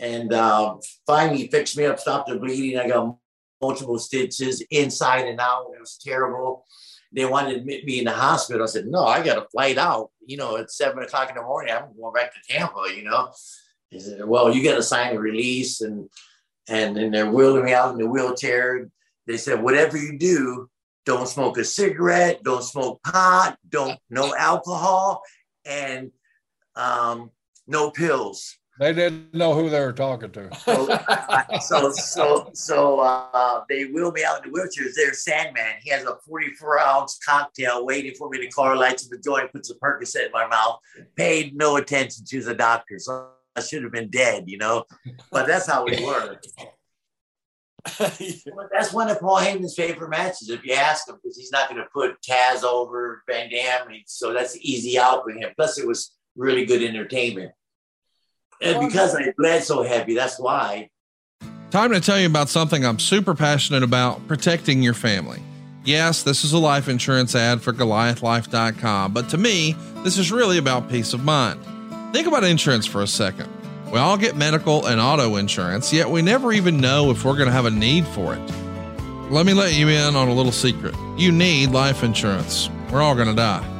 and 0.00 0.32
uh, 0.32 0.76
finally 1.06 1.48
fixed 1.48 1.76
me 1.76 1.84
up, 1.84 2.00
stopped 2.00 2.28
the 2.28 2.36
bleeding. 2.36 2.78
I 2.78 2.88
got 2.88 3.16
multiple 3.60 3.98
stitches 3.98 4.64
inside 4.70 5.26
and 5.26 5.40
out. 5.40 5.66
It 5.74 5.80
was 5.80 5.98
terrible. 6.02 6.64
They 7.12 7.24
wanted 7.24 7.50
to 7.50 7.56
admit 7.58 7.84
me 7.84 7.98
in 7.98 8.06
the 8.06 8.12
hospital. 8.12 8.62
I 8.62 8.66
said, 8.66 8.86
no, 8.86 9.04
I 9.04 9.22
got 9.22 9.38
a 9.38 9.48
flight 9.50 9.78
out. 9.78 10.10
You 10.24 10.38
know, 10.38 10.56
at 10.56 10.70
seven 10.70 11.02
o'clock 11.02 11.28
in 11.28 11.34
the 11.34 11.42
morning, 11.42 11.74
I'm 11.74 11.96
going 11.96 12.14
back 12.14 12.32
to 12.32 12.52
Tampa. 12.52 12.84
You 12.94 13.04
know, 13.04 13.30
he 13.90 14.00
said, 14.00 14.24
well, 14.24 14.54
you 14.54 14.64
got 14.64 14.76
to 14.76 14.82
sign 14.82 15.16
a 15.16 15.20
release 15.20 15.80
and 15.80 16.08
and 16.68 16.96
then 16.96 17.10
they're 17.10 17.30
wheeling 17.30 17.64
me 17.64 17.72
out 17.72 17.92
in 17.92 17.98
the 17.98 18.06
wheelchair. 18.06 18.88
They 19.26 19.36
said, 19.36 19.60
whatever 19.60 19.96
you 19.96 20.18
do, 20.18 20.70
don't 21.04 21.26
smoke 21.26 21.58
a 21.58 21.64
cigarette, 21.64 22.44
don't 22.44 22.62
smoke 22.62 23.02
pot, 23.02 23.58
don't 23.68 23.98
no 24.08 24.34
alcohol, 24.36 25.22
and 25.64 26.12
um, 26.76 27.30
no 27.66 27.90
pills. 27.90 28.59
They 28.80 28.94
didn't 28.94 29.34
know 29.34 29.52
who 29.52 29.68
they 29.68 29.78
were 29.80 29.92
talking 29.92 30.30
to. 30.30 30.48
So, 30.56 30.88
so, 31.60 31.92
so, 31.92 32.50
so 32.54 33.00
uh, 33.00 33.62
they 33.68 33.84
wheel 33.84 34.10
me 34.10 34.24
out 34.24 34.42
in 34.42 34.50
the 34.50 34.58
wheelchairs. 34.58 34.92
There's 34.96 35.22
Sandman. 35.22 35.74
He 35.82 35.90
has 35.90 36.04
a 36.06 36.16
44 36.26 36.80
ounce 36.80 37.18
cocktail 37.18 37.84
waiting 37.84 38.14
for 38.14 38.30
me. 38.30 38.38
The 38.38 38.48
car 38.48 38.76
lights 38.76 39.04
in 39.04 39.10
the 39.10 39.18
joint, 39.22 39.52
puts 39.52 39.70
a 39.70 39.74
Percocet 39.74 40.26
in 40.26 40.32
my 40.32 40.46
mouth. 40.46 40.78
Paid 41.14 41.54
no 41.54 41.76
attention 41.76 42.24
to 42.30 42.42
the 42.42 42.54
doctor. 42.54 42.98
So 42.98 43.28
I 43.54 43.60
should 43.60 43.82
have 43.82 43.92
been 43.92 44.08
dead, 44.08 44.44
you 44.46 44.56
know. 44.56 44.84
But 45.30 45.46
that's 45.46 45.66
how 45.66 45.84
we 45.84 46.02
were. 46.02 46.40
that's 47.98 48.94
one 48.94 49.10
of 49.10 49.20
Paul 49.20 49.40
Heyman's 49.40 49.74
favorite 49.74 50.08
matches, 50.08 50.48
if 50.48 50.64
you 50.64 50.72
ask 50.72 51.06
him, 51.06 51.16
because 51.22 51.36
he's 51.36 51.52
not 51.52 51.68
going 51.68 51.82
to 51.82 51.88
put 51.92 52.16
Taz 52.22 52.64
over 52.64 53.22
Van 53.28 53.50
Dam. 53.50 53.88
So 54.06 54.32
that's 54.32 54.56
easy 54.56 54.98
out 54.98 55.24
for 55.24 55.32
him. 55.32 55.50
Plus, 55.54 55.78
it 55.78 55.86
was 55.86 56.16
really 56.34 56.64
good 56.64 56.82
entertainment. 56.82 57.52
And 58.60 58.86
because 58.86 59.14
I 59.14 59.32
bled 59.36 59.62
so 59.64 59.82
heavy, 59.82 60.14
that's 60.14 60.38
why. 60.38 60.90
Time 61.70 61.92
to 61.92 62.00
tell 62.00 62.18
you 62.18 62.26
about 62.26 62.48
something 62.48 62.84
I'm 62.84 62.98
super 62.98 63.34
passionate 63.34 63.82
about 63.82 64.26
protecting 64.26 64.82
your 64.82 64.94
family. 64.94 65.40
Yes, 65.84 66.22
this 66.22 66.44
is 66.44 66.52
a 66.52 66.58
life 66.58 66.88
insurance 66.88 67.34
ad 67.34 67.62
for 67.62 67.72
GoliathLife.com, 67.72 69.14
but 69.14 69.28
to 69.30 69.38
me, 69.38 69.76
this 70.02 70.18
is 70.18 70.30
really 70.30 70.58
about 70.58 70.90
peace 70.90 71.14
of 71.14 71.24
mind. 71.24 71.60
Think 72.12 72.26
about 72.26 72.44
insurance 72.44 72.86
for 72.86 73.02
a 73.02 73.06
second. 73.06 73.48
We 73.90 73.98
all 73.98 74.18
get 74.18 74.36
medical 74.36 74.86
and 74.86 75.00
auto 75.00 75.36
insurance, 75.36 75.92
yet 75.92 76.10
we 76.10 76.22
never 76.22 76.52
even 76.52 76.80
know 76.80 77.10
if 77.10 77.24
we're 77.24 77.36
going 77.36 77.46
to 77.46 77.52
have 77.52 77.64
a 77.64 77.70
need 77.70 78.06
for 78.08 78.34
it. 78.34 78.52
Let 79.30 79.46
me 79.46 79.54
let 79.54 79.74
you 79.74 79.88
in 79.88 80.16
on 80.16 80.28
a 80.28 80.34
little 80.34 80.52
secret. 80.52 80.94
You 81.16 81.32
need 81.32 81.70
life 81.70 82.02
insurance. 82.02 82.68
We're 82.90 83.00
all 83.00 83.14
going 83.14 83.28
to 83.28 83.34
die. 83.34 83.79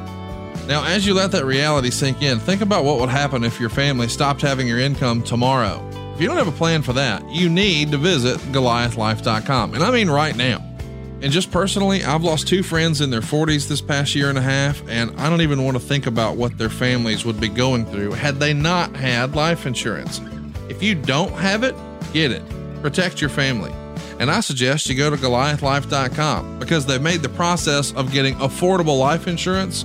Now, 0.70 0.84
as 0.84 1.04
you 1.04 1.14
let 1.14 1.32
that 1.32 1.44
reality 1.44 1.90
sink 1.90 2.22
in, 2.22 2.38
think 2.38 2.60
about 2.60 2.84
what 2.84 3.00
would 3.00 3.08
happen 3.08 3.42
if 3.42 3.58
your 3.58 3.70
family 3.70 4.06
stopped 4.06 4.40
having 4.40 4.68
your 4.68 4.78
income 4.78 5.20
tomorrow. 5.20 5.84
If 6.14 6.20
you 6.20 6.28
don't 6.28 6.36
have 6.36 6.46
a 6.46 6.52
plan 6.52 6.82
for 6.82 6.92
that, 6.92 7.28
you 7.28 7.48
need 7.48 7.90
to 7.90 7.98
visit 7.98 8.38
GoliathLife.com. 8.52 9.74
And 9.74 9.82
I 9.82 9.90
mean 9.90 10.08
right 10.08 10.36
now. 10.36 10.64
And 11.22 11.32
just 11.32 11.50
personally, 11.50 12.04
I've 12.04 12.22
lost 12.22 12.46
two 12.46 12.62
friends 12.62 13.00
in 13.00 13.10
their 13.10 13.20
40s 13.20 13.66
this 13.66 13.80
past 13.80 14.14
year 14.14 14.28
and 14.28 14.38
a 14.38 14.42
half, 14.42 14.80
and 14.88 15.10
I 15.20 15.28
don't 15.28 15.40
even 15.40 15.64
want 15.64 15.76
to 15.76 15.82
think 15.82 16.06
about 16.06 16.36
what 16.36 16.56
their 16.56 16.68
families 16.68 17.24
would 17.24 17.40
be 17.40 17.48
going 17.48 17.84
through 17.86 18.12
had 18.12 18.36
they 18.36 18.54
not 18.54 18.94
had 18.94 19.34
life 19.34 19.66
insurance. 19.66 20.20
If 20.68 20.84
you 20.84 20.94
don't 20.94 21.32
have 21.32 21.64
it, 21.64 21.74
get 22.12 22.30
it. 22.30 22.44
Protect 22.80 23.20
your 23.20 23.30
family. 23.30 23.72
And 24.20 24.30
I 24.30 24.38
suggest 24.38 24.88
you 24.88 24.94
go 24.94 25.10
to 25.10 25.16
GoliathLife.com 25.16 26.60
because 26.60 26.86
they've 26.86 27.02
made 27.02 27.22
the 27.22 27.28
process 27.28 27.92
of 27.94 28.12
getting 28.12 28.36
affordable 28.36 29.00
life 29.00 29.26
insurance 29.26 29.84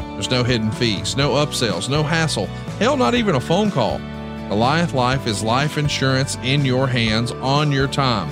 There's 0.21 0.29
no 0.29 0.43
hidden 0.43 0.69
fees, 0.69 1.17
no 1.17 1.31
upsells, 1.31 1.89
no 1.89 2.03
hassle, 2.03 2.45
hell, 2.77 2.95
not 2.95 3.15
even 3.15 3.33
a 3.33 3.39
phone 3.39 3.71
call. 3.71 3.97
Goliath 4.49 4.93
Life 4.93 5.25
is 5.25 5.41
life 5.41 5.79
insurance 5.79 6.35
in 6.43 6.63
your 6.63 6.85
hands 6.85 7.31
on 7.31 7.71
your 7.71 7.87
time. 7.87 8.29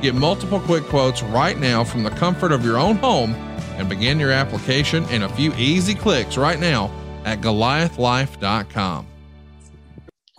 Get 0.00 0.14
multiple 0.14 0.60
quick 0.60 0.84
quotes 0.84 1.22
right 1.22 1.58
now 1.58 1.84
from 1.84 2.04
the 2.04 2.10
comfort 2.10 2.52
of 2.52 2.64
your 2.64 2.78
own 2.78 2.96
home 2.96 3.34
and 3.76 3.86
begin 3.86 4.18
your 4.18 4.32
application 4.32 5.04
in 5.10 5.24
a 5.24 5.28
few 5.28 5.52
easy 5.56 5.94
clicks 5.94 6.38
right 6.38 6.58
now 6.58 6.90
at 7.26 7.42
goliathlife.com. 7.42 9.06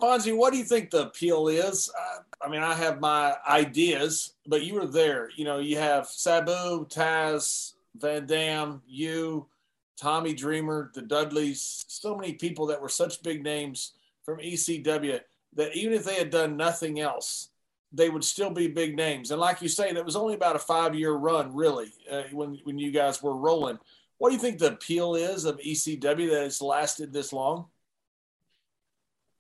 Fonzie, 0.02 0.36
what 0.36 0.52
do 0.52 0.58
you 0.58 0.66
think 0.66 0.90
the 0.90 1.04
appeal 1.04 1.48
is? 1.48 1.92
Uh, 1.96 2.22
I 2.42 2.50
mean, 2.50 2.64
I 2.64 2.74
have 2.74 3.00
my 3.00 3.36
ideas, 3.48 4.34
but 4.48 4.64
you 4.64 4.74
were 4.74 4.88
there. 4.88 5.30
You 5.36 5.46
know, 5.46 5.60
you 5.60 5.78
have 5.78 6.08
Sabu, 6.08 6.88
Taz, 6.88 7.74
Van 7.96 8.26
Dam, 8.26 8.82
you, 8.88 9.48
Tommy 10.00 10.34
Dreamer, 10.34 10.92
the 10.94 11.02
Dudleys, 11.02 11.86
so 11.88 12.16
many 12.16 12.34
people 12.34 12.68
that 12.68 12.82
were 12.82 12.90
such 12.90 13.24
big 13.24 13.44
names 13.44 13.94
from 14.24 14.38
ECW 14.38 15.20
that 15.56 15.76
even 15.76 15.94
if 15.94 16.04
they 16.04 16.16
had 16.16 16.30
done 16.30 16.56
nothing 16.56 17.00
else, 17.00 17.50
they 17.92 18.10
would 18.10 18.24
still 18.24 18.52
be 18.52 18.68
big 18.68 18.96
names. 18.96 19.32
And 19.32 19.40
like 19.40 19.62
you 19.62 19.70
say, 19.70 19.94
that 19.94 20.06
was 20.06 20.16
only 20.16 20.36
about 20.36 20.56
a 20.56 20.60
five 20.60 20.94
year 20.94 21.14
run, 21.14 21.56
really, 21.56 21.92
uh, 22.12 22.24
when 22.32 22.60
when 22.64 22.78
you 22.78 22.92
guys 22.92 23.24
were 23.24 23.36
rolling. 23.36 23.80
What 24.18 24.30
do 24.30 24.36
you 24.36 24.42
think 24.42 24.60
the 24.60 24.74
appeal 24.74 25.16
is 25.16 25.46
of 25.46 25.60
ECW 25.60 26.32
that 26.32 26.46
it's 26.46 26.62
lasted 26.62 27.14
this 27.14 27.32
long? 27.32 27.68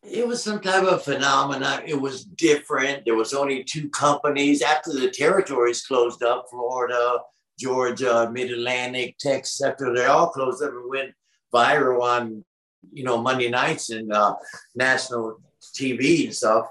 It 0.03 0.25
was 0.25 0.43
some 0.43 0.61
type 0.61 0.83
of 0.83 1.03
phenomenon. 1.03 1.81
It 1.85 1.99
was 1.99 2.23
different. 2.23 3.03
There 3.03 3.15
was 3.15 3.33
only 3.33 3.63
two 3.63 3.89
companies 3.89 4.61
after 4.61 4.93
the 4.93 5.09
territories 5.09 5.85
closed 5.85 6.23
up. 6.23 6.47
Florida, 6.49 7.19
Georgia, 7.57 8.29
Mid 8.31 8.51
Atlantic, 8.51 9.17
Texas. 9.17 9.61
After 9.61 9.93
they 9.93 10.05
all 10.05 10.29
closed 10.29 10.63
up 10.63 10.71
and 10.71 10.89
went 10.89 11.11
viral 11.53 12.01
on, 12.01 12.43
you 12.91 13.03
know, 13.03 13.17
Monday 13.21 13.49
nights 13.49 13.89
and 13.89 14.11
uh, 14.11 14.35
national 14.75 15.39
TV 15.75 16.25
and 16.25 16.35
stuff. 16.35 16.67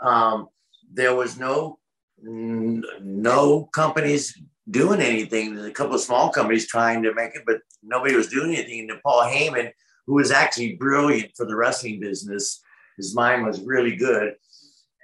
Um, 0.00 0.48
there 0.92 1.14
was 1.14 1.38
no 1.38 1.78
no 2.24 3.68
companies 3.72 4.38
doing 4.70 5.00
anything. 5.00 5.54
There's 5.54 5.66
a 5.66 5.72
couple 5.72 5.96
of 5.96 6.00
small 6.00 6.30
companies 6.30 6.68
trying 6.68 7.02
to 7.02 7.14
make 7.14 7.34
it, 7.34 7.42
but 7.44 7.60
nobody 7.82 8.14
was 8.14 8.28
doing 8.28 8.54
anything. 8.54 8.90
And 8.90 9.02
Paul 9.02 9.22
Heyman, 9.22 9.70
who 10.06 10.14
was 10.14 10.30
actually 10.30 10.74
brilliant 10.74 11.32
for 11.36 11.46
the 11.46 11.56
wrestling 11.56 11.98
business, 12.00 12.62
his 12.96 13.14
mind 13.14 13.44
was 13.44 13.60
really 13.62 13.96
good. 13.96 14.34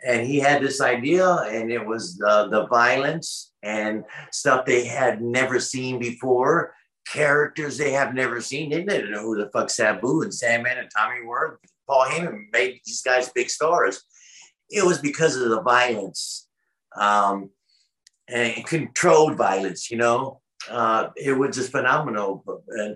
And 0.07 0.27
he 0.27 0.39
had 0.39 0.63
this 0.63 0.81
idea, 0.81 1.29
and 1.29 1.73
it 1.73 1.85
was 1.85 2.17
the, 2.17 2.49
the 2.51 2.67
violence 2.69 3.53
and 3.63 4.05
stuff 4.31 4.65
they 4.65 4.85
had 4.85 5.21
never 5.21 5.59
seen 5.59 5.99
before, 5.99 6.75
characters 7.07 7.77
they 7.77 7.91
have 7.93 8.15
never 8.15 8.41
seen. 8.41 8.71
They 8.71 8.85
didn't 8.85 9.11
know 9.11 9.23
who 9.23 9.37
the 9.37 9.51
fuck 9.51 9.71
Sabu 9.71 10.23
and 10.23 10.33
Sandman 10.33 10.79
and 10.79 10.89
Tommy 10.97 11.25
were. 11.25 11.59
Paul 11.89 12.07
Heyman 12.07 12.45
made 12.53 12.81
these 12.85 13.03
guys 13.03 13.31
big 13.31 13.51
stars 13.51 14.05
it 14.71 14.85
was 14.85 14.99
because 14.99 15.37
of 15.37 15.49
the 15.49 15.63
violence 15.63 16.47
um, 16.97 17.51
and 18.29 18.65
controlled 18.67 19.37
violence, 19.37 19.91
you 19.91 19.97
know. 19.97 20.41
Uh, 20.69 21.09
it 21.17 21.33
was 21.33 21.57
just 21.57 21.73
phenomenal. 21.73 22.45
And 22.69 22.93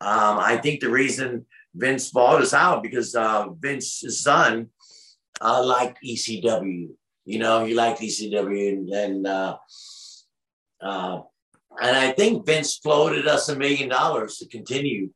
um, 0.00 0.38
I 0.38 0.58
think 0.62 0.80
the 0.80 0.90
reason 0.90 1.46
Vince 1.74 2.10
bought 2.10 2.40
us 2.40 2.54
out 2.54 2.82
because 2.82 3.14
uh, 3.14 3.48
Vince's 3.58 4.20
son 4.20 4.68
uh, 5.40 5.64
liked 5.64 5.98
ECW. 6.04 6.88
You 7.24 7.38
know, 7.38 7.64
he 7.64 7.74
liked 7.74 8.00
ECW, 8.00 8.68
and, 8.72 8.88
and 8.90 9.26
uh, 9.26 9.56
uh, 10.80 11.20
and 11.80 11.96
I 11.96 12.12
think 12.12 12.46
Vince 12.46 12.78
floated 12.78 13.26
us 13.26 13.48
a 13.48 13.56
million 13.56 13.88
dollars 13.88 14.38
to 14.38 14.48
continue. 14.48 15.10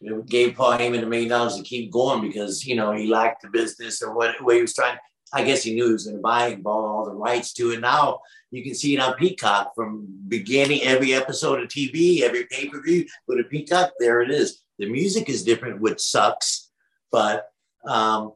You 0.00 0.10
know, 0.10 0.22
gave 0.22 0.54
Paul 0.54 0.78
Heyman 0.78 1.02
a 1.02 1.06
million 1.06 1.30
dollars 1.30 1.56
to 1.56 1.62
keep 1.62 1.90
going 1.90 2.20
because 2.20 2.66
you 2.66 2.76
know 2.76 2.92
he 2.92 3.06
liked 3.06 3.42
the 3.42 3.48
business 3.48 4.02
or 4.02 4.14
what, 4.14 4.36
he 4.36 4.62
was 4.62 4.74
trying. 4.74 4.98
I 5.32 5.42
guess 5.42 5.64
he 5.64 5.74
knew 5.74 5.86
he 5.86 5.92
was 5.92 6.04
going 6.04 6.16
to 6.16 6.22
buy 6.22 6.48
and 6.48 6.62
bought 6.62 6.86
all 6.86 7.04
the 7.04 7.12
rights 7.12 7.52
to 7.54 7.72
it. 7.72 7.80
Now 7.80 8.20
you 8.50 8.62
can 8.62 8.74
see 8.74 8.94
it 8.94 9.00
on 9.00 9.14
Peacock 9.14 9.74
from 9.74 10.06
beginning 10.28 10.82
every 10.82 11.14
episode 11.14 11.60
of 11.60 11.68
TV, 11.68 12.20
every 12.20 12.46
pay 12.46 12.68
per 12.68 12.80
view. 12.82 13.06
Go 13.28 13.36
a 13.36 13.42
Peacock, 13.42 13.92
there 13.98 14.20
it 14.20 14.30
is. 14.30 14.62
The 14.78 14.88
music 14.88 15.28
is 15.28 15.42
different, 15.42 15.80
which 15.80 16.00
sucks, 16.00 16.70
but 17.10 17.48
um, 17.86 18.34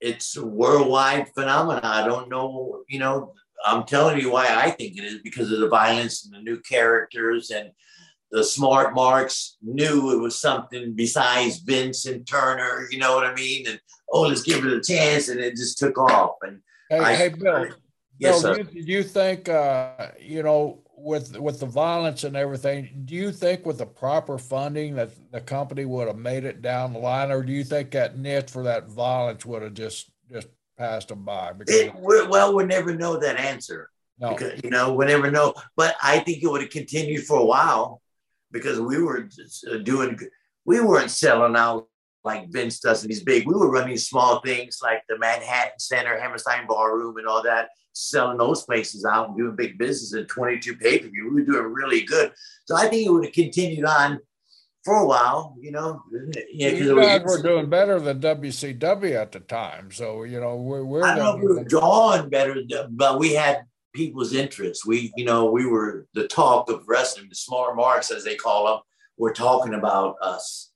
it's 0.00 0.36
a 0.36 0.46
worldwide 0.46 1.28
phenomenon. 1.34 1.84
I 1.84 2.06
don't 2.06 2.28
know, 2.28 2.82
you 2.88 2.98
know, 2.98 3.34
I'm 3.64 3.84
telling 3.84 4.20
you 4.20 4.30
why 4.30 4.46
I 4.48 4.70
think 4.70 4.96
it 4.96 5.04
is 5.04 5.18
because 5.22 5.50
of 5.50 5.60
the 5.60 5.68
violence 5.68 6.24
and 6.24 6.34
the 6.34 6.42
new 6.42 6.60
characters 6.60 7.50
and 7.50 7.70
the 8.30 8.44
smart 8.44 8.94
marks 8.94 9.56
knew 9.62 10.12
it 10.12 10.22
was 10.22 10.38
something 10.38 10.94
besides 10.94 11.58
Vince 11.58 12.06
and 12.06 12.26
Turner, 12.26 12.86
you 12.90 12.98
know 12.98 13.14
what 13.14 13.26
I 13.26 13.34
mean? 13.34 13.66
And 13.66 13.80
oh, 14.10 14.22
let's 14.22 14.42
give 14.42 14.64
it 14.64 14.72
a 14.72 14.80
chance, 14.80 15.28
and 15.28 15.40
it 15.40 15.56
just 15.56 15.78
took 15.78 15.98
off. 15.98 16.36
And 16.42 16.60
hey, 16.90 16.98
I, 16.98 17.14
hey 17.14 17.28
Bill, 17.30 17.68
yes, 18.18 18.42
Bill, 18.42 18.54
sir. 18.54 18.62
do 18.62 18.70
you, 18.72 18.84
do 18.84 18.92
you 18.92 19.02
think 19.02 19.48
uh, 19.48 20.08
you 20.20 20.42
know 20.42 20.82
with 21.00 21.36
with 21.38 21.60
the 21.60 21.66
violence 21.66 22.24
and 22.24 22.36
everything? 22.36 23.02
Do 23.04 23.14
you 23.14 23.32
think 23.32 23.64
with 23.64 23.78
the 23.78 23.86
proper 23.86 24.38
funding 24.38 24.94
that 24.96 25.10
the 25.32 25.40
company 25.40 25.84
would 25.84 26.08
have 26.08 26.18
made 26.18 26.44
it 26.44 26.62
down 26.62 26.92
the 26.92 26.98
line, 26.98 27.30
or 27.30 27.42
do 27.42 27.52
you 27.52 27.64
think 27.64 27.90
that 27.92 28.18
niche 28.18 28.50
for 28.50 28.62
that 28.64 28.88
violence 28.88 29.46
would 29.46 29.62
have 29.62 29.74
just 29.74 30.10
just 30.30 30.48
passed 30.76 31.08
them 31.08 31.24
by? 31.24 31.52
Because 31.52 31.74
It, 31.74 31.94
well, 31.94 32.54
we'll 32.54 32.66
never 32.66 32.94
know 32.94 33.18
that 33.18 33.36
answer. 33.38 33.90
no, 34.20 34.34
because 34.34 34.60
you 34.64 34.70
know 34.70 34.92
we'll 34.94 35.06
never 35.06 35.30
know 35.30 35.54
but 35.76 35.94
i 36.02 36.18
think 36.18 36.42
it 36.42 36.48
would 36.50 36.60
have 36.60 36.70
continued 36.70 37.24
for 37.24 37.38
a 37.38 37.44
while 37.44 38.02
because 38.50 38.80
we 38.80 39.00
were 39.00 39.22
just, 39.22 39.64
uh, 39.68 39.78
doing 39.78 40.18
we 40.64 40.80
weren't 40.80 41.10
selling 41.10 41.54
out 41.56 41.86
like 42.28 42.50
vince 42.50 42.78
does 42.80 43.02
in 43.02 43.08
these 43.08 43.24
big 43.24 43.46
we 43.46 43.54
were 43.54 43.70
running 43.70 43.96
small 43.96 44.40
things 44.40 44.78
like 44.82 45.02
the 45.08 45.18
manhattan 45.18 45.78
center 45.78 46.18
hammerstein 46.18 46.66
ballroom 46.66 47.16
and 47.16 47.26
all 47.26 47.42
that 47.42 47.70
selling 47.92 48.38
those 48.38 48.62
places 48.64 49.04
out 49.04 49.28
and 49.28 49.36
doing 49.36 49.56
big 49.56 49.76
business 49.78 50.14
at 50.14 50.28
22 50.28 50.76
pay-per-view 50.76 51.32
we 51.34 51.42
were 51.42 51.52
doing 51.52 51.72
really 51.72 52.02
good 52.02 52.32
so 52.66 52.76
i 52.76 52.86
think 52.86 53.06
it 53.06 53.10
would 53.10 53.24
have 53.24 53.34
continued 53.34 53.84
on 53.84 54.18
for 54.84 54.94
a 54.96 55.06
while 55.06 55.56
you 55.60 55.72
know 55.72 56.00
yeah, 56.52 56.68
you 56.68 56.94
guys 56.94 57.22
were 57.24 57.42
doing 57.42 57.68
better 57.68 57.98
than 58.00 58.20
WCW 58.20 59.14
at 59.14 59.32
the 59.32 59.40
time, 59.40 59.90
so 59.90 60.22
you 60.22 60.40
know 60.40 60.56
we're 60.56 60.84
we're 60.84 61.04
I 61.04 61.16
don't 61.16 61.24
know 61.24 61.36
if 61.36 61.42
we 61.42 61.54
were 61.54 61.64
drawing 61.64 62.30
better, 62.30 62.56
but 62.90 63.18
we 63.18 63.34
had 63.34 63.64
people's 63.94 64.32
interest. 64.32 64.86
We, 64.86 65.12
you 65.16 65.24
know, 65.24 65.50
we 65.50 65.66
were 65.66 66.06
the 66.14 66.28
talk 66.28 66.70
of 66.70 66.84
wrestling, 66.86 67.28
the 67.28 67.34
smart 67.34 67.76
marks, 67.76 68.10
as 68.10 68.24
they 68.24 68.36
call 68.36 68.66
them, 68.66 68.80
were 69.16 69.32
talking 69.32 69.74
about 69.74 70.16
us. 70.22 70.67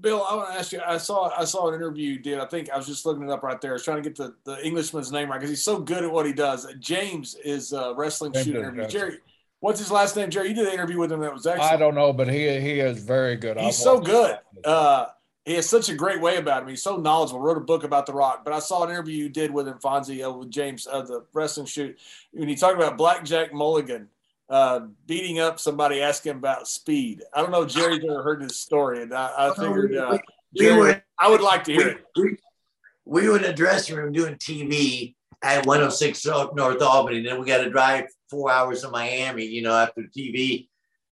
Bill, 0.00 0.26
I 0.28 0.34
want 0.34 0.52
to 0.52 0.58
ask 0.58 0.72
you. 0.72 0.80
I 0.84 0.98
saw 0.98 1.30
I 1.38 1.44
saw 1.44 1.68
an 1.68 1.74
interview 1.74 2.10
you 2.10 2.18
did. 2.18 2.40
I 2.40 2.46
think 2.46 2.68
I 2.70 2.76
was 2.76 2.86
just 2.86 3.06
looking 3.06 3.22
it 3.22 3.30
up 3.30 3.42
right 3.42 3.60
there. 3.60 3.70
I 3.70 3.74
was 3.74 3.84
trying 3.84 4.02
to 4.02 4.08
get 4.08 4.16
the, 4.16 4.34
the 4.44 4.64
Englishman's 4.66 5.12
name 5.12 5.30
right 5.30 5.38
because 5.38 5.50
he's 5.50 5.64
so 5.64 5.78
good 5.78 6.04
at 6.04 6.10
what 6.10 6.26
he 6.26 6.32
does. 6.32 6.66
James 6.80 7.36
is 7.44 7.72
a 7.72 7.94
wrestling 7.94 8.32
James 8.32 8.46
shoot 8.46 8.56
is 8.56 8.62
interview. 8.62 8.88
Jerry, 8.88 9.18
what's 9.60 9.78
his 9.78 9.90
last 9.90 10.16
name? 10.16 10.30
Jerry, 10.30 10.48
you 10.48 10.54
did 10.54 10.66
an 10.66 10.74
interview 10.74 10.98
with 10.98 11.12
him 11.12 11.20
that 11.20 11.32
was 11.32 11.46
excellent. 11.46 11.72
I 11.72 11.76
don't 11.76 11.94
know, 11.94 12.12
but 12.12 12.28
he 12.28 12.60
he 12.60 12.80
is 12.80 13.02
very 13.04 13.36
good. 13.36 13.56
He's 13.56 13.66
I've 13.66 13.74
so 13.74 14.00
good. 14.00 14.38
Uh, 14.64 15.06
he 15.44 15.54
has 15.54 15.68
such 15.68 15.88
a 15.90 15.94
great 15.94 16.20
way 16.20 16.38
about 16.38 16.62
him. 16.62 16.68
He's 16.70 16.82
so 16.82 16.96
knowledgeable. 16.96 17.40
Wrote 17.40 17.58
a 17.58 17.60
book 17.60 17.84
about 17.84 18.06
The 18.06 18.14
Rock. 18.14 18.44
But 18.44 18.54
I 18.54 18.58
saw 18.60 18.84
an 18.84 18.90
interview 18.90 19.16
you 19.16 19.28
did 19.28 19.50
with 19.50 19.68
him, 19.68 19.78
Fonzie, 19.78 20.26
uh, 20.26 20.32
with 20.32 20.50
James, 20.50 20.86
uh, 20.90 21.02
the 21.02 21.24
wrestling 21.34 21.66
shoot. 21.66 21.98
When 22.32 22.48
he 22.48 22.56
talked 22.56 22.76
about 22.76 22.96
Blackjack 22.96 23.52
Mulligan 23.52 24.08
uh, 24.54 24.86
beating 25.06 25.40
up 25.40 25.58
somebody, 25.58 26.00
asking 26.00 26.30
about 26.30 26.68
speed. 26.68 27.24
I 27.34 27.42
don't 27.42 27.50
know 27.50 27.62
if 27.62 27.72
Jerry's 27.72 28.04
ever 28.08 28.22
heard 28.22 28.40
this 28.40 28.60
story, 28.60 29.02
and 29.02 29.12
I, 29.12 29.48
I 29.50 29.54
figured 29.56 29.96
uh, 29.96 30.16
We 30.52 30.64
Jerry, 30.64 31.02
I 31.18 31.28
would 31.28 31.40
like 31.40 31.64
to 31.64 31.72
hear 31.72 31.88
it. 31.88 32.04
we, 32.16 32.22
we, 32.22 33.22
we 33.22 33.28
were 33.28 33.36
in 33.38 33.42
the 33.42 33.52
dressing 33.52 33.96
room 33.96 34.12
doing 34.12 34.36
TV 34.36 35.16
at 35.42 35.66
106 35.66 36.24
North 36.54 36.80
Albany. 36.80 37.20
Then 37.20 37.40
we 37.40 37.46
got 37.46 37.64
to 37.64 37.70
drive 37.70 38.04
four 38.30 38.48
hours 38.48 38.82
to 38.82 38.90
Miami, 38.90 39.44
you 39.44 39.62
know, 39.62 39.74
after 39.74 40.02
TV. 40.16 40.68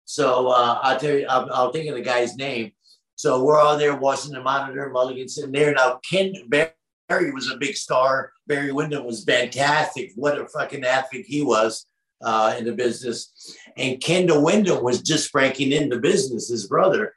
So 0.05 0.49
uh, 0.49 0.77
I'll 0.83 0.99
tell 0.99 1.17
you, 1.17 1.25
I'll, 1.27 1.51
I'll 1.51 1.71
think 1.71 1.89
of 1.89 1.95
the 1.95 2.01
guy's 2.01 2.35
name. 2.35 2.73
So 3.15 3.43
we're 3.43 3.59
all 3.59 3.75
there 3.75 3.95
watching 3.95 4.33
the 4.33 4.43
monitor, 4.43 4.91
Mulligan 4.91 5.27
sitting 5.27 5.51
there. 5.51 5.73
Now, 5.73 5.99
Ken 6.07 6.31
Barry 6.47 7.31
was 7.31 7.49
a 7.49 7.57
big 7.57 7.75
star. 7.75 8.33
Barry 8.45 8.71
Windham 8.71 9.03
was 9.03 9.23
fantastic. 9.23 10.11
What 10.15 10.39
a 10.39 10.47
fucking 10.47 10.83
athlete 10.83 11.25
he 11.27 11.41
was 11.41 11.87
uh, 12.23 12.55
in 12.57 12.65
the 12.65 12.73
business. 12.73 13.57
And 13.77 14.01
Kendall 14.01 14.43
Windham 14.43 14.83
was 14.83 15.01
just 15.01 15.31
breaking 15.31 15.71
into 15.71 15.99
business, 15.99 16.49
his 16.49 16.67
brother. 16.67 17.13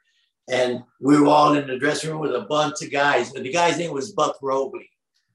And 0.49 0.83
we 0.99 1.19
were 1.19 1.27
all 1.27 1.55
in 1.55 1.67
the 1.67 1.79
dressing 1.79 2.11
room 2.11 2.21
with 2.21 2.35
a 2.35 2.41
bunch 2.41 2.81
of 2.81 2.91
guys. 2.91 3.33
And 3.33 3.45
the 3.45 3.51
guy's 3.51 3.77
name 3.77 3.93
was 3.93 4.11
Buck 4.11 4.37
Robley. 4.41 4.89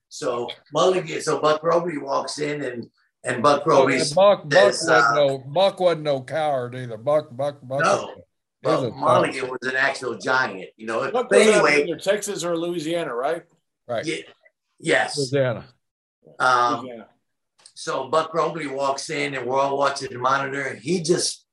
So 0.08 0.48
Mulligan, 0.72 1.22
so 1.22 1.40
Buck 1.40 1.62
Robley 1.62 1.98
walks 1.98 2.38
in 2.38 2.62
and 2.62 2.86
and 3.22 3.42
Buck 3.42 3.62
Oh, 3.66 3.70
Robley 3.70 4.00
and 4.00 4.14
Buck 4.14 4.48
Buck 4.48 4.72
says, 4.72 4.88
wasn't 4.88 5.06
uh, 5.06 5.14
no 5.14 5.38
Buck 5.38 5.80
wasn't 5.80 6.02
no 6.02 6.22
coward 6.22 6.74
either. 6.74 6.96
Buck 6.96 7.34
Buck 7.36 7.58
Buck. 7.62 7.80
No. 7.80 8.14
was 8.62 8.82
a 8.84 8.90
Buck 8.90 8.96
Mulligan 8.96 9.48
was 9.48 9.70
an 9.70 9.76
actual 9.76 10.18
giant, 10.18 10.70
you 10.76 10.86
know. 10.86 10.98
What 11.10 11.28
But 11.28 11.40
anyway, 11.40 11.84
either 11.84 11.96
Texas 11.96 12.44
or 12.44 12.56
Louisiana, 12.56 13.14
right? 13.14 13.44
right. 13.86 14.04
yeah, 14.04 14.16
yes. 14.80 15.16
Louisiana. 15.16 15.64
Um, 16.38 16.80
Louisiana. 16.80 17.08
So 17.80 18.08
Buck 18.10 18.34
Robley 18.34 18.66
walks 18.66 19.08
in 19.08 19.34
and 19.34 19.46
we're 19.46 19.58
all 19.58 19.78
watching 19.78 20.12
the 20.12 20.18
monitor. 20.18 20.60
and 20.60 20.78
He 20.78 21.00
just 21.00 21.46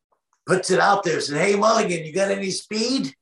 puts 0.45 0.69
it 0.71 0.79
out 0.79 1.03
there, 1.03 1.13
and 1.13 1.23
said, 1.23 1.41
Hey 1.41 1.55
Mulligan, 1.55 2.05
you 2.05 2.11
got 2.11 2.31
any 2.31 2.51
speed? 2.51 3.13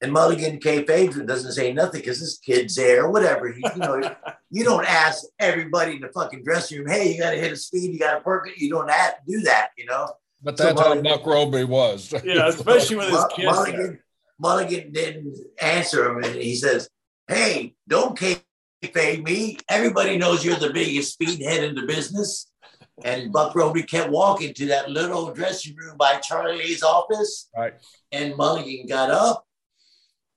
And 0.00 0.12
Mulligan 0.12 0.58
K. 0.58 0.84
Phaedra 0.84 1.24
doesn't 1.24 1.52
say 1.52 1.72
nothing 1.72 2.00
because 2.00 2.18
this 2.18 2.38
kid's 2.38 2.74
there 2.74 3.04
or 3.04 3.12
whatever. 3.12 3.52
He, 3.52 3.64
you 3.74 3.78
know, 3.78 4.00
you 4.50 4.64
don't 4.64 4.84
ask 4.84 5.22
everybody 5.38 5.92
in 5.92 6.00
the 6.00 6.08
fucking 6.08 6.42
dressing 6.42 6.78
room, 6.80 6.88
hey, 6.88 7.12
you 7.12 7.20
got 7.20 7.30
to 7.30 7.36
hit 7.36 7.52
a 7.52 7.56
speed, 7.56 7.92
you 7.92 8.00
got 8.00 8.14
to 8.14 8.20
perk 8.20 8.48
it. 8.48 8.58
You 8.58 8.70
don't 8.70 8.90
have 8.90 9.14
to 9.18 9.20
do 9.28 9.40
that, 9.42 9.68
you 9.78 9.86
know. 9.86 10.08
But 10.42 10.58
So 10.58 10.64
that's 10.64 10.80
how 10.80 11.00
Buck 11.00 11.24
Robley 11.24 11.62
was. 11.62 12.12
Yeah, 12.24 12.48
especially 12.48 12.96
with 12.96 13.10
his 13.10 13.14
Mu- 13.14 13.28
kids. 13.36 13.46
Mulligan, 13.46 14.00
Mulligan 14.40 14.92
didn't 14.92 15.38
answer 15.60 16.10
him, 16.10 16.24
and 16.24 16.34
he 16.34 16.56
says, 16.56 16.90
"Hey, 17.28 17.76
don't 17.86 18.18
kayfabe 18.82 19.24
me. 19.24 19.58
Everybody 19.68 20.18
knows 20.18 20.44
you're 20.44 20.56
the 20.56 20.72
biggest 20.72 21.14
speedhead 21.14 21.64
in 21.64 21.74
the 21.74 21.82
business." 21.82 22.50
And 23.04 23.32
Buck 23.32 23.54
Robley 23.54 23.82
kept 23.82 24.10
walking 24.10 24.54
to 24.54 24.66
that 24.66 24.90
little 24.90 25.32
dressing 25.32 25.74
room 25.76 25.96
by 25.96 26.18
Charlie's 26.18 26.82
office, 26.82 27.48
Right. 27.56 27.74
and 28.12 28.36
Mulligan 28.36 28.86
got 28.86 29.10
up 29.10 29.46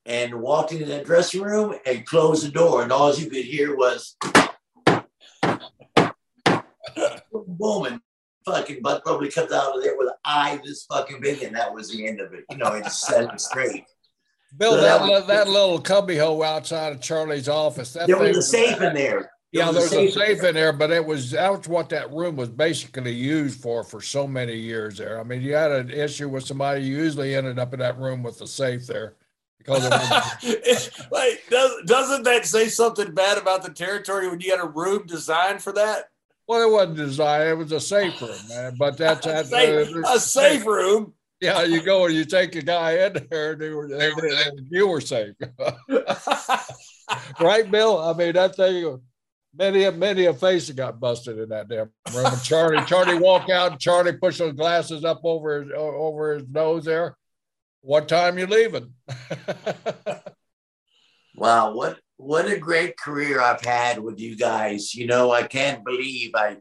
and 0.05 0.41
walked 0.41 0.71
into 0.71 0.85
that 0.85 1.05
dressing 1.05 1.41
room 1.41 1.75
and 1.85 2.05
closed 2.05 2.45
the 2.45 2.51
door, 2.51 2.81
and 2.81 2.91
all 2.91 3.13
you 3.13 3.29
could 3.29 3.45
hear 3.45 3.75
was 3.75 4.15
boom, 7.31 7.85
and 7.85 7.99
fucking 8.45 8.81
Buck 8.81 9.05
Robley 9.05 9.29
comes 9.29 9.51
out 9.51 9.75
of 9.75 9.83
there 9.83 9.97
with 9.97 10.07
an 10.07 10.13
eye 10.23 10.59
this 10.63 10.85
fucking 10.85 11.19
big, 11.21 11.43
and 11.43 11.55
that 11.55 11.73
was 11.73 11.91
the 11.91 12.07
end 12.07 12.21
of 12.21 12.33
it. 12.33 12.45
You 12.49 12.57
know, 12.57 12.73
he 12.73 12.81
just 12.81 13.01
set 13.01 13.31
it 13.31 13.41
straight. 13.41 13.83
Bill, 14.57 14.71
So 14.71 14.81
that 14.81 14.99
that 14.99 15.09
was- 15.09 15.27
that 15.27 15.47
little 15.49 15.79
cubbyhole 15.79 16.43
outside 16.43 16.93
of 16.93 17.01
Charlie's 17.01 17.49
office. 17.49 17.93
That 17.93 18.07
There 18.07 18.17
thing 18.17 18.27
was 18.29 18.37
a 18.37 18.41
safe 18.41 18.81
in 18.81 18.93
there. 18.93 19.31
Yeah, 19.51 19.69
was 19.69 19.89
there's 19.89 19.93
a 19.93 20.11
safe 20.11 20.43
in 20.43 20.53
there, 20.55 20.73
but 20.73 20.91
it 20.91 21.05
was 21.05 21.31
that 21.31 21.49
was 21.57 21.67
what 21.67 21.89
that 21.89 22.11
room 22.11 22.35
was 22.35 22.49
basically 22.49 23.13
used 23.13 23.61
for 23.61 23.83
for 23.83 24.01
so 24.01 24.27
many 24.27 24.55
years 24.55 24.97
there. 24.97 25.19
I 25.19 25.23
mean, 25.23 25.41
you 25.41 25.53
had 25.55 25.71
an 25.71 25.89
issue 25.91 26.27
with 26.27 26.45
somebody, 26.45 26.83
you 26.83 26.97
usually 26.97 27.35
ended 27.35 27.57
up 27.57 27.73
in 27.73 27.79
that 27.79 27.97
room 27.97 28.21
with 28.21 28.37
the 28.39 28.47
safe 28.47 28.85
there 28.85 29.13
because 29.57 29.85
it 29.85 29.91
was, 29.91 30.43
It's- 30.43 31.07
Wait, 31.09 31.39
does, 31.49 31.71
doesn't 31.85 32.23
that 32.23 32.45
say 32.45 32.67
something 32.67 33.13
bad 33.13 33.37
about 33.37 33.63
the 33.63 33.71
territory 33.71 34.27
when 34.27 34.41
you 34.41 34.51
had 34.51 34.59
a 34.59 34.67
room 34.67 35.05
designed 35.05 35.61
for 35.61 35.71
that? 35.73 36.09
well, 36.47 36.61
it 36.61 36.71
wasn't 36.71 36.97
designed; 36.97 37.49
it 37.49 37.55
was 37.57 37.71
a 37.71 37.79
safe 37.79 38.21
room, 38.21 38.37
man. 38.49 38.75
But 38.77 38.97
that's 38.97 39.25
A 39.25 39.43
safe, 39.45 39.95
uh, 39.95 40.01
a 40.15 40.19
safe 40.19 40.65
room. 40.65 41.13
Yeah, 41.45 41.63
you 41.63 41.81
go 41.83 42.05
and 42.05 42.15
you 42.15 42.25
take 42.25 42.55
a 42.55 42.61
guy 42.61 43.05
in 43.05 43.27
there, 43.29 43.51
and 43.51 43.61
they 43.61 43.69
were, 43.69 43.87
they 43.87 44.11
were, 44.11 44.29
you 44.69 44.87
were 44.87 45.01
safe, 45.01 45.35
right, 47.39 47.69
Bill? 47.69 47.99
I 47.99 48.13
mean, 48.13 48.33
that 48.33 48.55
thing. 48.55 48.99
Many, 49.57 49.85
a 49.85 49.91
many 49.93 50.25
a 50.25 50.33
face 50.33 50.67
that 50.67 50.75
got 50.75 50.99
busted 50.99 51.39
in 51.39 51.47
that 51.47 51.69
damn 51.69 51.89
room. 52.13 52.25
And 52.25 52.43
Charlie, 52.43 52.83
Charlie 52.87 53.17
walk 53.17 53.49
out, 53.49 53.71
and 53.71 53.79
Charlie 53.79 54.11
push 54.11 54.37
those 54.37 54.51
glasses 54.51 55.05
up 55.05 55.21
over 55.23 55.63
his 55.63 55.71
over 55.73 56.33
his 56.33 56.43
nose 56.49 56.83
there. 56.83 57.15
What 57.79 58.09
time 58.09 58.37
you 58.37 58.47
leaving? 58.47 58.91
Wow, 61.35 61.73
what 61.73 61.99
what 62.17 62.49
a 62.49 62.57
great 62.57 62.97
career 62.97 63.41
I've 63.41 63.63
had 63.63 63.99
with 63.99 64.19
you 64.19 64.37
guys. 64.37 64.95
You 64.95 65.05
know, 65.05 65.31
I 65.31 65.43
can't 65.43 65.83
believe 65.83 66.31
I 66.33 66.57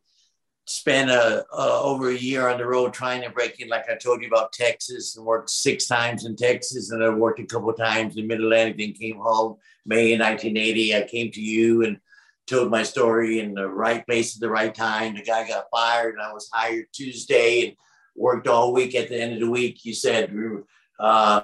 spent 0.66 1.10
a, 1.10 1.44
a, 1.52 1.80
over 1.82 2.10
a 2.10 2.16
year 2.16 2.48
on 2.48 2.58
the 2.58 2.66
road 2.66 2.92
trying 2.92 3.22
to 3.22 3.30
break 3.30 3.60
in, 3.60 3.68
like 3.68 3.88
I 3.88 3.96
told 3.96 4.22
you 4.22 4.28
about 4.28 4.52
Texas, 4.52 5.16
and 5.16 5.26
worked 5.26 5.50
six 5.50 5.86
times 5.86 6.24
in 6.24 6.36
Texas, 6.36 6.90
and 6.90 7.02
I 7.02 7.10
worked 7.10 7.40
a 7.40 7.46
couple 7.46 7.72
times 7.72 8.16
in 8.16 8.26
Mid 8.26 8.40
Atlantic. 8.40 8.78
Then 8.78 8.92
came 8.92 9.16
home 9.16 9.56
May 9.84 10.16
1980. 10.16 10.96
I 10.96 11.02
came 11.02 11.30
to 11.32 11.40
you 11.40 11.84
and 11.84 11.98
told 12.46 12.70
my 12.70 12.82
story 12.82 13.40
in 13.40 13.54
the 13.54 13.68
right 13.68 14.04
place 14.06 14.36
at 14.36 14.40
the 14.40 14.50
right 14.50 14.74
time. 14.74 15.14
The 15.14 15.22
guy 15.22 15.46
got 15.46 15.66
fired, 15.70 16.14
and 16.14 16.22
I 16.22 16.32
was 16.32 16.48
hired 16.52 16.86
Tuesday 16.92 17.68
and 17.68 17.76
worked 18.16 18.48
all 18.48 18.72
week. 18.72 18.94
At 18.94 19.08
the 19.08 19.20
end 19.20 19.34
of 19.34 19.40
the 19.40 19.50
week, 19.50 19.84
you 19.84 19.94
said. 19.94 20.34
Uh, 20.98 21.42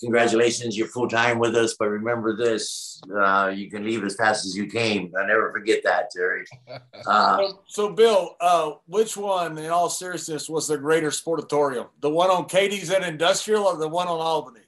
congratulations, 0.00 0.76
you're 0.76 0.88
full 0.88 1.08
time 1.08 1.38
with 1.38 1.54
us. 1.56 1.76
But 1.78 1.88
remember 1.88 2.36
this: 2.36 3.00
uh, 3.14 3.52
you 3.54 3.70
can 3.70 3.84
leave 3.84 4.04
as 4.04 4.16
fast 4.16 4.46
as 4.46 4.56
you 4.56 4.66
came. 4.66 5.12
I 5.18 5.26
never 5.26 5.52
forget 5.52 5.82
that, 5.84 6.10
Terry. 6.10 6.44
Uh, 7.06 7.38
so, 7.38 7.62
so, 7.66 7.92
Bill, 7.92 8.36
uh, 8.40 8.72
which 8.86 9.16
one, 9.16 9.56
in 9.56 9.70
all 9.70 9.88
seriousness, 9.88 10.48
was 10.48 10.68
the 10.68 10.76
greater 10.76 11.10
sportatorium? 11.10 11.88
The 12.00 12.10
one 12.10 12.28
on 12.28 12.46
Cadiz 12.46 12.90
at 12.90 13.02
Industrial, 13.02 13.64
or 13.64 13.76
the 13.76 13.88
one 13.88 14.08
on 14.08 14.20
Albany? 14.20 14.60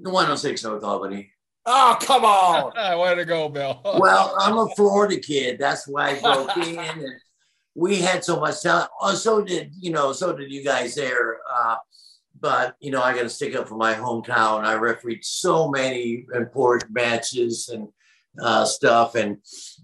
The 0.00 0.10
one 0.10 0.30
on 0.30 0.36
Six 0.36 0.62
North 0.62 0.84
Albany. 0.84 1.32
Oh, 1.64 1.96
come 2.00 2.24
on! 2.24 3.00
Way 3.00 3.14
to 3.14 3.24
go, 3.24 3.48
Bill. 3.48 3.80
well, 3.98 4.34
I'm 4.38 4.58
a 4.58 4.68
Florida 4.74 5.18
kid. 5.18 5.58
That's 5.58 5.86
why 5.86 6.10
I 6.10 6.20
broke 6.20 6.56
in, 6.58 6.78
and 6.78 7.06
we 7.74 7.96
had 7.96 8.24
so 8.24 8.40
much 8.40 8.62
talent. 8.62 8.90
Oh, 9.00 9.14
so 9.14 9.42
did 9.42 9.72
you 9.80 9.90
know? 9.90 10.12
So 10.12 10.36
did 10.36 10.50
you 10.50 10.64
guys 10.64 10.94
there. 10.94 11.38
But 12.42 12.74
you 12.80 12.90
know, 12.90 13.00
I 13.00 13.14
got 13.14 13.22
to 13.22 13.30
stick 13.30 13.54
up 13.54 13.68
for 13.68 13.76
my 13.76 13.94
hometown. 13.94 14.64
I 14.64 14.74
refereed 14.74 15.24
so 15.24 15.70
many 15.70 16.26
important 16.34 16.92
matches 16.92 17.70
and 17.72 17.88
uh, 18.42 18.64
stuff, 18.64 19.14
and 19.14 19.38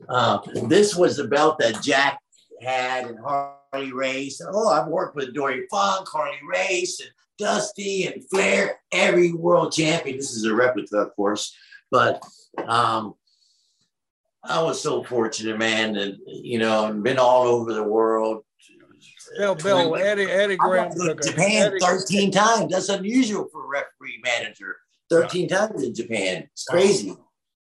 uh, 0.08 0.40
this 0.64 0.96
was 0.96 1.16
the 1.16 1.28
belt 1.28 1.58
that 1.60 1.82
Jack 1.82 2.18
had 2.60 3.06
and 3.06 3.18
Harley 3.20 3.92
Race. 3.92 4.42
Oh, 4.44 4.68
I've 4.68 4.88
worked 4.88 5.14
with 5.14 5.34
Dory 5.34 5.66
Funk, 5.70 6.08
Harley 6.08 6.40
Race, 6.50 7.00
and 7.00 7.10
Dusty 7.38 8.06
and 8.06 8.28
Flair, 8.28 8.80
every 8.90 9.32
world 9.32 9.72
champion. 9.72 10.16
This 10.16 10.32
is 10.32 10.44
a 10.44 10.54
replica, 10.54 10.96
of 10.96 11.14
course, 11.14 11.56
but 11.92 12.20
um, 12.66 13.14
I 14.42 14.62
was 14.62 14.80
so 14.80 15.04
fortunate, 15.04 15.58
man, 15.58 15.94
and 15.96 16.18
you 16.26 16.58
know, 16.58 16.86
and 16.86 17.04
been 17.04 17.18
all 17.18 17.46
over 17.46 17.72
the 17.72 17.84
world. 17.84 18.42
Bill, 19.36 19.54
Bill, 19.54 19.96
Eddie, 19.96 20.24
Eddie 20.24 20.56
Graham 20.56 20.90
took 20.90 21.22
Japan 21.22 21.72
Eddie, 21.72 21.78
13 21.80 22.30
times. 22.30 22.72
That's 22.72 22.88
unusual 22.88 23.48
for 23.52 23.64
a 23.64 23.68
referee 23.68 24.20
manager. 24.24 24.76
13 25.10 25.48
yeah. 25.48 25.56
times 25.56 25.82
in 25.82 25.94
Japan. 25.94 26.48
It's 26.52 26.64
crazy. 26.64 27.16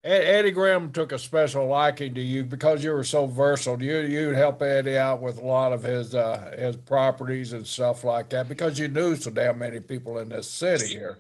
Eddie 0.04 0.50
Graham 0.50 0.92
took 0.92 1.12
a 1.12 1.20
special 1.20 1.68
liking 1.68 2.16
to 2.16 2.22
you 2.22 2.44
because 2.44 2.84
you 2.84 2.92
were 2.92 3.04
so 3.04 3.28
versatile. 3.28 3.82
You 3.82 4.00
you'd 4.00 4.36
help 4.36 4.60
Eddie 4.64 4.98
out 4.98 5.22
with 5.22 5.38
a 5.38 5.46
lot 5.46 5.74
of 5.74 5.84
his 5.84 6.16
uh, 6.16 6.56
his 6.58 6.76
properties 6.76 7.54
and 7.54 7.66
stuff 7.68 8.04
like 8.04 8.30
that 8.32 8.50
because 8.50 8.80
you 8.80 8.88
knew 8.88 9.16
so 9.16 9.30
damn 9.30 9.60
many 9.60 9.80
people 9.80 10.18
in 10.18 10.30
this 10.30 10.50
city 10.50 10.88
here. 10.88 11.20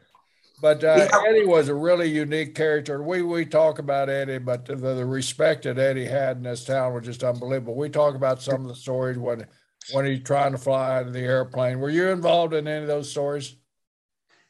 But 0.61 0.83
uh, 0.83 0.95
yeah. 0.97 1.21
Eddie 1.27 1.45
was 1.45 1.67
a 1.67 1.75
really 1.75 2.07
unique 2.07 2.55
character. 2.55 3.03
We 3.03 3.21
we 3.21 3.45
talk 3.45 3.77
about 3.77 4.09
Eddie, 4.09 4.39
but 4.39 4.65
the, 4.65 4.75
the 4.75 5.05
respect 5.05 5.63
that 5.63 5.77
Eddie 5.77 6.05
had 6.05 6.37
in 6.37 6.43
this 6.43 6.65
town 6.65 6.95
was 6.95 7.05
just 7.05 7.23
unbelievable. 7.23 7.75
We 7.75 7.89
talk 7.89 8.15
about 8.15 8.41
some 8.41 8.63
of 8.63 8.67
the 8.67 8.75
stories 8.75 9.19
when 9.19 9.45
when 9.91 10.05
he's 10.05 10.23
trying 10.23 10.51
to 10.51 10.57
fly 10.57 10.97
out 10.97 11.07
of 11.07 11.13
the 11.13 11.19
airplane. 11.19 11.79
Were 11.79 11.89
you 11.89 12.09
involved 12.09 12.53
in 12.53 12.67
any 12.67 12.81
of 12.81 12.87
those 12.87 13.09
stories? 13.09 13.55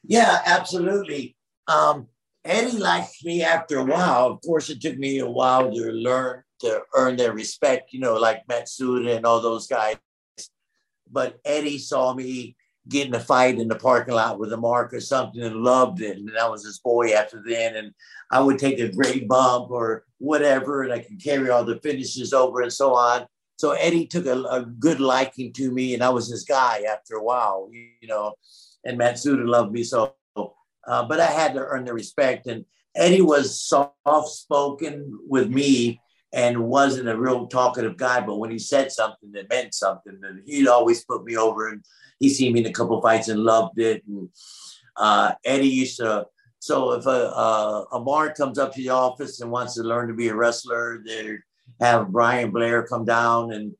Yeah, 0.03 0.41
absolutely. 0.45 1.35
Um, 1.67 2.07
Eddie 2.43 2.77
liked 2.77 3.23
me 3.23 3.43
after 3.43 3.79
a 3.79 3.85
while. 3.85 4.27
Of 4.27 4.41
course, 4.41 4.69
it 4.69 4.81
took 4.81 4.97
me 4.97 5.19
a 5.19 5.29
while 5.29 5.71
to 5.71 5.91
learn 5.91 6.43
to 6.61 6.81
earn 6.95 7.15
their 7.15 7.33
respect, 7.33 7.91
you 7.91 7.99
know, 7.99 8.15
like 8.15 8.45
Matsuda 8.47 9.15
and 9.17 9.25
all 9.25 9.41
those 9.41 9.67
guys. 9.67 9.97
But 11.11 11.39
Eddie 11.43 11.79
saw 11.79 12.13
me 12.13 12.55
getting 12.87 13.15
a 13.15 13.19
fight 13.19 13.59
in 13.59 13.67
the 13.67 13.75
parking 13.75 14.13
lot 14.13 14.39
with 14.39 14.53
a 14.53 14.57
mark 14.57 14.93
or 14.93 14.99
something 14.99 15.41
and 15.41 15.55
loved 15.57 16.01
it. 16.01 16.17
And 16.17 16.31
I 16.39 16.47
was 16.47 16.63
his 16.63 16.79
boy 16.79 17.13
after 17.13 17.43
then. 17.45 17.75
And 17.75 17.93
I 18.31 18.39
would 18.41 18.59
take 18.59 18.79
a 18.79 18.91
great 18.91 19.27
bump 19.27 19.71
or 19.71 20.05
whatever, 20.19 20.83
and 20.83 20.93
I 20.93 20.99
could 20.99 21.21
carry 21.21 21.49
all 21.49 21.63
the 21.63 21.79
finishes 21.79 22.31
over 22.31 22.61
and 22.61 22.73
so 22.73 22.93
on. 22.93 23.25
So 23.61 23.73
Eddie 23.73 24.07
took 24.07 24.25
a, 24.25 24.41
a, 24.45 24.65
good 24.65 24.99
liking 24.99 25.53
to 25.53 25.69
me, 25.69 25.93
and 25.93 26.01
I 26.01 26.09
was 26.09 26.27
his 26.27 26.45
guy 26.45 26.81
after 26.91 27.13
a 27.13 27.23
while, 27.23 27.69
you 27.71 28.07
know. 28.07 28.33
And 28.83 28.99
Matsuda 28.99 29.47
loved 29.47 29.71
me 29.71 29.83
so, 29.83 30.15
uh, 30.35 31.03
but 31.03 31.19
I 31.19 31.27
had 31.27 31.53
to 31.53 31.59
earn 31.59 31.85
the 31.85 31.93
respect. 31.93 32.47
And 32.47 32.65
Eddie 32.95 33.21
was 33.21 33.61
soft 33.61 34.29
spoken 34.29 35.19
with 35.27 35.47
me 35.47 36.01
and 36.33 36.63
wasn't 36.63 37.07
a 37.07 37.15
real 37.15 37.45
talkative 37.45 37.97
guy. 37.97 38.21
But 38.21 38.39
when 38.39 38.49
he 38.49 38.57
said 38.57 38.91
something 38.91 39.31
that 39.33 39.49
meant 39.49 39.75
something, 39.75 40.19
and 40.23 40.41
he'd 40.47 40.67
always 40.67 41.05
put 41.05 41.23
me 41.23 41.37
over. 41.37 41.69
And 41.69 41.85
he 42.19 42.29
seen 42.29 42.53
me 42.53 42.61
in 42.61 42.65
a 42.65 42.73
couple 42.73 42.99
fights 42.99 43.27
and 43.27 43.41
loved 43.41 43.79
it. 43.79 44.01
And 44.07 44.29
uh, 44.97 45.33
Eddie 45.45 45.67
used 45.67 45.97
to. 45.97 46.25
So 46.57 46.93
if 46.93 47.05
a, 47.05 47.09
a 47.09 47.85
a 47.91 47.99
bar 47.99 48.33
comes 48.33 48.57
up 48.57 48.73
to 48.73 48.81
the 48.81 48.89
office 48.89 49.39
and 49.39 49.51
wants 49.51 49.75
to 49.75 49.83
learn 49.83 50.07
to 50.07 50.15
be 50.15 50.29
a 50.29 50.35
wrestler, 50.35 51.03
they're 51.05 51.45
have 51.81 52.11
Brian 52.11 52.51
Blair 52.51 52.83
come 52.83 53.03
down 53.03 53.51
and 53.51 53.73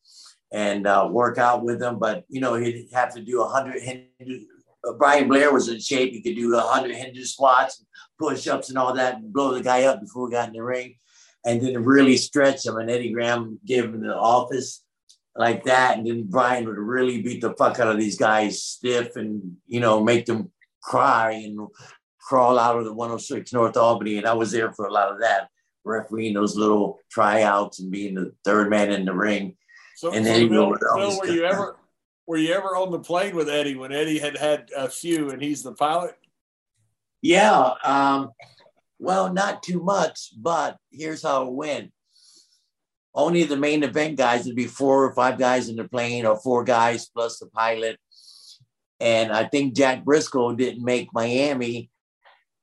and 0.52 0.86
uh, 0.86 1.08
work 1.10 1.38
out 1.38 1.64
with 1.64 1.82
him. 1.82 1.98
But 2.00 2.26
you 2.28 2.42
know, 2.42 2.56
he'd 2.56 2.90
have 2.94 3.14
to 3.14 3.22
do 3.22 3.42
a 3.42 3.48
hundred 3.48 3.82
Hindu. 3.82 4.46
Brian 4.98 5.28
Blair 5.28 5.54
was 5.54 5.70
in 5.70 5.80
shape; 5.80 6.12
he 6.12 6.22
could 6.22 6.36
do 6.36 6.56
a 6.56 6.62
hundred 6.62 6.96
Hindu 6.96 7.24
squats, 7.24 7.86
push 8.20 8.48
ups, 8.48 8.70
and 8.70 8.78
all 8.78 8.94
that, 8.94 9.16
and 9.16 9.32
blow 9.32 9.54
the 9.54 9.64
guy 9.64 9.84
up 9.84 10.02
before 10.02 10.28
he 10.28 10.34
got 10.34 10.50
in 10.50 10.54
the 10.54 10.64
ring, 10.64 10.96
and 11.46 11.62
then 11.62 11.84
really 11.84 12.18
stretch 12.18 12.66
him. 12.66 12.78
And 12.78 12.90
Eddie 12.90 13.14
Graham 13.14 13.60
gave 13.66 13.86
him 13.86 14.02
the 14.02 14.16
office 14.16 14.84
like 15.36 15.64
that, 15.66 15.98
and 15.98 16.08
then 16.08 16.24
Brian 16.24 16.66
would 16.66 16.78
really 16.78 17.22
beat 17.22 17.42
the 17.42 17.54
fuck 17.54 17.80
out 17.80 17.88
of 17.88 17.98
these 17.98 18.18
guys 18.18 18.64
stiff, 18.64 19.16
and 19.16 19.58
you 19.68 19.80
know, 19.80 20.04
make 20.04 20.26
them 20.26 20.52
cry 20.82 21.32
and 21.34 21.60
crawl 22.20 22.58
out 22.58 22.78
of 22.78 22.86
the 22.86 22.94
106 22.94 23.54
North 23.54 23.78
Albany. 23.78 24.18
And 24.18 24.26
I 24.26 24.34
was 24.34 24.52
there 24.52 24.72
for 24.74 24.88
a 24.88 24.94
lot 24.94 25.12
of 25.12 25.20
that 25.20 25.50
refereeing 25.84 26.34
those 26.34 26.56
little 26.56 27.00
tryouts 27.10 27.80
and 27.80 27.92
being 27.92 28.16
the 28.16 28.34
third 28.44 28.70
man 28.70 28.92
in 28.92 29.06
the 29.06 29.14
ring. 29.14 29.56
So, 29.96 30.14
and 30.14 30.26
Bill, 30.26 30.76
Bill 30.80 31.20
were 31.20 31.28
you 31.28 31.46
ever 31.46 31.78
were 32.28 32.38
you 32.38 32.54
ever 32.54 32.76
on 32.76 32.92
the 32.92 33.00
plane 33.00 33.36
with 33.36 33.50
Eddie 33.50 33.76
when 33.76 33.92
Eddie 33.92 34.20
had 34.20 34.38
had 34.38 34.70
a 34.76 34.90
few 34.90 35.30
and 35.30 35.42
he's 35.42 35.64
the 35.64 35.74
pilot? 35.74 36.16
Yeah. 37.22 37.74
Um, 37.84 38.32
well, 39.00 39.32
not 39.32 39.64
too 39.64 39.82
much, 39.82 40.32
but 40.38 40.78
here's 40.92 41.24
how 41.24 41.48
it 41.48 41.54
went. 41.54 41.92
Only 43.14 43.44
the 43.44 43.58
main 43.58 43.84
event 43.84 44.18
guys 44.18 44.46
would 44.46 44.56
be 44.56 44.68
four 44.68 45.04
or 45.04 45.14
five 45.14 45.38
guys 45.38 45.68
in 45.68 45.76
the 45.76 45.88
plane, 45.88 46.26
or 46.26 46.40
four 46.40 46.64
guys 46.64 47.10
plus 47.10 47.40
the 47.40 47.48
pilot. 47.48 48.00
And 49.00 49.32
I 49.32 49.46
think 49.46 49.76
Jack 49.76 50.06
Brisco 50.06 50.56
didn't 50.56 50.84
make 50.86 51.14
Miami 51.14 51.92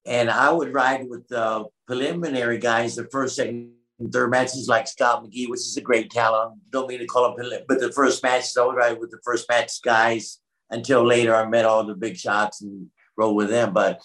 and 0.09 0.31
I 0.31 0.51
would 0.51 0.73
ride 0.73 1.07
with 1.09 1.29
the 1.29 1.67
preliminary 1.89 2.59
guys, 2.59 2.95
the 2.95 3.09
first, 3.11 3.37
second, 3.37 3.73
third 4.13 4.31
matches, 4.31 4.69
like 4.69 4.87
Scott 4.87 5.25
McGhee, 5.25 5.49
which 5.49 5.61
is 5.61 5.77
a 5.79 5.81
great 5.81 6.11
talent. 6.11 6.61
Don't 6.71 6.87
mean 6.87 6.99
to 6.99 7.07
call 7.07 7.33
him, 7.33 7.43
prelim, 7.43 7.63
but 7.67 7.81
the 7.81 7.91
first 7.91 8.23
matches, 8.23 8.57
I 8.57 8.67
would 8.67 8.77
ride 8.77 9.01
with 9.01 9.11
the 9.11 9.19
first 9.25 9.49
match 9.49 9.73
guys 9.83 10.39
until 10.71 11.03
later 11.03 11.35
I 11.35 11.47
met 11.47 11.65
all 11.65 11.83
the 11.85 11.95
big 11.95 12.17
shots 12.17 12.61
and 12.61 12.89
rode 13.17 13.33
with 13.33 13.49
them. 13.49 13.73
But 13.73 14.03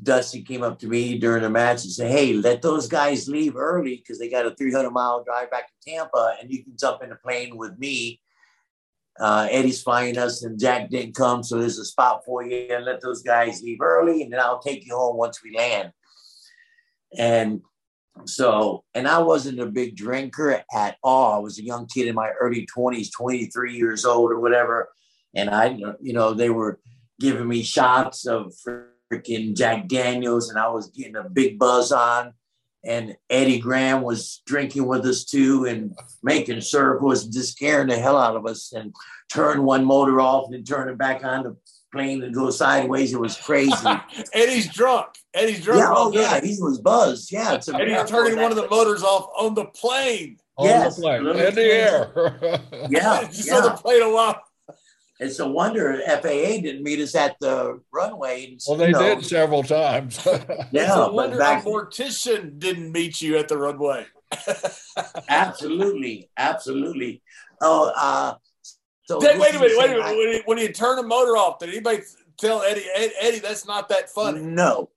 Dusty 0.00 0.42
came 0.42 0.62
up 0.62 0.78
to 0.78 0.86
me 0.86 1.18
during 1.18 1.42
the 1.42 1.50
match 1.50 1.82
and 1.82 1.92
said, 1.92 2.12
Hey, 2.12 2.34
let 2.34 2.62
those 2.62 2.86
guys 2.86 3.28
leave 3.28 3.56
early 3.56 3.96
because 3.96 4.20
they 4.20 4.30
got 4.30 4.46
a 4.46 4.54
300 4.54 4.90
mile 4.90 5.24
drive 5.24 5.50
back 5.50 5.66
to 5.66 5.90
Tampa 5.90 6.36
and 6.40 6.50
you 6.50 6.62
can 6.62 6.74
jump 6.78 7.02
in 7.02 7.10
the 7.10 7.16
plane 7.16 7.56
with 7.56 7.76
me 7.78 8.20
uh, 9.20 9.46
Eddie's 9.50 9.82
flying 9.82 10.16
us 10.16 10.42
and 10.42 10.58
Jack 10.58 10.90
didn't 10.90 11.14
come, 11.14 11.42
so 11.42 11.58
there's 11.58 11.78
a 11.78 11.84
spot 11.84 12.22
for 12.24 12.42
you 12.42 12.68
and 12.70 12.84
let 12.84 13.00
those 13.00 13.22
guys 13.22 13.62
leave 13.62 13.80
early, 13.80 14.22
and 14.22 14.32
then 14.32 14.40
I'll 14.40 14.60
take 14.60 14.86
you 14.86 14.96
home 14.96 15.16
once 15.16 15.42
we 15.42 15.54
land. 15.56 15.92
And 17.18 17.62
so, 18.26 18.84
and 18.94 19.08
I 19.08 19.18
wasn't 19.18 19.60
a 19.60 19.66
big 19.66 19.96
drinker 19.96 20.62
at 20.72 20.96
all. 21.02 21.34
I 21.34 21.38
was 21.38 21.58
a 21.58 21.64
young 21.64 21.86
kid 21.86 22.08
in 22.08 22.14
my 22.14 22.30
early 22.40 22.66
20s, 22.66 23.10
23 23.12 23.74
years 23.74 24.04
old 24.04 24.30
or 24.30 24.40
whatever. 24.40 24.88
And 25.34 25.50
I, 25.50 25.78
you 26.00 26.12
know, 26.12 26.34
they 26.34 26.50
were 26.50 26.80
giving 27.20 27.48
me 27.48 27.62
shots 27.62 28.26
of 28.26 28.52
freaking 29.12 29.56
Jack 29.56 29.88
Daniels, 29.88 30.50
and 30.50 30.58
I 30.58 30.68
was 30.68 30.90
getting 30.90 31.16
a 31.16 31.28
big 31.28 31.58
buzz 31.58 31.92
on 31.92 32.34
and 32.84 33.16
Eddie 33.30 33.60
Graham 33.60 34.02
was 34.02 34.42
drinking 34.44 34.86
with 34.86 35.06
us 35.06 35.24
too 35.24 35.66
and 35.66 35.96
making 36.22 36.60
circles, 36.60 37.26
just 37.26 37.52
scaring 37.52 37.88
the 37.88 37.98
hell 37.98 38.16
out 38.16 38.36
of 38.36 38.46
us 38.46 38.72
and 38.72 38.92
turn 39.30 39.62
one 39.62 39.84
motor 39.84 40.20
off 40.20 40.52
and 40.52 40.66
turn 40.66 40.88
it 40.88 40.98
back 40.98 41.24
on 41.24 41.44
the 41.44 41.56
plane 41.92 42.20
to 42.20 42.30
go 42.30 42.50
sideways. 42.50 43.12
It 43.12 43.20
was 43.20 43.36
crazy. 43.36 43.72
Eddie's 44.32 44.72
drunk. 44.72 45.08
Eddie's 45.34 45.62
drunk. 45.62 45.80
Yeah, 45.80 45.92
oh 45.94 46.12
yeah, 46.12 46.40
he 46.40 46.56
was 46.60 46.80
buzzed. 46.80 47.30
Yeah, 47.30 47.54
it's 47.54 47.68
Eddie's 47.68 48.08
turning 48.08 48.40
one 48.40 48.50
of 48.50 48.56
the 48.56 48.68
motors 48.68 49.02
off 49.02 49.30
on 49.38 49.54
the 49.54 49.66
plane. 49.66 50.38
On 50.56 50.66
yes, 50.66 50.96
the 50.96 51.02
plane. 51.02 51.26
in 51.26 51.54
the 51.54 51.62
air. 51.62 52.60
yeah, 52.90 53.22
just 53.26 53.46
yeah. 53.46 53.60
so 53.60 53.68
the 53.68 53.74
plane 53.74 54.04
will 54.04 54.18
off. 54.18 54.38
It's 55.20 55.38
a 55.38 55.48
wonder 55.48 56.00
FAA 56.04 56.18
didn't 56.60 56.82
meet 56.82 56.98
us 56.98 57.14
at 57.14 57.36
the 57.38 57.80
runway. 57.92 58.46
And, 58.46 58.60
well, 58.66 58.76
they 58.76 58.88
you 58.88 58.92
know, 58.92 59.14
did 59.14 59.24
several 59.24 59.62
times. 59.62 60.20
yeah, 60.26 60.66
it's 60.72 60.96
a 60.96 61.12
wonder 61.12 61.38
back, 61.38 61.64
a 61.64 61.68
mortician 61.68 62.58
didn't 62.58 62.90
meet 62.90 63.22
you 63.22 63.38
at 63.38 63.46
the 63.46 63.56
runway. 63.56 64.06
absolutely, 65.28 66.28
absolutely. 66.36 67.22
Oh, 67.60 67.92
uh, 67.96 68.34
so 69.04 69.18
wait, 69.20 69.38
wait 69.38 69.54
a 69.54 69.58
minute, 69.58 69.76
wait 69.76 69.90
a 69.90 69.94
minute. 69.94 70.04
When 70.04 70.16
you, 70.16 70.42
when 70.46 70.58
you 70.58 70.72
turn 70.72 70.96
the 70.96 71.02
motor 71.02 71.36
off, 71.36 71.58
did 71.58 71.70
anybody 71.70 72.02
tell 72.38 72.62
Eddie, 72.62 72.84
Eddie, 72.94 73.14
Eddie 73.20 73.38
that's 73.40 73.66
not 73.66 73.88
that 73.88 74.10
funny? 74.10 74.40
No, 74.40 74.90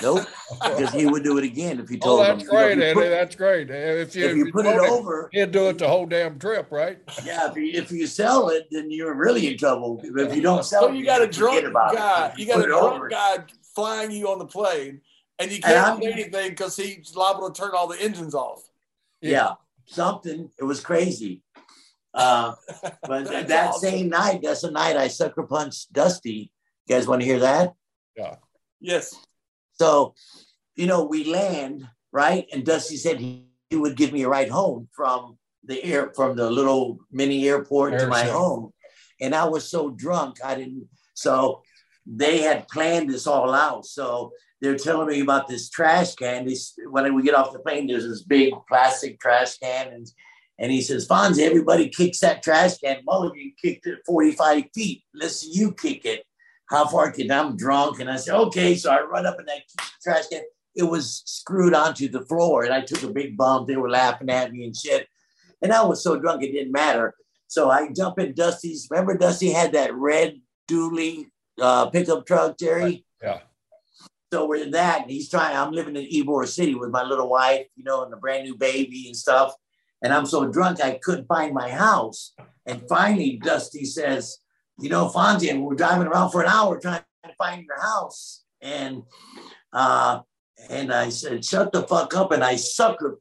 Nope, 0.00 0.26
because 0.62 0.92
he 0.92 1.04
would 1.04 1.24
do 1.24 1.36
it 1.36 1.44
again 1.44 1.80
if 1.80 1.88
he 1.88 1.96
oh, 1.96 2.06
told 2.06 2.20
oh, 2.20 2.24
that's 2.24 2.44
him. 2.44 2.48
Great, 2.48 2.70
you 2.70 2.76
know, 2.76 3.00
Eddie, 3.00 3.08
that's 3.10 3.34
great. 3.34 3.70
If 3.70 4.14
you, 4.14 4.24
if 4.24 4.36
you, 4.36 4.52
put 4.52 4.64
it 4.64 4.78
over, 4.78 5.28
he'd 5.32 5.50
do 5.50 5.68
it 5.68 5.78
the 5.78 5.88
whole 5.88 6.06
damn 6.06 6.38
trip, 6.38 6.68
right? 6.70 6.98
Yeah, 7.24 7.50
if 7.50 7.56
you, 7.56 7.72
if 7.74 7.90
you 7.90 8.06
sell 8.06 8.48
it, 8.50 8.68
then 8.70 8.90
you're 8.90 9.14
really 9.14 9.48
in 9.48 9.58
trouble. 9.58 10.00
If 10.02 10.34
you 10.34 10.42
don't 10.42 10.64
sell 10.64 10.82
so 10.82 10.92
it, 10.92 10.96
you 10.96 11.04
got 11.04 11.22
a 11.22 11.26
drunk 11.26 11.64
guy, 11.74 12.32
you 12.36 12.46
got 12.46 12.60
a 12.60 12.68
drunk 12.68 13.10
guy 13.10 13.38
flying 13.74 14.12
you 14.12 14.28
on 14.28 14.38
the 14.38 14.46
plane, 14.46 15.00
and 15.40 15.50
you 15.50 15.60
can't 15.60 16.00
do 16.00 16.06
anything 16.06 16.50
because 16.50 16.76
he's 16.76 17.14
liable 17.16 17.50
to 17.50 17.60
turn 17.60 17.72
all 17.74 17.88
the 17.88 18.00
engines 18.00 18.34
off. 18.34 18.62
Yeah, 19.20 19.30
yeah 19.30 19.52
something. 19.86 20.50
It 20.58 20.64
was 20.64 20.80
crazy. 20.80 21.42
Uh, 22.12 22.54
but 23.02 23.48
that 23.48 23.70
awesome. 23.70 23.90
same 23.90 24.08
night, 24.08 24.40
that's 24.42 24.62
the 24.62 24.70
night 24.70 24.96
I 24.96 25.08
sucker 25.08 25.42
punched 25.44 25.92
Dusty. 25.92 26.52
You 26.86 26.96
guys 26.96 27.06
want 27.06 27.22
to 27.22 27.26
hear 27.26 27.40
that? 27.40 27.74
Yeah. 28.16 28.36
Yes. 28.80 29.14
So, 29.74 30.14
you 30.76 30.86
know, 30.86 31.04
we 31.04 31.24
land, 31.24 31.88
right? 32.12 32.46
And 32.52 32.64
Dusty 32.64 32.96
said 32.96 33.20
he, 33.20 33.46
he 33.68 33.76
would 33.76 33.96
give 33.96 34.12
me 34.12 34.22
a 34.22 34.28
ride 34.28 34.50
home 34.50 34.88
from 34.92 35.38
the 35.64 35.82
air 35.84 36.12
from 36.16 36.36
the 36.36 36.50
little 36.50 36.98
mini 37.12 37.48
airport 37.48 37.92
air 37.92 38.00
to 38.00 38.06
my 38.06 38.24
show. 38.24 38.32
home. 38.32 38.72
And 39.20 39.34
I 39.34 39.44
was 39.44 39.70
so 39.70 39.90
drunk, 39.90 40.38
I 40.42 40.54
didn't 40.54 40.88
so 41.20 41.62
they 42.06 42.38
had 42.38 42.66
planned 42.68 43.10
this 43.10 43.26
all 43.26 43.52
out. 43.52 43.84
So 43.84 44.32
they're 44.60 44.78
telling 44.78 45.08
me 45.08 45.20
about 45.20 45.48
this 45.48 45.68
trash 45.68 46.14
can. 46.14 46.46
This 46.46 46.74
when 46.88 47.14
we 47.14 47.22
get 47.22 47.34
off 47.34 47.52
the 47.52 47.58
plane, 47.58 47.86
there's 47.86 48.08
this 48.08 48.22
big 48.22 48.54
plastic 48.68 49.20
trash 49.20 49.58
can, 49.58 49.88
and 49.88 50.06
and 50.60 50.70
he 50.70 50.80
says, 50.80 51.08
Fonzie, 51.08 51.40
everybody 51.40 51.88
kicks 51.88 52.20
that 52.20 52.42
trash 52.42 52.78
can. 52.78 52.98
Mulligan 53.04 53.54
kicked 53.60 53.86
it 53.86 53.98
45 54.06 54.64
feet. 54.72 55.02
Let's 55.12 55.44
you 55.44 55.72
kick 55.72 56.04
it 56.04 56.24
how 56.70 56.86
far 56.86 57.10
can 57.10 57.30
I'm 57.30 57.56
drunk? 57.56 57.98
And 57.98 58.08
I 58.08 58.16
said, 58.16 58.34
okay. 58.34 58.76
So 58.76 58.90
I 58.90 59.02
run 59.02 59.26
up 59.26 59.38
in 59.40 59.46
that 59.46 59.62
trash 60.02 60.28
can. 60.28 60.42
It 60.76 60.84
was 60.84 61.22
screwed 61.26 61.74
onto 61.74 62.08
the 62.08 62.24
floor 62.26 62.62
and 62.62 62.72
I 62.72 62.80
took 62.80 63.02
a 63.02 63.12
big 63.12 63.36
bump. 63.36 63.66
They 63.66 63.76
were 63.76 63.90
laughing 63.90 64.30
at 64.30 64.52
me 64.52 64.64
and 64.64 64.76
shit. 64.76 65.08
And 65.62 65.72
I 65.72 65.84
was 65.84 66.02
so 66.02 66.18
drunk, 66.18 66.42
it 66.42 66.52
didn't 66.52 66.72
matter. 66.72 67.14
So 67.48 67.70
I 67.70 67.88
jump 67.92 68.20
in 68.20 68.34
Dusty's. 68.34 68.86
Remember, 68.88 69.18
Dusty 69.18 69.50
had 69.50 69.72
that 69.72 69.92
red 69.94 70.40
dually 70.70 71.26
uh, 71.60 71.90
pickup 71.90 72.24
truck, 72.24 72.56
Jerry? 72.56 73.04
Yeah. 73.20 73.40
So 74.32 74.46
we're 74.46 74.62
in 74.62 74.70
that, 74.70 75.02
and 75.02 75.10
he's 75.10 75.28
trying. 75.28 75.56
I'm 75.56 75.72
living 75.72 75.96
in 75.96 76.08
Ybor 76.08 76.46
City 76.46 76.76
with 76.76 76.90
my 76.90 77.02
little 77.02 77.28
wife, 77.28 77.66
you 77.74 77.82
know, 77.82 78.04
and 78.04 78.14
a 78.14 78.16
brand 78.16 78.44
new 78.44 78.56
baby 78.56 79.06
and 79.08 79.16
stuff. 79.16 79.52
And 80.02 80.12
I'm 80.12 80.26
so 80.26 80.46
drunk, 80.46 80.82
I 80.82 80.98
couldn't 81.02 81.26
find 81.26 81.54
my 81.54 81.70
house. 81.70 82.34
And 82.66 82.82
finally, 82.88 83.40
Dusty 83.42 83.84
says, 83.84 84.38
you 84.78 84.88
know, 84.88 85.08
Fonzie, 85.08 85.50
and 85.50 85.62
we're 85.62 85.74
driving 85.74 86.06
around 86.06 86.30
for 86.30 86.42
an 86.42 86.48
hour 86.48 86.78
trying 86.78 87.02
to 87.24 87.34
find 87.36 87.64
your 87.64 87.80
house. 87.80 88.44
And 88.62 89.02
uh, 89.72 90.20
and 90.68 90.92
I 90.92 91.08
said, 91.08 91.44
shut 91.44 91.72
the 91.72 91.82
fuck 91.82 92.14
up. 92.14 92.32
And 92.32 92.44
I 92.44 92.56
sucker 92.56 93.18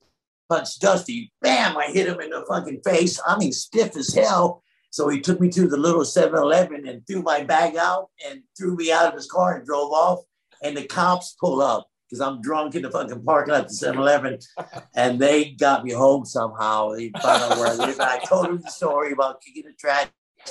punched 0.49 0.81
Dusty. 0.81 1.31
Bam! 1.41 1.77
I 1.77 1.87
hit 1.87 2.07
him 2.07 2.19
in 2.19 2.31
the 2.31 2.45
fucking 2.47 2.81
face. 2.83 3.19
I 3.25 3.37
mean, 3.37 3.53
stiff 3.53 3.95
as 3.95 4.13
hell. 4.13 4.63
So 4.91 5.07
he 5.07 5.21
took 5.21 5.39
me 5.39 5.49
to 5.49 5.67
the 5.67 5.77
little 5.77 6.03
7 6.03 6.37
Eleven 6.37 6.87
and 6.87 7.05
threw 7.05 7.21
my 7.21 7.43
bag 7.43 7.77
out 7.77 8.09
and 8.27 8.41
threw 8.57 8.75
me 8.75 8.91
out 8.91 9.07
of 9.07 9.13
his 9.13 9.29
car 9.29 9.55
and 9.55 9.65
drove 9.65 9.91
off. 9.91 10.19
And 10.63 10.75
the 10.75 10.85
cops 10.85 11.35
pull 11.39 11.61
up 11.61 11.87
because 12.09 12.21
I'm 12.21 12.41
drunk 12.41 12.75
in 12.75 12.81
the 12.81 12.91
fucking 12.91 13.23
parking 13.23 13.53
lot 13.53 13.61
at 13.61 13.67
the 13.67 13.73
7 13.73 13.99
Eleven. 13.99 14.39
and 14.95 15.19
they 15.19 15.51
got 15.51 15.83
me 15.83 15.91
home 15.93 16.25
somehow. 16.25 16.93
They 16.93 17.09
found 17.09 17.43
out 17.43 17.57
where 17.57 17.67
I 17.67 17.75
live. 17.75 17.99
I 17.99 18.19
told 18.19 18.47
them 18.47 18.61
the 18.63 18.71
story 18.71 19.11
about 19.11 19.41
kicking 19.41 19.65
the 19.65 19.73
trash 19.73 20.07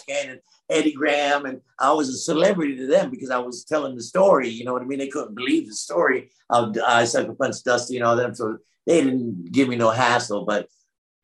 can 0.06 0.30
and 0.30 0.40
Eddie 0.70 0.92
Graham, 0.92 1.46
and 1.46 1.60
I 1.78 1.92
was 1.92 2.08
a 2.10 2.16
celebrity 2.16 2.76
to 2.76 2.86
them 2.86 3.10
because 3.10 3.30
I 3.30 3.38
was 3.38 3.64
telling 3.64 3.94
the 3.96 4.02
story. 4.02 4.48
You 4.48 4.64
know 4.64 4.72
what 4.72 4.82
I 4.82 4.84
mean? 4.84 4.98
They 4.98 5.08
couldn't 5.08 5.34
believe 5.34 5.66
the 5.66 5.74
story 5.74 6.30
of 6.50 6.76
I 6.86 7.04
sucker 7.04 7.32
punch 7.32 7.62
Dusty 7.64 7.96
and 7.96 8.04
all 8.04 8.16
them. 8.16 8.34
So 8.34 8.58
they 8.86 9.02
didn't 9.02 9.50
give 9.50 9.68
me 9.68 9.76
no 9.76 9.90
hassle, 9.90 10.44
but 10.44 10.68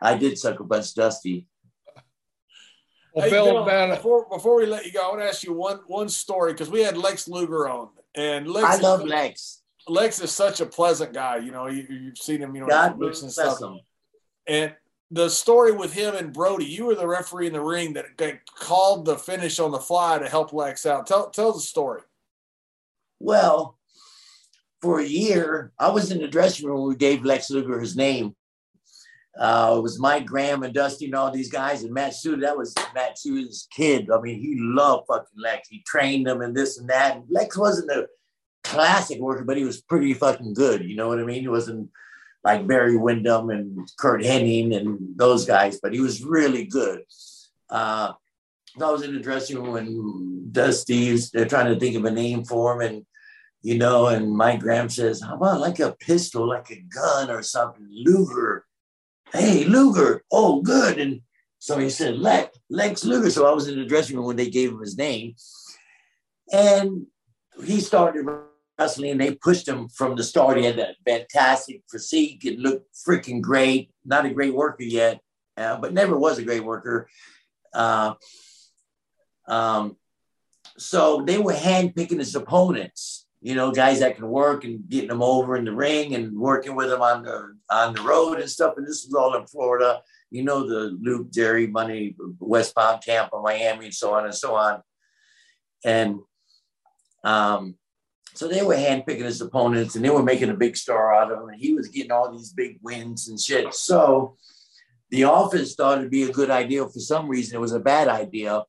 I 0.01 0.16
did 0.16 0.39
sucker 0.39 0.65
punch 0.65 0.94
Dusty. 0.94 1.47
Well, 3.15 3.24
hey, 3.27 3.31
Bill, 3.31 3.65
Bill 3.65 3.89
before 3.89 4.27
before 4.28 4.56
we 4.56 4.66
let 4.66 4.86
you 4.86 4.93
go, 4.93 5.01
I 5.01 5.09
want 5.09 5.20
to 5.20 5.28
ask 5.28 5.44
you 5.44 5.52
one 5.52 5.81
one 5.86 6.09
story 6.09 6.52
because 6.52 6.70
we 6.70 6.81
had 6.81 6.97
Lex 6.97 7.28
Luger 7.28 7.69
on, 7.69 7.90
and 8.15 8.48
Lex. 8.48 8.66
I 8.66 8.81
love 8.81 9.05
Lex. 9.05 9.61
Lex 9.89 10.20
is 10.20 10.32
such 10.32 10.61
a 10.61 10.66
pleasant 10.66 11.12
guy. 11.12 11.39
You 11.39 11.52
know, 11.52 11.66
you, 11.66 12.06
have 12.06 12.19
seen 12.19 12.40
him. 12.40 12.55
You 12.55 12.62
know, 12.62 12.69
God 12.69 13.01
and 13.01 13.32
stuff. 13.32 13.61
Him. 13.61 13.81
And 14.47 14.74
the 15.11 15.28
story 15.28 15.73
with 15.73 15.93
him 15.93 16.15
and 16.15 16.32
Brody, 16.32 16.65
you 16.65 16.86
were 16.86 16.94
the 16.94 17.06
referee 17.06 17.47
in 17.47 17.52
the 17.52 17.61
ring 17.61 17.93
that, 17.94 18.06
that 18.19 18.47
called 18.47 19.05
the 19.05 19.16
finish 19.16 19.59
on 19.59 19.70
the 19.70 19.78
fly 19.78 20.19
to 20.19 20.28
help 20.28 20.52
Lex 20.52 20.86
out. 20.86 21.06
Tell 21.06 21.31
tell 21.31 21.52
the 21.52 21.61
story. 21.61 22.02
Well, 23.20 23.78
for 24.81 25.01
a 25.01 25.06
year, 25.06 25.73
I 25.78 25.90
was 25.90 26.11
in 26.11 26.20
the 26.20 26.28
dressing 26.28 26.66
room. 26.66 26.89
We 26.89 26.97
gave 26.97 27.24
Lex 27.24 27.51
Luger 27.51 27.81
his 27.81 27.97
name. 27.97 28.35
Uh, 29.39 29.74
it 29.78 29.82
was 29.82 29.98
Mike 29.98 30.27
Graham 30.27 30.62
and 30.62 30.73
Dusty 30.73 31.06
and 31.06 31.15
all 31.15 31.31
these 31.31 31.51
guys, 31.51 31.82
and 31.82 31.94
Matsuda. 31.94 32.43
That 32.43 32.56
was 32.56 32.74
Matsuda's 32.74 33.66
kid. 33.70 34.11
I 34.11 34.20
mean, 34.20 34.40
he 34.40 34.56
loved 34.59 35.06
fucking 35.09 35.40
Lex. 35.40 35.69
He 35.69 35.82
trained 35.86 36.28
him 36.28 36.40
and 36.40 36.55
this 36.55 36.78
and 36.78 36.89
that. 36.89 37.16
And 37.16 37.24
Lex 37.28 37.56
wasn't 37.56 37.90
a 37.90 38.06
classic 38.65 39.20
worker, 39.20 39.45
but 39.45 39.57
he 39.57 39.65
was 39.65 39.81
pretty 39.81 40.15
fucking 40.15 40.55
good. 40.55 40.82
You 40.82 40.97
know 40.97 41.09
what 41.09 41.20
I 41.20 41.24
mean? 41.24 41.43
He 41.43 41.49
wasn't 41.49 41.91
like 42.43 42.66
Barry 42.66 42.97
Windham 42.97 43.51
and 43.51 43.89
Curt 43.99 44.23
Hennig 44.23 44.77
and 44.77 44.99
those 45.16 45.45
guys, 45.45 45.78
but 45.81 45.93
he 45.93 46.01
was 46.01 46.24
really 46.24 46.65
good. 46.65 47.03
Uh, 47.70 48.12
I 48.81 48.91
was 48.91 49.03
in 49.03 49.15
the 49.15 49.20
dressing 49.20 49.62
room 49.62 49.77
and 49.77 50.53
Dusty's, 50.53 51.31
they're 51.31 51.47
trying 51.47 51.73
to 51.73 51.78
think 51.78 51.97
of 51.97 52.05
a 52.05 52.11
name 52.11 52.45
for 52.45 52.74
him. 52.74 52.81
And, 52.81 53.07
you 53.62 53.78
know, 53.78 54.09
and 54.09 54.32
Mike 54.32 54.61
Graham 54.61 54.89
says, 54.89 55.23
How 55.23 55.36
about 55.36 55.61
like 55.61 55.78
a 55.78 55.93
pistol, 55.93 56.49
like 56.49 56.70
a 56.70 56.81
gun 56.81 57.31
or 57.31 57.43
something? 57.43 57.86
Luger. 57.89 58.66
Hey, 59.32 59.65
Luger. 59.65 60.23
Oh, 60.31 60.61
good. 60.61 60.99
And 60.99 61.23
so 61.59 61.78
he 61.78 61.89
said, 61.89 62.19
Lex, 62.19 62.59
Lex 62.69 63.05
Luger. 63.05 63.31
So 63.31 63.47
I 63.47 63.55
was 63.55 63.69
in 63.69 63.78
the 63.78 63.86
dressing 63.86 64.16
room 64.16 64.27
when 64.27 64.36
they 64.36 64.51
gave 64.51 64.70
him 64.70 64.81
his 64.81 64.99
name. 64.99 65.35
And 66.53 67.07
he 67.65 67.81
started 67.81 68.27
wrestling. 68.79 69.19
They 69.19 69.35
pushed 69.35 69.69
him 69.69 69.89
from 69.89 70.17
the 70.17 70.25
start. 70.25 70.59
He 70.59 70.65
had 70.65 70.77
that 70.77 70.97
fantastic 71.05 71.83
physique. 71.91 72.45
It 72.45 72.59
looked 72.59 72.95
freaking 72.95 73.41
great. 73.41 73.91
Not 74.05 74.27
a 74.27 74.31
great 74.31 74.55
worker 74.55 74.83
yet, 74.83 75.21
uh, 75.57 75.79
but 75.79 75.93
never 75.93 76.19
was 76.19 76.39
a 76.39 76.45
great 76.45 76.65
worker. 76.65 77.09
Uh, 77.73 78.15
um, 79.47 79.97
so 80.77 81.23
they 81.23 81.39
were 81.39 81.53
handpicking 81.53 82.19
his 82.19 82.35
opponents. 82.35 83.27
You 83.41 83.55
know, 83.55 83.73
guys 83.73 84.01
that 84.01 84.17
can 84.17 84.27
work 84.27 84.65
and 84.65 84.89
getting 84.89 85.11
them 85.11 85.23
over 85.23 85.57
in 85.57 85.67
the 85.67 85.73
ring 85.73 86.15
and 86.15 86.35
working 86.35 86.75
with 86.75 86.89
them 86.89 87.03
on 87.03 87.25
the 87.25 87.55
on 87.69 87.95
the 87.95 88.01
road 88.01 88.41
and 88.41 88.49
stuff. 88.49 88.75
And 88.79 88.87
this 88.87 89.05
was 89.05 89.15
all 89.15 89.37
in 89.37 89.47
Florida. 89.47 90.01
You 90.31 90.45
know, 90.45 90.67
the 90.67 90.99
Luke, 91.01 91.31
Jerry, 91.31 91.67
Money, 91.67 92.17
West 92.41 92.75
Palm, 92.75 93.01
Tampa, 93.03 93.39
Miami, 93.41 93.87
and 93.87 93.95
so 93.95 94.15
on 94.15 94.25
and 94.25 94.35
so 94.35 94.55
on. 94.55 94.83
And 95.85 96.21
um, 97.23 97.77
so 98.35 98.48
they 98.48 98.62
were 98.62 98.74
handpicking 98.74 99.24
his 99.24 99.40
opponents 99.40 99.94
and 99.94 100.05
they 100.05 100.11
were 100.11 100.23
making 100.23 100.51
a 100.51 100.55
big 100.55 100.77
star 100.77 101.15
out 101.15 101.31
of 101.31 101.40
him. 101.40 101.48
And 101.48 101.61
he 101.61 101.73
was 101.73 101.89
getting 101.89 102.11
all 102.11 102.32
these 102.32 102.52
big 102.52 102.78
wins 102.82 103.28
and 103.28 103.40
shit. 103.40 103.73
So 103.74 104.36
the 105.11 105.24
office 105.24 105.74
thought 105.74 105.98
it'd 105.98 106.11
be 106.11 106.24
a 106.24 106.32
good 106.32 106.51
idea. 106.51 106.86
For 106.89 106.98
some 106.98 107.28
reason, 107.28 107.56
it 107.56 107.61
was 107.61 107.73
a 107.73 107.81
bad 107.81 108.09
idea. 108.09 108.65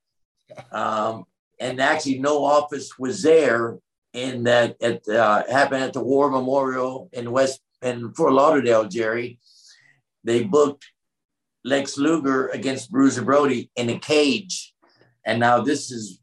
Um, 0.72 1.26
and 1.60 1.82
actually, 1.82 2.20
no 2.20 2.46
office 2.46 3.00
was 3.00 3.24
there 3.24 3.80
in 4.14 4.44
that 4.44 4.76
it 4.80 5.08
uh, 5.08 5.44
happened 5.50 5.84
at 5.84 5.94
the 5.94 6.04
War 6.04 6.30
Memorial 6.30 7.10
in 7.12 7.32
West 7.32 7.62
in 7.82 8.14
Fort 8.14 8.34
Lauderdale, 8.34 8.86
Jerry. 8.86 9.40
They 10.24 10.44
booked 10.44 10.86
Lex 11.64 11.98
Luger 11.98 12.48
against 12.50 12.92
Bruiser 12.92 13.24
Brody 13.24 13.72
in 13.76 13.90
a 13.90 13.98
cage. 13.98 14.74
And 15.26 15.40
now 15.40 15.62
this 15.62 15.92
is 15.92 16.20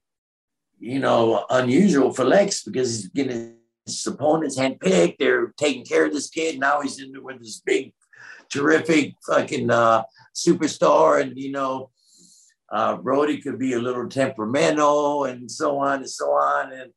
you 0.83 0.99
know, 0.99 1.47
unusual 1.49 2.13
for 2.13 2.25
Lex 2.25 2.65
because 2.65 2.89
he's 2.89 3.09
getting 3.11 3.55
his 3.87 4.05
opponents 4.05 4.59
handpicked. 4.59 5.17
They're 5.17 5.55
taking 5.57 5.85
care 5.85 6.07
of 6.07 6.13
this 6.13 6.29
kid. 6.29 6.59
Now 6.59 6.81
he's 6.81 7.01
in 7.01 7.15
with 7.23 7.39
this 7.39 7.63
big, 7.65 7.93
terrific 8.51 9.15
fucking 9.25 9.71
uh, 9.71 10.03
superstar. 10.35 11.23
And, 11.23 11.39
you 11.39 11.53
know, 11.53 11.91
uh, 12.73 12.97
Brody 12.97 13.41
could 13.41 13.61
be 13.61 13.75
a 13.75 13.79
little 13.79 14.09
temperamental 14.09 15.27
and 15.27 15.49
so 15.49 15.79
on 15.79 15.99
and 16.01 16.11
so 16.11 16.33
on. 16.33 16.73
And, 16.73 16.93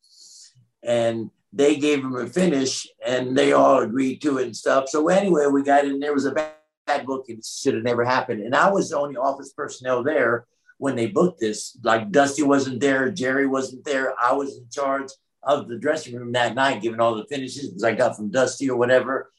and 0.81 1.29
they 1.53 1.75
gave 1.75 1.99
him 1.99 2.15
a 2.15 2.25
finish 2.25 2.87
and 3.05 3.37
they 3.37 3.53
all 3.53 3.81
agreed 3.81 4.19
to 4.23 4.39
it 4.39 4.45
and 4.45 4.57
stuff. 4.57 4.89
So 4.89 5.09
anyway, 5.09 5.45
we 5.45 5.61
got 5.61 5.85
in, 5.85 5.99
there 5.99 6.13
was 6.13 6.25
a 6.25 6.31
bad, 6.31 6.53
bad 6.87 7.05
book. 7.05 7.25
It 7.27 7.45
should 7.45 7.75
have 7.75 7.83
never 7.83 8.03
happened. 8.03 8.41
And 8.41 8.55
I 8.55 8.71
was 8.71 8.89
the 8.89 8.97
only 8.97 9.15
office 9.15 9.53
personnel 9.53 10.03
there 10.03 10.47
when 10.77 10.95
they 10.95 11.07
booked 11.07 11.39
this. 11.39 11.77
Like 11.83 12.11
Dusty 12.11 12.43
wasn't 12.43 12.81
there, 12.81 13.11
Jerry 13.11 13.47
wasn't 13.47 13.85
there. 13.85 14.13
I 14.21 14.33
was 14.33 14.57
in 14.57 14.67
charge 14.71 15.09
of 15.43 15.67
the 15.67 15.77
dressing 15.77 16.15
room 16.15 16.31
that 16.33 16.55
night, 16.55 16.81
giving 16.81 16.99
all 16.99 17.15
the 17.15 17.25
finishes 17.25 17.69
because 17.69 17.83
I 17.83 17.93
got 17.93 18.15
from 18.15 18.31
Dusty 18.31 18.69
or 18.69 18.77
whatever. 18.77 19.31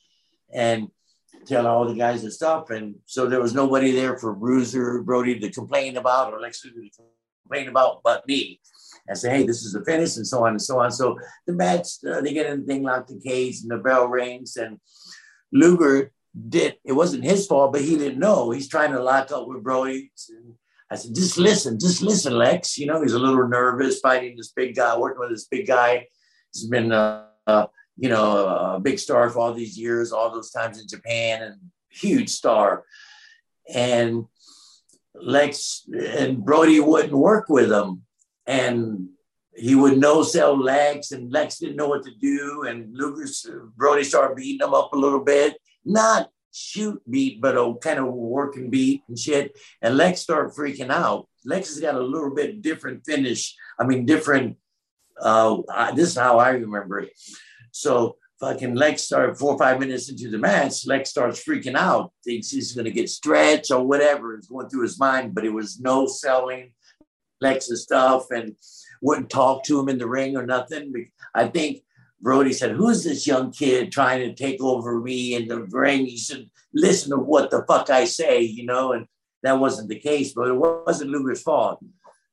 And 0.54 0.88
tell 1.46 1.66
all 1.66 1.86
the 1.86 1.94
guys 1.94 2.22
and 2.22 2.32
stuff. 2.32 2.70
And 2.70 2.96
so 3.06 3.26
there 3.26 3.40
was 3.40 3.54
nobody 3.54 3.92
there 3.92 4.18
for 4.18 4.34
Bruiser 4.34 5.02
Brody 5.02 5.38
to 5.38 5.50
complain 5.50 5.96
about 5.96 6.32
or 6.32 6.40
Lex 6.40 6.64
Luger 6.64 6.80
to 6.80 7.02
complain 7.42 7.68
about 7.68 8.02
but 8.02 8.26
me. 8.26 8.60
And 9.08 9.16
say, 9.16 9.30
hey, 9.30 9.46
this 9.46 9.62
is 9.64 9.72
the 9.72 9.84
finish, 9.84 10.16
and 10.16 10.26
so 10.26 10.44
on 10.44 10.50
and 10.50 10.62
so 10.62 10.80
on. 10.80 10.90
So 10.90 11.16
the 11.46 11.52
match, 11.52 11.86
uh, 12.04 12.20
they 12.20 12.32
get 12.32 12.50
in 12.50 12.60
the 12.60 12.66
thing 12.66 12.82
like 12.82 13.06
the 13.06 13.20
cage, 13.20 13.60
and 13.60 13.70
the 13.70 13.76
bell 13.76 14.08
rings, 14.08 14.56
and 14.56 14.80
Luger 15.52 16.10
did. 16.48 16.76
It 16.84 16.92
wasn't 16.92 17.22
his 17.22 17.46
fault, 17.46 17.72
but 17.72 17.82
he 17.82 17.96
didn't 17.96 18.18
know. 18.18 18.50
He's 18.50 18.68
trying 18.68 18.90
to 18.90 19.02
lock 19.02 19.30
up 19.30 19.46
with 19.46 19.62
Brody. 19.62 20.10
And 20.30 20.54
I 20.90 20.94
said, 20.94 21.14
just 21.14 21.36
listen, 21.36 21.78
just 21.80 22.02
listen, 22.02 22.34
Lex. 22.34 22.78
You 22.78 22.86
know, 22.86 23.02
he's 23.02 23.12
a 23.12 23.18
little 23.18 23.48
nervous 23.48 24.00
fighting 24.00 24.36
this 24.36 24.52
big 24.52 24.76
guy, 24.76 24.96
working 24.96 25.20
with 25.20 25.30
this 25.30 25.46
big 25.46 25.66
guy. 25.66 26.06
He's 26.52 26.66
been, 26.68 26.92
uh, 26.92 27.26
uh, 27.46 27.66
you 27.96 28.08
know, 28.08 28.46
a 28.76 28.80
big 28.80 28.98
star 28.98 29.28
for 29.30 29.40
all 29.40 29.52
these 29.52 29.76
years, 29.76 30.12
all 30.12 30.30
those 30.30 30.50
times 30.50 30.80
in 30.80 30.86
Japan, 30.86 31.42
and 31.42 31.56
huge 31.90 32.28
star. 32.28 32.84
And 33.72 34.26
Lex 35.14 35.88
and 35.92 36.44
Brody 36.44 36.78
wouldn't 36.78 37.12
work 37.12 37.48
with 37.48 37.72
him, 37.72 38.02
and 38.46 39.08
he 39.54 39.74
would 39.74 39.98
no 39.98 40.22
sell 40.22 40.56
Lex, 40.56 41.10
and 41.10 41.32
Lex 41.32 41.58
didn't 41.58 41.76
know 41.76 41.88
what 41.88 42.04
to 42.04 42.14
do. 42.20 42.64
And 42.68 42.96
Lucas 42.96 43.44
Brody 43.76 44.04
started 44.04 44.36
beating 44.36 44.64
him 44.64 44.74
up 44.74 44.92
a 44.92 44.98
little 44.98 45.24
bit, 45.24 45.56
not 45.84 46.30
shoot 46.56 47.00
beat, 47.08 47.40
but 47.40 47.56
a 47.56 47.74
kind 47.80 47.98
of 47.98 48.06
working 48.06 48.70
beat 48.70 49.02
and 49.08 49.18
shit. 49.18 49.58
And 49.82 49.96
Lex 49.96 50.20
started 50.20 50.54
freaking 50.54 50.90
out. 50.90 51.28
Lex 51.44 51.68
has 51.68 51.80
got 51.80 51.94
a 51.94 52.00
little 52.00 52.34
bit 52.34 52.62
different 52.62 53.04
finish. 53.04 53.54
I 53.78 53.84
mean, 53.84 54.06
different. 54.06 54.56
Uh, 55.20 55.58
I, 55.72 55.92
this 55.92 56.10
is 56.10 56.16
how 56.16 56.38
I 56.38 56.50
remember 56.50 57.00
it. 57.00 57.12
So 57.72 58.16
fucking 58.40 58.74
Lex 58.74 59.02
started 59.02 59.36
four 59.36 59.54
or 59.54 59.58
five 59.58 59.80
minutes 59.80 60.10
into 60.10 60.30
the 60.30 60.38
match. 60.38 60.86
Lex 60.86 61.10
starts 61.10 61.44
freaking 61.44 61.76
out, 61.76 62.12
thinks 62.24 62.50
he's 62.50 62.72
going 62.72 62.84
to 62.84 62.90
get 62.90 63.10
stretched 63.10 63.70
or 63.70 63.86
whatever 63.86 64.38
is 64.38 64.46
going 64.46 64.68
through 64.68 64.82
his 64.82 64.98
mind, 64.98 65.34
but 65.34 65.44
it 65.44 65.52
was 65.52 65.80
no 65.80 66.06
selling 66.06 66.72
Lex's 67.40 67.82
stuff 67.82 68.30
and 68.30 68.56
wouldn't 69.02 69.30
talk 69.30 69.64
to 69.64 69.78
him 69.78 69.88
in 69.88 69.98
the 69.98 70.08
ring 70.08 70.36
or 70.36 70.46
nothing. 70.46 71.10
I 71.34 71.48
think 71.48 71.82
Brody 72.20 72.52
said, 72.52 72.72
Who's 72.72 73.04
this 73.04 73.26
young 73.26 73.52
kid 73.52 73.92
trying 73.92 74.20
to 74.20 74.34
take 74.34 74.62
over 74.62 75.00
me 75.00 75.34
in 75.34 75.48
the 75.48 75.62
ring? 75.62 76.06
You 76.06 76.18
should 76.18 76.50
listen 76.72 77.10
to 77.10 77.18
what 77.18 77.50
the 77.50 77.64
fuck 77.66 77.90
I 77.90 78.04
say, 78.04 78.40
you 78.40 78.64
know? 78.64 78.92
And 78.92 79.06
that 79.42 79.58
wasn't 79.58 79.88
the 79.88 80.00
case, 80.00 80.32
but 80.32 80.48
it 80.48 80.54
wasn't 80.54 81.10
Luger's 81.10 81.42
fault. 81.42 81.80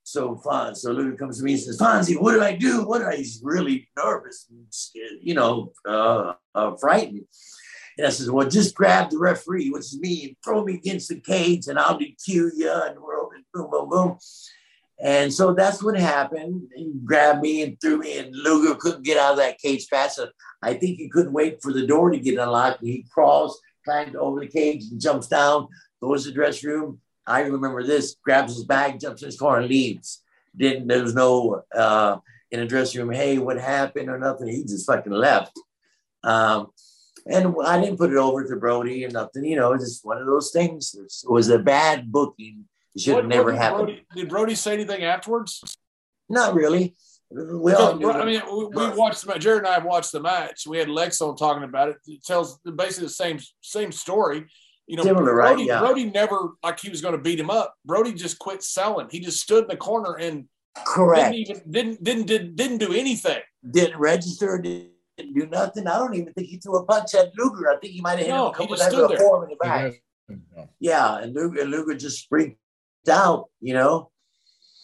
So, 0.06 0.40
so 0.74 0.92
Luger 0.92 1.16
comes 1.16 1.38
to 1.38 1.46
me 1.46 1.54
and 1.54 1.62
says, 1.62 1.80
Fonzie, 1.80 2.20
what 2.20 2.34
did 2.34 2.42
I 2.42 2.56
do? 2.56 2.86
What 2.86 3.00
did 3.00 3.08
I? 3.08 3.16
He's 3.16 3.40
really 3.42 3.88
nervous, 3.98 4.48
and, 4.50 4.66
scared, 4.70 5.20
you 5.22 5.34
know, 5.34 5.72
uh, 5.88 6.34
uh, 6.54 6.76
frightened. 6.76 7.24
And 7.98 8.08
I 8.08 8.10
says, 8.10 8.30
Well, 8.30 8.50
just 8.50 8.76
grab 8.76 9.12
the 9.12 9.18
referee, 9.18 9.70
which 9.70 9.82
is 9.82 10.00
me, 10.00 10.26
and 10.26 10.36
throw 10.44 10.64
me 10.64 10.76
against 10.76 11.10
the 11.10 11.20
cage, 11.20 11.68
and 11.68 11.80
I'll 11.80 11.98
DQ 11.98 12.28
you. 12.28 12.72
And 12.72 13.00
we're 13.00 13.20
over, 13.20 13.36
boom, 13.54 13.70
boom, 13.70 13.90
boom. 13.90 14.18
And 15.04 15.34
so 15.34 15.54
that's 15.54 15.84
what 15.84 16.00
happened. 16.00 16.70
He 16.74 16.94
grabbed 17.04 17.42
me 17.42 17.62
and 17.62 17.80
threw 17.82 17.98
me, 17.98 18.20
and 18.20 18.34
Luger 18.34 18.76
couldn't 18.76 19.04
get 19.04 19.18
out 19.18 19.34
of 19.34 19.38
that 19.40 19.60
cage 19.60 19.88
fast 19.88 20.18
enough. 20.18 20.32
I 20.62 20.76
think 20.76 20.98
he 20.98 21.10
couldn't 21.10 21.34
wait 21.34 21.62
for 21.62 21.74
the 21.74 21.86
door 21.86 22.10
to 22.10 22.18
get 22.18 22.40
unlocked. 22.40 22.82
He 22.82 23.06
crawls, 23.14 23.60
climbs 23.84 24.16
over 24.16 24.40
the 24.40 24.48
cage, 24.48 24.86
and 24.90 25.02
jumps 25.02 25.28
down, 25.28 25.68
goes 26.02 26.24
to 26.24 26.30
the 26.30 26.36
dressing 26.36 26.70
room. 26.70 27.02
I 27.28 27.42
remember 27.42 27.84
this, 27.84 28.16
grabs 28.24 28.56
his 28.56 28.64
bag, 28.64 29.02
jumps 29.02 29.22
in 29.22 29.28
his 29.28 29.38
car, 29.38 29.60
and 29.60 29.68
leaves. 29.68 30.24
Didn't 30.56 30.88
there 30.88 31.02
was 31.02 31.16
no 31.16 31.64
uh, 31.76 32.18
in 32.52 32.62
the 32.62 32.66
dressing 32.66 33.02
room, 33.02 33.14
hey, 33.14 33.40
what 33.40 33.60
happened 33.60 34.10
or 34.10 34.18
nothing. 34.18 34.48
He 34.48 34.64
just 34.64 34.88
fucking 34.88 35.12
left. 35.12 35.60
Um, 36.24 36.68
and 37.26 37.56
I 37.66 37.82
didn't 37.82 37.98
put 37.98 38.12
it 38.12 38.18
over 38.18 38.48
to 38.48 38.56
Brody 38.56 39.04
or 39.06 39.10
nothing. 39.10 39.44
You 39.44 39.58
know, 39.58 39.74
it's 39.74 39.84
just 39.84 40.06
one 40.06 40.18
of 40.18 40.28
those 40.28 40.52
things. 40.52 40.96
It 40.96 41.30
was 41.30 41.50
a 41.50 41.60
bad 41.60 42.10
booking 42.10 42.66
it 42.96 43.02
should 43.02 43.16
have 43.16 43.26
never 43.26 43.52
did 43.52 43.60
happened. 43.60 43.86
Brody, 43.88 44.06
did 44.16 44.30
Brody 44.30 44.56
say 44.56 44.74
anything 44.74 45.04
afterwards? 45.04 45.78
Not 46.30 46.54
really. 46.54 46.96
We 47.32 47.74
all 47.74 47.96
knew 47.96 48.12
I 48.12 48.26
mean, 48.26 48.42
we, 48.52 48.66
we 48.66 48.90
watched 48.92 49.24
the 49.24 49.30
match. 49.30 49.42
Jared 49.42 49.60
and 49.60 49.68
I 49.68 49.74
have 49.74 49.86
watched 49.86 50.12
the 50.12 50.20
match. 50.22 50.68
We 50.68 50.78
had 50.78 50.90
Lex 50.90 51.20
on 51.20 51.36
talking 51.36 51.64
about 51.64 51.90
it. 51.90 51.98
It 52.06 52.24
tells 52.24 52.60
basically 52.60 53.08
the 53.08 53.14
same 53.14 53.40
same 53.62 53.92
story. 53.92 54.46
You 54.86 54.98
know, 54.98 55.04
Similar, 55.04 55.34
Brody, 55.34 55.62
right? 55.62 55.68
Yeah. 55.68 55.80
Brody 55.80 56.06
never 56.06 56.52
like 56.62 56.80
he 56.80 56.90
was 56.90 57.02
going 57.02 57.14
to 57.14 57.22
beat 57.22 57.40
him 57.40 57.50
up. 57.50 57.74
Brody 57.86 58.14
just 58.14 58.38
quit 58.38 58.62
selling. 58.62 59.08
He 59.10 59.20
just 59.20 59.40
stood 59.42 59.64
in 59.64 59.70
the 59.70 59.78
corner 59.78 60.16
and 60.16 60.46
Correct. 60.86 61.32
didn't 61.34 61.50
even 61.50 61.72
didn't 61.72 62.04
didn't 62.04 62.26
did, 62.28 62.56
didn't 62.56 62.78
do 62.80 62.94
anything. 62.94 63.40
Didn't 63.72 63.98
register. 63.98 64.60
Didn't 64.60 64.92
do 65.18 65.48
nothing. 65.48 65.88
I 65.88 65.98
don't 65.98 66.14
even 66.16 66.34
think 66.34 66.48
he 66.50 66.58
threw 66.58 66.78
a 66.78 66.86
punch 66.86 67.16
at 67.16 67.32
Luger. 67.38 67.72
I 67.72 67.78
think 67.78 67.94
he 67.94 68.02
might 68.02 68.20
have 68.20 68.28
hit 68.28 68.30
No, 68.30 68.48
him 68.48 68.54
a 68.54 68.58
couple 68.58 68.76
times 68.76 68.96
with 68.96 69.06
a 69.06 69.08
there. 69.08 69.44
in 69.44 69.50
the 69.50 69.56
back. 69.60 69.94
Yeah, 70.80 71.18
and 71.20 71.34
Luger, 71.34 71.62
and 71.62 71.72
Luger 71.72 71.96
just 71.96 72.28
freaked 72.28 72.60
out. 73.10 73.50
You 73.60 73.74
know. 73.74 74.10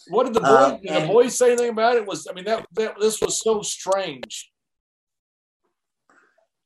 What 0.08 0.26
did 0.26 0.34
the 0.34 0.40
boys, 0.40 0.50
Uh, 0.50 0.78
did 0.78 1.04
the 1.04 1.08
boys 1.08 1.38
say 1.38 1.52
anything 1.52 1.70
about 1.70 1.96
it? 1.98 2.06
Was 2.06 2.28
I 2.28 2.34
mean 2.34 2.46
that, 2.46 2.66
that 2.74 3.00
this 3.00 3.22
was 3.22 3.42
so 3.42 3.62
strange. 3.62 4.52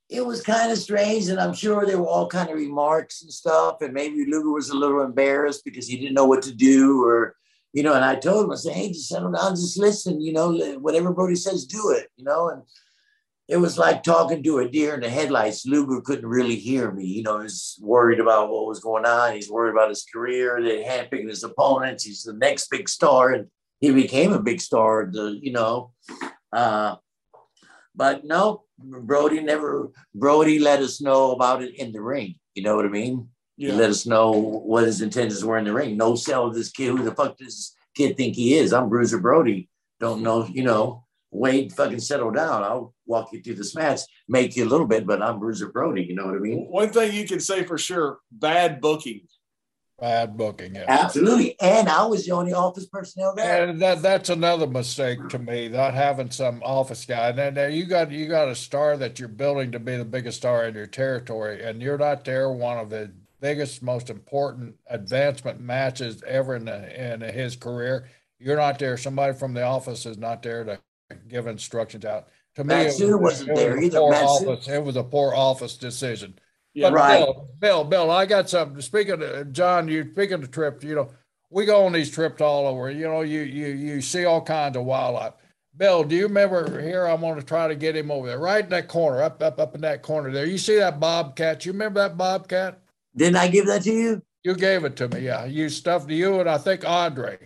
it 0.09 0.23
was 0.23 0.41
kind 0.41 0.71
of 0.71 0.77
strange, 0.77 1.27
and 1.27 1.39
I'm 1.39 1.53
sure 1.53 1.85
there 1.85 1.97
were 1.97 2.07
all 2.07 2.27
kind 2.27 2.49
of 2.49 2.55
remarks 2.55 3.23
and 3.23 3.31
stuff, 3.33 3.81
and 3.81 3.93
maybe 3.93 4.25
Luger 4.25 4.51
was 4.51 4.69
a 4.69 4.75
little 4.77 5.01
embarrassed 5.01 5.63
because 5.65 5.87
he 5.87 5.97
didn't 5.97 6.13
know 6.13 6.25
what 6.25 6.43
to 6.43 6.53
do, 6.53 7.03
or 7.03 7.35
you 7.73 7.81
know. 7.83 7.93
And 7.93 8.05
I 8.05 8.15
told 8.15 8.45
him, 8.45 8.51
I 8.51 8.55
said, 8.55 8.73
"Hey, 8.73 8.89
just 8.89 9.09
settle 9.09 9.31
down, 9.31 9.55
just 9.55 9.79
listen. 9.79 10.21
You 10.21 10.33
know, 10.33 10.75
whatever 10.79 11.11
Brody 11.11 11.35
says, 11.35 11.65
do 11.65 11.91
it. 11.91 12.09
You 12.15 12.25
know." 12.25 12.49
And 12.49 12.61
it 13.53 13.57
was 13.57 13.77
like 13.77 14.01
talking 14.01 14.41
to 14.41 14.57
a 14.57 14.67
deer 14.67 14.95
in 14.95 15.01
the 15.01 15.09
headlights. 15.09 15.67
Luger 15.67 16.01
couldn't 16.01 16.25
really 16.25 16.55
hear 16.55 16.91
me. 16.91 17.05
You 17.05 17.21
know, 17.21 17.39
he's 17.41 17.77
worried 17.79 18.19
about 18.19 18.49
what 18.49 18.65
was 18.65 18.79
going 18.79 19.05
on. 19.05 19.35
He's 19.35 19.49
worried 19.49 19.73
about 19.73 19.89
his 19.89 20.03
career. 20.11 20.59
They 20.59 20.83
handpicking 20.83 21.29
his 21.29 21.43
opponents. 21.43 22.03
He's 22.03 22.23
the 22.23 22.33
next 22.33 22.71
big 22.71 22.89
star, 22.89 23.29
and 23.29 23.49
he 23.79 23.91
became 23.91 24.33
a 24.33 24.41
big 24.41 24.59
star. 24.59 25.07
The 25.11 25.37
you 25.39 25.51
know. 25.51 25.91
Uh, 26.51 26.95
but 27.95 28.25
no, 28.25 28.63
Brody 28.79 29.39
never. 29.39 29.91
Brody 30.15 30.57
let 30.57 30.79
us 30.79 30.99
know 30.99 31.33
about 31.33 31.61
it 31.61 31.75
in 31.75 31.91
the 31.91 32.01
ring. 32.01 32.33
You 32.55 32.63
know 32.63 32.75
what 32.75 32.87
I 32.87 32.89
mean? 32.89 33.29
He 33.55 33.71
let 33.71 33.91
us 33.91 34.07
know 34.07 34.31
what 34.31 34.85
his 34.85 35.01
intentions 35.01 35.45
were 35.45 35.59
in 35.59 35.65
the 35.65 35.73
ring. 35.73 35.95
No 35.95 36.15
sell 36.15 36.49
this 36.49 36.71
kid. 36.71 36.89
Who 36.89 37.03
the 37.03 37.13
fuck 37.13 37.37
does 37.37 37.55
this 37.55 37.75
kid 37.95 38.17
think 38.17 38.33
he 38.33 38.55
is? 38.55 38.73
I'm 38.73 38.89
Bruiser 38.89 39.19
Brody. 39.19 39.69
Don't 39.99 40.23
know. 40.23 40.47
You 40.47 40.63
know. 40.63 41.02
Wait, 41.33 41.71
fucking 41.73 41.99
settle 41.99 42.31
down. 42.31 42.63
I'll 42.63 42.93
walk 43.05 43.33
you 43.33 43.41
through 43.41 43.55
this 43.55 43.75
match, 43.75 44.01
make 44.27 44.55
you 44.55 44.65
a 44.65 44.69
little 44.69 44.87
bit, 44.87 45.05
but 45.05 45.21
I'm 45.21 45.39
Bruiser 45.39 45.71
Brody. 45.71 46.03
You 46.03 46.15
know 46.15 46.27
what 46.27 46.35
I 46.35 46.39
mean? 46.39 46.67
One 46.69 46.89
thing 46.89 47.13
you 47.13 47.27
can 47.27 47.39
say 47.39 47.63
for 47.63 47.77
sure: 47.77 48.19
bad 48.31 48.79
booking. 48.79 49.27
Bad 49.99 50.35
booking. 50.35 50.75
Yeah. 50.75 50.85
Absolutely. 50.87 51.55
And 51.61 51.87
I 51.87 52.05
was 52.05 52.25
the 52.25 52.31
only 52.31 52.51
office 52.51 52.87
personnel 52.87 53.35
there. 53.35 53.69
And 53.69 53.81
that 53.81 54.01
that's 54.01 54.29
another 54.29 54.67
mistake 54.67 55.29
to 55.29 55.39
me, 55.39 55.69
not 55.69 55.93
having 55.93 56.29
some 56.29 56.61
office 56.63 57.05
guy. 57.05 57.31
Now, 57.31 57.51
now 57.51 57.67
you 57.67 57.85
got 57.85 58.11
you 58.11 58.27
got 58.27 58.47
a 58.47 58.55
star 58.55 58.97
that 58.97 59.19
you're 59.19 59.29
building 59.29 59.71
to 59.71 59.79
be 59.79 59.95
the 59.95 60.05
biggest 60.05 60.37
star 60.37 60.65
in 60.65 60.75
your 60.75 60.87
territory, 60.87 61.63
and 61.63 61.81
you're 61.81 61.97
not 61.97 62.25
there 62.25 62.51
one 62.51 62.77
of 62.77 62.89
the 62.89 63.11
biggest, 63.39 63.83
most 63.83 64.09
important 64.09 64.75
advancement 64.87 65.59
matches 65.59 66.23
ever 66.25 66.55
in 66.55 66.65
the, 66.65 67.13
in 67.13 67.19
his 67.19 67.55
career. 67.55 68.07
You're 68.39 68.57
not 68.57 68.79
there. 68.79 68.97
Somebody 68.97 69.33
from 69.37 69.53
the 69.53 69.63
office 69.63 70.05
is 70.05 70.17
not 70.17 70.41
there 70.43 70.63
to 70.63 70.79
give 71.27 71.47
instructions 71.47 72.05
out. 72.05 72.27
To 72.55 72.63
me, 72.63 72.67
Matt 72.75 72.85
it 72.87 72.91
Sue 72.93 73.17
was, 73.17 73.21
wasn't 73.45 73.49
it 73.49 73.51
was 73.53 73.59
there 73.61 73.77
a 73.77 73.81
either. 73.81 73.97
poor 73.99 74.11
Matt 74.11 74.29
Sue- 74.29 74.49
office. 74.51 74.67
It 74.67 74.83
was 74.83 74.95
a 74.95 75.03
poor 75.03 75.33
office 75.33 75.75
decision. 75.77 76.37
Yeah, 76.75 76.89
But 76.89 76.95
Right. 76.95 77.19
Bill, 77.19 77.49
Bill, 77.59 77.83
Bill, 77.83 78.11
I 78.11 78.25
got 78.25 78.49
something. 78.49 78.81
Speaking 78.81 79.21
of 79.21 79.53
John, 79.53 79.87
you 79.87 80.11
speaking 80.11 80.35
of 80.41 80.51
trips, 80.51 80.83
you 80.83 80.95
know, 80.95 81.09
we 81.49 81.65
go 81.65 81.85
on 81.85 81.91
these 81.93 82.09
trips 82.11 82.41
all 82.41 82.65
over. 82.67 82.89
You 82.91 83.03
know, 83.07 83.21
you 83.21 83.41
you 83.41 83.67
you 83.67 84.01
see 84.01 84.25
all 84.25 84.41
kinds 84.41 84.75
of 84.77 84.85
wildlife. 84.85 85.33
Bill, 85.75 86.03
do 86.03 86.15
you 86.15 86.23
remember 86.27 86.79
here? 86.81 87.05
I'm 87.05 87.21
going 87.21 87.39
to 87.39 87.45
try 87.45 87.67
to 87.67 87.73
get 87.75 87.95
him 87.95 88.11
over 88.11 88.27
there, 88.27 88.37
right 88.39 88.63
in 88.63 88.69
that 88.71 88.87
corner, 88.87 89.21
up 89.23 89.41
up 89.41 89.59
up 89.59 89.73
in 89.75 89.81
that 89.81 90.01
corner 90.03 90.31
there. 90.31 90.45
You 90.45 90.57
see 90.59 90.77
that 90.77 90.99
bobcat? 90.99 91.65
You 91.65 91.71
remember 91.71 91.99
that 92.01 92.17
bobcat? 92.17 92.79
Didn't 93.15 93.37
I 93.37 93.47
give 93.47 93.65
that 93.67 93.83
to 93.83 93.91
you? 93.91 94.21
You 94.43 94.55
gave 94.55 94.83
it 94.83 94.95
to 94.97 95.07
me, 95.07 95.21
yeah. 95.21 95.45
You 95.45 95.69
stuffed 95.69 96.09
you 96.09 96.39
and 96.39 96.49
I 96.49 96.57
think 96.57 96.87
Andre. 96.87 97.37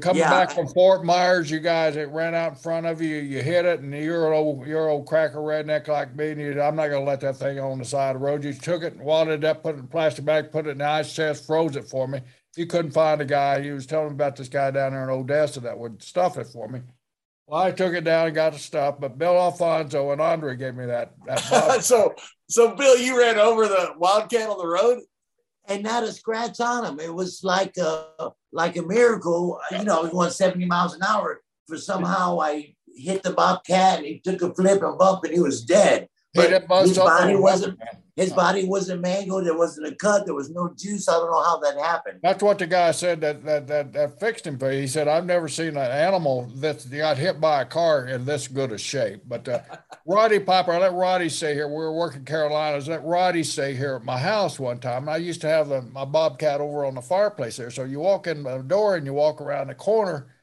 Coming 0.00 0.20
Yeah. 0.20 0.30
back 0.30 0.52
from 0.52 0.68
Fort 0.68 1.04
Myers, 1.04 1.50
you 1.50 1.58
guys, 1.58 1.96
it 1.96 2.08
ran 2.10 2.36
out 2.36 2.52
in 2.52 2.54
front 2.58 2.86
of 2.86 3.02
you. 3.02 3.16
You 3.16 3.42
hit 3.42 3.64
it, 3.64 3.80
and 3.80 3.92
you're 3.92 4.28
an 4.28 4.32
old, 4.38 4.64
you're 4.64 4.86
an 4.86 4.92
old 4.92 5.06
cracker 5.08 5.38
redneck 5.38 5.88
like 5.88 6.14
me. 6.14 6.30
And 6.30 6.40
you, 6.40 6.62
I'm 6.62 6.76
not 6.76 6.88
gonna 6.88 7.04
let 7.04 7.20
that 7.22 7.36
thing 7.36 7.58
on 7.58 7.80
the 7.80 7.84
side 7.84 8.14
of 8.14 8.20
the 8.20 8.26
road. 8.26 8.44
You 8.44 8.52
took 8.52 8.84
it 8.84 8.92
and 8.92 9.02
wadded 9.02 9.42
it 9.42 9.44
up, 9.44 9.64
put 9.64 9.74
it 9.74 9.78
in 9.78 9.84
a 9.84 9.88
plastic 9.88 10.24
bag, 10.24 10.52
put 10.52 10.68
it 10.68 10.70
in 10.70 10.78
the 10.78 10.86
ice 10.86 11.12
chest, 11.12 11.46
froze 11.46 11.74
it 11.74 11.88
for 11.88 12.06
me. 12.06 12.20
You 12.56 12.66
couldn't 12.66 12.92
find 12.92 13.20
a 13.20 13.24
guy. 13.24 13.60
He 13.60 13.72
was 13.72 13.86
telling 13.86 14.08
me 14.10 14.14
about 14.14 14.36
this 14.36 14.48
guy 14.48 14.70
down 14.70 14.92
there 14.92 15.02
in 15.02 15.10
Odessa 15.10 15.58
that 15.60 15.76
would 15.76 16.00
stuff 16.00 16.38
it 16.38 16.46
for 16.46 16.68
me. 16.68 16.80
Well, 17.48 17.60
I 17.62 17.72
took 17.72 17.92
it 17.92 18.04
down 18.04 18.26
and 18.26 18.34
got 18.36 18.52
the 18.52 18.60
stuff, 18.60 19.00
but 19.00 19.18
Bill 19.18 19.36
Alfonso 19.36 20.12
and 20.12 20.20
Andre 20.20 20.54
gave 20.54 20.76
me 20.76 20.86
that. 20.86 21.12
that 21.26 21.40
so 21.82 22.14
so 22.48 22.76
Bill, 22.76 22.96
you 22.98 23.18
ran 23.18 23.36
over 23.38 23.66
the 23.66 23.94
wildcat 23.98 24.48
on 24.48 24.58
the 24.58 24.66
road. 24.66 25.00
And 25.68 25.82
not 25.82 26.02
a 26.02 26.12
scratch 26.12 26.60
on 26.60 26.84
him. 26.84 27.00
It 27.00 27.14
was 27.14 27.42
like 27.44 27.76
a 27.76 28.32
like 28.52 28.76
a 28.76 28.82
miracle. 28.82 29.60
You 29.70 29.84
know, 29.84 30.02
was 30.02 30.10
going 30.10 30.30
70 30.30 30.64
miles 30.66 30.94
an 30.94 31.02
hour. 31.02 31.40
For 31.68 31.78
somehow 31.78 32.40
I 32.40 32.74
hit 32.94 33.22
the 33.22 33.32
bobcat 33.32 33.98
and 33.98 34.06
he 34.06 34.20
took 34.20 34.42
a 34.42 34.52
flip 34.54 34.82
and 34.82 34.98
bump 34.98 35.24
and 35.24 35.32
he 35.32 35.40
was 35.40 35.64
dead. 35.64 36.08
But 36.34 36.50
his 36.82 36.96
body 36.96 37.36
wasn't 37.36 37.78
man. 37.78 38.01
His 38.14 38.30
body 38.30 38.66
wasn't 38.66 39.00
mangled. 39.00 39.46
There 39.46 39.56
wasn't 39.56 39.86
a 39.86 39.94
cut. 39.94 40.26
There 40.26 40.34
was 40.34 40.50
no 40.50 40.74
juice. 40.76 41.08
I 41.08 41.12
don't 41.12 41.30
know 41.30 41.42
how 41.42 41.58
that 41.60 41.78
happened. 41.78 42.20
That's 42.22 42.42
what 42.42 42.58
the 42.58 42.66
guy 42.66 42.90
said 42.90 43.22
that 43.22 43.42
that 43.44 43.66
that, 43.68 43.92
that 43.94 44.20
fixed 44.20 44.46
him. 44.46 44.56
But 44.56 44.74
he 44.74 44.86
said, 44.86 45.08
"I've 45.08 45.24
never 45.24 45.48
seen 45.48 45.78
an 45.78 45.90
animal 45.90 46.50
that 46.56 46.86
got 46.90 47.16
hit 47.16 47.40
by 47.40 47.62
a 47.62 47.64
car 47.64 48.06
in 48.06 48.26
this 48.26 48.48
good 48.48 48.70
a 48.70 48.76
shape." 48.76 49.22
But 49.26 49.48
uh, 49.48 49.60
Roddy 50.06 50.40
Piper, 50.40 50.72
I 50.72 50.78
let 50.78 50.92
Roddy 50.92 51.30
stay 51.30 51.54
here. 51.54 51.66
We 51.68 51.74
were 51.74 51.96
working 51.96 52.26
Carolinas. 52.26 52.86
Let 52.86 53.02
Roddy 53.02 53.44
stay 53.44 53.74
here 53.74 53.94
at 53.94 54.04
my 54.04 54.18
house 54.18 54.60
one 54.60 54.78
time. 54.78 55.08
I 55.08 55.16
used 55.16 55.40
to 55.40 55.48
have 55.48 55.68
the, 55.68 55.80
my 55.80 56.04
bobcat 56.04 56.60
over 56.60 56.84
on 56.84 56.94
the 56.94 57.02
fireplace 57.02 57.56
there. 57.56 57.70
So 57.70 57.84
you 57.84 58.00
walk 58.00 58.26
in 58.26 58.42
the 58.42 58.58
door 58.58 58.96
and 58.96 59.06
you 59.06 59.14
walk 59.14 59.40
around 59.40 59.68
the 59.68 59.74
corner, 59.74 60.34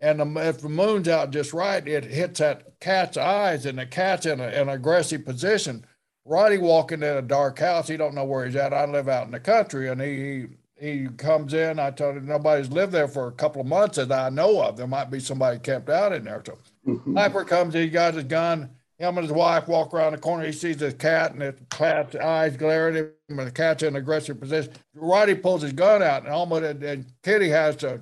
and 0.00 0.18
the, 0.18 0.48
if 0.48 0.60
the 0.60 0.68
moon's 0.68 1.06
out 1.06 1.30
just 1.30 1.52
right, 1.52 1.86
it 1.86 2.02
hits 2.02 2.40
that 2.40 2.80
cat's 2.80 3.16
eyes, 3.16 3.64
and 3.64 3.78
the 3.78 3.86
cat's 3.86 4.26
in, 4.26 4.40
a, 4.40 4.48
in 4.48 4.62
an 4.62 4.68
aggressive 4.70 5.24
position 5.24 5.86
Roddy 6.24 6.58
walking 6.58 7.02
in 7.02 7.16
a 7.16 7.22
dark 7.22 7.58
house. 7.58 7.88
He 7.88 7.96
don't 7.96 8.14
know 8.14 8.24
where 8.24 8.46
he's 8.46 8.56
at. 8.56 8.72
I 8.72 8.84
live 8.84 9.08
out 9.08 9.26
in 9.26 9.32
the 9.32 9.40
country, 9.40 9.88
and 9.88 10.00
he 10.00 10.46
he 10.78 11.08
comes 11.16 11.54
in. 11.54 11.78
I 11.78 11.90
told 11.90 12.16
him 12.16 12.26
nobody's 12.26 12.70
lived 12.70 12.92
there 12.92 13.08
for 13.08 13.28
a 13.28 13.32
couple 13.32 13.60
of 13.60 13.66
months 13.66 13.96
that 13.96 14.10
I 14.10 14.28
know 14.30 14.60
of. 14.62 14.76
There 14.76 14.86
might 14.86 15.10
be 15.10 15.20
somebody 15.20 15.58
camped 15.58 15.90
out 15.90 16.12
in 16.12 16.24
there. 16.24 16.42
So 16.44 16.58
mm-hmm. 16.86 17.14
Piper 17.14 17.44
comes 17.44 17.74
in. 17.74 17.82
He 17.82 17.88
got 17.88 18.14
his 18.14 18.24
gun. 18.24 18.70
Him 18.98 19.18
and 19.18 19.26
his 19.26 19.32
wife 19.32 19.66
walk 19.66 19.92
around 19.92 20.12
the 20.12 20.18
corner. 20.18 20.44
He 20.44 20.52
sees 20.52 20.76
the 20.76 20.92
cat, 20.92 21.32
and 21.32 21.40
the 21.40 21.56
cat's 21.70 22.14
eyes 22.14 22.56
glare 22.56 22.88
at 22.88 22.94
him, 22.94 23.10
and 23.28 23.48
the 23.48 23.50
cat's 23.50 23.82
in 23.82 23.96
aggressive 23.96 24.38
position. 24.38 24.72
Roddy 24.94 25.34
pulls 25.34 25.62
his 25.62 25.72
gun 25.72 26.02
out, 26.02 26.22
and 26.22 26.32
almost 26.32 26.62
and, 26.62 26.82
and 26.84 27.06
Kitty 27.24 27.48
has 27.48 27.74
to 27.76 28.00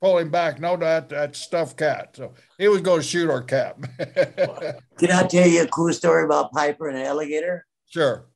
pull 0.00 0.18
him 0.18 0.30
back. 0.30 0.60
No, 0.60 0.76
that 0.76 1.08
that 1.10 1.36
stuffed 1.36 1.76
cat. 1.76 2.16
So 2.16 2.34
he 2.58 2.68
was 2.68 2.80
going 2.80 3.00
to 3.00 3.06
shoot 3.06 3.30
our 3.30 3.42
cat. 3.42 3.76
Can 4.98 5.10
I 5.10 5.26
tell 5.26 5.46
you 5.46 5.62
a 5.62 5.68
cool 5.68 5.92
story 5.92 6.24
about 6.24 6.52
Piper 6.52 6.88
and 6.88 6.98
an 6.98 7.06
alligator? 7.06 7.66
Sure. 7.88 8.26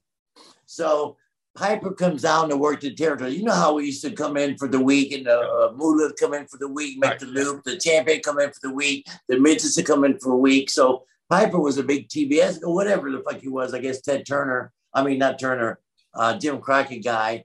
So 0.67 1.17
Piper 1.57 1.93
comes 1.93 2.23
down 2.23 2.49
to 2.49 2.57
work 2.57 2.81
the 2.81 2.95
territory. 2.95 3.35
You 3.35 3.45
know 3.45 3.53
how 3.53 3.75
we 3.75 3.87
used 3.87 4.05
to 4.05 4.13
come 4.13 4.37
in 4.37 4.57
for 4.57 4.69
the 4.69 4.81
week, 4.81 5.13
and 5.13 5.27
the 5.27 5.39
uh, 5.39 5.73
Moolah 5.77 6.13
come 6.19 6.35
in 6.35 6.47
for 6.47 6.59
the 6.59 6.69
week, 6.69 6.99
make 6.99 7.11
right. 7.11 7.21
the 7.21 7.27
loop. 7.27 7.65
The 7.65 7.77
champion 7.77 8.21
come 8.21 8.39
in 8.39 8.51
for 8.51 8.61
the 8.63 8.75
week. 8.75 9.07
The 9.29 9.39
midgets 9.39 9.75
to 9.75 9.83
come 9.83 10.05
in 10.05 10.19
for 10.19 10.33
a 10.33 10.39
week. 10.39 10.71
So 10.71 11.05
Piper 11.29 11.61
was 11.61 11.79
a 11.79 11.83
big 11.83 12.09
TBS 12.09 12.63
or 12.63 12.75
whatever 12.75 13.11
the 13.11 13.23
fuck 13.29 13.41
he 13.41 13.49
was. 13.49 13.75
I 13.75 13.81
guess 13.81 14.01
Ted 14.01 14.27
Turner. 14.27 14.73
I 14.95 15.03
mean, 15.03 15.19
not 15.19 15.39
Turner. 15.39 15.81
Uh, 16.15 16.37
Jim 16.39 16.61
Crockett 16.61 17.05
guy. 17.05 17.45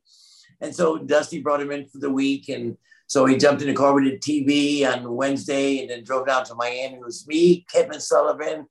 And 0.61 0.73
so 0.73 0.97
Dusty 0.97 1.41
brought 1.41 1.61
him 1.61 1.71
in 1.71 1.87
for 1.87 1.97
the 1.97 2.09
week, 2.09 2.49
and 2.49 2.77
so 3.07 3.25
he 3.25 3.37
jumped 3.37 3.61
in 3.61 3.67
the 3.67 3.73
car. 3.73 3.93
We 3.93 4.09
did 4.09 4.21
TV 4.21 4.85
on 4.85 5.13
Wednesday 5.13 5.79
and 5.81 5.89
then 5.89 6.03
drove 6.03 6.27
down 6.27 6.45
to 6.45 6.55
Miami. 6.55 6.95
It 6.95 7.01
was 7.01 7.27
me, 7.27 7.65
Kevin 7.71 7.99
Sullivan, 7.99 8.65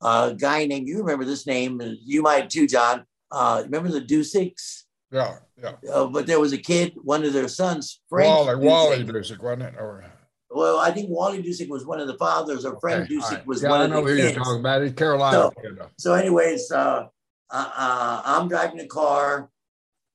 a 0.00 0.34
guy 0.38 0.66
named, 0.66 0.88
you 0.88 0.98
remember 0.98 1.24
this 1.24 1.46
name, 1.46 1.80
you 2.04 2.22
might 2.22 2.50
too, 2.50 2.66
John. 2.66 3.04
Uh, 3.30 3.62
remember 3.64 3.90
the 3.90 4.00
Duseks? 4.00 4.84
Yeah, 5.10 5.38
yeah. 5.60 5.72
Uh, 5.90 6.06
but 6.06 6.26
there 6.26 6.40
was 6.40 6.52
a 6.52 6.58
kid, 6.58 6.94
one 7.02 7.24
of 7.24 7.32
their 7.32 7.48
sons, 7.48 8.00
Frank. 8.08 8.28
Wally, 8.28 8.54
Dusek. 8.54 8.62
Wally 8.62 9.04
Dusek, 9.04 9.42
wasn't 9.42 9.62
it? 9.62 9.74
Or... 9.78 10.04
Well, 10.50 10.78
I 10.78 10.90
think 10.90 11.08
Wally 11.10 11.42
Dusek 11.42 11.68
was 11.68 11.86
one 11.86 12.00
of 12.00 12.06
the 12.06 12.16
fathers, 12.16 12.64
or 12.64 12.78
Frank 12.80 13.04
okay, 13.04 13.14
Dusek 13.14 13.30
right. 13.30 13.46
was 13.46 13.62
yeah, 13.62 13.70
one 13.70 13.92
I 13.92 13.98
of 13.98 14.04
the 14.04 14.16
kids. 14.16 14.34
you're 14.34 14.44
talking 14.44 14.60
about. 14.60 14.82
He's 14.82 14.92
Carolina. 14.92 15.50
So, 15.62 15.90
so 15.98 16.14
anyways, 16.14 16.70
uh, 16.70 17.06
uh, 17.50 17.70
uh, 17.76 18.22
I'm 18.24 18.48
driving 18.48 18.78
the 18.78 18.86
car. 18.86 19.50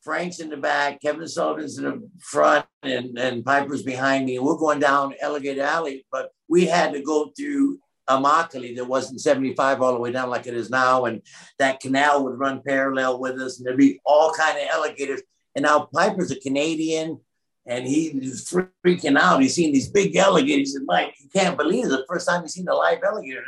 Frank's 0.03 0.39
in 0.39 0.49
the 0.49 0.57
back, 0.57 1.01
Kevin 1.01 1.27
Sullivan's 1.27 1.77
in 1.77 1.85
the 1.85 2.09
front, 2.19 2.65
and, 2.81 3.17
and 3.17 3.45
Piper's 3.45 3.83
behind 3.83 4.25
me. 4.25 4.35
And 4.35 4.45
We're 4.45 4.57
going 4.57 4.79
down 4.79 5.15
Alligator 5.21 5.61
Alley, 5.61 6.05
but 6.11 6.31
we 6.49 6.65
had 6.65 6.93
to 6.93 7.01
go 7.01 7.31
through 7.37 7.79
Immokalee 8.09 8.75
that 8.75 8.85
wasn't 8.85 9.21
75 9.21 9.81
all 9.81 9.93
the 9.93 9.99
way 9.99 10.11
down 10.11 10.29
like 10.29 10.45
it 10.45 10.55
is 10.55 10.69
now. 10.69 11.05
And 11.05 11.21
that 11.57 11.79
canal 11.79 12.23
would 12.23 12.37
run 12.37 12.61
parallel 12.67 13.19
with 13.19 13.39
us, 13.39 13.57
and 13.57 13.65
there'd 13.65 13.77
be 13.77 14.01
all 14.05 14.33
kind 14.33 14.57
of 14.57 14.67
alligators. 14.67 15.21
And 15.55 15.63
now 15.63 15.87
Piper's 15.93 16.31
a 16.31 16.39
Canadian, 16.39 17.21
and 17.65 17.87
he's 17.87 18.51
freaking 18.85 19.17
out. 19.17 19.41
He's 19.41 19.55
seen 19.55 19.71
these 19.71 19.89
big 19.89 20.15
alligators, 20.17 20.75
and 20.75 20.85
Mike, 20.85 21.15
you 21.19 21.29
can't 21.29 21.57
believe 21.57 21.85
it. 21.85 21.89
The 21.89 22.05
first 22.09 22.27
time 22.27 22.41
he's 22.41 22.53
seen 22.53 22.67
a 22.67 22.75
live 22.75 23.01
alligator, 23.03 23.43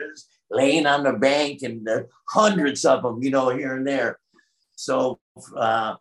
laying 0.50 0.86
on 0.86 1.04
the 1.04 1.14
bank, 1.14 1.64
and 1.64 1.86
hundreds 2.30 2.86
of 2.86 3.04
them, 3.04 3.22
you 3.22 3.32
know, 3.32 3.50
here 3.50 3.76
and 3.76 3.86
there. 3.86 4.20
So 4.78 5.20
uh, 5.56 5.96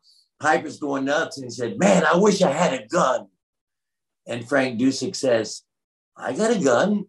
Piper's 0.44 0.78
going 0.78 1.06
nuts 1.06 1.38
and 1.38 1.46
he 1.46 1.50
said, 1.50 1.78
Man, 1.78 2.04
I 2.04 2.16
wish 2.16 2.42
I 2.42 2.50
had 2.50 2.74
a 2.74 2.86
gun. 2.86 3.28
And 4.26 4.46
Frank 4.46 4.78
Dusek 4.78 5.16
says, 5.16 5.62
I 6.14 6.34
got 6.34 6.54
a 6.54 6.62
gun. 6.62 7.04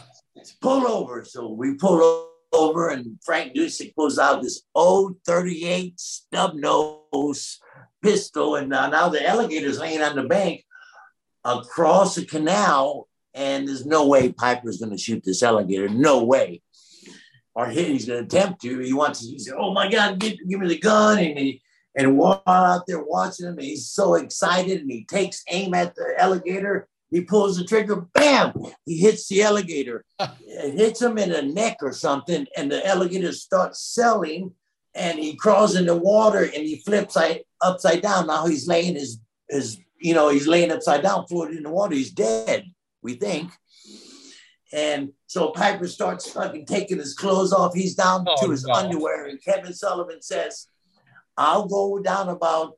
pull 0.62 0.88
over. 0.88 1.22
So 1.22 1.52
we 1.52 1.74
pull 1.74 2.30
over 2.50 2.88
and 2.88 3.18
Frank 3.22 3.54
Dusek 3.54 3.94
pulls 3.94 4.18
out 4.18 4.42
this 4.42 4.62
old 4.74 5.16
38 5.26 6.00
stub 6.00 6.54
nose 6.54 7.60
pistol. 8.02 8.56
And 8.56 8.72
uh, 8.72 8.88
now 8.88 9.10
the 9.10 9.26
alligator's 9.26 9.78
laying 9.78 10.00
on 10.00 10.16
the 10.16 10.24
bank 10.24 10.64
across 11.44 12.14
the 12.14 12.24
canal. 12.24 13.06
And 13.34 13.68
there's 13.68 13.84
no 13.84 14.06
way 14.06 14.32
Piper's 14.32 14.78
going 14.78 14.92
to 14.92 14.98
shoot 14.98 15.22
this 15.26 15.42
alligator. 15.42 15.90
No 15.90 16.24
way. 16.24 16.62
Or 17.54 17.66
he's 17.66 18.06
going 18.06 18.26
to 18.26 18.38
attempt 18.38 18.62
to. 18.62 18.78
He 18.78 18.94
wants 18.94 19.20
to, 19.20 19.26
he 19.26 19.38
said, 19.38 19.56
Oh 19.58 19.74
my 19.74 19.90
God, 19.90 20.18
give, 20.18 20.38
give 20.48 20.60
me 20.60 20.68
the 20.68 20.78
gun. 20.78 21.18
And 21.18 21.38
he, 21.38 21.62
and 21.98 22.16
while 22.16 22.42
out 22.46 22.86
there 22.86 23.02
watching 23.02 23.46
him, 23.46 23.58
he's 23.58 23.88
so 23.88 24.14
excited 24.14 24.80
and 24.80 24.90
he 24.90 25.04
takes 25.04 25.42
aim 25.48 25.74
at 25.74 25.96
the 25.96 26.14
alligator. 26.16 26.88
He 27.10 27.22
pulls 27.22 27.56
the 27.56 27.64
trigger, 27.64 28.06
bam! 28.14 28.52
He 28.86 28.98
hits 28.98 29.26
the 29.26 29.42
alligator. 29.42 30.04
it 30.20 30.74
hits 30.74 31.02
him 31.02 31.18
in 31.18 31.30
the 31.30 31.42
neck 31.42 31.78
or 31.82 31.92
something, 31.92 32.46
and 32.56 32.70
the 32.70 32.86
alligator 32.86 33.32
starts 33.32 33.82
selling. 33.82 34.52
And 34.94 35.18
he 35.18 35.34
crawls 35.34 35.74
in 35.74 35.86
the 35.86 35.96
water 35.96 36.44
and 36.44 36.54
he 36.54 36.82
flips 36.86 37.16
upside 37.60 38.02
down. 38.02 38.28
Now 38.28 38.46
he's 38.46 38.68
laying 38.68 38.94
his 38.94 39.18
his 39.48 39.78
you 40.00 40.14
know 40.14 40.28
he's 40.28 40.46
laying 40.46 40.70
upside 40.70 41.02
down, 41.02 41.26
floating 41.26 41.56
in 41.56 41.62
the 41.64 41.70
water. 41.70 41.94
He's 41.94 42.12
dead, 42.12 42.64
we 43.02 43.14
think. 43.14 43.50
And 44.72 45.12
so 45.26 45.50
Piper 45.50 45.88
starts 45.88 46.30
fucking 46.30 46.66
taking 46.66 46.98
his 46.98 47.14
clothes 47.14 47.52
off. 47.52 47.74
He's 47.74 47.94
down 47.94 48.24
oh, 48.28 48.44
to 48.44 48.50
his 48.50 48.64
no. 48.64 48.74
underwear, 48.74 49.26
and 49.26 49.42
Kevin 49.42 49.72
Sullivan 49.72 50.20
says, 50.20 50.68
I'll 51.38 51.66
go 51.66 52.00
down 52.00 52.28
about 52.28 52.74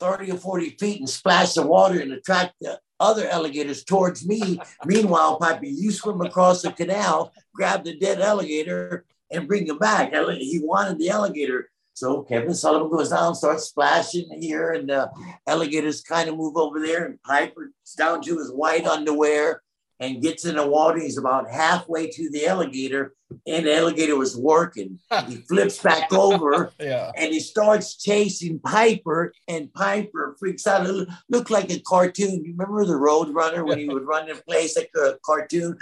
30 0.00 0.32
or 0.32 0.36
40 0.36 0.70
feet 0.70 0.98
and 0.98 1.08
splash 1.08 1.54
the 1.54 1.66
water 1.66 2.00
and 2.00 2.12
attract 2.12 2.54
the 2.60 2.80
other 3.00 3.28
alligators 3.28 3.84
towards 3.84 4.26
me. 4.26 4.60
Meanwhile, 4.84 5.38
Piper, 5.38 5.64
you 5.64 5.92
swim 5.92 6.20
across 6.20 6.62
the 6.62 6.72
canal, 6.72 7.32
grab 7.54 7.84
the 7.84 7.96
dead 7.96 8.20
alligator, 8.20 9.04
and 9.30 9.46
bring 9.46 9.66
him 9.66 9.78
back. 9.78 10.12
He 10.12 10.60
wanted 10.62 10.98
the 10.98 11.10
alligator. 11.10 11.70
So 11.94 12.22
Kevin 12.22 12.54
Sullivan 12.54 12.90
goes 12.90 13.10
down, 13.10 13.34
starts 13.34 13.64
splashing 13.64 14.28
here, 14.40 14.72
and 14.72 14.88
the 14.88 15.10
alligators 15.46 16.00
kind 16.00 16.28
of 16.28 16.36
move 16.36 16.56
over 16.56 16.80
there, 16.80 17.06
and 17.06 17.22
Piper's 17.22 17.72
down 17.96 18.20
to 18.22 18.38
his 18.38 18.52
white 18.52 18.86
underwear 18.86 19.62
and 20.00 20.22
gets 20.22 20.44
in 20.44 20.56
the 20.56 20.66
water. 20.66 21.00
He's 21.00 21.18
about 21.18 21.50
halfway 21.50 22.08
to 22.08 22.30
the 22.30 22.46
alligator, 22.46 23.14
and 23.46 23.66
the 23.66 23.76
alligator 23.76 24.16
was 24.16 24.36
working. 24.36 24.98
he 25.26 25.36
flips 25.48 25.82
back 25.82 26.12
over 26.12 26.72
yeah. 26.78 27.10
and 27.16 27.32
he 27.32 27.40
starts 27.40 27.96
chasing 27.96 28.58
Piper, 28.60 29.32
and 29.48 29.72
Piper 29.72 30.36
freaks 30.38 30.66
out. 30.66 30.86
It 30.86 31.08
looked 31.28 31.50
like 31.50 31.70
a 31.70 31.80
cartoon. 31.80 32.44
You 32.44 32.52
remember 32.56 32.84
the 32.84 32.96
Road 32.96 33.34
Runner 33.34 33.64
when 33.64 33.78
he 33.78 33.88
would 33.88 34.06
run 34.06 34.30
in 34.30 34.36
place 34.48 34.76
like 34.76 34.90
a 34.96 35.18
cartoon? 35.24 35.76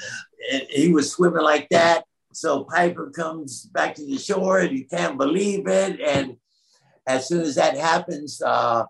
And 0.53 0.63
he 0.71 0.93
was 0.93 1.13
swimming 1.13 1.43
like 1.43 1.69
that. 1.71 2.05
So 2.33 2.65
Piper 2.65 3.11
comes 3.11 3.65
back 3.65 3.95
to 3.95 4.07
the 4.07 4.19
shore 4.19 4.61
and 4.61 4.71
he 4.71 4.85
can't 4.85 5.17
believe 5.17 5.67
it. 5.67 6.01
And 6.01 6.37
as 7.07 7.29
soon 7.29 7.43
as 7.43 7.55
that 7.55 7.77
happens, 7.77 8.43
uh, 8.43 8.85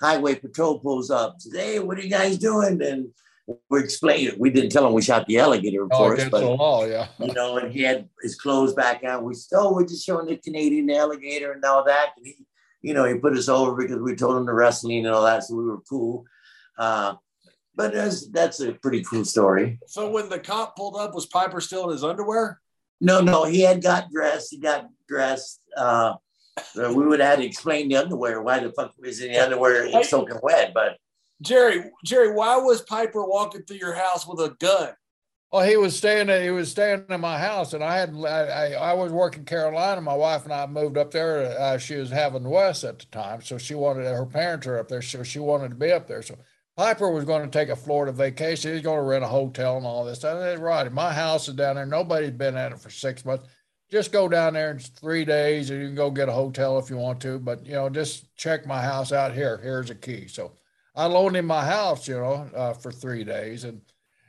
Highway 0.00 0.34
Patrol 0.34 0.80
pulls 0.80 1.10
up. 1.10 1.40
Says, 1.40 1.54
"Hey, 1.54 1.78
what 1.78 1.98
are 1.98 2.02
you 2.02 2.10
guys 2.10 2.36
doing?" 2.36 2.82
And 2.82 3.12
we 3.46 3.80
explained 3.80 4.28
it. 4.28 4.38
We 4.38 4.50
didn't 4.50 4.70
tell 4.70 4.86
him 4.86 4.92
we 4.92 5.02
shot 5.02 5.26
the 5.26 5.38
alligator, 5.38 5.82
of 5.82 5.90
oh, 5.92 5.96
course, 5.96 6.28
but 6.30 6.44
law, 6.44 6.84
yeah. 6.84 7.08
you 7.18 7.32
know, 7.32 7.56
and 7.56 7.72
he 7.72 7.82
had 7.82 8.08
his 8.22 8.36
clothes 8.36 8.74
back 8.74 9.02
on. 9.04 9.24
We 9.24 9.34
still 9.34 9.68
oh, 9.68 9.74
we're 9.74 9.86
just 9.86 10.06
showing 10.06 10.26
the 10.26 10.36
Canadian 10.36 10.90
alligator 10.90 11.52
and 11.52 11.64
all 11.64 11.84
that. 11.84 12.10
And 12.16 12.26
he, 12.26 12.36
you 12.82 12.94
know, 12.94 13.04
he 13.04 13.14
put 13.14 13.36
us 13.36 13.48
over 13.48 13.74
because 13.74 13.98
we 13.98 14.14
told 14.14 14.36
him 14.36 14.46
the 14.46 14.54
wrestling 14.54 15.06
and 15.06 15.14
all 15.14 15.24
that, 15.24 15.44
so 15.44 15.56
we 15.56 15.64
were 15.64 15.80
cool. 15.88 16.24
Uh, 16.78 17.14
but 17.74 17.92
that's 17.92 18.28
that's 18.28 18.60
a 18.60 18.72
pretty 18.72 19.02
cool 19.02 19.24
story. 19.24 19.78
So 19.86 20.10
when 20.10 20.28
the 20.28 20.38
cop 20.38 20.76
pulled 20.76 20.96
up, 20.96 21.14
was 21.14 21.26
Piper 21.26 21.60
still 21.60 21.84
in 21.84 21.90
his 21.90 22.04
underwear? 22.04 22.60
No, 23.00 23.20
no, 23.20 23.44
he 23.44 23.62
had 23.62 23.82
got 23.82 24.10
dressed. 24.12 24.50
He 24.50 24.58
got 24.58 24.88
dressed. 25.08 25.60
Uh, 25.76 26.14
we 26.76 27.06
would 27.06 27.20
have 27.20 27.38
to 27.38 27.44
explain 27.44 27.88
the 27.88 27.96
underwear. 27.96 28.42
Why 28.42 28.60
the 28.60 28.70
fuck 28.72 28.92
was 28.98 29.20
in 29.20 29.32
the 29.32 29.42
underwear 29.42 30.04
soaking 30.04 30.38
wet? 30.42 30.72
But 30.74 30.98
Jerry, 31.42 31.90
Jerry, 32.04 32.32
why 32.32 32.56
was 32.56 32.82
Piper 32.82 33.24
walking 33.24 33.62
through 33.62 33.78
your 33.78 33.94
house 33.94 34.26
with 34.26 34.40
a 34.40 34.56
gun? 34.58 34.94
Well, 35.52 35.68
he 35.68 35.76
was 35.76 35.94
staying. 35.94 36.28
He 36.42 36.50
was 36.50 36.70
staying 36.70 37.04
in 37.10 37.20
my 37.20 37.38
house, 37.38 37.74
and 37.74 37.84
I 37.84 37.98
had. 37.98 38.16
I, 38.24 38.72
I 38.72 38.92
was 38.94 39.12
working 39.12 39.40
in 39.40 39.44
Carolina. 39.44 40.00
My 40.00 40.14
wife 40.14 40.44
and 40.44 40.52
I 40.52 40.66
moved 40.66 40.96
up 40.96 41.10
there. 41.10 41.44
Uh, 41.60 41.76
she 41.76 41.96
was 41.96 42.08
having 42.08 42.48
West 42.48 42.84
at 42.84 43.00
the 43.00 43.04
time, 43.06 43.42
so 43.42 43.58
she 43.58 43.74
wanted. 43.74 44.06
Her 44.06 44.24
parents 44.24 44.66
are 44.66 44.78
up 44.78 44.88
there, 44.88 45.02
so 45.02 45.22
she 45.22 45.40
wanted 45.40 45.68
to 45.68 45.74
be 45.74 45.92
up 45.92 46.08
there. 46.08 46.22
So 46.22 46.38
Piper 46.78 47.10
was 47.10 47.26
going 47.26 47.42
to 47.42 47.50
take 47.50 47.68
a 47.68 47.76
Florida 47.76 48.12
vacation. 48.12 48.70
He 48.70 48.74
was 48.76 48.82
going 48.82 48.96
to 48.96 49.02
rent 49.02 49.24
a 49.24 49.28
hotel 49.28 49.76
and 49.76 49.84
all 49.84 50.06
this. 50.06 50.24
I 50.24 50.32
said, 50.32 50.58
right, 50.58 50.90
my 50.90 51.12
house 51.12 51.48
is 51.48 51.54
down 51.54 51.76
there. 51.76 51.84
Nobody's 51.84 52.30
been 52.30 52.56
at 52.56 52.72
it 52.72 52.80
for 52.80 52.88
six 52.88 53.26
months. 53.26 53.46
just 53.90 54.10
go 54.10 54.28
down 54.28 54.54
there 54.54 54.70
in 54.70 54.78
three 54.78 55.26
days, 55.26 55.68
and 55.68 55.82
you 55.82 55.88
can 55.88 55.96
go 55.96 56.10
get 56.10 56.30
a 56.30 56.32
hotel 56.32 56.78
if 56.78 56.88
you 56.88 56.96
want 56.96 57.20
to. 57.20 57.38
But 57.38 57.66
you 57.66 57.72
know, 57.72 57.90
just 57.90 58.34
check 58.36 58.66
my 58.66 58.80
house 58.80 59.12
out 59.12 59.34
here. 59.34 59.60
Here's 59.62 59.90
a 59.90 59.94
key. 59.94 60.28
So 60.28 60.52
I 60.94 61.06
loaned 61.06 61.36
him 61.36 61.46
my 61.46 61.64
house, 61.64 62.06
you 62.06 62.16
know, 62.16 62.48
uh, 62.54 62.74
for 62.74 62.92
three 62.92 63.24
days, 63.24 63.64
and 63.64 63.80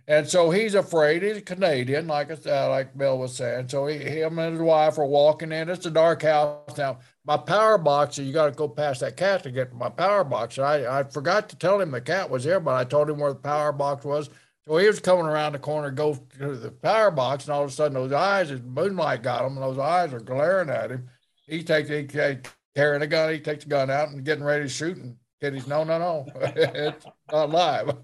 and 0.07 0.27
so 0.27 0.49
he's 0.51 0.75
afraid. 0.75 1.23
He's 1.23 1.37
a 1.37 1.41
Canadian, 1.41 2.07
like 2.07 2.29
I 2.29 2.35
said, 2.35 2.67
like 2.67 2.97
Bill 2.97 3.17
was 3.17 3.35
saying. 3.35 3.69
So 3.69 3.87
he, 3.87 3.97
him 3.97 4.37
and 4.37 4.53
his 4.53 4.61
wife 4.61 4.97
are 4.97 5.05
walking 5.05 5.53
in. 5.53 5.69
It's 5.69 5.85
a 5.85 5.91
dark 5.91 6.23
house 6.23 6.77
now. 6.77 6.99
My 7.25 7.37
power 7.37 7.77
box, 7.77 8.17
you 8.17 8.33
got 8.33 8.47
to 8.47 8.51
go 8.51 8.67
past 8.67 8.99
that 8.99 9.15
cat 9.15 9.43
to 9.43 9.51
get 9.51 9.71
to 9.71 9.75
my 9.77 9.89
power 9.89 10.23
box. 10.25 10.59
I 10.59 10.99
I 10.99 11.03
forgot 11.03 11.49
to 11.49 11.55
tell 11.55 11.79
him 11.79 11.91
the 11.91 12.01
cat 12.01 12.29
was 12.29 12.43
there, 12.43 12.59
but 12.59 12.75
I 12.75 12.83
told 12.83 13.09
him 13.09 13.19
where 13.19 13.33
the 13.33 13.39
power 13.39 13.71
box 13.71 14.03
was. 14.03 14.29
So 14.65 14.77
he 14.77 14.87
was 14.87 14.99
coming 15.01 15.25
around 15.25 15.53
the 15.53 15.59
corner, 15.59 15.91
go 15.91 16.15
to 16.39 16.55
the 16.55 16.71
power 16.71 17.11
box, 17.11 17.45
and 17.45 17.53
all 17.53 17.63
of 17.63 17.69
a 17.69 17.73
sudden 17.73 17.95
those 17.95 18.13
eyes, 18.13 18.49
his 18.49 18.61
moonlight 18.61 19.21
got 19.21 19.45
him, 19.45 19.57
and 19.57 19.63
those 19.63 19.77
eyes 19.77 20.13
are 20.13 20.21
glaring 20.21 20.69
at 20.69 20.91
him. 20.91 21.09
He 21.47 21.63
takes, 21.63 21.89
he, 21.89 22.07
he 22.09 22.37
carrying 22.73 23.01
a 23.01 23.07
gun, 23.07 23.33
he 23.33 23.39
takes 23.39 23.65
the 23.65 23.69
gun 23.69 23.89
out 23.89 24.09
and 24.09 24.23
getting 24.23 24.43
ready 24.43 24.63
to 24.63 24.69
shoot. 24.69 24.95
And 24.95 25.17
Kitty's, 25.43 25.67
no, 25.67 25.83
no, 25.83 25.99
no, 25.99 26.25
it's 26.55 27.05
not 27.29 27.49
live. 27.49 27.97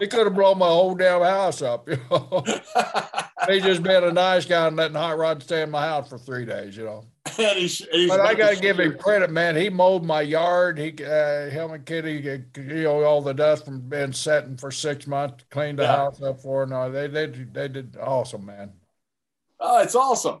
he 0.00 0.08
could 0.08 0.26
have 0.26 0.34
blown 0.34 0.58
my 0.58 0.66
whole 0.66 0.96
damn 0.96 1.22
house 1.22 1.62
up, 1.62 1.88
you 1.88 1.98
know. 2.10 2.42
he 3.48 3.60
just 3.60 3.84
been 3.84 4.02
a 4.02 4.12
nice 4.12 4.44
guy 4.44 4.66
and 4.66 4.74
letting 4.74 4.96
Hot 4.96 5.16
Rod 5.16 5.40
stay 5.40 5.62
in 5.62 5.70
my 5.70 5.86
house 5.86 6.08
for 6.08 6.18
three 6.18 6.44
days, 6.44 6.76
you 6.76 6.84
know. 6.84 7.04
he's, 7.36 7.78
he's 7.92 8.10
But 8.10 8.18
I 8.18 8.34
got 8.34 8.54
to 8.54 8.60
give 8.60 8.80
him 8.80 8.98
credit, 8.98 9.30
man. 9.30 9.54
He 9.54 9.70
mowed 9.70 10.02
my 10.02 10.22
yard. 10.22 10.78
He, 10.78 10.96
uh, 11.04 11.48
him 11.48 11.70
and 11.70 11.86
Kitty, 11.86 12.28
uh, 12.28 12.38
you 12.56 12.82
know, 12.82 13.04
all 13.04 13.22
the 13.22 13.32
dust 13.32 13.64
from 13.64 13.88
being 13.88 14.12
setting 14.12 14.56
for 14.56 14.72
six 14.72 15.06
months, 15.06 15.44
cleaned 15.50 15.78
the 15.78 15.84
Yeah. 15.84 15.94
house 15.94 16.20
up 16.20 16.40
for. 16.40 16.66
No, 16.66 16.90
they, 16.90 17.06
they, 17.06 17.26
they 17.26 17.68
did 17.68 17.96
awesome, 18.00 18.46
man. 18.46 18.72
Oh, 19.60 19.80
it's 19.80 19.94
awesome. 19.94 20.40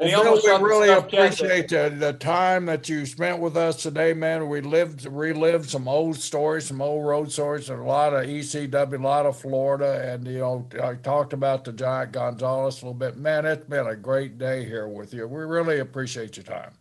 And 0.00 0.08
he 0.08 0.14
Well, 0.16 0.40
Bill, 0.42 0.58
we 0.60 0.68
really 0.68 0.88
stuffed 0.88 1.10
cat 1.10 1.30
that- 1.30 1.40
appreciate 1.40 1.68
the, 1.68 1.96
the 1.96 2.12
time 2.14 2.66
that 2.66 2.88
you 2.88 3.06
spent 3.06 3.38
with 3.38 3.56
us 3.56 3.80
today, 3.82 4.12
man. 4.12 4.48
We 4.48 4.60
lived, 4.60 5.06
relived 5.06 5.70
some 5.70 5.86
old 5.86 6.16
stories, 6.16 6.66
some 6.66 6.82
old 6.82 7.06
road 7.06 7.30
stories, 7.30 7.70
and 7.70 7.80
a 7.80 7.84
lot 7.84 8.12
of 8.12 8.24
ECW, 8.26 8.98
a 8.98 9.02
lot 9.02 9.24
of 9.26 9.38
Florida, 9.38 10.12
and 10.12 10.26
you 10.26 10.38
know, 10.38 10.68
I 10.82 10.94
talked 10.94 11.32
about 11.32 11.64
the 11.64 11.72
Giant 11.72 12.12
Gonzalez 12.12 12.82
a 12.82 12.86
little 12.86 12.94
bit. 12.98 13.16
Man, 13.16 13.46
it's 13.46 13.68
been 13.68 13.86
a 13.86 13.94
great 13.94 14.36
day 14.36 14.64
here 14.64 14.88
with 14.88 15.14
you. 15.14 15.28
We 15.28 15.42
really 15.44 15.78
appreciate 15.78 16.36
your 16.36 16.44
time. 16.44 16.72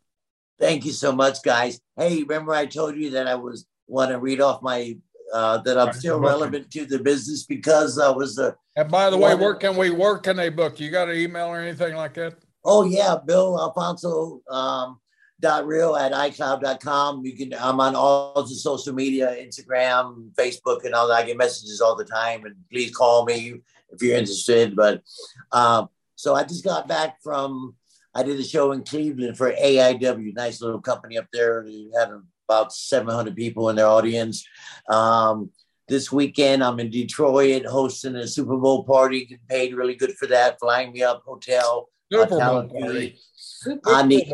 Thank 0.60 0.86
you 0.86 0.92
so 0.92 1.12
much, 1.12 1.44
guys. 1.44 1.80
Hey, 1.98 2.24
remember 2.24 2.54
I 2.54 2.66
told 2.66 2.96
you 2.96 3.12
that 3.12 3.28
I 3.28 3.36
was 3.36 3.66
want 3.88 4.12
to 4.12 4.18
read 4.18 4.42
off 4.42 4.62
my 4.64 4.98
uh, 5.34 5.58
that 5.60 5.78
I'm 5.78 5.88
Right, 5.88 5.96
still 5.96 6.20
relevant 6.20 6.72
to 6.72 6.86
the 6.86 7.00
business 7.00 7.44
because 7.44 8.00
I 8.00 8.10
was 8.10 8.36
the 8.36 8.56
And 8.76 8.90
by 8.90 9.10
the 9.10 9.18
way, 9.18 9.36
where 9.36 9.56
can 9.56 9.76
we 9.76 9.90
where 9.92 10.18
can 10.18 10.36
they 10.36 10.50
book? 10.50 10.80
You 10.80 10.90
got 10.90 11.10
an 11.10 11.16
email 11.18 11.48
or 11.48 11.60
anything 11.60 11.96
like 11.96 12.14
that? 12.16 12.36
Oh 12.66 12.84
yeah, 12.86 13.18
Bill 13.26 13.60
Alfonso 13.60 14.42
um, 14.50 15.00
dot 15.40 15.68
real 15.68 15.96
at 15.96 16.12
iCloud.com. 16.12 17.26
You 17.26 17.36
can 17.36 17.54
I'm 17.54 17.80
on 17.80 17.96
all 17.96 18.44
the 18.44 18.56
social 18.56 18.94
media, 18.94 19.36
Instagram, 19.40 20.32
Facebook, 20.34 20.86
and 20.86 20.94
all 20.94 21.08
that. 21.08 21.24
I 21.24 21.26
get 21.26 21.38
messages 21.38 21.82
all 21.82 21.96
the 21.96 22.06
time, 22.06 22.46
and 22.46 22.56
please 22.72 22.96
call 22.96 23.26
me 23.26 23.62
if 23.92 24.02
you're 24.02 24.18
interested. 24.18 24.76
But 24.76 25.04
um, 25.52 25.90
so 26.16 26.36
I 26.36 26.44
just 26.44 26.64
got 26.64 26.88
back 26.88 27.22
from 27.22 27.76
I 28.16 28.24
did 28.24 28.40
a 28.40 28.44
show 28.44 28.72
in 28.72 28.84
Cleveland 28.84 29.38
for 29.38 29.52
AIW, 29.52 30.36
nice 30.36 30.62
little 30.62 30.82
company 30.82 31.18
up 31.18 31.28
there. 31.34 31.64
They 31.66 31.88
had 31.98 32.10
about 32.48 32.74
700 32.74 33.36
people 33.36 33.70
in 33.70 33.76
their 33.76 33.88
audience. 33.88 34.46
Um, 34.88 35.50
this 35.88 36.12
weekend, 36.12 36.64
I'm 36.64 36.80
in 36.80 36.92
Detroit 36.92 37.66
hosting 37.66 38.16
a 38.16 38.28
Super 38.28 38.58
Bowl 38.58 38.84
party. 38.84 39.26
Getting 39.26 39.46
paid 39.50 39.76
really 39.76 39.96
good 39.96 40.14
for 40.14 40.28
that. 40.28 40.60
Flying 40.60 40.94
me 40.94 41.04
up 41.04 41.24
hotel. 41.26 41.90
Super 42.22 42.40
Bowl 42.40 42.68
party. 42.70 43.20
fee. 43.64 43.80
on 43.86 44.10
the 44.10 44.26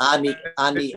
on 0.00 0.22
the 0.22 0.36
on 0.56 0.74
the 0.74 0.96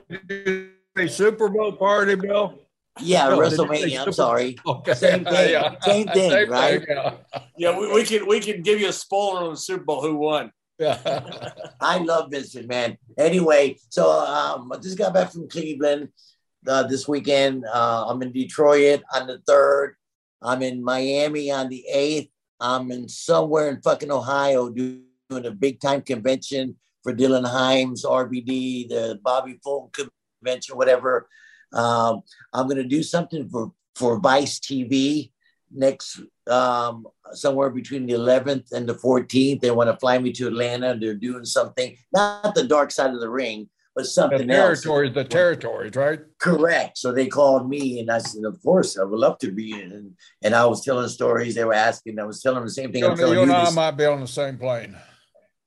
A 0.98 1.08
Super 1.08 1.50
Bowl 1.50 1.74
party, 1.74 2.16
Bill. 2.16 2.60
yeah 3.02 3.28
No, 3.30 3.41
did 3.41 3.52
you 3.52 3.58
say 3.58 3.64
WrestleMania. 3.64 3.95
I'm 3.98 4.00
Super- 4.00 4.12
sorry. 4.14 4.56
Okay. 4.66 4.94
Same 4.94 5.26
thing. 5.26 5.64
Same 5.82 6.08
thing, 6.08 6.50
right? 6.50 6.86
yeah. 6.88 7.14
Yeah, 7.58 7.80
we, 7.80 7.91
we 7.94 8.04
can 8.04 8.28
we 8.28 8.40
can 8.40 8.62
give 8.62 8.80
you 8.80 8.90
a 8.90 8.94
spoiler 8.94 9.44
on 9.45 9.52
the 9.52 9.58
Super 9.58 9.84
Bowl 9.84 10.02
who 10.02 10.16
won. 10.18 10.52
Yeah. 10.80 10.98
I 11.82 11.98
love 12.00 12.32
Vince 12.32 12.56
McMahon. 12.56 12.98
Anyway, 13.18 13.78
so 13.90 14.10
um, 14.10 14.72
I 14.72 14.78
just 14.78 14.98
got 14.98 15.14
back 15.14 15.32
from 15.32 15.48
Cleveland 15.50 16.10
uh, 16.68 16.84
this 16.84 17.08
weekend. 17.08 17.64
Uh, 17.66 18.06
I'm 18.10 18.22
in 18.22 18.32
Detroit 18.32 19.02
on 19.14 19.28
the 19.28 19.40
third. 19.48 19.95
I'm 20.41 20.62
in 20.62 20.84
Miami 20.84 21.52
on 21.52 21.70
the 21.70 21.86
eighth. 21.88 22.30
I'm 22.60 22.91
in 22.91 23.08
somewhere 23.10 23.70
in 23.70 23.82
fucking 23.82 24.12
Ohio 24.12 24.70
doing 25.34 25.45
a 25.45 25.51
big 25.51 25.80
time 25.80 26.01
convention 26.01 26.76
for 27.03 27.14
Dylan 27.14 27.45
Himes, 27.45 28.05
RBD, 28.05 28.89
the 28.89 29.19
Bobby 29.23 29.60
Fulton 29.64 30.10
convention, 30.41 30.77
whatever. 30.77 31.27
Um, 31.73 32.22
I'm 32.53 32.68
gonna 32.68 32.84
do 32.84 33.03
something 33.03 33.49
for 33.49 33.72
for 33.95 34.19
Vice 34.19 34.60
TV 34.60 35.31
next 35.76 36.19
um, 36.47 37.05
somewhere 37.34 37.69
between 37.72 38.05
the 38.05 38.14
11th 38.14 38.72
and 38.72 38.88
the 38.88 38.93
14th. 38.95 39.60
They 39.61 39.72
want 39.72 39.89
to 39.89 39.97
fly 39.97 40.18
me 40.19 40.31
to 40.34 40.47
Atlanta. 40.47 40.95
They're 40.99 41.15
doing 41.15 41.45
something, 41.45 41.95
not 42.11 42.53
the 42.55 42.64
dark 42.68 42.91
side 42.91 43.11
of 43.14 43.19
the 43.19 43.30
ring, 43.30 43.69
but 43.95 44.03
The 44.03 44.10
something 44.10 44.49
else. 44.51 44.81
territories, 44.84 45.14
the 45.15 45.23
territories, 45.23 45.95
right? 45.95 46.19
Correct. 46.39 46.97
So 46.99 47.11
they 47.11 47.27
called 47.27 47.68
me 47.69 47.99
and 47.99 48.11
I 48.11 48.19
said, 48.19 48.43
Of 48.45 48.61
course, 48.61 48.97
I 48.99 49.03
would 49.03 49.19
love 49.19 49.39
to 49.39 49.51
be 49.51 49.73
in. 49.73 49.91
And, 49.91 50.11
and 50.43 50.53
I 50.55 50.65
was 50.65 50.84
telling 50.85 51.07
stories. 51.07 51.55
They 51.55 51.65
were 51.65 51.73
asking. 51.73 52.19
I 52.19 52.23
was 52.26 52.41
telling 52.41 52.57
them 52.60 52.65
the 52.68 52.72
same 52.72 52.91
thing 52.91 53.01
You, 53.03 53.10
I'm 53.10 53.18
telling 53.18 53.34
you 53.34 53.39
you. 53.39 53.43
and 53.43 53.51
I 53.53 53.65
this- 53.65 53.76
might 53.76 53.91
be 53.91 54.05
on 54.05 54.22
the 54.22 54.27
same 54.27 54.57
plane. 54.60 54.95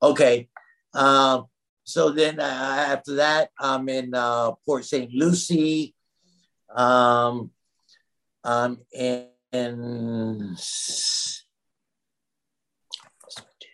Okay. 0.03 0.49
Um, 0.95 1.47
so 1.85 2.11
then 2.11 2.41
uh, 2.41 2.43
after 2.89 3.15
that, 3.17 3.51
I'm 3.59 3.89
in 3.89 4.15
uh, 4.15 4.53
Port 4.65 4.85
St. 4.85 5.13
Lucie. 5.13 5.95
Um, 6.75 7.51
I'm 8.45 8.79
in, 8.93 9.29
in 9.53 10.55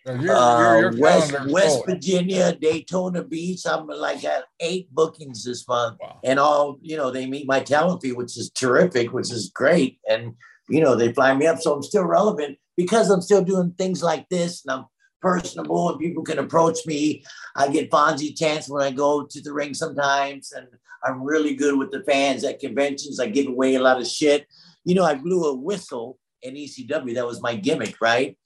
So 0.05 0.13
Your, 0.15 0.35
uh, 0.35 0.79
your, 0.79 0.91
your 0.93 1.01
West 1.01 1.33
West 1.47 1.75
full. 1.77 1.83
Virginia, 1.85 2.53
Daytona 2.53 3.23
Beach. 3.23 3.61
I'm 3.65 3.87
like 3.87 4.23
at 4.25 4.43
eight 4.59 4.93
bookings 4.93 5.45
this 5.45 5.65
month, 5.67 5.97
Wow. 6.01 6.19
and 6.23 6.39
all 6.39 6.77
you 6.81 6.97
know, 6.97 7.09
they 7.09 7.25
meet 7.25 7.47
my 7.47 7.61
talent 7.61 8.01
fee, 8.01 8.11
which 8.11 8.37
is 8.37 8.49
terrific, 8.51 9.13
which 9.13 9.31
is 9.31 9.49
great, 9.55 9.99
and 10.09 10.33
you 10.69 10.81
know, 10.81 10.95
they 10.95 11.13
fly 11.13 11.33
me 11.35 11.45
up, 11.47 11.59
so 11.59 11.73
I'm 11.73 11.83
still 11.83 12.03
relevant 12.03 12.57
because 12.75 13.09
I'm 13.09 13.21
still 13.21 13.43
doing 13.43 13.71
things 13.77 14.03
like 14.03 14.27
this, 14.29 14.65
and 14.65 14.77
I'm 14.77 14.85
personable, 15.23 15.89
and 15.89 15.99
people 15.99 16.23
can 16.23 16.37
approach 16.37 16.85
me. 16.85 17.23
I 17.55 17.69
get 17.69 17.89
Fonzie 17.89 18.37
chance 18.37 18.69
when 18.69 18.83
I 18.83 18.91
go 18.91 19.25
to 19.25 19.41
the 19.41 19.53
ring 19.53 19.73
sometimes, 19.73 20.51
and 20.51 20.67
I'm 21.03 21.23
really 21.23 21.55
good 21.55 21.77
with 21.79 21.91
the 21.91 22.03
fans 22.03 22.43
at 22.43 22.59
conventions. 22.59 23.19
I 23.19 23.27
give 23.27 23.47
away 23.47 23.75
a 23.75 23.81
lot 23.81 23.99
of 23.99 24.07
shit. 24.07 24.45
You 24.85 24.93
know, 24.93 25.03
I 25.03 25.15
blew 25.15 25.45
a 25.45 25.55
whistle 25.55 26.19
in 26.43 26.53
ECW. 26.55 27.15
That 27.15 27.25
was 27.25 27.41
my 27.41 27.55
gimmick, 27.55 27.99
right? 27.99 28.37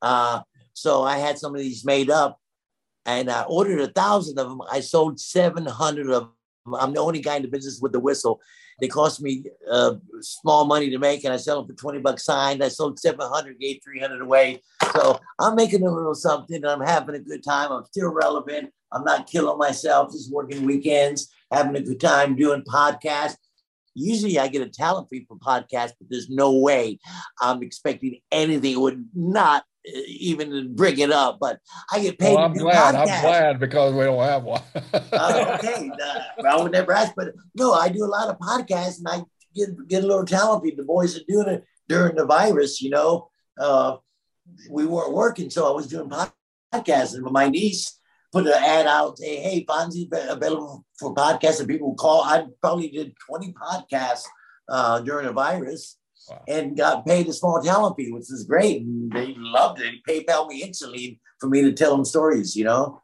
Uh, 0.00 0.40
so 0.72 1.02
I 1.02 1.18
had 1.18 1.38
some 1.38 1.54
of 1.54 1.60
these 1.60 1.84
made 1.84 2.10
up 2.10 2.40
and 3.06 3.30
I 3.30 3.42
ordered 3.42 3.80
a 3.80 3.88
thousand 3.88 4.38
of 4.38 4.48
them. 4.48 4.60
I 4.70 4.80
sold 4.80 5.20
700 5.20 6.10
of 6.10 6.22
them. 6.22 6.74
I'm 6.74 6.92
the 6.92 7.00
only 7.00 7.20
guy 7.20 7.36
in 7.36 7.42
the 7.42 7.48
business 7.48 7.80
with 7.80 7.92
the 7.92 8.00
whistle. 8.00 8.40
They 8.80 8.88
cost 8.88 9.22
me 9.22 9.44
uh, 9.70 9.94
small 10.20 10.66
money 10.66 10.90
to 10.90 10.98
make 10.98 11.24
and 11.24 11.32
I 11.32 11.38
sell 11.38 11.62
them 11.62 11.74
for 11.74 11.80
20 11.80 12.00
bucks 12.00 12.24
signed. 12.24 12.62
I 12.62 12.68
sold 12.68 12.98
700, 12.98 13.58
gave 13.58 13.80
300 13.82 14.20
away. 14.20 14.62
So 14.92 15.18
I'm 15.38 15.54
making 15.54 15.86
a 15.86 15.90
little 15.90 16.14
something 16.14 16.56
and 16.56 16.66
I'm 16.66 16.80
having 16.80 17.14
a 17.14 17.20
good 17.20 17.42
time. 17.42 17.72
I'm 17.72 17.84
still 17.86 18.12
relevant. 18.12 18.70
I'm 18.92 19.04
not 19.04 19.26
killing 19.26 19.58
myself, 19.58 20.12
just 20.12 20.32
working 20.32 20.64
weekends, 20.64 21.32
having 21.52 21.76
a 21.76 21.80
good 21.80 22.00
time 22.00 22.36
doing 22.36 22.62
podcasts. 22.62 23.36
Usually 23.96 24.38
I 24.38 24.48
get 24.48 24.62
a 24.62 24.68
talent 24.68 25.08
fee 25.08 25.26
for 25.26 25.38
podcasts, 25.38 25.92
but 25.98 26.08
there's 26.10 26.28
no 26.28 26.52
way 26.58 26.98
I'm 27.40 27.62
expecting 27.62 28.20
anything. 28.30 28.72
It 28.72 28.80
would 28.80 29.08
not 29.14 29.64
uh, 29.88 30.00
even 30.06 30.74
bring 30.74 30.98
it 30.98 31.10
up, 31.10 31.38
but 31.40 31.58
I 31.90 32.00
get 32.00 32.18
paid 32.18 32.34
Well, 32.34 32.44
I'm 32.44 32.52
glad. 32.52 32.94
I'm 32.94 33.06
glad 33.06 33.58
because 33.58 33.94
we 33.94 34.04
don't 34.04 34.22
have 34.22 34.44
one. 34.44 34.62
Uh, 34.92 35.58
okay, 35.58 35.90
uh, 35.90 36.46
I 36.46 36.62
would 36.62 36.72
never 36.72 36.92
ask, 36.92 37.12
but 37.16 37.32
no, 37.54 37.72
I 37.72 37.88
do 37.88 38.04
a 38.04 38.06
lot 38.06 38.28
of 38.28 38.38
podcasts 38.38 38.98
and 38.98 39.08
I 39.08 39.22
get 39.54 39.88
get 39.88 40.04
a 40.04 40.06
little 40.06 40.26
talent 40.26 40.62
fee. 40.62 40.74
The 40.76 40.84
boys 40.84 41.16
are 41.16 41.24
doing 41.26 41.48
it 41.48 41.64
during 41.88 42.16
the 42.16 42.26
virus, 42.26 42.82
you 42.82 42.90
know. 42.90 43.30
Uh, 43.58 43.96
we 44.70 44.84
weren't 44.84 45.14
working, 45.14 45.48
so 45.50 45.66
I 45.66 45.74
was 45.74 45.86
doing 45.86 46.10
podcasts, 46.10 47.14
and 47.14 47.24
my 47.24 47.48
niece 47.48 47.95
put 48.36 48.46
an 48.46 48.62
ad 48.62 48.86
out, 48.86 49.18
say, 49.18 49.36
"Hey, 49.36 49.64
Fonzie 49.64 50.08
available 50.12 50.84
for 50.98 51.14
podcasts," 51.14 51.60
and 51.60 51.68
people 51.68 51.94
call. 51.94 52.22
I 52.22 52.46
probably 52.60 52.88
did 52.88 53.14
twenty 53.26 53.52
podcasts 53.52 54.24
uh, 54.68 55.00
during 55.00 55.26
the 55.26 55.32
virus. 55.32 55.96
Wow. 56.28 56.42
And 56.48 56.76
got 56.76 57.06
paid 57.06 57.28
a 57.28 57.32
small 57.32 57.62
talent 57.62 57.94
fee, 57.96 58.10
which 58.10 58.32
is 58.32 58.44
great. 58.48 58.82
And 58.82 59.12
they 59.12 59.34
loved 59.38 59.80
it. 59.80 59.94
PayPal 60.08 60.48
me 60.48 60.60
instantly 60.60 61.20
for 61.38 61.48
me 61.48 61.62
to 61.62 61.72
tell 61.72 61.94
them 61.94 62.04
stories, 62.04 62.56
you 62.56 62.64
know? 62.64 63.00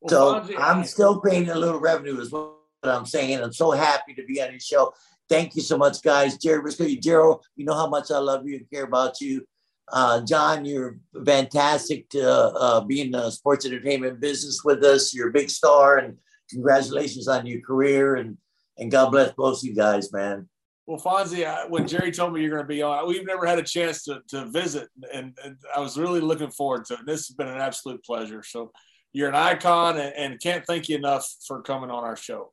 Well, 0.00 0.08
So 0.08 0.40
Fonzie, 0.40 0.54
I'm 0.56 0.84
still 0.84 1.18
creating 1.18 1.50
a 1.50 1.56
little 1.56 1.80
revenue, 1.80 2.20
is 2.20 2.30
what 2.30 2.54
I'm 2.84 3.06
saying. 3.06 3.42
I'm 3.42 3.52
so 3.52 3.72
happy 3.72 4.14
to 4.14 4.24
be 4.24 4.40
on 4.40 4.52
your 4.52 4.60
show. 4.60 4.92
Thank 5.28 5.56
you 5.56 5.62
so 5.62 5.76
much, 5.76 6.00
guys. 6.00 6.38
Jerry 6.38 6.62
Brisco, 6.62 6.86
Gerald, 7.02 7.44
you 7.56 7.64
know 7.64 7.74
how 7.74 7.88
much 7.88 8.12
I 8.12 8.18
love 8.18 8.46
you 8.46 8.58
and 8.58 8.70
care 8.70 8.84
about 8.84 9.20
you. 9.20 9.44
Uh, 9.92 10.20
John, 10.24 10.64
you're 10.64 10.98
fantastic 11.24 12.08
to 12.10 12.30
uh, 12.30 12.80
be 12.82 13.00
in 13.00 13.10
the 13.10 13.30
sports 13.30 13.66
entertainment 13.66 14.20
business 14.20 14.62
with 14.64 14.84
us. 14.84 15.14
You're 15.14 15.28
a 15.28 15.32
big 15.32 15.50
star, 15.50 15.98
and 15.98 16.16
congratulations 16.50 17.28
on 17.28 17.46
your 17.46 17.60
career. 17.60 18.16
And 18.16 18.36
and 18.78 18.90
God 18.90 19.10
bless 19.10 19.32
both 19.32 19.58
of 19.58 19.64
you 19.64 19.74
guys, 19.74 20.12
man. 20.12 20.48
Well, 20.86 21.00
Fonzie, 21.00 21.68
when 21.68 21.86
Jerry 21.86 22.10
told 22.10 22.32
me 22.32 22.40
you're 22.40 22.50
going 22.50 22.62
to 22.62 22.66
be 22.66 22.80
on, 22.80 23.06
we've 23.06 23.26
never 23.26 23.44
had 23.44 23.58
a 23.58 23.62
chance 23.62 24.04
to, 24.04 24.22
to 24.28 24.46
visit, 24.46 24.88
and, 25.12 25.36
and 25.44 25.56
I 25.76 25.80
was 25.80 25.98
really 25.98 26.20
looking 26.20 26.50
forward 26.50 26.86
to 26.86 26.94
it. 26.94 27.00
This 27.04 27.28
has 27.28 27.36
been 27.36 27.48
an 27.48 27.60
absolute 27.60 28.02
pleasure. 28.02 28.42
So 28.42 28.72
you're 29.12 29.28
an 29.28 29.34
icon, 29.34 29.98
and, 29.98 30.14
and 30.14 30.40
can't 30.40 30.64
thank 30.64 30.88
you 30.88 30.96
enough 30.96 31.28
for 31.46 31.60
coming 31.60 31.90
on 31.90 32.04
our 32.04 32.16
show. 32.16 32.52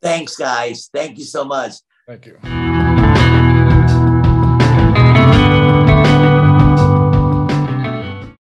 Thanks, 0.00 0.36
guys. 0.36 0.88
Thank 0.94 1.18
you 1.18 1.24
so 1.24 1.44
much. 1.44 1.72
Thank 2.06 2.26
you. 2.26 2.38